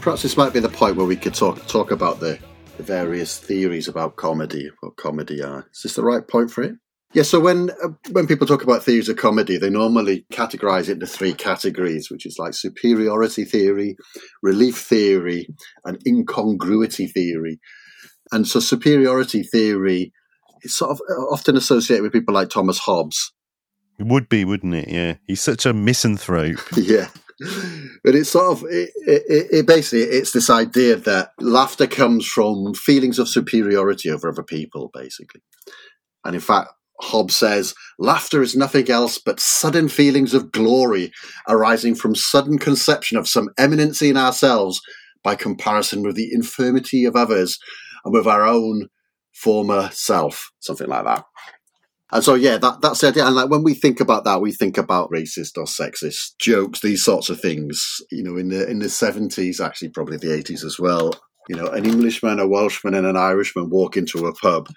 Perhaps 0.00 0.22
this 0.22 0.36
might 0.36 0.52
be 0.52 0.58
the 0.58 0.68
point 0.68 0.96
where 0.96 1.06
we 1.06 1.14
could 1.14 1.32
talk 1.32 1.64
talk 1.68 1.92
about 1.92 2.18
the, 2.18 2.40
the 2.76 2.82
various 2.82 3.38
theories 3.38 3.86
about 3.86 4.16
comedy, 4.16 4.68
what 4.80 4.96
comedy 4.96 5.40
are. 5.44 5.68
Is 5.72 5.82
this 5.82 5.94
the 5.94 6.02
right 6.02 6.26
point 6.26 6.50
for 6.50 6.64
it? 6.64 6.74
Yeah. 7.12 7.22
So 7.22 7.38
when 7.38 7.70
uh, 7.84 7.90
when 8.10 8.26
people 8.26 8.48
talk 8.48 8.64
about 8.64 8.82
theories 8.82 9.08
of 9.08 9.16
comedy, 9.16 9.58
they 9.58 9.70
normally 9.70 10.26
categorize 10.32 10.88
it 10.88 10.94
into 10.94 11.06
three 11.06 11.34
categories, 11.34 12.10
which 12.10 12.26
is 12.26 12.36
like 12.40 12.54
superiority 12.54 13.44
theory, 13.44 13.96
relief 14.42 14.76
theory, 14.76 15.46
and 15.84 16.02
incongruity 16.04 17.06
theory. 17.06 17.60
And 18.34 18.46
so 18.46 18.60
superiority 18.60 19.42
theory 19.42 20.12
is 20.62 20.76
sort 20.76 20.90
of 20.90 21.00
uh, 21.08 21.22
often 21.32 21.56
associated 21.56 22.02
with 22.02 22.12
people 22.12 22.34
like 22.34 22.50
Thomas 22.50 22.78
Hobbes. 22.78 23.32
It 23.98 24.06
would 24.06 24.28
be, 24.28 24.44
wouldn't 24.44 24.74
it? 24.74 24.88
Yeah. 24.88 25.14
He's 25.26 25.40
such 25.40 25.66
a 25.66 25.72
misanthrope. 25.72 26.58
yeah 26.76 27.08
but 28.04 28.14
it's 28.14 28.30
sort 28.30 28.52
of 28.52 28.64
it, 28.70 28.90
it, 29.06 29.46
it 29.50 29.66
basically 29.66 30.02
it's 30.02 30.32
this 30.32 30.48
idea 30.48 30.96
that 30.96 31.30
laughter 31.40 31.86
comes 31.86 32.26
from 32.26 32.74
feelings 32.74 33.18
of 33.18 33.28
superiority 33.28 34.10
over 34.10 34.28
other 34.28 34.42
people 34.42 34.90
basically 34.94 35.40
and 36.24 36.34
in 36.34 36.40
fact 36.40 36.70
Hobbes 37.00 37.36
says 37.36 37.74
laughter 37.98 38.40
is 38.40 38.54
nothing 38.54 38.88
else 38.88 39.18
but 39.18 39.40
sudden 39.40 39.88
feelings 39.88 40.32
of 40.32 40.52
glory 40.52 41.10
arising 41.48 41.96
from 41.96 42.14
sudden 42.14 42.56
conception 42.56 43.18
of 43.18 43.28
some 43.28 43.48
eminency 43.58 44.10
in 44.10 44.16
ourselves 44.16 44.80
by 45.24 45.34
comparison 45.34 46.02
with 46.02 46.14
the 46.14 46.32
infirmity 46.32 47.04
of 47.04 47.16
others 47.16 47.58
and 48.04 48.12
with 48.12 48.26
our 48.26 48.44
own 48.44 48.88
former 49.32 49.90
self 49.92 50.50
something 50.60 50.88
like 50.88 51.04
that 51.04 51.24
and 52.14 52.22
so, 52.22 52.34
yeah, 52.34 52.58
that, 52.58 52.80
that's 52.80 53.00
the 53.00 53.08
idea. 53.08 53.26
And 53.26 53.34
like 53.34 53.50
when 53.50 53.64
we 53.64 53.74
think 53.74 53.98
about 53.98 54.22
that, 54.22 54.40
we 54.40 54.52
think 54.52 54.78
about 54.78 55.10
racist 55.10 55.56
or 55.56 55.64
sexist 55.64 56.38
jokes, 56.38 56.80
these 56.80 57.04
sorts 57.04 57.28
of 57.28 57.40
things. 57.40 58.00
You 58.12 58.22
know, 58.22 58.36
in 58.36 58.50
the 58.50 58.70
in 58.70 58.78
the 58.78 58.88
seventies, 58.88 59.60
actually, 59.60 59.88
probably 59.88 60.18
the 60.18 60.32
eighties 60.32 60.62
as 60.62 60.78
well. 60.78 61.12
You 61.48 61.56
know, 61.56 61.66
an 61.66 61.84
Englishman, 61.84 62.38
a 62.38 62.46
Welshman, 62.46 62.94
and 62.94 63.04
an 63.04 63.16
Irishman 63.16 63.68
walk 63.68 63.96
into 63.96 64.26
a 64.26 64.34
pub 64.34 64.68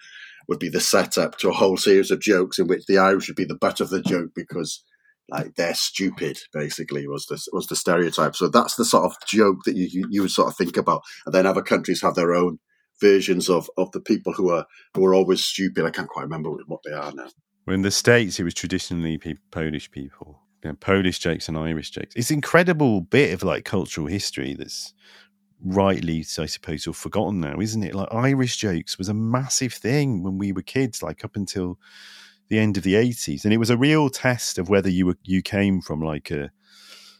would 0.48 0.58
be 0.58 0.70
the 0.70 0.82
setup 0.82 1.38
to 1.38 1.50
a 1.50 1.54
whole 1.54 1.78
series 1.78 2.10
of 2.10 2.22
jokes 2.22 2.58
in 2.58 2.66
which 2.66 2.86
the 2.88 2.98
Irish 2.98 3.28
would 3.28 3.36
be 3.36 3.46
the 3.46 3.56
butt 3.56 3.82
of 3.82 3.92
the 3.92 4.02
joke 4.02 4.32
because 4.36 4.84
like 5.30 5.54
they're 5.56 5.76
stupid 5.76 6.40
basically 6.54 7.06
was 7.06 7.26
the 7.26 7.40
was 7.52 7.68
the 7.68 7.76
stereotype 7.76 8.34
so 8.34 8.48
that's 8.48 8.76
the 8.78 8.86
sort 8.86 9.04
of 9.04 9.14
joke 9.28 9.58
that 9.66 9.76
you, 9.76 9.86
you 9.92 10.08
you 10.10 10.22
would 10.22 10.32
sort 10.32 10.48
of 10.48 10.56
think 10.56 10.78
about 10.78 11.02
and 11.26 11.36
then 11.36 11.46
other 11.46 11.62
countries 11.62 12.02
have 12.02 12.16
their 12.16 12.34
own 12.34 12.60
versions 13.00 13.50
of 13.50 13.70
of 13.78 13.92
the 13.92 14.00
people 14.00 14.34
who 14.34 14.50
are 14.50 14.66
who 14.94 15.06
are 15.06 15.14
always 15.14 15.44
stupid 15.44 15.86
i 15.86 15.90
can't 15.90 16.10
quite 16.10 16.24
remember 16.24 16.50
what 16.68 16.82
they 16.84 16.92
are 16.92 17.12
now 17.14 17.28
Well, 17.66 17.76
in 17.76 17.82
the 17.82 17.92
States, 17.92 18.40
it 18.40 18.44
was 18.44 18.54
traditionally 18.54 19.20
Polish 19.52 19.92
people. 19.92 20.40
You 20.64 20.70
know, 20.70 20.76
Polish 20.76 21.20
jokes 21.20 21.48
and 21.48 21.58
Irish 21.58 21.92
jokes. 21.92 22.16
It's 22.16 22.32
an 22.32 22.36
incredible 22.36 23.02
bit 23.02 23.34
of 23.34 23.44
like 23.44 23.66
cultural 23.66 24.08
history 24.08 24.56
that's 24.58 24.94
rightly, 25.62 26.20
I 26.20 26.46
suppose, 26.46 26.88
of 26.88 26.96
forgotten 26.96 27.42
now, 27.42 27.60
isn't 27.60 27.84
it? 27.84 27.94
Like 27.94 28.08
Irish 28.12 28.58
jokes 28.58 28.98
was 28.98 29.10
a 29.10 29.14
massive 29.14 29.74
thing 29.74 30.24
when 30.24 30.38
we 30.38 30.52
were 30.52 30.62
kids, 30.62 31.04
like 31.04 31.24
up 31.24 31.36
until 31.36 31.78
the 32.50 32.60
end 32.60 32.78
of 32.78 32.84
the 32.84 32.96
eighties, 32.96 33.44
and 33.44 33.54
it 33.54 33.58
was 33.58 33.70
a 33.70 33.78
real 33.78 34.10
test 34.10 34.58
of 34.58 34.70
whether 34.70 34.90
you 34.90 35.06
were 35.06 35.18
you 35.24 35.42
came 35.42 35.82
from 35.82 36.02
like 36.02 36.32
a 36.32 36.52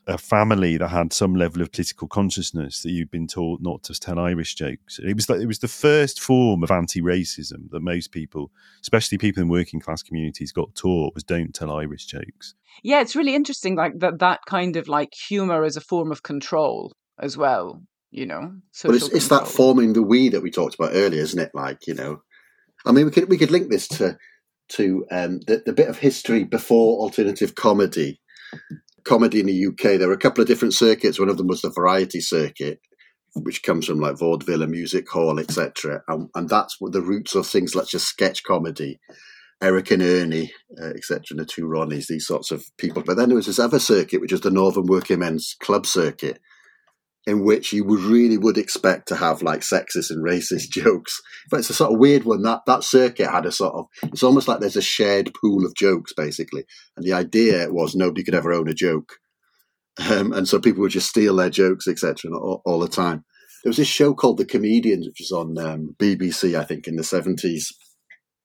a 0.08 0.18
family 0.18 0.78
that 0.78 0.88
had 0.88 1.12
some 1.12 1.36
level 1.36 1.62
of 1.62 1.72
political 1.72 2.08
consciousness 2.08 2.82
that 2.82 2.92
you'd 2.92 3.12
been 3.12 3.28
taught 3.28 3.62
not 3.62 3.84
to 3.84 3.94
tell 3.94 4.18
Irish 4.18 4.56
jokes. 4.56 5.00
It 5.00 5.14
was 5.14 5.30
like 5.30 5.42
it 5.42 5.48
was 5.48 5.60
the 5.60 5.68
first 5.68 6.22
form 6.22 6.64
of 6.64 6.72
anti-racism 6.72 7.70
that 7.72 7.82
most 7.82 8.12
people, 8.12 8.50
especially 8.82 9.18
people 9.18 9.44
in 9.44 9.50
working 9.50 9.82
class 9.82 10.02
communities, 10.02 10.54
got 10.54 10.74
taught 10.76 11.14
was 11.14 11.24
don't 11.24 11.54
tell 11.54 11.72
Irish 11.72 12.06
jokes. 12.06 12.56
Yeah, 12.84 13.02
it's 13.02 13.16
really 13.16 13.36
interesting, 13.36 13.76
like 13.76 14.00
that 14.00 14.20
that 14.20 14.40
kind 14.48 14.78
of 14.78 14.88
like 14.88 15.14
humor 15.14 15.64
as 15.64 15.76
a 15.76 15.82
form 15.82 16.12
of 16.12 16.24
control 16.24 16.94
as 17.20 17.36
well. 17.36 17.82
You 18.10 18.26
know, 18.26 18.54
but 18.84 18.96
it's, 18.96 19.04
social 19.04 19.10
it's 19.18 19.28
that 19.28 19.44
control. 19.44 19.56
forming 19.56 19.94
the 19.94 20.02
we 20.02 20.30
that 20.30 20.42
we 20.42 20.50
talked 20.50 20.76
about 20.76 20.92
earlier 20.94 21.22
isn't 21.22 21.40
it 21.40 21.52
like 21.54 21.86
you 21.88 21.94
know 21.94 22.22
i 22.86 22.92
mean 22.94 23.06
we 23.06 23.12
could 23.12 23.28
we 23.28 23.38
could 23.38 23.52
link 23.52 23.70
this 23.70 23.86
to 23.90 24.18
to 24.70 25.06
um, 25.12 25.40
the, 25.42 25.62
the 25.66 25.74
bit 25.74 25.90
of 25.90 25.98
history 25.98 26.46
before 26.46 27.00
alternative 27.00 27.54
comedy 27.56 28.22
comedy 29.08 29.40
in 29.40 29.46
the 29.46 29.66
uk 29.68 29.82
there 29.82 30.08
were 30.08 30.14
a 30.14 30.18
couple 30.18 30.42
of 30.42 30.48
different 30.48 30.74
circuits 30.74 31.20
one 31.20 31.30
of 31.30 31.38
them 31.38 31.48
was 31.48 31.62
the 31.62 31.70
variety 31.70 32.20
circuit 32.20 32.80
which 33.36 33.64
comes 33.64 33.86
from 33.86 34.00
like 34.00 34.18
vaudeville 34.18 34.64
and 34.64 34.72
music 34.72 35.10
hall 35.10 35.40
etc 35.40 36.02
and, 36.08 36.30
and 36.36 36.50
that's 36.50 36.78
what 36.80 36.92
the 36.92 37.02
roots 37.02 37.36
of 37.36 37.46
things 37.46 37.76
like 37.76 37.88
just 37.88 38.08
sketch 38.08 38.44
comedy 38.44 39.00
Eric 39.62 39.90
and 39.90 40.04
Ernie, 40.04 40.54
uh, 40.80 40.90
etc., 40.90 41.24
and 41.32 41.40
the 41.40 41.46
two 41.46 41.66
Ronnies, 41.66 42.08
these 42.08 42.28
sorts 42.28 42.52
of 42.52 42.66
people. 42.78 43.02
But 43.02 43.18
then 43.18 43.30
there 43.30 43.36
was 43.36 43.48
this 43.48 43.58
other 43.58 43.80
circuit, 43.80 44.22
which 44.22 44.32
was 44.32 44.42
the 44.42 44.52
Northern 44.52 44.86
Working 44.86 45.20
Men's 45.20 45.56
Club 45.60 45.88
circuit, 45.88 46.40
in 47.28 47.44
which 47.44 47.74
you 47.74 47.84
would 47.84 48.00
really 48.00 48.38
would 48.38 48.58
expect 48.58 49.10
to 49.10 49.16
have 49.18 49.42
like 49.44 49.60
sexist 49.60 50.10
and 50.10 50.26
racist 50.26 50.70
jokes. 50.72 51.22
But 51.52 51.60
it's 51.60 51.70
a 51.70 51.74
sort 51.74 51.92
of 51.92 52.00
weird 52.00 52.24
one. 52.24 52.42
That 52.42 52.62
that 52.66 52.84
circuit 52.84 53.30
had 53.30 53.46
a 53.46 53.52
sort 53.52 53.76
of 53.76 53.86
it's 54.04 54.24
almost 54.24 54.48
like 54.48 54.62
there's 54.62 54.78
a 54.78 54.82
shared 54.82 55.34
pool 55.40 55.66
of 55.66 55.76
jokes 55.76 56.14
basically. 56.16 56.64
And 56.96 57.06
the 57.06 57.14
idea 57.14 57.68
was 57.70 57.96
nobody 57.96 58.24
could 58.24 58.34
ever 58.34 58.54
own 58.54 58.70
a 58.70 58.74
joke. 58.74 59.18
Um, 60.10 60.32
and 60.32 60.48
so 60.48 60.60
people 60.60 60.82
would 60.82 60.92
just 60.92 61.10
steal 61.10 61.36
their 61.36 61.50
jokes, 61.50 61.88
etc., 61.88 62.32
all, 62.32 62.62
all 62.66 62.80
the 62.80 62.88
time. 62.88 63.26
There 63.64 63.72
was 63.72 63.78
this 63.78 63.88
show 63.88 64.14
called 64.14 64.38
The 64.38 64.46
Comedians, 64.46 65.08
which 65.08 65.20
was 65.20 65.32
on 65.32 65.58
um, 65.58 65.96
BBC, 65.98 66.58
I 66.58 66.64
think, 66.64 66.88
in 66.88 66.98
the 66.98 67.04
seventies, 67.04 67.74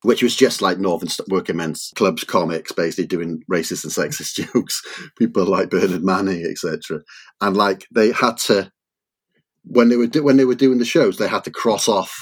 which 0.02 0.22
was 0.22 0.34
just 0.34 0.60
like 0.60 0.78
Northern 0.78 1.08
Working 1.28 1.56
Men's 1.56 1.90
Clubs 1.96 2.24
comics, 2.24 2.72
basically 2.72 3.06
doing 3.06 3.42
racist 3.50 3.84
and 3.84 3.92
sexist 3.92 4.34
jokes. 4.52 4.82
People 5.18 5.44
like 5.44 5.70
Bernard 5.70 6.04
Manning, 6.04 6.44
etc. 6.44 7.00
And 7.40 7.56
like 7.56 7.86
they 7.94 8.12
had 8.12 8.36
to, 8.46 8.70
when 9.64 9.88
they 9.88 9.96
were 9.96 10.08
do- 10.08 10.24
when 10.24 10.36
they 10.36 10.44
were 10.44 10.54
doing 10.54 10.78
the 10.78 10.84
shows, 10.84 11.16
they 11.16 11.28
had 11.28 11.44
to 11.44 11.50
cross 11.50 11.88
off 11.88 12.12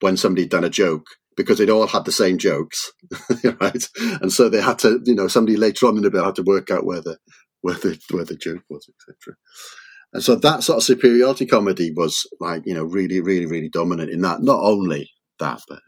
when 0.00 0.16
somebody 0.16 0.42
had 0.42 0.50
done 0.50 0.64
a 0.64 0.70
joke 0.70 1.06
because 1.36 1.58
they'd 1.58 1.70
all 1.70 1.86
had 1.86 2.06
the 2.06 2.12
same 2.12 2.38
jokes, 2.38 2.90
right? 3.60 3.88
And 4.22 4.32
so 4.32 4.48
they 4.48 4.62
had 4.62 4.78
to, 4.80 5.00
you 5.04 5.14
know, 5.14 5.28
somebody 5.28 5.56
later 5.56 5.86
on 5.86 5.96
in 5.96 6.02
the 6.02 6.10
bit 6.10 6.24
had 6.24 6.36
to 6.36 6.42
work 6.42 6.70
out 6.70 6.86
where 6.86 7.02
the 7.02 7.18
where 7.60 7.74
the 7.74 7.98
where 8.10 8.24
the 8.24 8.36
joke 8.36 8.62
was, 8.70 8.88
etc. 8.88 9.36
And 10.12 10.22
so 10.22 10.36
that 10.36 10.62
sort 10.62 10.78
of 10.78 10.82
superiority 10.82 11.44
comedy 11.44 11.92
was 11.94 12.26
like, 12.40 12.62
you 12.64 12.72
know, 12.72 12.84
really, 12.84 13.20
really, 13.20 13.44
really 13.44 13.68
dominant 13.68 14.10
in 14.10 14.22
that. 14.22 14.40
Not 14.40 14.60
only 14.62 15.10
that, 15.40 15.60
but 15.68 15.80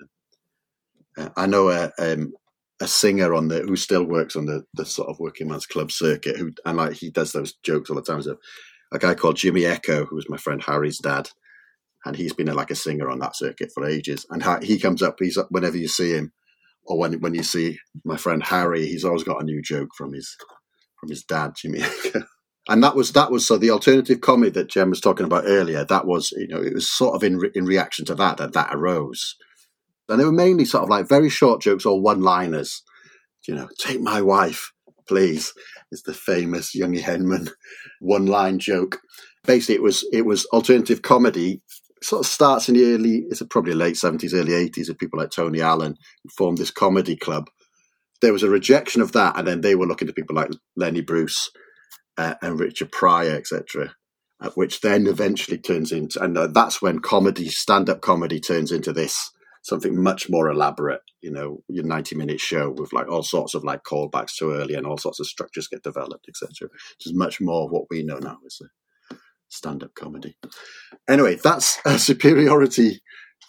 I 1.36 1.46
know 1.46 1.70
a 1.70 1.92
um, 1.98 2.32
a 2.80 2.88
singer 2.88 3.34
on 3.34 3.48
the 3.48 3.60
who 3.60 3.76
still 3.76 4.04
works 4.04 4.36
on 4.36 4.46
the, 4.46 4.64
the 4.74 4.84
sort 4.86 5.08
of 5.08 5.18
working 5.18 5.48
man's 5.48 5.66
club 5.66 5.90
circuit 5.92 6.36
who 6.36 6.52
and 6.64 6.76
like 6.76 6.94
he 6.94 7.10
does 7.10 7.32
those 7.32 7.54
jokes 7.64 7.90
all 7.90 7.96
the 7.96 8.02
time. 8.02 8.22
So 8.22 8.36
a 8.92 8.98
guy 8.98 9.14
called 9.14 9.36
Jimmy 9.36 9.66
Echo, 9.66 10.04
who 10.06 10.16
was 10.16 10.30
my 10.30 10.36
friend 10.36 10.62
Harry's 10.62 10.98
dad, 10.98 11.30
and 12.04 12.16
he's 12.16 12.32
been 12.32 12.48
a, 12.48 12.54
like 12.54 12.70
a 12.70 12.76
singer 12.76 13.10
on 13.10 13.18
that 13.20 13.36
circuit 13.36 13.70
for 13.74 13.86
ages. 13.86 14.26
And 14.30 14.42
he 14.64 14.78
comes 14.78 15.02
up, 15.02 15.16
he's 15.18 15.38
up 15.38 15.48
whenever 15.50 15.76
you 15.76 15.88
see 15.88 16.12
him, 16.12 16.32
or 16.84 16.98
when 16.98 17.20
when 17.20 17.34
you 17.34 17.42
see 17.42 17.78
my 18.04 18.16
friend 18.16 18.42
Harry, 18.44 18.86
he's 18.86 19.04
always 19.04 19.24
got 19.24 19.42
a 19.42 19.46
new 19.46 19.62
joke 19.62 19.90
from 19.96 20.12
his 20.12 20.36
from 21.00 21.10
his 21.10 21.24
dad, 21.24 21.52
Jimmy 21.56 21.80
Echo. 22.06 22.22
And 22.68 22.82
that 22.84 22.94
was 22.94 23.12
that 23.12 23.30
was 23.30 23.46
so 23.46 23.58
the 23.58 23.70
alternative 23.70 24.20
comedy 24.20 24.50
that 24.52 24.68
Jem 24.70 24.90
was 24.90 25.00
talking 25.00 25.26
about 25.26 25.44
earlier. 25.46 25.84
That 25.84 26.06
was 26.06 26.32
you 26.32 26.48
know 26.48 26.60
it 26.62 26.74
was 26.74 26.90
sort 26.90 27.14
of 27.14 27.24
in 27.24 27.38
re- 27.38 27.52
in 27.54 27.64
reaction 27.64 28.04
to 28.06 28.14
that 28.16 28.36
that 28.38 28.52
that 28.54 28.70
arose, 28.72 29.36
and 30.08 30.20
they 30.20 30.24
were 30.24 30.32
mainly 30.32 30.64
sort 30.64 30.84
of 30.84 30.90
like 30.90 31.08
very 31.08 31.28
short 31.28 31.60
jokes 31.60 31.84
or 31.84 32.00
one 32.00 32.22
liners. 32.22 32.82
You 33.46 33.54
know, 33.54 33.68
take 33.78 34.00
my 34.00 34.20
wife, 34.20 34.72
please, 35.06 35.52
is 35.90 36.02
the 36.02 36.14
famous 36.14 36.74
Youngie 36.76 37.02
Henman 37.02 37.50
one 38.00 38.26
line 38.26 38.58
joke. 38.58 39.00
Basically, 39.44 39.76
it 39.76 39.82
was 39.82 40.06
it 40.12 40.22
was 40.22 40.46
alternative 40.46 41.02
comedy. 41.02 41.62
Sort 42.00 42.20
of 42.20 42.30
starts 42.30 42.68
in 42.68 42.76
the 42.76 42.94
early, 42.94 43.24
it's 43.28 43.42
probably 43.50 43.74
late 43.74 43.96
seventies, 43.96 44.32
early 44.32 44.54
eighties, 44.54 44.88
with 44.88 44.98
people 44.98 45.18
like 45.18 45.30
Tony 45.30 45.60
Allen 45.60 45.96
who 46.22 46.28
formed 46.36 46.58
this 46.58 46.70
comedy 46.70 47.16
club. 47.16 47.48
There 48.20 48.32
was 48.32 48.42
a 48.42 48.50
rejection 48.50 49.02
of 49.02 49.12
that, 49.12 49.36
and 49.36 49.46
then 49.46 49.62
they 49.62 49.74
were 49.74 49.86
looking 49.86 50.06
to 50.06 50.14
people 50.14 50.36
like 50.36 50.50
Lenny 50.76 51.00
Bruce 51.00 51.50
uh, 52.16 52.34
and 52.40 52.60
Richard 52.60 52.92
Pryor, 52.92 53.32
etc. 53.32 53.94
Uh, 54.40 54.50
which 54.50 54.80
then 54.80 55.08
eventually 55.08 55.58
turns 55.58 55.90
into, 55.90 56.22
and 56.22 56.38
uh, 56.38 56.46
that's 56.46 56.80
when 56.80 57.00
comedy, 57.00 57.48
stand-up 57.48 58.00
comedy, 58.00 58.38
turns 58.38 58.70
into 58.70 58.92
this 58.92 59.32
something 59.68 60.00
much 60.02 60.28
more 60.30 60.48
elaborate. 60.50 61.02
You 61.20 61.30
know, 61.30 61.62
your 61.68 61.84
ninety-minute 61.84 62.40
show 62.40 62.70
with 62.70 62.92
like 62.92 63.08
all 63.08 63.22
sorts 63.22 63.54
of 63.54 63.64
like 63.64 63.82
callbacks 63.84 64.36
to 64.38 64.52
early, 64.52 64.74
and 64.74 64.86
all 64.86 64.98
sorts 64.98 65.20
of 65.20 65.26
structures 65.26 65.68
get 65.68 65.82
developed, 65.82 66.26
etc. 66.28 66.68
Which 66.68 67.06
is 67.06 67.14
much 67.14 67.40
more 67.40 67.64
of 67.64 67.70
what 67.70 67.84
we 67.90 68.02
know 68.02 68.18
now 68.18 68.38
as 68.46 68.58
a 68.62 69.16
stand-up 69.48 69.94
comedy. 69.94 70.36
Anyway, 71.08 71.36
that's 71.36 71.78
a 71.84 71.98
superiority 71.98 73.00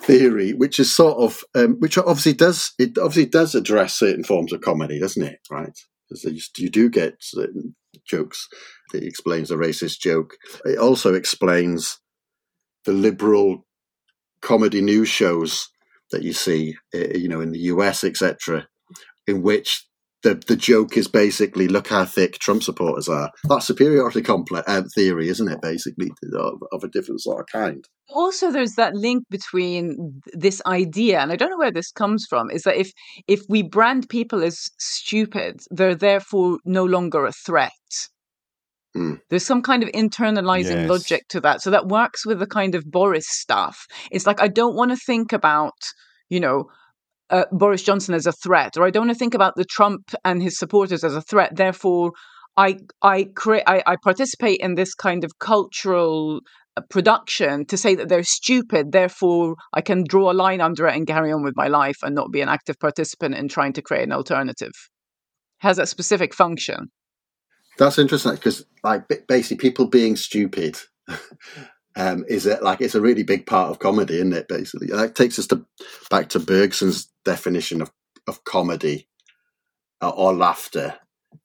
theory, 0.04 0.54
which 0.54 0.80
is 0.80 0.96
sort 0.96 1.18
of, 1.18 1.44
um, 1.56 1.76
which 1.80 1.98
obviously 1.98 2.34
does 2.34 2.74
it 2.80 2.98
obviously 2.98 3.26
does 3.26 3.56
address 3.56 3.96
certain 3.96 4.24
forms 4.24 4.54
of 4.54 4.62
comedy, 4.62 5.00
doesn't 5.00 5.24
it? 5.24 5.40
Right? 5.50 5.78
You, 6.58 6.70
do 6.70 6.90
get 6.90 7.22
jokes. 8.06 8.48
It 8.94 9.04
explains 9.04 9.50
the 9.50 9.56
racist 9.56 10.00
joke. 10.00 10.36
It 10.66 10.80
also 10.80 11.14
explains 11.14 12.00
the 12.86 12.94
liberal 12.94 13.68
comedy 14.42 14.82
news 14.82 15.10
shows 15.10 15.70
that 16.12 16.24
you 16.24 16.34
see, 16.34 16.76
uh, 16.94 17.10
you 17.16 17.28
know, 17.28 17.42
in 17.42 17.52
the 17.52 17.60
US, 17.60 18.04
etc., 18.04 18.68
in 19.28 19.42
which 19.42 19.86
the 20.24 20.36
the 20.48 20.56
joke 20.56 20.98
is 20.98 21.08
basically 21.08 21.68
look 21.68 21.88
how 21.88 22.06
thick 22.06 22.40
Trump 22.40 22.64
supporters 22.64 23.08
are. 23.08 23.32
That 23.46 23.64
superiority 23.64 24.22
complex 24.22 24.68
uh, 24.68 24.84
theory, 24.94 25.30
isn't 25.30 25.48
it? 25.48 25.62
Basically, 25.62 26.12
of, 26.34 26.62
of 26.72 26.84
a 26.84 26.90
different 26.90 27.22
sort 27.22 27.42
of 27.42 27.48
kind. 27.48 27.86
also 28.10 28.52
there's 28.52 28.74
that 28.74 28.96
link 28.96 29.24
between 29.30 30.22
this 30.34 30.62
idea 30.66 31.20
and 31.20 31.32
i 31.32 31.36
don't 31.36 31.52
know 31.52 31.58
where 31.58 31.72
this 31.72 31.92
comes 31.92 32.26
from 32.30 32.50
is 32.50 32.64
that 32.64 32.76
if 32.76 32.92
if 33.28 33.42
we 33.50 33.62
brand 33.62 34.10
people 34.10 34.44
as 34.44 34.70
stupid 34.80 35.62
they're 35.70 35.96
therefore 35.96 36.58
no 36.66 36.86
longer 36.86 37.26
a 37.26 37.32
threat 37.32 37.72
Mm. 38.98 39.20
there's 39.30 39.46
some 39.46 39.62
kind 39.62 39.84
of 39.84 39.90
internalizing 39.90 40.82
Yes. 40.82 40.90
logic 40.90 41.22
to 41.30 41.40
that. 41.42 41.62
So 41.62 41.70
that 41.70 41.88
works 41.88 42.26
with 42.26 42.40
the 42.40 42.48
kind 42.48 42.74
of 42.74 42.84
boris 42.90 43.26
stuff. 43.28 43.86
It's 44.12 44.26
like 44.26 44.42
i 44.42 44.48
don't 44.48 44.76
want 44.76 44.90
to 44.92 44.98
think 44.98 45.32
about 45.32 45.78
you 46.30 46.40
know 46.40 46.70
uh, 47.30 47.46
boris 47.52 47.84
johnson 47.84 48.16
as 48.16 48.26
a 48.26 48.32
threat 48.32 48.78
or 48.78 48.84
i 48.86 48.90
don't 48.90 49.06
want 49.06 49.16
to 49.16 49.20
think 49.20 49.36
about 49.36 49.54
the 49.56 49.66
trump 49.66 50.10
and 50.26 50.42
his 50.42 50.58
supporters 50.58 51.04
as 51.04 51.16
a 51.16 51.22
threat. 51.22 51.56
Therefore 51.56 52.14
i 52.58 52.78
i 53.04 53.26
create 53.36 53.64
I, 53.68 53.84
I 53.86 53.96
participate 54.04 54.60
in 54.60 54.74
this 54.74 54.96
kind 54.96 55.24
of 55.24 55.38
cultural 55.38 56.42
uh, 56.76 56.82
production 56.90 57.66
to 57.68 57.78
say 57.78 57.94
that 57.94 58.10
they're 58.10 58.24
stupid. 58.24 58.92
Therefore 58.92 59.56
i 59.72 59.82
can 59.82 60.04
draw 60.04 60.32
a 60.32 60.40
line 60.46 60.62
under 60.62 60.88
it 60.88 60.96
and 60.96 61.06
carry 61.06 61.32
on 61.32 61.44
with 61.44 61.54
my 61.56 61.68
life 61.68 61.98
and 62.02 62.16
not 62.16 62.32
be 62.32 62.42
an 62.42 62.50
active 62.50 62.80
participant 62.80 63.36
in 63.36 63.48
trying 63.50 63.74
to 63.74 63.84
create 63.84 64.04
an 64.10 64.14
alternative. 64.14 64.74
Has 65.60 65.78
a 65.78 65.86
specific 65.86 66.34
function 66.34 66.90
That's 67.80 67.98
interesting 67.98 68.34
because, 68.34 68.66
like, 68.84 69.08
basically, 69.28 69.58
people 69.58 69.88
being 69.88 70.18
stupid 70.18 70.78
um, 71.96 72.26
is 72.28 72.46
it 72.46 72.62
like 72.62 72.82
it's 72.82 72.96
a 72.96 73.02
really 73.02 73.24
big 73.24 73.46
part 73.46 73.70
of 73.72 73.80
comedy, 73.80 74.16
isn't 74.16 74.34
it? 74.34 74.48
Basically, 74.50 74.88
that 74.88 75.16
takes 75.16 75.40
us 75.40 75.48
to 75.48 75.66
back 76.10 76.30
to 76.30 76.40
Bergson's 76.40 77.10
definition 77.26 77.82
of 77.82 77.92
of 78.28 78.44
comedy 78.44 79.08
uh, 80.02 80.10
or 80.10 80.36
laughter. 80.36 80.96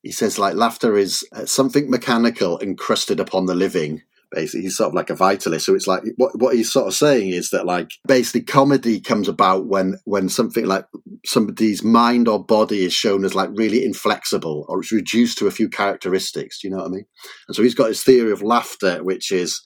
He 0.02 0.10
says 0.10 0.38
like 0.38 0.54
laughter 0.56 0.96
is 0.96 1.24
uh, 1.32 1.46
something 1.46 1.90
mechanical 1.90 2.58
encrusted 2.60 3.20
upon 3.20 3.46
the 3.46 3.54
living. 3.54 4.02
Basically, 4.34 4.62
he's 4.62 4.76
sort 4.76 4.88
of 4.88 4.94
like 4.94 5.10
a 5.10 5.14
vitalist. 5.14 5.62
So 5.62 5.74
it's 5.74 5.86
like 5.86 6.02
what 6.16 6.38
what 6.38 6.54
he's 6.54 6.72
sort 6.72 6.86
of 6.86 6.94
saying 6.94 7.30
is 7.30 7.50
that 7.50 7.66
like 7.66 7.90
basically 8.06 8.42
comedy 8.42 9.00
comes 9.00 9.28
about 9.28 9.66
when 9.66 9.98
when 10.04 10.28
something 10.28 10.66
like 10.66 10.86
somebody's 11.24 11.82
mind 11.82 12.28
or 12.28 12.44
body 12.44 12.84
is 12.84 12.92
shown 12.92 13.24
as 13.24 13.34
like 13.34 13.50
really 13.54 13.84
inflexible 13.84 14.66
or 14.68 14.80
it's 14.80 14.92
reduced 14.92 15.38
to 15.38 15.46
a 15.46 15.52
few 15.52 15.68
characteristics. 15.68 16.60
Do 16.60 16.68
you 16.68 16.72
know 16.72 16.82
what 16.82 16.88
I 16.88 16.90
mean? 16.90 17.06
And 17.48 17.56
so 17.56 17.62
he's 17.62 17.74
got 17.74 17.88
his 17.88 18.02
theory 18.02 18.32
of 18.32 18.42
laughter, 18.42 19.02
which 19.02 19.30
is 19.30 19.60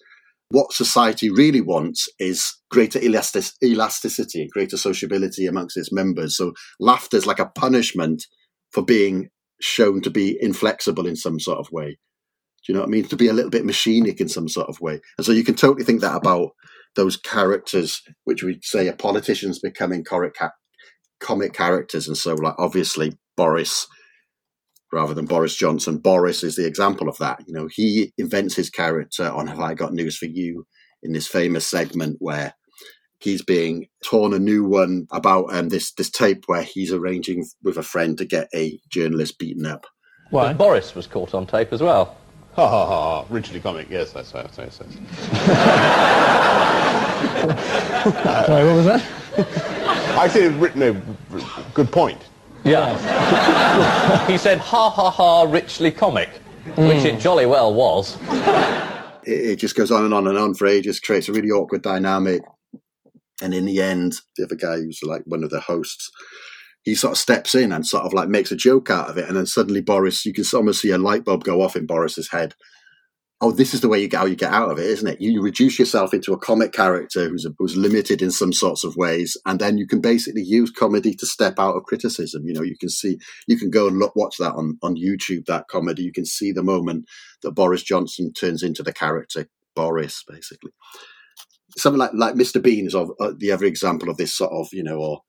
what 0.51 0.73
society 0.73 1.31
really 1.31 1.61
wants 1.61 2.09
is 2.19 2.55
greater 2.71 2.99
elastic- 2.99 3.53
elasticity, 3.63 4.49
greater 4.53 4.77
sociability 4.77 5.47
amongst 5.47 5.77
its 5.77 5.93
members. 5.93 6.37
So 6.37 6.53
laughter 6.81 7.17
is 7.17 7.27
like 7.27 7.39
a 7.39 7.51
punishment 7.55 8.25
for 8.73 8.83
being 8.83 9.31
shown 9.61 10.01
to 10.03 10.11
be 10.11 10.39
inflexible 10.41 11.07
in 11.07 11.17
some 11.17 11.41
sort 11.41 11.59
of 11.59 11.71
way. 11.73 11.99
Do 12.69 12.75
you 12.75 12.75
know 12.75 12.83
what 12.83 12.89
I 12.89 12.91
mean? 12.91 13.05
To 13.09 13.17
be 13.17 13.29
a 13.29 13.33
little 13.33 13.51
bit 13.51 13.65
machinic 13.65 14.21
in 14.21 14.29
some 14.29 14.47
sort 14.47 14.69
of 14.69 14.79
way. 14.79 15.01
And 15.17 15.25
so 15.25 15.33
you 15.33 15.43
can 15.43 15.55
totally 15.55 15.85
think 15.85 16.03
that 16.03 16.15
about 16.15 16.51
those 16.97 17.17
characters, 17.17 18.03
which 18.25 18.43
we 18.43 18.61
say 18.63 18.89
are 18.89 18.95
politicians 18.95 19.59
becoming 19.59 20.05
comic, 20.05 20.37
comic 21.19 21.55
characters. 21.55 22.09
And 22.09 22.17
so, 22.17 22.35
like, 22.35 22.57
obviously, 22.59 23.17
Boris, 23.39 23.87
rather 24.93 25.15
than 25.15 25.25
Boris 25.25 25.57
Johnson, 25.57 25.97
Boris 25.97 26.45
is 26.45 26.57
the 26.57 26.67
example 26.67 27.09
of 27.09 27.17
that. 27.17 27.43
You 27.47 27.55
know, 27.55 27.71
he 27.73 28.13
invents 28.19 28.55
his 28.55 28.69
character 28.69 29.31
on 29.31 29.47
Have 29.47 29.61
I 29.61 29.73
Got 29.73 29.95
News 29.95 30.19
for 30.19 30.27
You 30.27 30.67
in 31.03 31.13
this 31.13 31.27
famous 31.27 31.67
segment 31.67 32.17
where 32.19 32.53
he's 33.19 33.41
being 33.41 33.87
torn 34.05 34.35
a 34.35 34.39
new 34.39 34.63
one 34.63 35.07
about 35.11 35.55
um, 35.55 35.71
this 35.71 35.93
this 35.95 36.11
tape 36.11 36.45
where 36.49 36.65
he's 36.65 36.93
arranging 36.93 37.47
with 37.63 37.79
a 37.79 37.83
friend 37.83 38.19
to 38.19 38.27
get 38.27 38.49
a 38.55 38.79
journalist 38.91 39.39
beaten 39.39 39.65
up. 39.65 39.87
Why? 40.29 40.53
Boris 40.53 40.95
was 40.95 41.07
caught 41.07 41.33
on 41.33 41.47
tape 41.47 41.73
as 41.73 41.81
well. 41.81 42.15
Ha 42.59 42.69
ha 42.69 42.87
ha 42.87 43.23
ha. 43.23 43.27
Richard 43.31 43.63
comic, 43.63 43.89
yes, 43.89 44.11
that's 44.11 44.35
right. 44.35 44.45
Yes, 44.59 44.81
yes. 44.81 44.95
Sorry, 48.47 48.67
what 48.67 48.75
was 48.75 48.85
that? 48.87 50.19
I 50.19 50.27
said 50.27 50.55
written 50.55 50.83
a 50.83 51.01
good 51.73 51.93
point. 51.93 52.21
Yeah. 52.65 54.27
he 54.27 54.37
said, 54.37 54.59
ha 54.59 54.91
ha 54.91 55.09
ha, 55.09 55.43
richly 55.45 55.93
comic, 55.93 56.31
which 56.75 57.05
it 57.05 57.15
mm. 57.15 57.21
jolly 57.21 57.47
well 57.47 57.73
was. 57.73 58.19
It, 59.23 59.51
it 59.51 59.57
just 59.61 59.77
goes 59.77 59.93
on 59.93 60.05
and 60.05 60.13
on 60.13 60.27
and 60.27 60.37
on 60.37 60.55
for 60.55 60.67
ages, 60.67 60.99
creates 60.99 61.29
a 61.29 61.33
really 61.33 61.51
awkward 61.51 61.83
dynamic. 61.83 62.43
And 63.41 63.55
in 63.55 63.67
the 63.67 63.81
end, 63.81 64.17
the 64.37 64.43
other 64.43 64.57
guy 64.57 64.79
who's 64.79 64.99
like 65.05 65.23
one 65.27 65.45
of 65.45 65.51
the 65.51 65.61
hosts, 65.61 66.11
he 66.89 66.95
sort 66.95 67.13
of 67.13 67.19
steps 67.19 67.55
in 67.55 67.71
and 67.71 67.87
sort 67.87 68.05
of 68.05 68.13
like 68.13 68.29
makes 68.29 68.51
a 68.51 68.57
joke 68.57 68.91
out 68.91 69.11
of 69.11 69.19
it. 69.19 69.29
And 69.29 69.37
then 69.37 69.47
suddenly 69.47 69.81
Boris, 69.81 70.25
you 70.25 70.33
can 70.33 70.45
almost 70.55 70.81
see 70.81 70.91
a 70.91 70.99
light 70.99 71.25
bulb 71.25 71.45
go 71.45 71.63
off 71.63 71.77
in 71.77 71.87
Boris's 71.87 72.31
head. 72.31 72.55
Oh, 73.41 73.53
this 73.53 73.73
is 73.73 73.83
the 73.83 73.89
way 73.89 74.01
you 74.01 74.09
get 74.09 74.19
how 74.19 74.27
you 74.27 74.35
get 74.35 74.53
out 74.53 74.71
of 74.71 74.79
it, 74.79 74.87
isn't 74.87 75.07
it? 75.07 75.21
You 75.21 75.41
reduce 75.43 75.79
yourself 75.79 76.13
into 76.13 76.33
a 76.33 76.39
comic 76.39 76.73
character 76.73 77.29
who's 77.29 77.47
who's 77.59 77.77
limited 77.77 78.21
in 78.21 78.33
some 78.33 78.53
sorts 78.53 78.83
of 78.83 78.97
ways, 78.97 79.37
and 79.47 79.61
then 79.61 79.79
you 79.79 79.87
can 79.87 80.01
basically 80.01 80.43
use 80.43 80.73
comedy 80.73 81.15
to 81.15 81.25
step 81.27 81.61
out 81.61 81.77
of 81.77 81.85
criticism. 81.85 82.43
You 82.47 82.55
know, 82.55 82.63
you 82.63 82.77
can 82.77 82.89
see, 82.89 83.19
you 83.47 83.57
can 83.57 83.71
go 83.71 83.87
and 83.87 84.01
look, 84.01 84.17
watch 84.17 84.39
that 84.39 84.55
on 84.55 84.77
on 84.83 84.97
YouTube. 84.97 85.45
That 85.47 85.69
comedy, 85.69 86.03
you 86.03 86.11
can 86.11 86.25
see 86.25 86.51
the 86.51 86.65
moment 86.65 87.05
that 87.43 87.53
Boris 87.53 87.85
Johnson 87.85 88.33
turns 88.33 88.65
into 88.65 88.83
the 88.83 88.93
character 88.93 89.47
Boris, 89.77 90.25
basically. 90.27 90.73
Something 91.77 92.01
like 92.01 92.11
like 92.15 92.35
Mr. 92.35 92.61
Bean 92.61 92.87
is 92.87 92.95
of, 92.97 93.13
uh, 93.21 93.35
the 93.39 93.53
other 93.53 93.67
example 93.67 94.11
of 94.11 94.17
this 94.17 94.35
sort 94.35 94.51
of 94.51 94.67
you 94.73 94.83
know, 94.83 94.99
or 94.99 95.21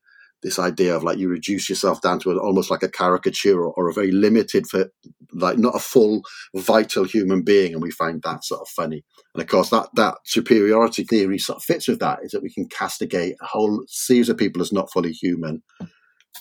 this 0.41 0.60
idea 0.60 0.95
of 0.95 1.03
like 1.03 1.18
you 1.18 1.28
reduce 1.28 1.70
yourself 1.70 2.02
down 2.02 2.20
to 2.20 2.32
a, 2.32 2.38
almost 2.38 2.72
like 2.72 2.84
a 2.84 2.90
caricature 2.90 3.60
or, 3.60 3.74
or 3.74 3.90
a 3.90 3.94
very 3.94 4.11
limited 4.11 4.68
for 4.68 4.90
like 5.34 5.57
not 5.57 5.76
a 5.76 5.80
full 5.80 6.22
vital 6.56 7.03
human 7.03 7.41
being 7.41 7.74
and 7.74 7.82
we 7.82 7.91
find 7.91 8.22
that 8.24 8.44
sort 8.44 8.61
of 8.61 8.68
funny 8.70 9.03
and 9.34 9.41
of 9.41 9.48
course 9.48 9.70
that 9.70 9.90
that 9.95 10.16
superiority 10.26 11.03
theory 11.03 11.38
sort 11.38 11.57
of 11.57 11.64
fits 11.64 11.88
with 11.88 11.99
that 11.99 12.20
is 12.24 12.32
that 12.32 12.44
we 12.44 12.52
can 12.52 12.68
castigate 12.68 13.36
a 13.41 13.45
whole 13.45 13.84
series 13.88 14.30
of 14.30 14.38
people 14.38 14.61
as 14.61 14.72
not 14.72 14.91
fully 14.91 15.11
human 15.11 15.61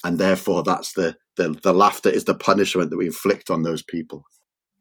and 0.05 0.19
therefore 0.19 0.63
that's 0.63 0.93
the 0.93 1.17
the, 1.37 1.51
the 1.63 1.73
laughter 1.73 2.09
is 2.09 2.25
the 2.25 2.35
punishment 2.35 2.91
that 2.91 2.97
we 2.97 3.07
inflict 3.07 3.51
on 3.51 3.63
those 3.63 3.83
people 3.83 4.25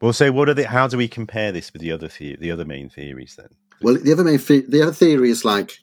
Well, 0.02 0.14
so 0.14 0.32
what 0.32 0.50
are 0.50 0.54
the? 0.54 0.68
How 0.68 0.88
do 0.88 0.98
we 0.98 1.08
compare 1.08 1.52
this 1.52 1.74
with 1.74 1.82
the 1.82 1.92
other 1.92 2.08
the, 2.08 2.36
the 2.36 2.52
other 2.52 2.66
main 2.66 2.90
theories 2.90 3.36
then? 3.36 3.50
Well, 3.82 3.96
the 3.96 4.14
other 4.14 4.24
main 4.24 4.38
the, 4.38 4.64
the 4.68 4.82
other 4.84 4.94
theory 4.94 5.30
is 5.30 5.44
like 5.44 5.78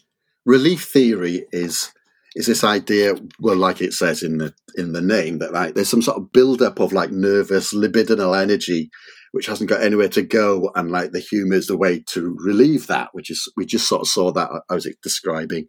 relief 0.45 0.85
theory 0.85 1.47
is 1.53 1.91
is 2.35 2.47
this 2.47 2.65
idea 2.65 3.15
well 3.39 3.57
like 3.57 3.81
it 3.81 3.93
says 3.93 4.23
in 4.23 4.39
the 4.39 4.53
in 4.77 4.93
the 4.93 5.03
name 5.03 5.39
that 5.39 5.53
like 5.53 5.75
there's 5.75 5.89
some 5.89 6.03
sort 6.03 6.17
of 6.17 6.33
build 6.33 6.63
up 6.63 6.81
of 6.81 6.93
like 6.93 7.11
nervous 7.11 7.73
libidinal 7.73 8.41
energy 8.41 8.91
which 9.33 9.47
hasn't 9.47 9.69
got 9.69 9.83
anywhere 9.83 10.09
to 10.09 10.23
go 10.23 10.71
and 10.77 10.91
like 10.91 11.11
the 11.13 11.21
humor 11.21 11.55
is 11.55 11.67
the 11.67 11.77
way 11.77 12.01
to 12.01 12.37
relieve 12.45 12.87
that 12.87 13.09
which 13.13 13.31
is 13.31 13.51
we 13.57 13.67
just 13.67 13.89
sort 13.89 14.03
of 14.03 14.09
saw 14.09 14.31
that 14.33 14.51
uh, 14.51 14.61
I 14.71 14.75
was 14.75 14.89
describing 15.03 15.67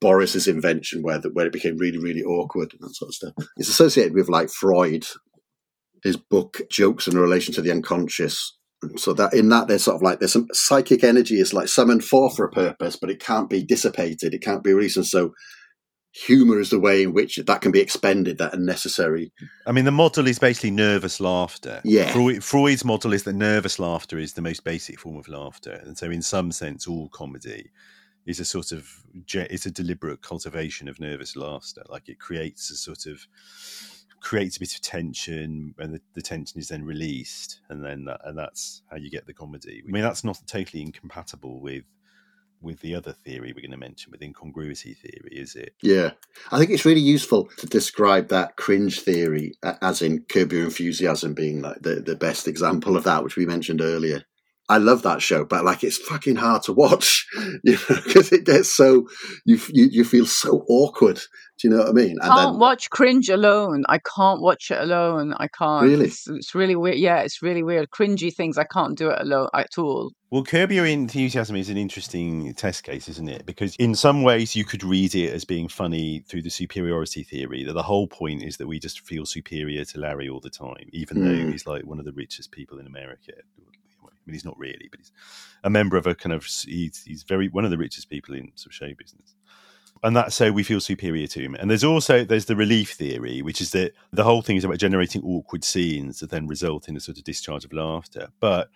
Boris's 0.00 0.46
invention 0.46 1.02
where 1.02 1.18
the, 1.18 1.30
where 1.30 1.46
it 1.46 1.52
became 1.52 1.76
really 1.76 1.98
really 1.98 2.22
awkward 2.22 2.72
and 2.72 2.80
that 2.82 2.94
sort 2.94 3.08
of 3.08 3.14
stuff. 3.14 3.32
It's 3.56 3.68
associated 3.68 4.14
with 4.14 4.28
like 4.28 4.48
Freud 4.48 5.06
his 6.04 6.16
book 6.16 6.60
jokes 6.70 7.08
in 7.08 7.18
relation 7.18 7.52
to 7.54 7.62
the 7.62 7.72
unconscious. 7.72 8.56
So 8.96 9.12
that 9.14 9.34
in 9.34 9.48
that 9.48 9.66
there's 9.66 9.82
sort 9.82 9.96
of 9.96 10.02
like 10.02 10.20
there's 10.20 10.32
some 10.32 10.46
psychic 10.52 11.02
energy 11.02 11.40
is 11.40 11.52
like 11.52 11.66
summoned 11.66 12.04
forth 12.04 12.36
for 12.36 12.44
a 12.44 12.52
purpose 12.52 12.94
but 12.94 13.10
it 13.10 13.18
can't 13.18 13.50
be 13.50 13.64
dissipated 13.64 14.34
it 14.34 14.42
can't 14.42 14.62
be 14.62 14.72
released 14.72 14.96
and 14.96 15.04
so 15.04 15.32
humor 16.12 16.58
is 16.58 16.70
the 16.70 16.80
way 16.80 17.02
in 17.02 17.12
which 17.12 17.36
that 17.36 17.60
can 17.60 17.70
be 17.70 17.80
expended 17.80 18.38
that 18.38 18.54
unnecessary 18.54 19.30
I 19.66 19.72
mean, 19.72 19.84
the 19.84 19.90
model 19.90 20.26
is 20.26 20.38
basically 20.38 20.70
nervous 20.70 21.20
laughter. 21.20 21.80
Yeah. 21.84 22.10
Freud, 22.10 22.42
Freud's 22.42 22.84
model 22.84 23.12
is 23.12 23.24
that 23.24 23.34
nervous 23.34 23.78
laughter 23.78 24.18
is 24.18 24.32
the 24.32 24.42
most 24.42 24.64
basic 24.64 24.98
form 24.98 25.16
of 25.16 25.28
laughter, 25.28 25.82
and 25.84 25.96
so 25.96 26.10
in 26.10 26.22
some 26.22 26.52
sense, 26.52 26.86
all 26.86 27.08
comedy 27.10 27.70
is 28.26 28.40
a 28.40 28.44
sort 28.44 28.72
of 28.72 28.88
it's 29.26 29.66
a 29.66 29.70
deliberate 29.70 30.22
cultivation 30.22 30.88
of 30.88 31.00
nervous 31.00 31.36
laughter. 31.36 31.82
Like 31.88 32.08
it 32.08 32.18
creates 32.18 32.70
a 32.70 32.76
sort 32.76 33.06
of 33.06 33.26
creates 34.20 34.56
a 34.56 34.60
bit 34.60 34.74
of 34.74 34.80
tension, 34.80 35.74
and 35.78 35.94
the, 35.94 36.00
the 36.14 36.22
tension 36.22 36.58
is 36.58 36.68
then 36.68 36.84
released, 36.84 37.60
and 37.68 37.84
then 37.84 38.04
that, 38.04 38.20
and 38.24 38.36
that's 38.36 38.82
how 38.90 38.96
you 38.96 39.10
get 39.10 39.26
the 39.26 39.34
comedy. 39.34 39.82
I 39.86 39.90
mean, 39.90 40.02
that's 40.02 40.24
not 40.24 40.40
totally 40.46 40.82
incompatible 40.82 41.60
with 41.60 41.84
with 42.60 42.80
the 42.80 42.94
other 42.94 43.12
theory 43.12 43.52
we're 43.54 43.62
going 43.62 43.70
to 43.70 43.76
mention, 43.76 44.10
with 44.10 44.22
incongruity 44.22 44.94
theory, 44.94 45.30
is 45.32 45.54
it? 45.54 45.74
Yeah, 45.82 46.12
I 46.50 46.58
think 46.58 46.70
it's 46.70 46.84
really 46.84 47.00
useful 47.00 47.48
to 47.58 47.66
describe 47.66 48.28
that 48.28 48.56
cringe 48.56 49.00
theory 49.00 49.54
as 49.62 50.02
in 50.02 50.24
Your 50.34 50.64
Enthusiasm 50.64 51.34
being 51.34 51.60
like 51.62 51.82
the, 51.82 51.96
the 51.96 52.16
best 52.16 52.48
example 52.48 52.96
of 52.96 53.04
that, 53.04 53.24
which 53.24 53.36
we 53.36 53.46
mentioned 53.46 53.80
earlier. 53.80 54.24
I 54.70 54.76
love 54.78 55.02
that 55.02 55.22
show, 55.22 55.44
but 55.46 55.64
like 55.64 55.82
it's 55.82 55.96
fucking 55.96 56.36
hard 56.36 56.62
to 56.64 56.72
watch, 56.74 57.26
you 57.64 57.72
know, 57.88 57.96
because 58.04 58.32
it 58.32 58.44
gets 58.44 58.68
so 58.74 59.08
you, 59.44 59.58
you 59.72 59.88
you 59.90 60.04
feel 60.04 60.26
so 60.26 60.64
awkward. 60.68 61.20
Do 61.60 61.66
you 61.66 61.74
know 61.74 61.80
what 61.80 61.88
I 61.88 61.92
mean? 61.92 62.16
I 62.22 62.28
can't 62.28 62.58
watch 62.58 62.88
cringe 62.90 63.28
alone. 63.28 63.84
I 63.88 63.98
can't 63.98 64.40
watch 64.40 64.70
it 64.70 64.78
alone. 64.78 65.34
I 65.38 65.48
can't. 65.48 65.86
Really? 65.86 66.04
It's, 66.04 66.28
it's 66.28 66.54
really 66.54 66.76
weird. 66.76 66.98
Yeah, 66.98 67.22
it's 67.22 67.42
really 67.42 67.64
weird. 67.64 67.90
Cringy 67.90 68.32
things. 68.32 68.56
I 68.58 68.62
can't 68.64 68.96
do 68.96 69.08
it 69.10 69.20
alone 69.20 69.48
at 69.52 69.76
all. 69.76 70.12
Well, 70.30 70.44
Curb 70.44 70.70
Your 70.70 70.86
Enthusiasm 70.86 71.56
is 71.56 71.68
an 71.68 71.76
interesting 71.76 72.54
test 72.54 72.84
case, 72.84 73.08
isn't 73.08 73.28
it? 73.28 73.44
Because 73.44 73.74
in 73.76 73.96
some 73.96 74.22
ways 74.22 74.54
you 74.54 74.64
could 74.64 74.84
read 74.84 75.16
it 75.16 75.32
as 75.32 75.44
being 75.44 75.66
funny 75.66 76.20
through 76.28 76.42
the 76.42 76.50
superiority 76.50 77.24
theory, 77.24 77.64
that 77.64 77.72
the 77.72 77.82
whole 77.82 78.06
point 78.06 78.44
is 78.44 78.58
that 78.58 78.68
we 78.68 78.78
just 78.78 79.00
feel 79.00 79.26
superior 79.26 79.84
to 79.86 79.98
Larry 79.98 80.28
all 80.28 80.40
the 80.40 80.50
time, 80.50 80.88
even 80.92 81.24
though 81.24 81.30
Mm. 81.44 81.50
he's 81.50 81.66
like 81.66 81.84
one 81.84 81.98
of 81.98 82.04
the 82.04 82.12
richest 82.12 82.52
people 82.52 82.78
in 82.78 82.86
America. 82.86 83.32
Mean, 84.28 84.34
he's 84.34 84.44
not 84.44 84.58
really, 84.58 84.88
but 84.90 85.00
he's 85.00 85.12
a 85.64 85.70
member 85.70 85.96
of 85.96 86.06
a 86.06 86.14
kind 86.14 86.32
of, 86.32 86.44
he's, 86.44 87.02
he's 87.04 87.22
very, 87.22 87.48
one 87.48 87.64
of 87.64 87.70
the 87.70 87.78
richest 87.78 88.08
people 88.08 88.34
in 88.34 88.52
sort 88.54 88.66
of 88.66 88.74
show 88.74 88.94
business. 88.96 89.34
And 90.02 90.14
that's 90.14 90.36
so 90.36 90.52
we 90.52 90.62
feel 90.62 90.80
superior 90.80 91.26
to 91.26 91.40
him. 91.40 91.56
And 91.56 91.68
there's 91.70 91.82
also, 91.82 92.24
there's 92.24 92.44
the 92.44 92.54
relief 92.54 92.92
theory, 92.92 93.42
which 93.42 93.60
is 93.60 93.72
that 93.72 93.92
the 94.12 94.22
whole 94.22 94.42
thing 94.42 94.56
is 94.56 94.64
about 94.64 94.78
generating 94.78 95.22
awkward 95.24 95.64
scenes 95.64 96.20
that 96.20 96.30
then 96.30 96.46
result 96.46 96.88
in 96.88 96.96
a 96.96 97.00
sort 97.00 97.18
of 97.18 97.24
discharge 97.24 97.64
of 97.64 97.72
laughter. 97.72 98.28
But 98.38 98.68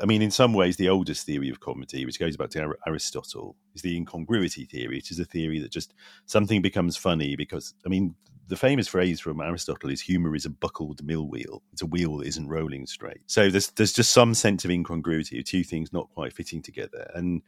I 0.00 0.06
mean, 0.06 0.22
in 0.22 0.30
some 0.30 0.52
ways, 0.54 0.76
the 0.76 0.88
oldest 0.88 1.26
theory 1.26 1.50
of 1.50 1.60
comedy, 1.60 2.04
which 2.04 2.18
goes 2.18 2.36
back 2.36 2.50
to 2.50 2.62
Ar- 2.62 2.78
Aristotle, 2.86 3.56
is 3.74 3.82
the 3.82 3.96
incongruity 3.96 4.64
theory, 4.64 4.96
which 4.96 5.10
is 5.10 5.20
a 5.20 5.24
theory 5.24 5.60
that 5.60 5.70
just 5.70 5.94
something 6.26 6.62
becomes 6.62 6.96
funny 6.96 7.36
because, 7.36 7.74
I 7.84 7.88
mean, 7.88 8.14
the 8.48 8.56
famous 8.56 8.88
phrase 8.88 9.20
from 9.20 9.40
Aristotle 9.40 9.90
is 9.90 10.00
humor 10.00 10.34
is 10.34 10.44
a 10.44 10.50
buckled 10.50 11.04
mill 11.04 11.28
wheel. 11.28 11.62
It's 11.72 11.82
a 11.82 11.86
wheel 11.86 12.18
that 12.18 12.26
isn't 12.28 12.48
rolling 12.48 12.86
straight. 12.86 13.20
So 13.26 13.50
there's 13.50 13.70
there's 13.70 13.92
just 13.92 14.12
some 14.12 14.34
sense 14.34 14.64
of 14.64 14.70
incongruity 14.70 15.38
of 15.38 15.44
two 15.44 15.64
things 15.64 15.92
not 15.92 16.10
quite 16.10 16.32
fitting 16.32 16.62
together. 16.62 17.10
And 17.14 17.42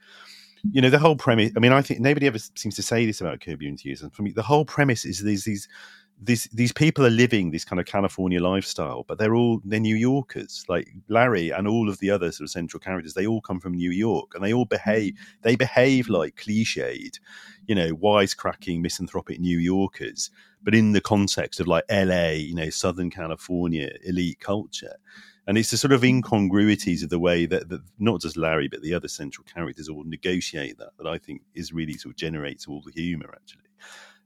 you 0.72 0.80
know, 0.80 0.90
the 0.90 0.98
whole 0.98 1.16
premise 1.16 1.52
I 1.56 1.60
mean, 1.60 1.72
I 1.72 1.82
think 1.82 2.00
nobody 2.00 2.26
ever 2.26 2.38
seems 2.38 2.76
to 2.76 2.82
say 2.82 3.06
this 3.06 3.20
about 3.20 3.40
Curb 3.40 3.62
Your 3.62 3.70
Enthusiasm. 3.70 4.10
For 4.10 4.22
me, 4.22 4.32
the 4.32 4.42
whole 4.42 4.64
premise 4.64 5.04
is 5.04 5.22
these 5.22 5.44
these 5.44 5.68
these 6.20 6.44
these 6.44 6.72
people 6.72 7.04
are 7.04 7.10
living 7.10 7.50
this 7.50 7.64
kind 7.64 7.78
of 7.78 7.86
California 7.86 8.40
lifestyle, 8.40 9.04
but 9.06 9.18
they're 9.18 9.34
all 9.34 9.60
they're 9.64 9.80
New 9.80 9.96
Yorkers. 9.96 10.64
Like 10.68 10.88
Larry 11.08 11.50
and 11.50 11.68
all 11.68 11.88
of 11.88 11.98
the 11.98 12.10
other 12.10 12.32
sort 12.32 12.46
of 12.46 12.50
central 12.50 12.80
characters, 12.80 13.14
they 13.14 13.26
all 13.26 13.40
come 13.40 13.60
from 13.60 13.74
New 13.74 13.90
York, 13.90 14.34
and 14.34 14.42
they 14.42 14.52
all 14.52 14.64
behave 14.64 15.14
mm. 15.14 15.18
they 15.42 15.56
behave 15.56 16.08
like 16.08 16.36
cliched, 16.36 17.18
you 17.66 17.74
know, 17.74 17.94
wisecracking 17.94 18.80
misanthropic 18.80 19.38
New 19.38 19.58
Yorkers, 19.58 20.30
but 20.62 20.74
in 20.74 20.92
the 20.92 21.00
context 21.00 21.60
of 21.60 21.66
like 21.66 21.84
L.A., 21.88 22.36
you 22.38 22.54
know, 22.54 22.70
Southern 22.70 23.10
California 23.10 23.90
elite 24.04 24.40
culture. 24.40 24.96
And 25.48 25.56
it's 25.56 25.70
the 25.70 25.76
sort 25.76 25.92
of 25.92 26.00
mm. 26.00 26.08
incongruities 26.08 27.02
of 27.02 27.10
the 27.10 27.20
way 27.20 27.46
that, 27.46 27.68
that 27.68 27.82
not 27.98 28.20
just 28.20 28.36
Larry, 28.36 28.68
but 28.68 28.82
the 28.82 28.94
other 28.94 29.06
central 29.06 29.44
characters 29.44 29.88
all 29.88 30.02
negotiate 30.04 30.78
that, 30.78 30.96
that 30.98 31.06
I 31.06 31.18
think 31.18 31.42
is 31.54 31.72
really 31.72 31.94
sort 31.94 32.14
of 32.14 32.16
generates 32.16 32.66
all 32.66 32.82
the 32.84 32.90
humour, 32.90 33.32
actually. 33.32 33.62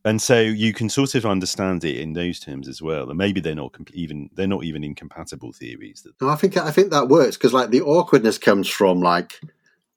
And 0.04 0.20
so 0.20 0.40
you 0.40 0.72
can 0.72 0.88
sort 0.88 1.14
of 1.14 1.26
understand 1.26 1.84
it 1.84 1.98
in 1.98 2.14
those 2.14 2.40
terms 2.40 2.68
as 2.68 2.80
well. 2.80 3.08
And 3.10 3.18
maybe 3.18 3.40
they're 3.40 3.54
not 3.54 3.72
com- 3.72 3.86
even 3.92 4.30
they're 4.34 4.46
not 4.46 4.64
even 4.64 4.82
incompatible 4.82 5.52
theories. 5.52 6.02
That 6.02 6.14
No, 6.24 6.30
I 6.30 6.36
think 6.36 6.56
I 6.56 6.70
think 6.70 6.90
that 6.90 7.08
works 7.08 7.36
because 7.36 7.52
like 7.52 7.70
the 7.70 7.82
awkwardness 7.82 8.38
comes 8.38 8.68
from 8.68 9.00
like 9.00 9.40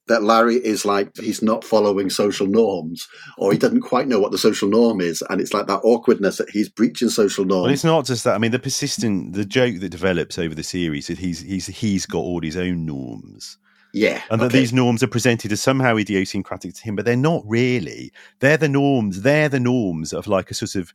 that 0.07 0.23
Larry 0.23 0.55
is 0.55 0.83
like 0.83 1.15
he's 1.17 1.41
not 1.41 1.63
following 1.63 2.09
social 2.09 2.47
norms 2.47 3.07
or 3.37 3.53
he 3.53 3.57
doesn't 3.57 3.81
quite 3.81 4.07
know 4.07 4.19
what 4.19 4.31
the 4.31 4.37
social 4.37 4.69
norm 4.69 4.99
is, 4.99 5.23
and 5.29 5.39
it's 5.39 5.53
like 5.53 5.67
that 5.67 5.79
awkwardness 5.83 6.37
that 6.37 6.49
he's 6.49 6.69
breaching 6.69 7.09
social 7.09 7.45
norms. 7.45 7.63
Well, 7.63 7.73
it's 7.73 7.83
not 7.83 8.05
just 8.05 8.25
that. 8.25 8.35
I 8.35 8.37
mean, 8.37 8.51
the 8.51 8.59
persistent, 8.59 9.33
the 9.33 9.45
joke 9.45 9.79
that 9.79 9.89
develops 9.89 10.37
over 10.37 10.53
the 10.53 10.63
series 10.63 11.07
that 11.07 11.19
he's 11.19 11.39
he's 11.39 11.67
he's 11.67 12.05
got 12.05 12.19
all 12.19 12.41
his 12.41 12.57
own 12.57 12.85
norms. 12.85 13.57
Yeah, 13.93 14.21
and 14.31 14.41
that 14.41 14.51
these 14.51 14.73
norms 14.73 15.03
are 15.03 15.07
presented 15.07 15.51
as 15.51 15.61
somehow 15.61 15.97
idiosyncratic 15.97 16.73
to 16.73 16.83
him, 16.83 16.95
but 16.95 17.05
they're 17.05 17.15
not 17.15 17.43
really. 17.45 18.11
They're 18.39 18.57
the 18.57 18.67
norms. 18.67 19.21
They're 19.21 19.49
the 19.49 19.59
norms 19.59 20.13
of 20.13 20.25
like 20.27 20.49
a 20.49 20.55
sort 20.55 20.75
of 20.75 20.93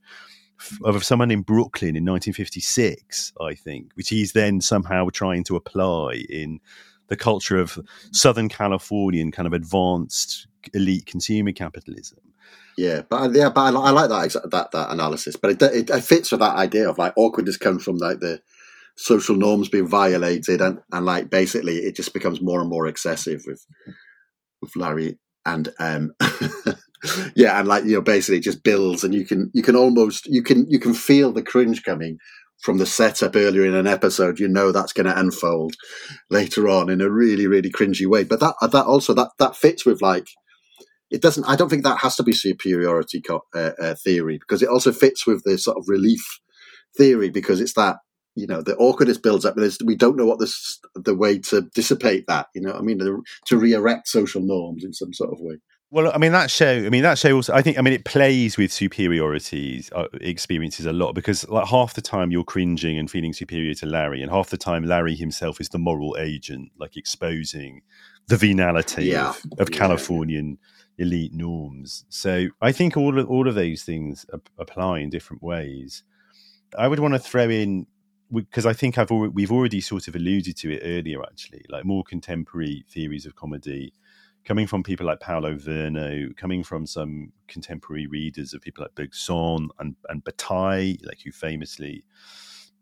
of 0.85 1.05
someone 1.05 1.31
in 1.31 1.43
Brooklyn 1.43 1.95
in 1.95 2.05
1956, 2.05 3.33
I 3.41 3.55
think, 3.55 3.93
which 3.95 4.09
he's 4.09 4.33
then 4.33 4.61
somehow 4.61 5.09
trying 5.13 5.45
to 5.45 5.55
apply 5.55 6.25
in 6.29 6.59
the 7.07 7.17
culture 7.17 7.59
of 7.59 7.79
Southern 8.11 8.49
Californian 8.49 9.31
kind 9.31 9.47
of 9.47 9.53
advanced 9.53 10.49
elite 10.75 11.07
consumer 11.07 11.53
capitalism. 11.53 12.19
Yeah, 12.77 13.03
but 13.09 13.23
uh, 13.23 13.31
yeah, 13.31 13.49
but 13.49 13.61
I, 13.61 13.69
I 13.71 13.91
like 13.91 14.09
that 14.09 14.51
that 14.51 14.71
that 14.71 14.91
analysis. 14.91 15.37
But 15.37 15.51
it, 15.51 15.63
it 15.63 15.91
it 15.91 16.05
fits 16.05 16.31
with 16.31 16.41
that 16.41 16.57
idea 16.57 16.89
of 16.89 16.99
like 16.99 17.13
awkwardness 17.17 17.57
comes 17.57 17.83
from 17.83 17.97
like 17.97 18.21
the 18.21 18.41
social 18.99 19.37
norms 19.37 19.69
being 19.69 19.87
violated, 19.89 20.61
and 20.61 20.81
and 20.93 21.07
like 21.07 21.31
basically 21.31 21.79
it 21.79 21.97
just 21.97 22.13
becomes 22.13 22.43
more 22.43 22.61
and 22.61 22.69
more 22.69 22.87
excessive 22.87 23.43
with 23.47 23.65
with 24.61 24.77
Larry 24.77 25.19
and 25.47 25.69
um 25.79 26.13
yeah, 27.37 27.59
and 27.59 27.69
like 27.69 27.85
you 27.85 27.95
know 27.95 28.03
basically 28.03 28.41
just 28.41 28.63
builds, 28.63 29.05
and 29.05 29.15
you 29.15 29.25
can 29.25 29.51
you 29.55 29.63
can 29.63 29.77
almost 29.77 30.27
you 30.27 30.43
can 30.43 30.67
you 30.69 30.79
can 30.79 30.95
feel 30.95 31.33
the 31.33 31.43
cringe 31.43 31.83
coming 31.83 32.19
from 32.61 32.79
the 32.79 32.87
setup 32.87 33.37
earlier 33.37 33.65
in 33.65 33.75
an 33.75 33.87
episode. 33.87 34.41
You 34.41 34.49
know 34.49 34.73
that's 34.73 34.93
going 34.93 35.07
to 35.07 35.19
unfold 35.19 35.75
later 36.29 36.69
on 36.69 36.91
in 36.91 37.01
a 37.01 37.11
really 37.11 37.47
really 37.47 37.71
cringy 37.71 38.07
way. 38.07 38.25
But 38.25 38.41
that 38.41 38.57
that 38.61 38.87
also 38.87 39.15
that 39.15 39.31
that 39.39 39.57
fits 39.57 39.87
with 39.87 40.03
like 40.03 40.27
it 41.11 41.23
doesn't 41.23 41.45
i 41.45 41.57
don't 41.57 41.69
think 41.71 41.85
that 41.85 41.99
has 41.99 42.17
to 42.17 42.23
be 42.23 42.33
superiority 42.33 43.21
co- 43.21 43.45
uh, 43.55 43.71
uh, 43.81 43.95
theory 43.95 44.39
because 44.39 44.63
it 44.63 44.69
also 44.69 44.93
fits 44.93 45.27
with 45.27 45.43
the 45.45 45.57
sort 45.57 45.79
of 45.79 45.89
relief 45.89 46.23
theory 46.97 47.31
because 47.31 47.61
it's 47.61 47.75
that 47.75 47.97
you 48.35 48.47
know 48.47 48.63
the 48.63 48.77
awkwardness 48.77 49.19
builds 49.19 49.45
up 49.45 49.55
there's- 49.57 49.79
we 49.85 49.97
don't 49.97 50.17
know 50.17 50.27
what 50.27 50.39
this 50.39 50.79
the 50.95 51.15
way 51.15 51.39
to 51.39 51.63
dissipate 51.75 52.27
that 52.29 52.47
you 52.55 52.61
know 52.61 52.73
i 52.73 52.81
mean 52.81 52.99
to, 52.99 53.23
to 53.47 53.57
re-erect 53.59 54.07
social 54.09 54.41
norms 54.43 54.85
in 54.85 54.93
some 54.93 55.13
sort 55.13 55.33
of 55.33 55.39
way 55.41 55.57
Well, 55.91 56.13
I 56.15 56.19
mean 56.19 56.33
that 56.33 56.51
show. 56.51 56.85
I 56.87 56.91
mean 56.91 57.03
that 57.03 57.17
show 57.19 57.35
also. 57.37 57.55
I 57.55 57.63
think. 57.63 57.79
I 57.79 57.83
mean 57.83 57.95
it 57.95 58.05
plays 58.05 58.59
with 58.59 58.71
superiorities 58.71 59.91
uh, 59.93 60.09
experiences 60.21 60.85
a 60.87 60.93
lot 60.93 61.15
because 61.15 61.49
like 61.49 61.67
half 61.67 61.95
the 61.95 62.03
time 62.03 62.31
you're 62.31 62.45
cringing 62.45 62.99
and 62.99 63.11
feeling 63.11 63.33
superior 63.33 63.73
to 63.75 63.87
Larry, 63.87 64.21
and 64.23 64.31
half 64.31 64.51
the 64.51 64.59
time 64.59 64.85
Larry 64.85 65.15
himself 65.17 65.61
is 65.63 65.71
the 65.71 65.79
moral 65.79 66.15
agent, 66.19 66.73
like 66.79 66.97
exposing 66.99 67.81
the 68.27 68.37
venality 68.37 69.07
Yeah. 69.07 69.31
of, 69.31 69.43
of 69.59 69.71
Californian 69.71 70.59
elite 70.99 71.33
norms. 71.33 72.05
So 72.11 72.49
I 72.61 72.71
think 72.73 72.97
all 72.99 73.19
of, 73.19 73.27
all 73.29 73.49
of 73.49 73.55
those 73.55 73.83
things 73.83 74.27
apply 74.59 74.99
in 75.01 75.09
different 75.11 75.43
ways. 75.43 76.03
I 76.79 76.87
would 76.89 76.99
want 77.01 77.15
to 77.15 77.19
throw 77.21 77.49
in 77.49 77.87
because 78.33 78.67
I 78.67 78.73
think 78.73 78.99
I've 78.99 79.11
we've 79.11 79.53
already 79.53 79.81
sort 79.81 80.09
of 80.09 80.15
alluded 80.15 80.57
to 80.59 80.73
it 80.73 80.83
earlier, 80.85 81.23
actually, 81.23 81.65
like 81.69 81.85
more 81.85 82.05
contemporary 82.05 82.85
theories 82.91 83.27
of 83.27 83.35
comedy 83.37 83.93
coming 84.45 84.67
from 84.67 84.83
people 84.83 85.07
like 85.07 85.21
Paolo 85.21 85.57
Virno, 85.57 86.35
coming 86.37 86.65
from 86.65 86.87
some 86.87 87.33
contemporary 87.49 88.07
readers 88.07 88.55
of 88.55 88.63
people 88.63 88.83
like 88.83 88.95
Bergson 88.95 89.69
and, 89.79 89.95
and 90.09 90.25
Bataille, 90.25 90.97
like 91.03 91.21
who 91.23 91.31
famously 91.31 92.03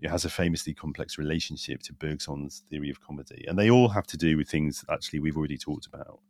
has 0.04 0.24
a 0.24 0.30
famously 0.30 0.74
complex 0.74 1.18
relationship 1.18 1.82
to 1.82 1.92
Bergson's 1.92 2.62
theory 2.70 2.90
of 2.90 3.00
comedy. 3.00 3.44
And 3.48 3.58
they 3.58 3.68
all 3.68 3.88
have 3.88 4.06
to 4.08 4.16
do 4.16 4.36
with 4.36 4.48
things 4.48 4.84
actually 4.90 5.18
we've 5.18 5.36
already 5.36 5.58
talked 5.58 5.86
about 5.86 6.20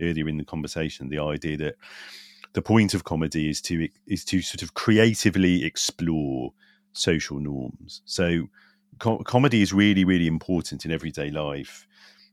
earlier 0.00 0.28
in 0.28 0.38
the 0.38 0.44
conversation. 0.44 1.08
The 1.08 1.20
idea 1.20 1.56
that 1.58 1.76
the 2.54 2.62
point 2.62 2.94
of 2.94 3.04
comedy 3.04 3.48
is 3.48 3.60
to 3.62 3.88
is 4.06 4.24
to 4.24 4.42
sort 4.42 4.62
of 4.62 4.74
creatively 4.74 5.64
explore 5.64 6.52
social 6.92 7.38
norms. 7.38 8.02
So 8.04 8.48
co- 8.98 9.22
comedy 9.24 9.62
is 9.62 9.72
really, 9.72 10.04
really 10.04 10.26
important 10.26 10.84
in 10.84 10.90
everyday 10.90 11.30
life 11.30 11.86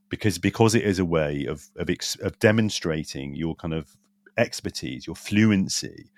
because 0.08 0.38
because 0.38 0.74
it 0.74 0.84
is 0.84 0.98
a 0.98 1.04
way 1.04 1.46
of 1.46 1.66
of, 1.76 1.90
ex, 1.90 2.16
of 2.16 2.38
demonstrating 2.38 3.34
your 3.34 3.54
kind 3.54 3.74
of 3.74 3.96
expertise, 4.36 5.06
your 5.06 5.16
fluency 5.16 6.10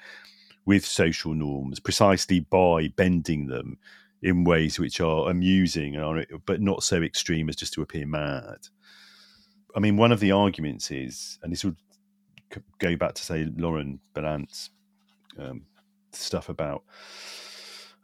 with 0.66 0.84
social 0.84 1.34
norms, 1.34 1.80
precisely 1.80 2.40
by 2.40 2.88
bending 2.96 3.46
them 3.46 3.78
in 4.22 4.44
ways 4.44 4.78
which 4.78 5.00
are 5.00 5.30
amusing 5.30 5.96
and 5.96 6.04
are, 6.04 6.24
but 6.44 6.60
not 6.60 6.82
so 6.82 7.02
extreme 7.02 7.48
as 7.48 7.56
just 7.56 7.72
to 7.72 7.82
appear 7.82 8.06
mad. 8.06 8.58
I 9.74 9.80
mean, 9.80 9.96
one 9.96 10.12
of 10.12 10.20
the 10.20 10.32
arguments 10.32 10.90
is, 10.90 11.38
and 11.42 11.52
this 11.52 11.64
would 11.64 11.76
go 12.78 12.96
back 12.96 13.14
to 13.14 13.22
say 13.22 13.48
Lauren 13.56 14.00
Berlant's 14.14 14.70
um, 15.38 15.62
stuff 16.12 16.48
about, 16.48 16.84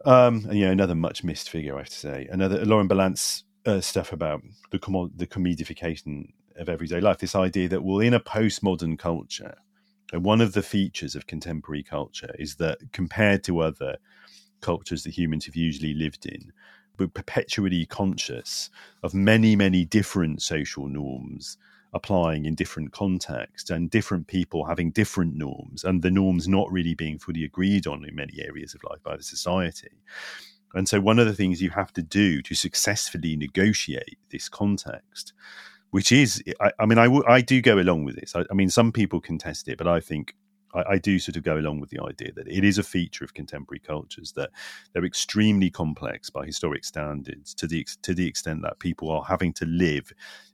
um, 0.05 0.47
and, 0.48 0.59
know, 0.66 0.73
another 0.73 0.94
much 0.94 1.24
missed 1.24 1.51
figure, 1.51 1.74
I 1.74 1.78
have 1.78 1.89
to 1.89 1.94
say, 1.94 2.28
another 2.31 2.64
Lauren 2.64 2.89
Berlant's 2.89 3.44
uh, 3.64 3.81
stuff 3.81 4.12
about 4.12 4.43
the 4.70 4.78
commo- 4.78 5.10
the 5.16 5.27
commodification 5.27 6.32
of 6.56 6.68
everyday 6.68 7.01
life. 7.01 7.18
This 7.18 7.35
idea 7.35 7.68
that, 7.68 7.82
well, 7.82 8.01
in 8.01 8.14
a 8.14 8.20
postmodern 8.20 8.98
culture, 8.98 9.56
and 10.12 10.24
one 10.24 10.40
of 10.40 10.52
the 10.52 10.62
features 10.62 11.14
of 11.14 11.27
contemporary 11.27 11.82
culture 11.82 12.35
is 12.39 12.56
that 12.56 12.78
compared 12.93 13.43
to 13.44 13.60
other 13.60 13.97
cultures 14.60 15.02
that 15.02 15.18
humans 15.18 15.47
have 15.47 15.56
usually 15.56 15.94
lived 15.94 16.27
in, 16.27 16.52
we're 16.98 17.09
perpetually 17.09 17.86
conscious 17.86 18.70
of 19.02 19.14
many, 19.14 19.56
many 19.56 19.85
different 19.85 20.43
social 20.43 20.86
norms 20.89 21.59
applying 21.92 22.44
in 22.44 22.54
different 22.54 22.92
contexts 22.92 23.70
and 23.70 23.90
different 23.90 24.26
people 24.26 24.64
having 24.64 24.90
different 24.90 25.34
norms 25.34 25.84
and 25.84 26.02
the 26.02 26.10
norms 26.10 26.46
not 26.46 26.70
really 26.70 26.94
being 26.94 27.18
fully 27.18 27.44
agreed 27.44 27.86
on 27.86 28.04
in 28.04 28.14
many 28.14 28.42
areas 28.42 28.74
of 28.74 28.82
life 28.84 29.02
by 29.02 29.16
the 29.16 29.22
society. 29.22 29.88
And 30.74 30.88
so, 30.88 31.00
one 31.00 31.18
of 31.18 31.26
the 31.26 31.34
things 31.34 31.62
you 31.62 31.70
have 31.70 31.92
to 31.94 32.02
do 32.02 32.42
to 32.42 32.54
successfully 32.54 33.36
negotiate 33.36 34.18
this 34.30 34.48
context 34.48 35.32
which 35.90 36.10
is, 36.12 36.42
I, 36.60 36.72
I 36.80 36.84
mean, 36.84 36.98
I, 36.98 37.04
w- 37.04 37.24
I 37.26 37.40
do 37.40 37.62
go 37.62 37.78
along 37.78 38.04
with 38.04 38.16
this. 38.16 38.34
I, 38.34 38.44
I 38.50 38.54
mean, 38.54 38.68
some 38.68 38.92
people 38.92 39.20
contest 39.20 39.68
it, 39.68 39.78
but 39.78 39.86
I 39.86 40.00
think 40.00 40.34
I, 40.74 40.98
do 40.98 41.18
sort 41.18 41.36
of 41.36 41.42
go 41.42 41.56
along 41.56 41.80
with 41.80 41.90
the 41.90 42.02
idea 42.02 42.32
that 42.32 42.48
it 42.48 42.64
is 42.64 42.78
a 42.78 42.82
feature 42.82 43.24
of 43.24 43.34
contemporary 43.34 43.80
cultures 43.80 44.32
that 44.32 44.50
they're 44.92 45.04
extremely 45.04 45.70
complex 45.70 46.28
by 46.28 46.44
historic 46.44 46.84
standards 46.84 47.54
to 47.54 47.66
the 47.66 47.86
to 48.02 48.14
the 48.14 48.26
extent 48.26 48.62
that 48.62 48.78
people 48.78 49.10
are 49.10 49.24
having 49.24 49.52
to 49.54 49.64
live 49.64 50.12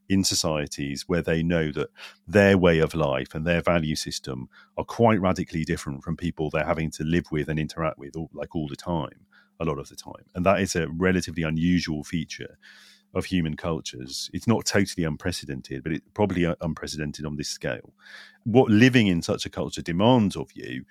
in 0.08 0.24
societies 0.24 1.04
where 1.06 1.22
they 1.22 1.42
know 1.42 1.70
that 1.72 1.88
their 2.26 2.58
way 2.58 2.78
of 2.78 2.94
life 2.94 3.34
and 3.34 3.46
their 3.46 3.62
value 3.62 3.96
system 3.96 4.48
are 4.76 4.84
quite 4.84 5.20
radically 5.20 5.64
different 5.64 6.02
from 6.02 6.16
people 6.16 6.50
they're 6.50 6.64
having 6.64 6.90
to 6.90 7.04
live 7.04 7.24
with 7.30 7.48
and 7.48 7.58
interact 7.58 7.98
with 7.98 8.16
all, 8.16 8.30
like 8.32 8.54
all 8.54 8.68
the 8.68 8.76
time 8.76 9.26
a 9.60 9.64
lot 9.64 9.78
of 9.78 9.88
the 9.88 9.96
time 9.96 10.24
and 10.34 10.44
that 10.44 10.60
is 10.60 10.74
a 10.74 10.88
relatively 10.88 11.42
unusual 11.42 12.02
feature 12.02 12.58
of 13.14 13.26
human 13.26 13.56
cultures. 13.56 14.30
It's 14.32 14.46
not 14.46 14.64
totally 14.64 15.04
unprecedented, 15.04 15.82
but 15.82 15.92
it's 15.92 16.06
probably 16.14 16.44
unprecedented 16.60 17.26
on 17.26 17.36
this 17.36 17.48
scale. 17.48 17.92
What 18.44 18.70
living 18.70 19.06
in 19.06 19.22
such 19.22 19.44
a 19.44 19.50
culture 19.50 19.82
demands 19.82 20.36
of 20.36 20.50
you, 20.54 20.84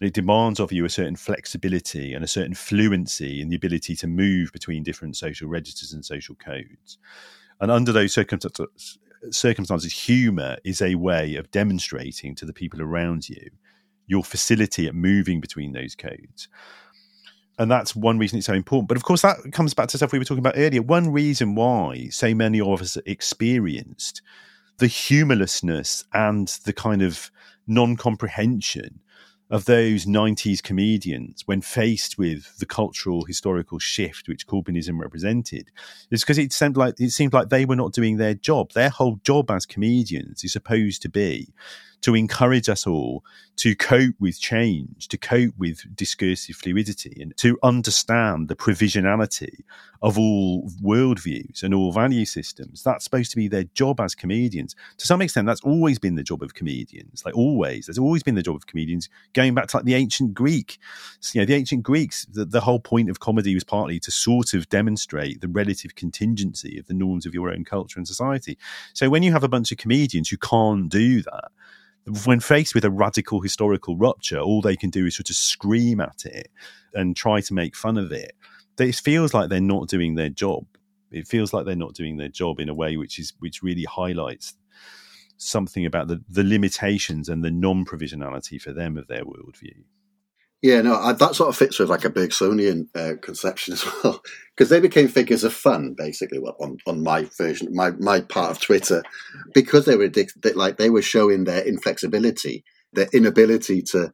it 0.00 0.14
demands 0.14 0.60
of 0.60 0.72
you 0.72 0.84
a 0.84 0.90
certain 0.90 1.16
flexibility 1.16 2.12
and 2.12 2.22
a 2.22 2.28
certain 2.28 2.54
fluency 2.54 3.40
in 3.40 3.48
the 3.48 3.56
ability 3.56 3.96
to 3.96 4.06
move 4.06 4.52
between 4.52 4.82
different 4.82 5.16
social 5.16 5.48
registers 5.48 5.92
and 5.92 6.04
social 6.04 6.34
codes. 6.36 6.98
And 7.60 7.70
under 7.70 7.92
those 7.92 8.12
circumstances, 8.12 8.98
circumstances 9.30 9.92
humor 9.92 10.56
is 10.64 10.80
a 10.80 10.94
way 10.94 11.36
of 11.36 11.50
demonstrating 11.50 12.34
to 12.36 12.46
the 12.46 12.52
people 12.52 12.80
around 12.80 13.28
you 13.28 13.50
your 14.06 14.24
facility 14.24 14.86
at 14.86 14.94
moving 14.94 15.40
between 15.40 15.72
those 15.72 15.94
codes 15.94 16.48
and 17.60 17.70
that's 17.70 17.94
one 17.94 18.18
reason 18.18 18.38
it's 18.38 18.46
so 18.46 18.54
important. 18.54 18.88
But 18.88 18.96
of 18.96 19.04
course, 19.04 19.20
that 19.20 19.36
comes 19.52 19.74
back 19.74 19.88
to 19.88 19.98
stuff 19.98 20.12
we 20.12 20.18
were 20.18 20.24
talking 20.24 20.38
about 20.38 20.54
earlier. 20.56 20.80
One 20.80 21.12
reason 21.12 21.54
why 21.54 22.08
so 22.08 22.34
many 22.34 22.58
of 22.58 22.80
us 22.80 22.96
experienced 23.04 24.22
the 24.78 24.86
humorlessness 24.86 26.04
and 26.14 26.48
the 26.64 26.72
kind 26.72 27.02
of 27.02 27.30
non 27.66 27.96
comprehension 27.96 29.00
of 29.50 29.64
those 29.64 30.06
90s 30.06 30.62
comedians 30.62 31.42
when 31.46 31.60
faced 31.60 32.16
with 32.16 32.56
the 32.58 32.66
cultural 32.66 33.24
historical 33.24 33.78
shift 33.80 34.28
which 34.28 34.46
Corbynism 34.46 35.00
represented 35.00 35.70
is 36.10 36.22
because 36.22 36.38
it 36.38 36.52
seemed 36.52 36.76
like 36.76 36.94
it 37.00 37.10
seemed 37.10 37.32
like 37.32 37.48
they 37.48 37.64
were 37.64 37.76
not 37.76 37.92
doing 37.92 38.16
their 38.16 38.34
job. 38.34 38.72
Their 38.72 38.90
whole 38.90 39.20
job 39.24 39.50
as 39.50 39.66
comedians 39.66 40.44
is 40.44 40.52
supposed 40.52 41.02
to 41.02 41.08
be 41.08 41.52
to 42.02 42.14
encourage 42.14 42.68
us 42.68 42.86
all 42.86 43.24
to 43.56 43.76
cope 43.76 44.14
with 44.18 44.40
change, 44.40 45.06
to 45.08 45.18
cope 45.18 45.52
with 45.58 45.84
discursive 45.94 46.56
fluidity, 46.56 47.18
and 47.20 47.36
to 47.36 47.58
understand 47.62 48.48
the 48.48 48.56
provisionality 48.56 49.58
of 50.00 50.18
all 50.18 50.66
worldviews 50.82 51.62
and 51.62 51.74
all 51.74 51.92
value 51.92 52.24
systems. 52.24 52.82
That's 52.82 53.04
supposed 53.04 53.30
to 53.32 53.36
be 53.36 53.48
their 53.48 53.64
job 53.74 54.00
as 54.00 54.14
comedians. 54.14 54.74
To 54.96 55.06
some 55.06 55.20
extent, 55.20 55.46
that's 55.46 55.60
always 55.60 55.98
been 55.98 56.14
the 56.14 56.22
job 56.22 56.42
of 56.42 56.54
comedians. 56.54 57.22
Like 57.26 57.36
always, 57.36 57.84
there's 57.84 57.98
always 57.98 58.22
been 58.22 58.34
the 58.34 58.42
job 58.42 58.56
of 58.56 58.66
comedians. 58.66 59.10
Going 59.34 59.54
back 59.54 59.66
to 59.68 59.76
like 59.76 59.84
the 59.84 59.94
ancient 59.94 60.32
Greek, 60.32 60.78
you 61.34 61.42
know, 61.42 61.44
the 61.44 61.54
ancient 61.54 61.82
Greeks, 61.82 62.24
the, 62.32 62.46
the 62.46 62.62
whole 62.62 62.80
point 62.80 63.10
of 63.10 63.20
comedy 63.20 63.52
was 63.52 63.64
partly 63.64 64.00
to 64.00 64.10
sort 64.10 64.54
of 64.54 64.70
demonstrate 64.70 65.42
the 65.42 65.48
relative 65.48 65.96
contingency 65.96 66.78
of 66.78 66.86
the 66.86 66.94
norms 66.94 67.26
of 67.26 67.34
your 67.34 67.50
own 67.50 67.64
culture 67.64 67.98
and 67.98 68.08
society. 68.08 68.56
So 68.94 69.10
when 69.10 69.22
you 69.22 69.32
have 69.32 69.44
a 69.44 69.48
bunch 69.48 69.70
of 69.70 69.76
comedians 69.76 70.30
who 70.30 70.38
can't 70.38 70.88
do 70.88 71.20
that, 71.24 71.50
when 72.24 72.40
faced 72.40 72.74
with 72.74 72.84
a 72.84 72.90
radical 72.90 73.40
historical 73.40 73.96
rupture, 73.96 74.38
all 74.38 74.60
they 74.60 74.76
can 74.76 74.90
do 74.90 75.06
is 75.06 75.16
sort 75.16 75.30
of 75.30 75.36
scream 75.36 76.00
at 76.00 76.24
it 76.24 76.50
and 76.94 77.16
try 77.16 77.40
to 77.40 77.54
make 77.54 77.76
fun 77.76 77.98
of 77.98 78.12
it. 78.12 78.32
It 78.78 78.94
feels 78.94 79.34
like 79.34 79.48
they're 79.48 79.60
not 79.60 79.88
doing 79.88 80.14
their 80.14 80.30
job. 80.30 80.64
It 81.10 81.28
feels 81.28 81.52
like 81.52 81.66
they're 81.66 81.76
not 81.76 81.94
doing 81.94 82.16
their 82.16 82.28
job 82.28 82.60
in 82.60 82.68
a 82.68 82.74
way 82.74 82.96
which 82.96 83.18
is 83.18 83.32
which 83.40 83.62
really 83.62 83.84
highlights 83.84 84.54
something 85.36 85.86
about 85.86 86.08
the, 86.08 86.22
the 86.28 86.44
limitations 86.44 87.28
and 87.28 87.42
the 87.42 87.50
non-provisionality 87.50 88.60
for 88.60 88.72
them 88.72 88.96
of 88.96 89.06
their 89.08 89.24
worldview. 89.24 89.84
Yeah, 90.62 90.82
no, 90.82 90.94
I, 90.94 91.14
that 91.14 91.34
sort 91.34 91.48
of 91.48 91.56
fits 91.56 91.78
with 91.78 91.88
like 91.88 92.04
a 92.04 92.10
Bergsonian 92.10 92.88
uh, 92.94 93.14
conception 93.22 93.72
as 93.72 93.84
well, 94.04 94.20
because 94.54 94.68
they 94.68 94.80
became 94.80 95.08
figures 95.08 95.42
of 95.42 95.54
fun, 95.54 95.94
basically. 95.96 96.38
Well, 96.38 96.56
on, 96.60 96.76
on 96.86 97.02
my 97.02 97.28
version, 97.38 97.74
my 97.74 97.92
my 97.92 98.20
part 98.20 98.50
of 98.50 98.60
Twitter, 98.60 99.02
because 99.54 99.86
they 99.86 99.96
were 99.96 100.04
addicted, 100.04 100.56
like 100.56 100.76
they 100.76 100.90
were 100.90 101.02
showing 101.02 101.44
their 101.44 101.62
inflexibility, 101.62 102.62
their 102.92 103.08
inability 103.14 103.80
to 103.92 104.12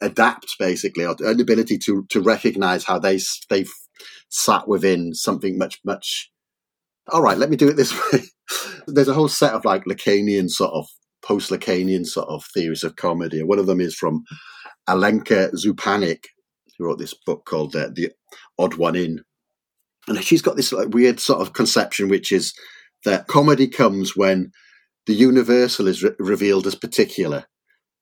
adapt, 0.00 0.54
basically, 0.58 1.04
or 1.04 1.16
inability 1.20 1.78
to 1.78 2.06
to 2.10 2.20
recognize 2.20 2.84
how 2.84 3.00
they 3.00 3.18
they 3.50 3.64
sat 4.28 4.68
within 4.68 5.14
something 5.14 5.58
much 5.58 5.80
much. 5.84 6.30
All 7.10 7.22
right, 7.22 7.36
let 7.38 7.50
me 7.50 7.56
do 7.56 7.68
it 7.68 7.76
this 7.76 7.92
way. 8.12 8.20
There's 8.86 9.08
a 9.08 9.14
whole 9.14 9.28
set 9.28 9.52
of 9.52 9.64
like 9.64 9.84
Lacanian 9.86 10.48
sort 10.48 10.72
of 10.74 10.86
post 11.22 11.50
Lacanian 11.50 12.04
sort 12.04 12.28
of 12.28 12.44
theories 12.52 12.84
of 12.84 12.96
comedy, 12.96 13.42
one 13.42 13.58
of 13.58 13.66
them 13.66 13.80
is 13.80 13.94
from 13.94 14.24
Alenka 14.88 15.52
Zupančič, 15.54 16.24
who 16.76 16.86
wrote 16.86 16.98
this 16.98 17.14
book 17.14 17.44
called 17.44 17.74
uh, 17.76 17.88
The 17.92 18.10
Odd 18.58 18.74
One 18.74 18.96
In. 18.96 19.22
And 20.08 20.22
she's 20.22 20.42
got 20.42 20.56
this 20.56 20.72
like, 20.72 20.88
weird 20.88 21.20
sort 21.20 21.40
of 21.40 21.52
conception, 21.52 22.08
which 22.08 22.32
is 22.32 22.52
that 23.04 23.28
comedy 23.28 23.68
comes 23.68 24.16
when 24.16 24.50
the 25.06 25.14
universal 25.14 25.86
is 25.86 26.02
re- 26.02 26.10
revealed 26.18 26.66
as 26.66 26.74
particular 26.74 27.44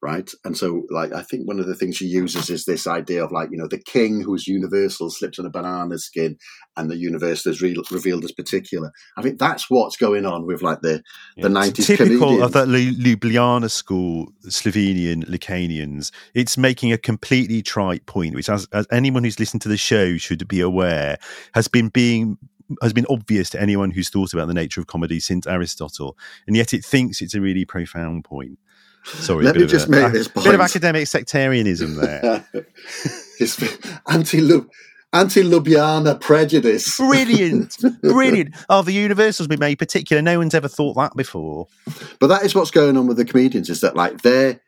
right? 0.03 0.31
And 0.45 0.57
so, 0.57 0.85
like, 0.91 1.13
I 1.13 1.23
think 1.23 1.47
one 1.47 1.61
of 1.61 1.67
the 1.67 1.75
things 1.75 1.97
she 1.97 2.07
uses 2.07 2.49
is 2.49 2.65
this 2.65 2.87
idea 2.87 3.25
of 3.25 3.33
like, 3.33 3.51
you 3.51 3.59
know, 3.59 3.69
the 3.69 3.83
king 3.83 4.23
who's 4.23 4.47
universal 4.47 5.11
slips 5.11 5.39
on 5.39 5.47
a 5.47 5.51
banana 5.51 5.99
skin, 5.99 6.39
and 6.77 6.91
the 6.91 6.97
universal 6.97 7.53
is 7.53 7.61
re- 7.61 7.77
revealed 7.91 8.25
as 8.25 8.33
particular. 8.33 8.93
I 9.17 9.23
think 9.23 9.39
that's 9.39 9.69
what's 9.69 9.97
going 9.97 10.25
on 10.25 10.47
with 10.47 10.63
like 10.63 10.81
the 10.81 11.03
Yeah, 11.37 11.43
the 11.43 11.49
it's 11.49 11.55
nineties 11.55 11.87
typical 11.87 12.19
comedians. 12.19 12.43
of 12.43 12.53
that 12.53 12.69
Ljubljana 12.69 13.71
school 13.71 14.33
Slovenian 14.47 15.25
Lacanians. 15.29 16.11
It's 16.35 16.57
making 16.57 16.93
a 16.93 16.99
completely 16.99 17.63
trite 17.63 18.07
point, 18.07 18.35
which, 18.35 18.49
as, 18.49 18.67
as 18.73 18.87
anyone 18.91 19.25
who's 19.25 19.39
listened 19.39 19.63
to 19.63 19.69
the 19.69 19.77
show 19.77 20.17
should 20.17 20.47
be 20.49 20.61
aware, 20.61 21.19
has 21.55 21.69
been 21.69 21.89
being 21.89 22.39
has 22.83 22.93
been 22.93 23.07
obvious 23.11 23.51
to 23.51 23.61
anyone 23.61 23.91
who's 23.91 24.11
thought 24.11 24.33
about 24.33 24.47
the 24.47 24.55
nature 24.55 24.81
of 24.81 24.87
comedy 24.87 25.19
since 25.19 25.47
Aristotle, 25.47 26.17
and 26.47 26.57
yet 26.57 26.73
it 26.73 26.85
thinks 26.85 27.21
it's 27.21 27.35
a 27.35 27.41
really 27.41 27.65
profound 27.65 28.25
point. 28.25 28.59
Sorry, 29.05 29.45
Let 29.45 29.57
me 29.57 29.67
just 29.67 29.89
a, 29.89 29.91
make 29.91 30.09
a 30.09 30.11
this 30.11 30.29
bit 30.29 30.55
of 30.55 30.61
academic 30.61 31.07
sectarianism 31.07 31.97
there. 31.97 32.45
it's 33.41 33.61
anti 34.09 34.41
anti 35.13 35.43
Ljubljana 35.43 36.21
prejudice. 36.21 36.97
Brilliant, 36.97 37.77
brilliant. 38.03 38.55
Oh, 38.69 38.83
the 38.83 38.93
universal's 38.93 39.49
been 39.49 39.61
made 39.61 39.79
particular. 39.79 40.23
No 40.23 40.39
one's 40.39 40.55
ever 40.55 40.69
thought 40.69 40.95
that 40.95 41.17
before. 41.17 41.67
But 42.19 42.29
that 42.29 42.45
is 42.45 42.55
what's 42.55 42.71
going 42.71 42.97
on 42.97 43.07
with 43.07 43.17
the 43.17 43.25
comedians 43.25 43.71
is 43.71 43.81
that 43.81 43.97
like 43.97 44.23
they 44.23 44.59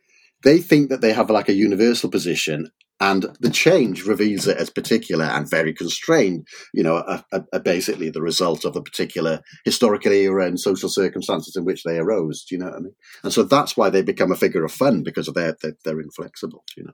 they 0.42 0.58
think 0.58 0.90
that 0.90 1.00
they 1.00 1.12
have 1.12 1.30
like 1.30 1.48
a 1.48 1.54
universal 1.54 2.10
position 2.10 2.70
and 3.02 3.22
the 3.40 3.50
change 3.50 4.04
reveals 4.06 4.46
it 4.46 4.56
as 4.56 4.70
particular 4.70 5.24
and 5.24 5.50
very 5.50 5.72
constrained, 5.74 6.46
you 6.72 6.82
know, 6.84 6.96
are, 6.98 7.24
are- 7.32 7.46
are 7.52 7.60
basically 7.60 8.08
the 8.10 8.22
result 8.22 8.64
of 8.64 8.76
a 8.76 8.82
particular 8.82 9.40
historical 9.64 10.12
era 10.12 10.46
and 10.46 10.58
social 10.60 10.88
circumstances 10.88 11.56
in 11.56 11.64
which 11.64 11.82
they 11.82 11.98
arose. 11.98 12.44
Do 12.44 12.54
you 12.54 12.60
know 12.60 12.66
what 12.70 12.76
I 12.76 12.80
mean? 12.80 12.94
And 13.24 13.32
so 13.32 13.42
that's 13.42 13.76
why 13.76 13.90
they 13.90 14.02
become 14.02 14.30
a 14.32 14.36
figure 14.36 14.64
of 14.64 14.72
fun 14.72 15.02
because 15.02 15.26
of 15.28 15.34
their, 15.34 15.56
they're, 15.60 15.76
they're 15.84 16.00
inflexible, 16.00 16.62
you 16.76 16.84
know. 16.84 16.92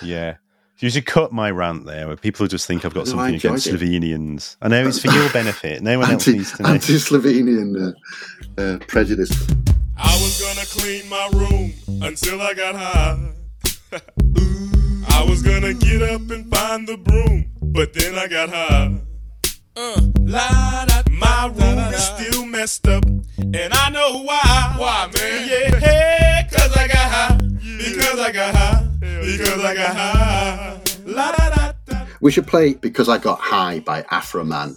Yeah. 0.00 0.36
You 0.78 0.90
should 0.90 1.06
cut 1.06 1.32
my 1.32 1.50
rant 1.50 1.86
there, 1.86 2.06
where 2.08 2.16
people 2.16 2.46
just 2.46 2.66
think 2.66 2.84
I've 2.84 2.94
got 2.94 3.06
No, 3.06 3.12
something 3.12 3.34
against 3.36 3.66
it. 3.66 3.74
Slovenians. 3.74 4.56
I 4.62 4.68
know 4.68 4.86
it's 4.88 4.98
for 5.00 5.10
your 5.12 5.28
benefit. 5.40 5.82
No 5.82 5.98
one 5.98 6.10
else 6.10 6.26
Anti, 6.28 6.38
needs 6.38 6.52
to 6.56 6.62
know. 6.62 6.68
anti-Slovenian 6.70 7.94
uh, 8.58 8.60
uh, 8.60 8.78
prejudice. 8.88 9.30
I 9.96 10.12
was 10.22 10.40
gonna 10.40 10.66
clean 10.66 11.08
my 11.08 11.28
room 11.34 11.72
until 12.02 12.40
I 12.40 12.54
got 12.54 12.74
high. 12.76 13.32
I 15.22 15.24
was 15.24 15.40
gonna 15.40 15.72
get 15.72 16.02
up 16.02 16.28
and 16.32 16.52
find 16.52 16.88
the 16.88 16.96
broom, 16.96 17.46
but 17.60 17.92
then 17.92 18.18
I 18.18 18.26
got 18.26 18.48
high. 18.50 18.98
Uh, 19.76 20.00
la, 20.18 20.84
da, 20.84 21.02
my 21.12 21.46
room 21.46 21.78
is 21.94 22.02
still 22.02 22.44
messed 22.44 22.88
up, 22.88 23.04
and 23.38 23.72
I 23.72 23.90
know 23.90 24.24
why. 24.24 24.74
Why, 24.76 25.08
man? 25.14 25.48
Yeah, 25.48 25.78
hey, 25.78 26.48
cause 26.50 26.76
I 26.76 26.88
got 26.88 26.96
high. 26.96 27.36
Because 27.36 28.18
I 28.18 28.32
got 28.32 28.54
high. 28.56 28.88
Because 29.00 29.64
I 29.64 29.74
got 29.76 29.96
high. 29.96 30.80
La, 31.04 31.30
da, 31.30 31.72
da. 31.86 32.06
We 32.20 32.32
should 32.32 32.48
play 32.48 32.74
Because 32.74 33.08
I 33.08 33.18
Got 33.18 33.38
High 33.38 33.78
by 33.78 34.02
Afroman, 34.02 34.76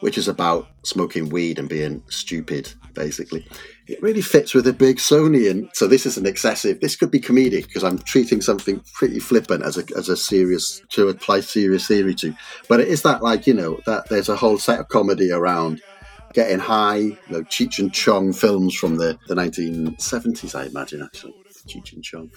which 0.00 0.18
is 0.18 0.28
about 0.28 0.68
smoking 0.82 1.28
weed 1.28 1.58
and 1.58 1.68
being 1.68 2.02
stupid, 2.08 2.72
basically. 2.94 3.46
It 3.86 4.02
really 4.02 4.22
fits 4.22 4.54
with 4.54 4.66
a 4.66 4.72
Bergsonian. 4.72 5.68
So 5.74 5.86
this 5.86 6.06
isn't 6.06 6.26
excessive. 6.26 6.80
This 6.80 6.96
could 6.96 7.10
be 7.10 7.20
comedic 7.20 7.66
because 7.66 7.84
I'm 7.84 7.98
treating 7.98 8.40
something 8.40 8.82
pretty 8.94 9.20
flippant 9.20 9.62
as 9.62 9.76
a 9.76 9.84
as 9.96 10.08
a 10.08 10.16
serious 10.16 10.82
to 10.90 11.08
apply 11.08 11.40
serious 11.40 11.86
theory 11.86 12.14
to. 12.16 12.34
But 12.68 12.80
it 12.80 12.88
is 12.88 13.02
that 13.02 13.22
like, 13.22 13.46
you 13.46 13.54
know, 13.54 13.80
that 13.86 14.08
there's 14.08 14.28
a 14.28 14.36
whole 14.36 14.58
set 14.58 14.80
of 14.80 14.88
comedy 14.88 15.30
around 15.30 15.82
getting 16.34 16.58
high, 16.58 16.96
you 16.96 17.18
know, 17.28 17.42
Cheech 17.42 17.78
and 17.78 17.92
Chong 17.92 18.32
films 18.32 18.74
from 18.74 18.96
the, 18.96 19.18
the 19.28 19.34
1970s, 19.34 20.54
I 20.54 20.66
imagine, 20.66 21.02
actually. 21.02 21.34
Cheech 21.66 21.94
and 21.94 22.02
Chong. 22.02 22.30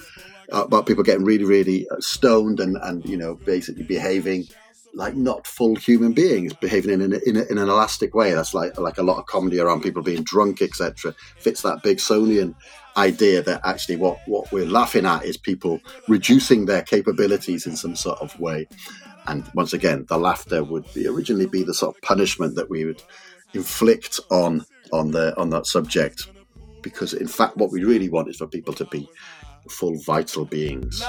Uh, 0.54 0.64
about 0.64 0.86
people 0.86 1.04
getting 1.04 1.26
really, 1.26 1.44
really 1.44 1.90
uh, 1.90 2.00
stoned 2.00 2.60
and, 2.62 2.78
and, 2.84 3.04
you 3.06 3.18
know, 3.18 3.36
basically 3.36 3.84
behaving 3.84 4.48
like 4.98 5.15
not 5.15 5.45
full 5.45 5.76
human 5.76 6.11
beings 6.11 6.53
behaving 6.53 6.91
in 6.91 7.02
an, 7.02 7.22
in, 7.26 7.38
a, 7.38 7.44
in 7.44 7.60
an 7.60 7.69
elastic 7.69 8.15
way. 8.15 8.34
That's 8.34 8.56
like 8.56 8.78
like 8.80 8.98
a 8.98 9.03
lot 9.03 9.19
of 9.19 9.28
comedy 9.28 9.60
around 9.60 9.84
people 9.84 10.02
being 10.02 10.24
drunk, 10.24 10.61
etc. 10.61 11.14
Fits 11.38 11.61
that 11.61 11.84
Bergsonian 11.84 12.56
idea 12.98 13.44
that 13.44 13.61
actually 13.64 13.95
what 13.95 14.18
what 14.26 14.52
we're 14.52 14.65
laughing 14.65 15.06
at 15.06 15.24
is 15.24 15.38
people 15.38 15.80
reducing 16.07 16.65
their 16.65 16.82
capabilities 16.82 17.68
in 17.68 17.76
some 17.76 17.95
sort 17.95 18.19
of 18.19 18.38
way. 18.40 18.68
And 19.28 19.45
once 19.53 19.72
again, 19.72 20.06
the 20.10 20.18
laughter 20.18 20.64
would 20.64 20.91
be 20.95 21.07
originally 21.07 21.45
be 21.45 21.64
the 21.64 21.76
sort 21.76 21.95
of 21.95 22.02
punishment 22.02 22.56
that 22.56 22.69
we 22.69 22.84
would 22.84 23.03
inflict 23.53 24.19
on 24.32 24.65
on 24.91 25.11
the 25.11 25.38
on 25.40 25.52
that 25.52 25.68
subject, 25.68 26.28
because 26.82 27.14
in 27.14 27.28
fact, 27.28 27.56
what 27.56 27.72
we 27.72 27.84
really 27.84 28.10
want 28.10 28.30
is 28.30 28.38
for 28.38 28.48
people 28.48 28.74
to 28.74 28.86
be 28.86 29.07
full 29.69 29.95
vital 29.99 30.45
beings. 30.45 31.03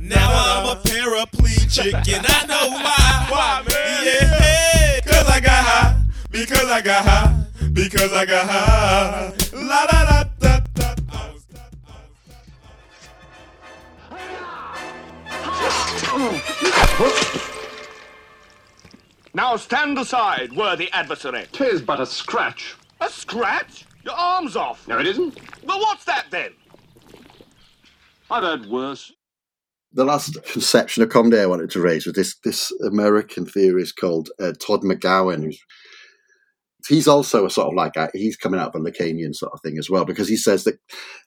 Now 0.00 0.30
I'm 0.32 0.76
a 0.76 0.80
paraplegic 0.80 1.94
and 1.94 2.26
I 2.26 2.46
know 2.46 2.70
why. 2.70 3.26
Why, 3.28 3.64
man? 3.68 4.04
Yeah, 4.04 5.00
cause 5.00 5.28
I 5.28 5.40
got 5.40 5.64
high. 5.64 5.96
Because 6.30 6.70
I 6.70 6.80
got 6.80 7.04
high. 7.04 7.44
Because 7.72 8.12
I 8.12 8.24
got 8.26 8.48
high. 8.48 9.32
La 9.52 9.86
da 9.86 10.04
da 10.04 10.24
da 10.40 10.60
da. 10.74 10.88
Now 19.34 19.56
stand 19.56 19.96
aside, 19.98 20.52
worthy 20.52 20.90
adversary. 20.92 21.46
Tis 21.52 21.80
but 21.80 22.00
a 22.00 22.06
scratch. 22.06 22.74
A 23.00 23.08
scratch? 23.08 23.86
Your 24.04 24.14
arm's 24.14 24.56
off. 24.56 24.88
No, 24.88 24.98
it 24.98 25.06
isn't. 25.06 25.38
Well, 25.64 25.78
what's 25.78 26.04
that 26.06 26.26
then? 26.30 26.52
I've 28.30 28.42
heard 28.42 28.66
worse. 28.66 29.12
The 29.92 30.04
last 30.04 30.42
conception 30.44 31.02
of 31.02 31.08
comedy 31.08 31.40
I 31.40 31.46
wanted 31.46 31.70
to 31.70 31.80
raise 31.80 32.06
was 32.06 32.14
this 32.14 32.36
this 32.44 32.72
American 32.86 33.46
theorist 33.46 33.96
called 33.96 34.28
uh, 34.38 34.52
Todd 34.60 34.82
McGowan, 34.82 35.44
who's 35.44 35.58
he's 36.88 37.08
also 37.08 37.44
a 37.44 37.50
sort 37.50 37.68
of 37.68 37.74
like 37.74 37.96
a, 37.96 38.08
he's 38.14 38.36
coming 38.36 38.58
out 38.58 38.74
of 38.74 38.80
a 38.80 38.84
Lacanian 38.84 39.34
sort 39.34 39.52
of 39.52 39.60
thing 39.62 39.78
as 39.78 39.90
well 39.90 40.04
because 40.04 40.28
he 40.28 40.36
says 40.36 40.64
that 40.64 40.78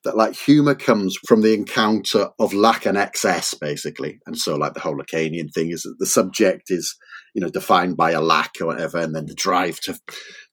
that 0.03 0.17
like 0.17 0.35
humor 0.35 0.75
comes 0.75 1.15
from 1.27 1.41
the 1.41 1.53
encounter 1.53 2.29
of 2.39 2.53
lack 2.53 2.85
and 2.85 2.97
excess 2.97 3.53
basically. 3.53 4.19
And 4.25 4.37
so 4.37 4.55
like 4.55 4.73
the 4.73 4.79
whole 4.79 4.97
Lacanian 4.97 5.53
thing 5.53 5.71
is 5.71 5.83
that 5.83 5.95
the 5.99 6.05
subject 6.05 6.65
is 6.69 6.95
you 7.33 7.41
know 7.41 7.49
defined 7.49 7.95
by 7.97 8.11
a 8.11 8.21
lack 8.21 8.51
or 8.59 8.67
whatever 8.67 8.97
and 8.97 9.15
then 9.15 9.25
the 9.25 9.35
drive 9.35 9.79
to, 9.79 9.97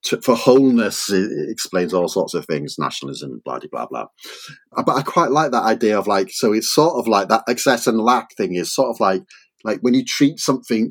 to 0.03 0.21
for 0.21 0.35
wholeness 0.35 1.11
explains 1.11 1.93
all 1.93 2.09
sorts 2.09 2.35
of 2.35 2.47
things 2.47 2.77
nationalism 2.79 3.41
blah 3.45 3.59
blah 3.71 3.87
blah 3.87 4.07
Uh, 4.77 4.83
but 4.83 4.97
I 4.97 5.03
quite 5.03 5.31
like 5.31 5.51
that 5.53 5.65
idea 5.65 5.99
of 5.99 6.07
like 6.07 6.31
so 6.31 6.53
it's 6.53 6.73
sort 6.73 6.95
of 6.99 7.09
like 7.09 7.29
that 7.29 7.45
excess 7.49 7.87
and 7.87 8.01
lack 8.01 8.35
thing 8.37 8.55
is 8.55 8.75
sort 8.75 8.91
of 8.91 9.01
like 9.01 9.23
like 9.65 9.81
when 9.81 9.95
you 9.95 10.05
treat 10.05 10.39
something 10.39 10.91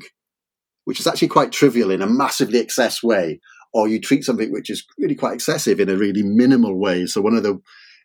which 0.84 1.00
is 1.00 1.06
actually 1.06 1.28
quite 1.28 1.52
trivial 1.52 1.90
in 1.90 2.00
a 2.00 2.06
massively 2.06 2.58
excess 2.58 3.02
way 3.02 3.40
or 3.72 3.88
you 3.88 4.00
treat 4.00 4.24
something 4.24 4.50
which 4.52 4.70
is 4.70 4.84
really 4.98 5.14
quite 5.14 5.34
excessive 5.34 5.80
in 5.80 5.88
a 5.88 5.96
really 5.96 6.22
minimal 6.22 6.78
way. 6.78 7.06
So 7.06 7.20
one 7.20 7.36
of 7.36 7.42
the 7.42 7.60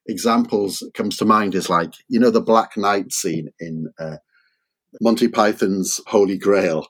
examples 0.06 0.84
comes 0.94 1.16
to 1.18 1.26
mind 1.26 1.56
is 1.56 1.70
like 1.70 1.94
you 2.10 2.20
know 2.20 2.30
the 2.30 2.42
Black 2.42 2.76
Knight 2.76 3.14
scene 3.14 3.50
in 3.60 3.88
uh, 4.00 4.18
Monty 5.02 5.28
Python's 5.28 6.02
Holy 6.08 6.38
Grail. 6.38 6.88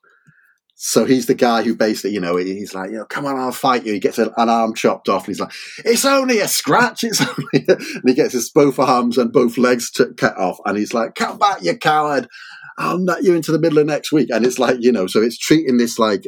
So 0.76 1.06
he's 1.06 1.28
the 1.28 1.36
guy 1.36 1.64
who 1.64 1.76
basically, 1.76 2.12
you 2.12 2.20
know, 2.20 2.36
he's 2.36 2.74
like, 2.74 2.90
you 2.90 2.98
know, 2.98 3.06
come 3.06 3.26
on, 3.26 3.38
I'll 3.38 3.52
fight 3.52 3.86
you. 3.86 3.94
He 3.94 4.00
gets 4.00 4.18
an, 4.18 4.32
arm 4.36 4.74
chopped 4.74 5.08
off, 5.08 5.26
and 5.26 5.28
he's 5.28 5.40
like, 5.40 5.54
it's 5.86 6.04
only 6.04 6.40
a 6.40 6.48
scratch. 6.48 7.04
It's 7.04 7.22
only, 7.40 7.66
and 7.68 8.02
he 8.06 8.14
gets 8.14 8.34
his 8.34 8.50
both 8.50 8.80
arms 8.80 9.18
and 9.18 9.32
both 9.32 9.58
legs 9.58 9.92
to 9.92 10.14
cut 10.14 10.38
off, 10.38 10.58
and 10.66 10.78
he's 10.78 10.94
like, 10.94 11.16
come 11.16 11.38
back, 11.38 11.64
you 11.64 11.78
coward. 11.78 12.28
I'll 12.78 12.98
nut 12.98 13.24
you 13.24 13.36
into 13.36 13.52
the 13.52 13.60
middle 13.60 13.78
of 13.78 13.86
next 13.86 14.12
week. 14.12 14.30
And 14.32 14.46
it's 14.46 14.58
like, 14.58 14.78
you 14.80 14.92
know, 14.92 15.06
so 15.06 15.22
it's 15.22 15.38
treating 15.38 15.78
this 15.78 16.00
like 16.00 16.26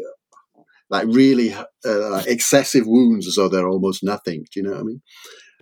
like 0.89 1.07
really 1.07 1.53
uh, 1.53 2.23
excessive 2.27 2.85
wounds 2.85 3.27
as 3.27 3.35
though 3.35 3.49
they're 3.49 3.67
almost 3.67 4.03
nothing. 4.03 4.45
Do 4.53 4.59
you 4.59 4.63
know 4.63 4.73
what 4.73 4.81
I 4.81 4.83
mean? 4.83 5.01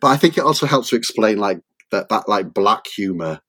But 0.02 0.08
I 0.10 0.18
think 0.18 0.38
it 0.38 0.44
also 0.44 0.66
helps 0.66 0.90
to 0.90 0.98
explain 0.98 1.38
like 1.38 1.62
that 1.92 2.10
that 2.10 2.28
like 2.28 2.54
black 2.54 2.88
humor 2.88 3.40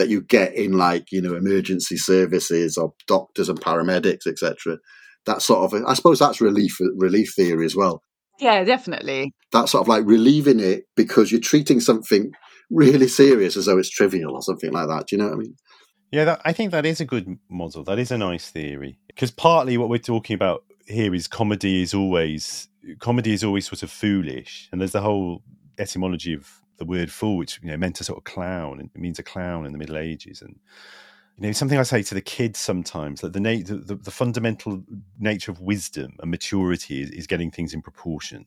that 0.00 0.08
you 0.08 0.22
get 0.22 0.54
in 0.54 0.72
like 0.72 1.12
you 1.12 1.20
know 1.20 1.34
emergency 1.34 1.96
services 1.96 2.76
or 2.78 2.94
doctors 3.06 3.48
and 3.48 3.60
paramedics 3.60 4.26
etc. 4.26 4.78
That 5.26 5.42
sort 5.42 5.72
of 5.72 5.84
I 5.86 5.94
suppose 5.94 6.18
that's 6.18 6.40
relief 6.40 6.78
relief 6.96 7.34
theory 7.36 7.66
as 7.66 7.76
well. 7.76 8.02
Yeah, 8.38 8.64
definitely. 8.64 9.34
That 9.52 9.68
sort 9.68 9.82
of 9.82 9.88
like 9.88 10.04
relieving 10.06 10.58
it 10.58 10.84
because 10.96 11.30
you're 11.30 11.40
treating 11.40 11.80
something 11.80 12.32
really 12.70 13.08
serious 13.08 13.56
as 13.56 13.66
though 13.66 13.76
it's 13.76 13.90
trivial 13.90 14.34
or 14.34 14.42
something 14.42 14.72
like 14.72 14.88
that. 14.88 15.08
Do 15.08 15.16
you 15.16 15.22
know 15.22 15.28
what 15.28 15.34
I 15.34 15.38
mean? 15.38 15.56
Yeah, 16.10 16.24
that, 16.24 16.40
I 16.44 16.52
think 16.52 16.70
that 16.72 16.86
is 16.86 17.00
a 17.00 17.04
good 17.04 17.38
model. 17.50 17.84
That 17.84 17.98
is 17.98 18.10
a 18.10 18.18
nice 18.18 18.48
theory 18.50 18.98
because 19.08 19.30
partly 19.30 19.76
what 19.76 19.90
we're 19.90 19.98
talking 19.98 20.34
about 20.34 20.64
here 20.86 21.14
is 21.14 21.28
comedy 21.28 21.82
is 21.82 21.92
always 21.92 22.68
comedy 22.98 23.32
is 23.32 23.44
always 23.44 23.68
sort 23.68 23.82
of 23.82 23.90
foolish, 23.90 24.68
and 24.72 24.80
there's 24.80 24.92
the 24.92 25.02
whole 25.02 25.42
etymology 25.78 26.32
of 26.32 26.59
the 26.80 26.84
word 26.84 27.12
fool, 27.12 27.36
which 27.36 27.60
you 27.62 27.70
know 27.70 27.76
meant 27.76 28.00
a 28.00 28.04
sort 28.04 28.18
of 28.18 28.24
clown, 28.24 28.80
and 28.80 28.90
it 28.92 29.00
means 29.00 29.20
a 29.20 29.22
clown 29.22 29.66
in 29.66 29.70
the 29.70 29.78
Middle 29.78 29.98
Ages, 29.98 30.42
and 30.42 30.58
you 31.36 31.46
know 31.46 31.52
something 31.52 31.78
I 31.78 31.84
say 31.84 32.02
to 32.02 32.14
the 32.14 32.20
kids 32.20 32.58
sometimes 32.58 33.20
that 33.20 33.32
the, 33.32 33.40
na- 33.40 33.62
the, 33.64 33.94
the 33.94 34.10
fundamental 34.10 34.82
nature 35.20 35.52
of 35.52 35.60
wisdom 35.60 36.16
and 36.18 36.30
maturity 36.30 37.02
is, 37.02 37.10
is 37.10 37.26
getting 37.28 37.52
things 37.52 37.72
in 37.72 37.82
proportion. 37.82 38.46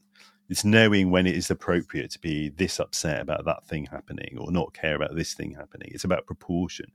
It's 0.50 0.66
knowing 0.66 1.10
when 1.10 1.26
it 1.26 1.36
is 1.36 1.50
appropriate 1.50 2.12
to 2.12 2.20
be 2.20 2.50
this 2.50 2.80
upset 2.80 3.22
about 3.22 3.46
that 3.46 3.66
thing 3.66 3.86
happening 3.86 4.38
or 4.38 4.52
not 4.52 4.74
care 4.74 4.96
about 4.96 5.16
this 5.16 5.34
thing 5.34 5.54
happening. 5.54 5.90
It's 5.94 6.04
about 6.04 6.26
proportion. 6.26 6.92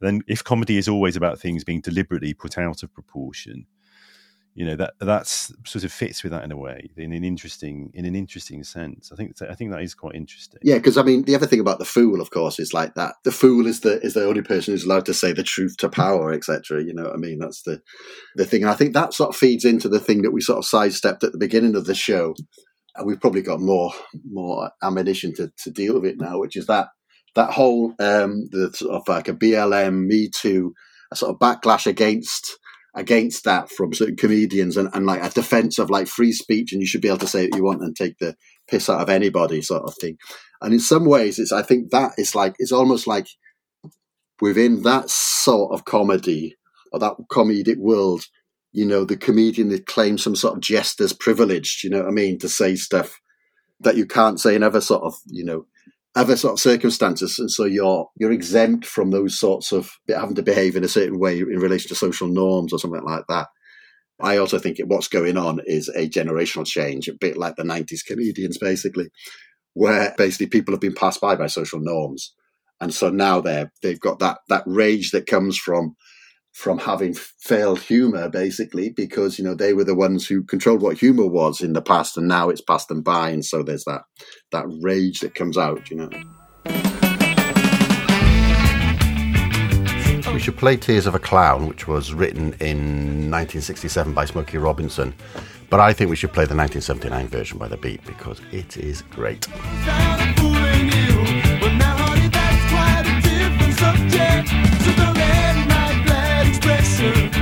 then, 0.00 0.22
if 0.28 0.44
comedy 0.44 0.78
is 0.78 0.88
always 0.88 1.16
about 1.16 1.40
things 1.40 1.64
being 1.64 1.80
deliberately 1.80 2.32
put 2.32 2.56
out 2.58 2.84
of 2.84 2.94
proportion, 2.94 3.66
you 4.54 4.66
know 4.66 4.76
that 4.76 4.94
that's 5.00 5.52
sort 5.64 5.84
of 5.84 5.92
fits 5.92 6.22
with 6.22 6.32
that 6.32 6.44
in 6.44 6.52
a 6.52 6.56
way 6.56 6.90
in 6.96 7.12
an 7.12 7.24
interesting 7.24 7.90
in 7.94 8.04
an 8.04 8.14
interesting 8.14 8.62
sense 8.62 9.10
i 9.12 9.16
think 9.16 9.34
i 9.48 9.54
think 9.54 9.70
that 9.70 9.82
is 9.82 9.94
quite 9.94 10.14
interesting 10.14 10.60
Yeah, 10.62 10.76
because 10.76 10.98
I 10.98 11.02
mean, 11.02 11.22
the 11.24 11.34
other 11.34 11.46
thing 11.46 11.60
about 11.60 11.78
the 11.78 11.84
fool, 11.84 12.20
of 12.20 12.30
course, 12.30 12.58
is 12.58 12.74
like 12.74 12.94
that. 12.94 13.14
The 13.24 13.32
fool 13.32 13.66
is 13.66 13.80
the 13.80 14.00
is 14.00 14.14
the 14.14 14.24
only 14.24 14.42
person 14.42 14.72
who's 14.72 14.84
allowed 14.84 15.06
to 15.06 15.14
say 15.14 15.32
the 15.32 15.42
truth 15.42 15.76
to 15.78 15.88
power, 15.88 16.32
etc. 16.32 16.82
You 16.82 16.94
know 16.94 17.04
what 17.04 17.14
I 17.14 17.16
mean? 17.16 17.38
That's 17.38 17.62
the 17.62 17.80
the 18.36 18.44
thing, 18.44 18.62
and 18.62 18.70
I 18.70 18.74
think 18.74 18.94
that 18.94 19.14
sort 19.14 19.30
of 19.30 19.36
feeds 19.36 19.64
into 19.64 19.88
the 19.88 20.00
thing 20.00 20.22
that 20.22 20.30
we 20.32 20.40
sort 20.40 20.58
of 20.58 20.64
sidestepped 20.66 21.24
at 21.24 21.32
the 21.32 21.38
beginning 21.38 21.76
of 21.76 21.86
the 21.86 21.94
show, 21.94 22.34
and 22.96 23.06
we've 23.06 23.20
probably 23.20 23.42
got 23.42 23.60
more 23.60 23.92
more 24.30 24.70
ammunition 24.82 25.32
to 25.34 25.50
to 25.64 25.70
deal 25.70 25.94
with 25.94 26.04
it 26.04 26.16
now, 26.18 26.38
which 26.38 26.56
is 26.56 26.66
that 26.66 26.88
that 27.34 27.50
whole 27.50 27.94
um 27.98 28.48
the 28.50 28.70
sort 28.74 28.94
of 28.94 29.08
like 29.08 29.28
a 29.28 29.34
BLM, 29.34 30.06
Me 30.06 30.28
Too, 30.28 30.74
a 31.10 31.16
sort 31.16 31.30
of 31.32 31.38
backlash 31.38 31.86
against 31.86 32.58
against 32.94 33.44
that 33.44 33.70
from 33.70 33.94
certain 33.94 34.16
comedians 34.16 34.76
and, 34.76 34.88
and 34.92 35.06
like 35.06 35.22
a 35.22 35.30
defense 35.30 35.78
of 35.78 35.90
like 35.90 36.06
free 36.06 36.32
speech 36.32 36.72
and 36.72 36.80
you 36.80 36.86
should 36.86 37.00
be 37.00 37.08
able 37.08 37.18
to 37.18 37.26
say 37.26 37.46
what 37.46 37.56
you 37.56 37.64
want 37.64 37.82
and 37.82 37.96
take 37.96 38.18
the 38.18 38.36
piss 38.68 38.90
out 38.90 39.00
of 39.00 39.08
anybody 39.08 39.62
sort 39.62 39.82
of 39.84 39.94
thing. 39.94 40.18
And 40.60 40.74
in 40.74 40.80
some 40.80 41.06
ways 41.06 41.38
it's 41.38 41.52
I 41.52 41.62
think 41.62 41.90
that 41.90 42.12
is 42.18 42.34
like 42.34 42.54
it's 42.58 42.72
almost 42.72 43.06
like 43.06 43.26
within 44.40 44.82
that 44.82 45.08
sort 45.08 45.72
of 45.72 45.84
comedy 45.84 46.56
or 46.92 46.98
that 46.98 47.16
comedic 47.30 47.78
world, 47.78 48.26
you 48.72 48.84
know, 48.84 49.04
the 49.04 49.16
comedian 49.16 49.70
that 49.70 49.86
claims 49.86 50.22
some 50.22 50.36
sort 50.36 50.54
of 50.54 50.60
jester's 50.60 51.12
privilege, 51.12 51.80
you 51.82 51.90
know 51.90 52.00
what 52.00 52.08
I 52.08 52.12
mean, 52.12 52.38
to 52.40 52.48
say 52.48 52.74
stuff 52.74 53.20
that 53.80 53.96
you 53.96 54.06
can't 54.06 54.40
say 54.40 54.54
in 54.54 54.62
other 54.62 54.80
sort 54.80 55.02
of, 55.02 55.14
you 55.26 55.44
know, 55.44 55.66
other 56.14 56.36
sort 56.36 56.54
of 56.54 56.60
circumstances, 56.60 57.38
and 57.38 57.50
so 57.50 57.64
you're 57.64 58.08
you're 58.16 58.32
exempt 58.32 58.84
from 58.84 59.10
those 59.10 59.38
sorts 59.38 59.72
of 59.72 59.90
having 60.08 60.34
to 60.34 60.42
behave 60.42 60.76
in 60.76 60.84
a 60.84 60.88
certain 60.88 61.18
way 61.18 61.38
in 61.38 61.46
relation 61.46 61.88
to 61.88 61.94
social 61.94 62.28
norms 62.28 62.72
or 62.72 62.78
something 62.78 63.04
like 63.04 63.24
that. 63.28 63.48
I 64.20 64.36
also 64.36 64.58
think 64.58 64.78
what's 64.84 65.08
going 65.08 65.36
on 65.36 65.60
is 65.66 65.88
a 65.88 66.08
generational 66.08 66.66
change, 66.66 67.08
a 67.08 67.14
bit 67.14 67.36
like 67.36 67.56
the 67.56 67.62
'90s 67.62 68.04
comedians, 68.06 68.58
basically, 68.58 69.08
where 69.72 70.14
basically 70.18 70.46
people 70.46 70.74
have 70.74 70.80
been 70.80 70.94
passed 70.94 71.20
by 71.20 71.34
by 71.34 71.46
social 71.46 71.80
norms, 71.80 72.34
and 72.80 72.92
so 72.92 73.08
now 73.08 73.40
they're 73.40 73.72
they've 73.82 74.00
got 74.00 74.18
that 74.18 74.38
that 74.48 74.64
rage 74.66 75.12
that 75.12 75.26
comes 75.26 75.56
from 75.56 75.96
from 76.52 76.78
having 76.78 77.14
failed 77.14 77.80
humor 77.80 78.28
basically 78.28 78.90
because 78.90 79.38
you 79.38 79.44
know 79.44 79.54
they 79.54 79.72
were 79.72 79.84
the 79.84 79.94
ones 79.94 80.26
who 80.26 80.42
controlled 80.42 80.82
what 80.82 80.98
humor 80.98 81.26
was 81.26 81.60
in 81.60 81.72
the 81.72 81.82
past 81.82 82.16
and 82.16 82.28
now 82.28 82.48
it's 82.48 82.60
passed 82.60 82.88
them 82.88 83.02
by 83.02 83.30
and 83.30 83.44
so 83.44 83.62
there's 83.62 83.84
that 83.84 84.02
that 84.50 84.66
rage 84.82 85.20
that 85.20 85.34
comes 85.34 85.56
out 85.56 85.90
you 85.90 85.96
know 85.96 86.10
We 90.32 90.40
should 90.40 90.56
play 90.56 90.78
Tears 90.78 91.06
of 91.06 91.14
a 91.14 91.18
Clown, 91.18 91.68
which 91.68 91.86
was 91.86 92.14
written 92.14 92.54
in 92.54 93.30
1967 93.30 94.14
by 94.14 94.24
Smokey 94.24 94.56
Robinson. 94.56 95.12
But 95.68 95.80
I 95.80 95.92
think 95.92 96.08
we 96.08 96.16
should 96.16 96.32
play 96.32 96.46
the 96.46 96.56
1979 96.56 97.28
version 97.28 97.58
by 97.58 97.68
The 97.68 97.76
Beat 97.76 98.02
because 98.06 98.40
it 98.50 98.78
is 98.78 99.02
great. 99.02 99.46
Ooh, 107.04 107.41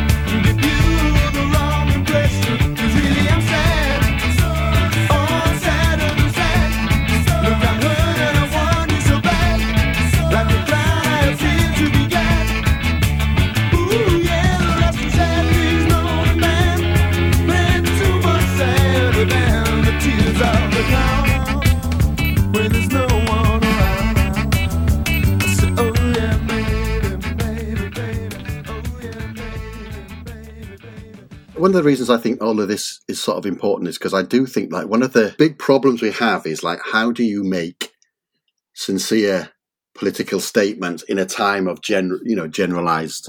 one 31.60 31.70
of 31.70 31.74
the 31.74 31.82
reasons 31.82 32.10
I 32.10 32.16
think 32.16 32.42
all 32.42 32.60
of 32.60 32.68
this 32.68 33.00
is 33.06 33.22
sort 33.22 33.38
of 33.38 33.46
important 33.46 33.88
is 33.88 33.98
because 33.98 34.14
I 34.14 34.22
do 34.22 34.46
think 34.46 34.72
like 34.72 34.88
one 34.88 35.02
of 35.02 35.12
the 35.12 35.34
big 35.38 35.58
problems 35.58 36.00
we 36.00 36.12
have 36.12 36.46
is 36.46 36.64
like 36.64 36.80
how 36.92 37.12
do 37.12 37.22
you 37.22 37.44
make 37.44 37.92
sincere 38.74 39.50
political 39.94 40.40
statements 40.40 41.02
in 41.02 41.18
a 41.18 41.26
time 41.26 41.68
of 41.68 41.82
gen 41.82 42.18
you 42.24 42.34
know 42.34 42.48
generalized 42.48 43.28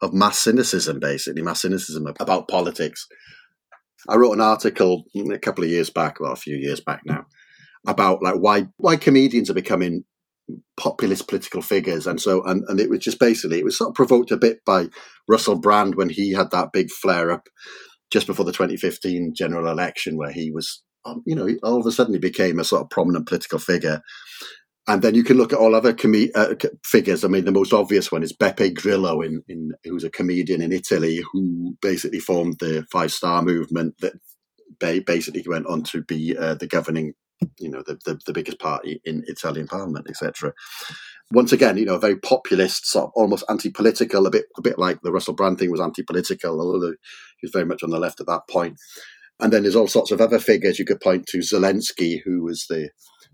of 0.00 0.14
mass 0.14 0.38
cynicism 0.38 0.98
basically 0.98 1.42
mass 1.42 1.62
cynicism 1.62 2.06
about 2.06 2.48
politics. 2.48 3.06
I 4.08 4.16
wrote 4.16 4.32
an 4.32 4.40
article 4.40 5.04
a 5.14 5.38
couple 5.38 5.64
of 5.64 5.70
years 5.70 5.90
back, 5.90 6.20
well 6.20 6.32
a 6.32 6.36
few 6.36 6.56
years 6.56 6.80
back 6.80 7.02
now, 7.04 7.26
about 7.86 8.22
like 8.22 8.36
why 8.36 8.68
why 8.78 8.96
comedians 8.96 9.50
are 9.50 9.54
becoming 9.54 10.04
populist 10.76 11.28
political 11.28 11.60
figures 11.60 12.06
and 12.06 12.20
so 12.20 12.42
and, 12.44 12.64
and 12.68 12.80
it 12.80 12.88
was 12.88 13.00
just 13.00 13.18
basically 13.18 13.58
it 13.58 13.64
was 13.64 13.76
sort 13.76 13.90
of 13.90 13.94
provoked 13.94 14.30
a 14.30 14.36
bit 14.36 14.58
by 14.64 14.86
Russell 15.28 15.58
Brand 15.58 15.94
when 15.94 16.08
he 16.08 16.32
had 16.32 16.50
that 16.52 16.72
big 16.72 16.90
flare 16.90 17.30
up 17.30 17.48
just 18.10 18.26
before 18.26 18.44
the 18.44 18.52
2015 18.52 19.34
general 19.36 19.70
election 19.70 20.16
where 20.16 20.32
he 20.32 20.50
was 20.50 20.82
um, 21.04 21.22
you 21.26 21.34
know 21.34 21.46
he 21.46 21.58
all 21.62 21.80
of 21.80 21.86
a 21.86 21.92
sudden 21.92 22.14
he 22.14 22.20
became 22.20 22.58
a 22.58 22.64
sort 22.64 22.82
of 22.82 22.90
prominent 22.90 23.26
political 23.26 23.58
figure 23.58 24.00
and 24.88 25.02
then 25.02 25.14
you 25.14 25.22
can 25.22 25.36
look 25.36 25.52
at 25.52 25.58
all 25.58 25.74
other 25.74 25.92
com- 25.92 26.30
uh, 26.34 26.54
figures. 26.82 27.22
I 27.22 27.28
mean, 27.28 27.44
the 27.44 27.52
most 27.52 27.74
obvious 27.74 28.10
one 28.10 28.22
is 28.22 28.32
Beppe 28.32 28.74
Grillo, 28.74 29.20
in, 29.20 29.42
in, 29.46 29.72
who's 29.84 30.02
a 30.02 30.08
comedian 30.08 30.62
in 30.62 30.72
Italy 30.72 31.20
who 31.30 31.76
basically 31.82 32.20
formed 32.20 32.56
the 32.58 32.86
Five 32.90 33.12
Star 33.12 33.42
Movement 33.42 33.96
that 34.00 34.14
basically 35.04 35.44
went 35.46 35.66
on 35.66 35.82
to 35.82 36.02
be 36.02 36.34
uh, 36.36 36.54
the 36.54 36.66
governing 36.66 37.12
you 37.58 37.70
know 37.70 37.82
the, 37.86 37.98
the, 38.04 38.18
the 38.26 38.32
biggest 38.32 38.58
party 38.58 39.00
in 39.04 39.24
Italian 39.26 39.66
Parliament, 39.66 40.06
etc. 40.08 40.52
Once 41.30 41.52
again, 41.52 41.76
you 41.76 41.84
know, 41.84 41.96
a 41.96 42.00
very 42.00 42.16
populist, 42.16 42.86
sort 42.86 43.06
of 43.06 43.10
almost 43.14 43.44
anti-political, 43.50 44.26
a 44.26 44.30
bit 44.30 44.46
a 44.56 44.62
bit 44.62 44.78
like 44.78 45.00
the 45.02 45.12
Russell 45.12 45.34
Brand 45.34 45.58
thing 45.58 45.70
was 45.70 45.80
anti-political, 45.80 46.60
although 46.60 46.90
he 46.90 47.44
was 47.44 47.52
very 47.52 47.66
much 47.66 47.82
on 47.82 47.90
the 47.90 47.98
left 47.98 48.20
at 48.20 48.26
that 48.26 48.48
point. 48.48 48.78
And 49.40 49.52
then 49.52 49.62
there's 49.62 49.76
all 49.76 49.88
sorts 49.88 50.10
of 50.10 50.20
other 50.20 50.40
figures 50.40 50.78
you 50.78 50.84
could 50.84 51.00
point 51.00 51.26
to. 51.26 51.38
Zelensky, 51.38 52.20
who 52.24 52.42
was 52.42 52.66
the 52.68 52.90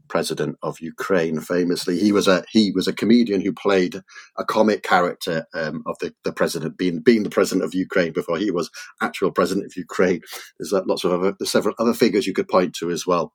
president 0.08 0.56
of 0.62 0.80
Ukraine, 0.80 1.40
famously, 1.40 1.98
he 1.98 2.12
was 2.12 2.28
a 2.28 2.44
he 2.50 2.72
was 2.72 2.86
a 2.86 2.92
comedian 2.92 3.40
who 3.40 3.52
played 3.52 4.02
a 4.36 4.44
comic 4.44 4.82
character 4.82 5.46
um, 5.54 5.82
of 5.86 5.96
the, 6.00 6.12
the 6.24 6.32
president 6.32 6.76
being 6.76 7.00
being 7.00 7.22
the 7.22 7.30
president 7.30 7.64
of 7.64 7.74
Ukraine 7.74 8.12
before 8.12 8.36
he 8.38 8.50
was 8.50 8.70
actual 9.00 9.30
president 9.30 9.66
of 9.66 9.76
Ukraine. 9.76 10.20
There's 10.58 10.72
lots 10.72 11.04
of 11.04 11.12
other 11.12 11.34
there's 11.38 11.50
several 11.50 11.74
other 11.78 11.94
figures 11.94 12.26
you 12.26 12.34
could 12.34 12.48
point 12.48 12.74
to 12.80 12.90
as 12.90 13.06
well. 13.06 13.32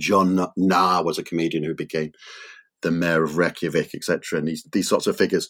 Jón 0.00 0.50
Gnarr 0.56 1.04
was 1.04 1.18
a 1.18 1.22
comedian 1.22 1.64
who 1.64 1.74
became 1.74 2.12
the 2.82 2.90
mayor 2.90 3.24
of 3.24 3.36
Reykjavik, 3.36 3.94
etc., 3.94 4.38
and 4.38 4.48
these 4.48 4.64
these 4.72 4.88
sorts 4.88 5.06
of 5.06 5.16
figures. 5.16 5.48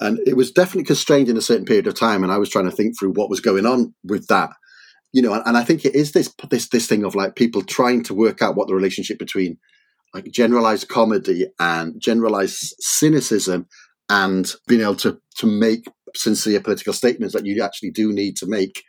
And 0.00 0.18
it 0.26 0.36
was 0.36 0.50
definitely 0.50 0.84
constrained 0.84 1.28
in 1.28 1.36
a 1.36 1.42
certain 1.42 1.66
period 1.66 1.86
of 1.86 1.94
time, 1.94 2.22
and 2.22 2.32
I 2.32 2.38
was 2.38 2.48
trying 2.48 2.70
to 2.70 2.76
think 2.76 2.98
through 2.98 3.12
what 3.12 3.30
was 3.30 3.40
going 3.40 3.66
on 3.66 3.94
with 4.04 4.26
that. 4.28 4.50
You 5.12 5.22
know, 5.22 5.32
and, 5.32 5.42
and 5.44 5.56
I 5.56 5.64
think 5.64 5.84
it 5.84 5.94
is 5.94 6.12
this 6.12 6.32
this 6.50 6.68
this 6.68 6.86
thing 6.86 7.04
of 7.04 7.14
like 7.14 7.34
people 7.34 7.62
trying 7.62 8.02
to 8.04 8.14
work 8.14 8.42
out 8.42 8.56
what 8.56 8.68
the 8.68 8.74
relationship 8.74 9.18
between 9.18 9.58
like 10.14 10.30
generalized 10.30 10.88
comedy 10.88 11.46
and 11.58 12.00
generalized 12.00 12.74
cynicism 12.80 13.66
and 14.08 14.52
being 14.66 14.80
able 14.80 14.96
to 14.96 15.20
to 15.36 15.46
make 15.46 15.86
sincere 16.14 16.60
political 16.60 16.92
statements 16.92 17.34
that 17.34 17.46
you 17.46 17.62
actually 17.62 17.90
do 17.90 18.12
need 18.12 18.36
to 18.36 18.46
make 18.46 18.82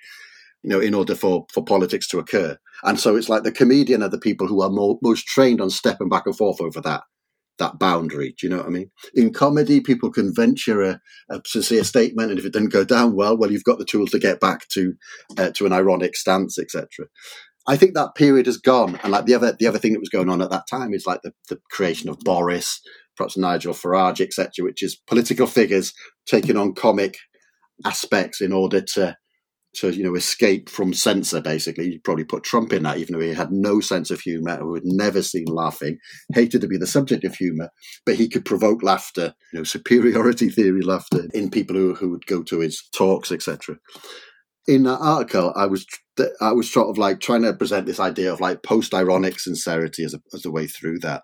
you 0.64 0.70
know, 0.70 0.80
in 0.80 0.94
order 0.94 1.16
for, 1.16 1.46
for 1.52 1.64
politics 1.64 2.08
to 2.10 2.20
occur. 2.20 2.58
And 2.84 3.00
so 3.00 3.16
it's 3.16 3.30
like 3.30 3.44
the 3.44 3.52
comedian 3.52 4.04
are 4.04 4.10
the 4.10 4.20
people 4.20 4.48
who 4.48 4.62
are 4.62 4.70
more, 4.70 5.00
most 5.02 5.26
trained 5.26 5.62
on 5.62 5.70
stepping 5.70 6.10
back 6.10 6.24
and 6.26 6.36
forth 6.36 6.62
over 6.62 6.82
that 6.82 7.04
that 7.62 7.80
boundary. 7.80 8.34
Do 8.38 8.48
you 8.48 8.50
know 8.50 8.58
what 8.58 8.66
I 8.66 8.70
mean? 8.70 8.92
In 9.14 9.32
comedy, 9.32 9.82
people 9.82 10.12
can 10.12 10.34
venture 10.34 10.82
a, 10.82 11.00
a 11.30 11.42
sincere 11.46 11.84
statement, 11.84 12.32
and 12.32 12.40
if 12.40 12.46
it 12.46 12.54
doesn't 12.54 12.74
go 12.74 12.84
down 12.84 13.16
well, 13.16 13.38
well, 13.38 13.52
you've 13.52 13.64
got 13.64 13.78
the 13.78 13.86
tools 13.86 14.10
to 14.12 14.20
get 14.20 14.40
back 14.40 14.68
to 14.70 14.94
uh, 15.38 15.52
to 15.52 15.66
an 15.66 15.74
ironic 15.74 16.16
stance, 16.16 16.58
etc. 16.58 16.88
I 17.68 17.78
think 17.78 17.94
that 17.94 18.16
period 18.16 18.48
has 18.48 18.58
gone, 18.58 19.00
and 19.04 19.12
like 19.12 19.26
the 19.26 19.36
other 19.36 19.56
the 19.58 19.68
other 19.68 19.78
thing 19.78 19.94
that 19.94 20.00
was 20.00 20.10
going 20.10 20.30
on 20.30 20.42
at 20.42 20.50
that 20.50 20.68
time 20.70 20.94
is 20.94 21.06
like 21.06 21.22
the, 21.24 21.34
the 21.50 21.60
creation 21.70 22.10
of 22.10 22.20
Boris, 22.20 22.82
perhaps 23.16 23.38
Nigel 23.38 23.74
Farage, 23.74 24.22
etc., 24.22 24.66
which 24.66 24.82
is 24.82 25.00
political 25.08 25.46
figures 25.48 25.94
taking 26.26 26.58
on 26.58 26.74
comic 26.74 27.18
aspects 27.86 28.42
in 28.42 28.52
order 28.52 28.82
to 28.82 29.16
to 29.73 29.89
you 29.91 30.03
know 30.03 30.15
escape 30.15 30.69
from 30.69 30.93
censor. 30.93 31.41
Basically, 31.41 31.91
you 31.91 31.99
probably 32.03 32.26
put 32.26 32.43
Trump 32.43 32.73
in 32.73 32.84
that, 32.84 32.98
even 32.98 33.14
though 33.14 33.26
he 33.26 33.34
had 33.34 33.52
no 33.52 33.80
sense 33.80 34.11
of 34.11 34.22
humour, 34.22 34.57
who 34.57 34.73
had 34.73 34.85
never 34.85 35.22
seen 35.22 35.45
laughing, 35.45 35.98
hated 36.34 36.61
to 36.61 36.68
be 36.68 36.77
the 36.77 36.88
subject 36.88 37.23
of 37.23 37.35
humour, 37.35 37.69
but 38.06 38.15
he 38.15 38.27
could 38.27 38.45
provoke 38.45 38.84
laughter, 38.84 39.34
you 39.53 39.60
know, 39.60 39.64
superiority 39.64 40.49
theory 40.49 40.81
laughter 40.81 41.27
in 41.34 41.49
people 41.49 41.76
who 41.76 41.95
who 41.95 42.10
would 42.10 42.26
go 42.26 42.43
to 42.43 42.60
his 42.60 42.84
talks, 42.93 43.31
etc. 43.31 43.77
In 44.68 44.84
that 44.84 44.99
article, 44.99 45.53
I 45.56 45.65
was 45.65 45.85
I 46.39 46.52
was 46.52 46.72
sort 46.72 46.89
of 46.89 46.98
like 46.98 47.19
trying 47.19 47.43
to 47.43 47.53
present 47.53 47.85
this 47.85 47.99
idea 47.99 48.31
of 48.31 48.41
like 48.41 48.64
post 48.64 48.93
ironic 48.93 49.39
sincerity 49.39 50.03
as 50.03 50.14
a 50.14 50.19
as 50.34 50.45
a 50.45 50.52
way 50.52 50.68
through 50.68 50.99
that, 50.99 51.23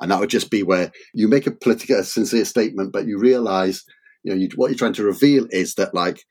and 0.00 0.10
that 0.10 0.20
would 0.20 0.30
just 0.30 0.50
be 0.50 0.62
where 0.62 0.92
you 1.12 1.28
make 1.28 1.46
a 1.46 1.50
political 1.50 2.02
sincere 2.04 2.44
statement, 2.44 2.92
but 2.92 3.06
you 3.06 3.18
realise, 3.18 3.84
you 4.22 4.32
know, 4.32 4.38
you, 4.38 4.48
what 4.54 4.68
you're 4.70 4.78
trying 4.78 4.94
to 4.94 5.04
reveal 5.04 5.46
is 5.50 5.74
that 5.74 5.94
like 5.94 6.24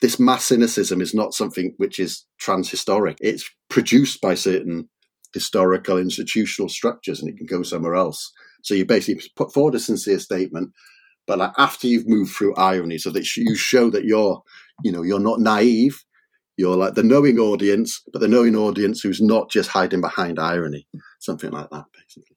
this 0.00 0.20
mass 0.20 0.44
cynicism 0.44 1.00
is 1.00 1.14
not 1.14 1.34
something 1.34 1.74
which 1.76 1.98
is 1.98 2.24
transhistoric. 2.40 3.16
It's 3.20 3.48
produced 3.68 4.20
by 4.20 4.34
certain 4.34 4.88
historical 5.34 5.98
institutional 5.98 6.68
structures 6.68 7.20
and 7.20 7.28
it 7.28 7.36
can 7.36 7.46
go 7.46 7.62
somewhere 7.62 7.94
else. 7.94 8.32
So 8.62 8.74
you 8.74 8.84
basically 8.84 9.22
put 9.36 9.52
forward 9.52 9.74
a 9.74 9.80
sincere 9.80 10.18
statement, 10.18 10.72
but 11.26 11.38
like 11.38 11.52
after 11.58 11.86
you've 11.86 12.08
moved 12.08 12.32
through 12.32 12.54
irony, 12.56 12.98
so 12.98 13.10
that 13.10 13.36
you 13.36 13.54
show 13.54 13.90
that 13.90 14.04
you're, 14.04 14.42
you 14.82 14.92
know, 14.92 15.02
you're 15.02 15.20
not 15.20 15.40
naive. 15.40 16.04
You're 16.56 16.76
like 16.76 16.94
the 16.94 17.04
knowing 17.04 17.38
audience, 17.38 18.02
but 18.12 18.20
the 18.20 18.26
knowing 18.28 18.56
audience 18.56 19.00
who's 19.00 19.20
not 19.20 19.48
just 19.48 19.70
hiding 19.70 20.00
behind 20.00 20.40
irony, 20.40 20.88
something 21.20 21.50
like 21.50 21.70
that, 21.70 21.84
basically. 21.92 22.36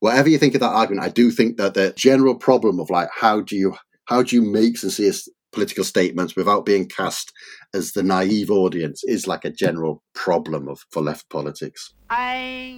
Whatever 0.00 0.28
you 0.28 0.36
think 0.36 0.54
of 0.54 0.60
that 0.60 0.72
argument, 0.72 1.06
I 1.06 1.08
do 1.08 1.30
think 1.30 1.56
that 1.56 1.74
the 1.74 1.94
general 1.96 2.34
problem 2.34 2.78
of 2.78 2.90
like 2.90 3.08
how 3.14 3.40
do 3.40 3.56
you 3.56 3.74
how 4.04 4.22
do 4.22 4.36
you 4.36 4.42
make 4.42 4.76
sincere 4.76 5.12
political 5.52 5.84
statements 5.84 6.34
without 6.34 6.64
being 6.64 6.86
cast 6.86 7.32
as 7.74 7.92
the 7.92 8.02
naive 8.02 8.50
audience 8.50 9.04
is 9.04 9.26
like 9.26 9.44
a 9.44 9.50
general 9.50 10.02
problem 10.14 10.68
of 10.68 10.84
for 10.90 11.02
left 11.02 11.28
politics. 11.30 11.92
I 12.10 12.76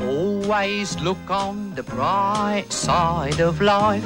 always 0.00 1.00
look 1.00 1.30
on 1.30 1.74
the 1.74 1.82
bright 1.82 2.66
side 2.70 3.40
of 3.40 3.60
life. 3.60 4.04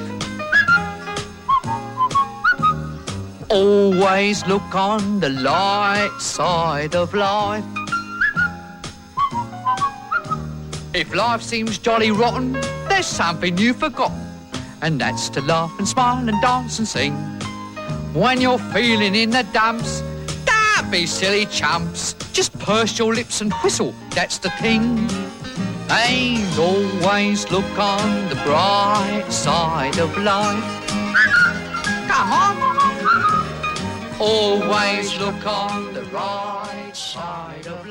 Always 3.48 4.46
look 4.46 4.74
on 4.74 5.18
the 5.18 5.30
light 5.30 6.16
side 6.20 6.94
of 6.94 7.14
life. 7.14 7.64
If 10.92 11.14
life 11.14 11.42
seems 11.42 11.78
jolly 11.78 12.10
rotten, 12.10 12.52
there's 12.88 13.06
something 13.06 13.58
you've 13.58 13.78
forgotten 13.78 14.29
and 14.82 15.00
that's 15.00 15.28
to 15.30 15.40
laugh 15.42 15.72
and 15.78 15.86
smile 15.86 16.28
and 16.28 16.40
dance 16.42 16.78
and 16.78 16.88
sing. 16.88 17.14
When 18.12 18.40
you're 18.40 18.58
feeling 18.58 19.14
in 19.14 19.30
the 19.30 19.44
dumps, 19.52 20.02
don't 20.44 20.90
be 20.90 21.06
silly 21.06 21.46
chumps. 21.46 22.14
Just 22.32 22.58
purse 22.58 22.98
your 22.98 23.14
lips 23.14 23.40
and 23.40 23.52
whistle, 23.62 23.94
that's 24.10 24.38
the 24.38 24.50
thing. 24.62 25.08
And 25.90 26.58
always 26.58 27.50
look 27.50 27.78
on 27.78 28.28
the 28.28 28.36
bright 28.44 29.26
side 29.30 29.98
of 29.98 30.16
life. 30.18 30.86
Come 32.08 32.32
on. 32.32 32.70
Always 34.20 35.18
look 35.18 35.46
on 35.46 35.94
the 35.94 36.04
right 36.04 36.92
side 36.94 37.66
of 37.66 37.86
life. 37.86 37.89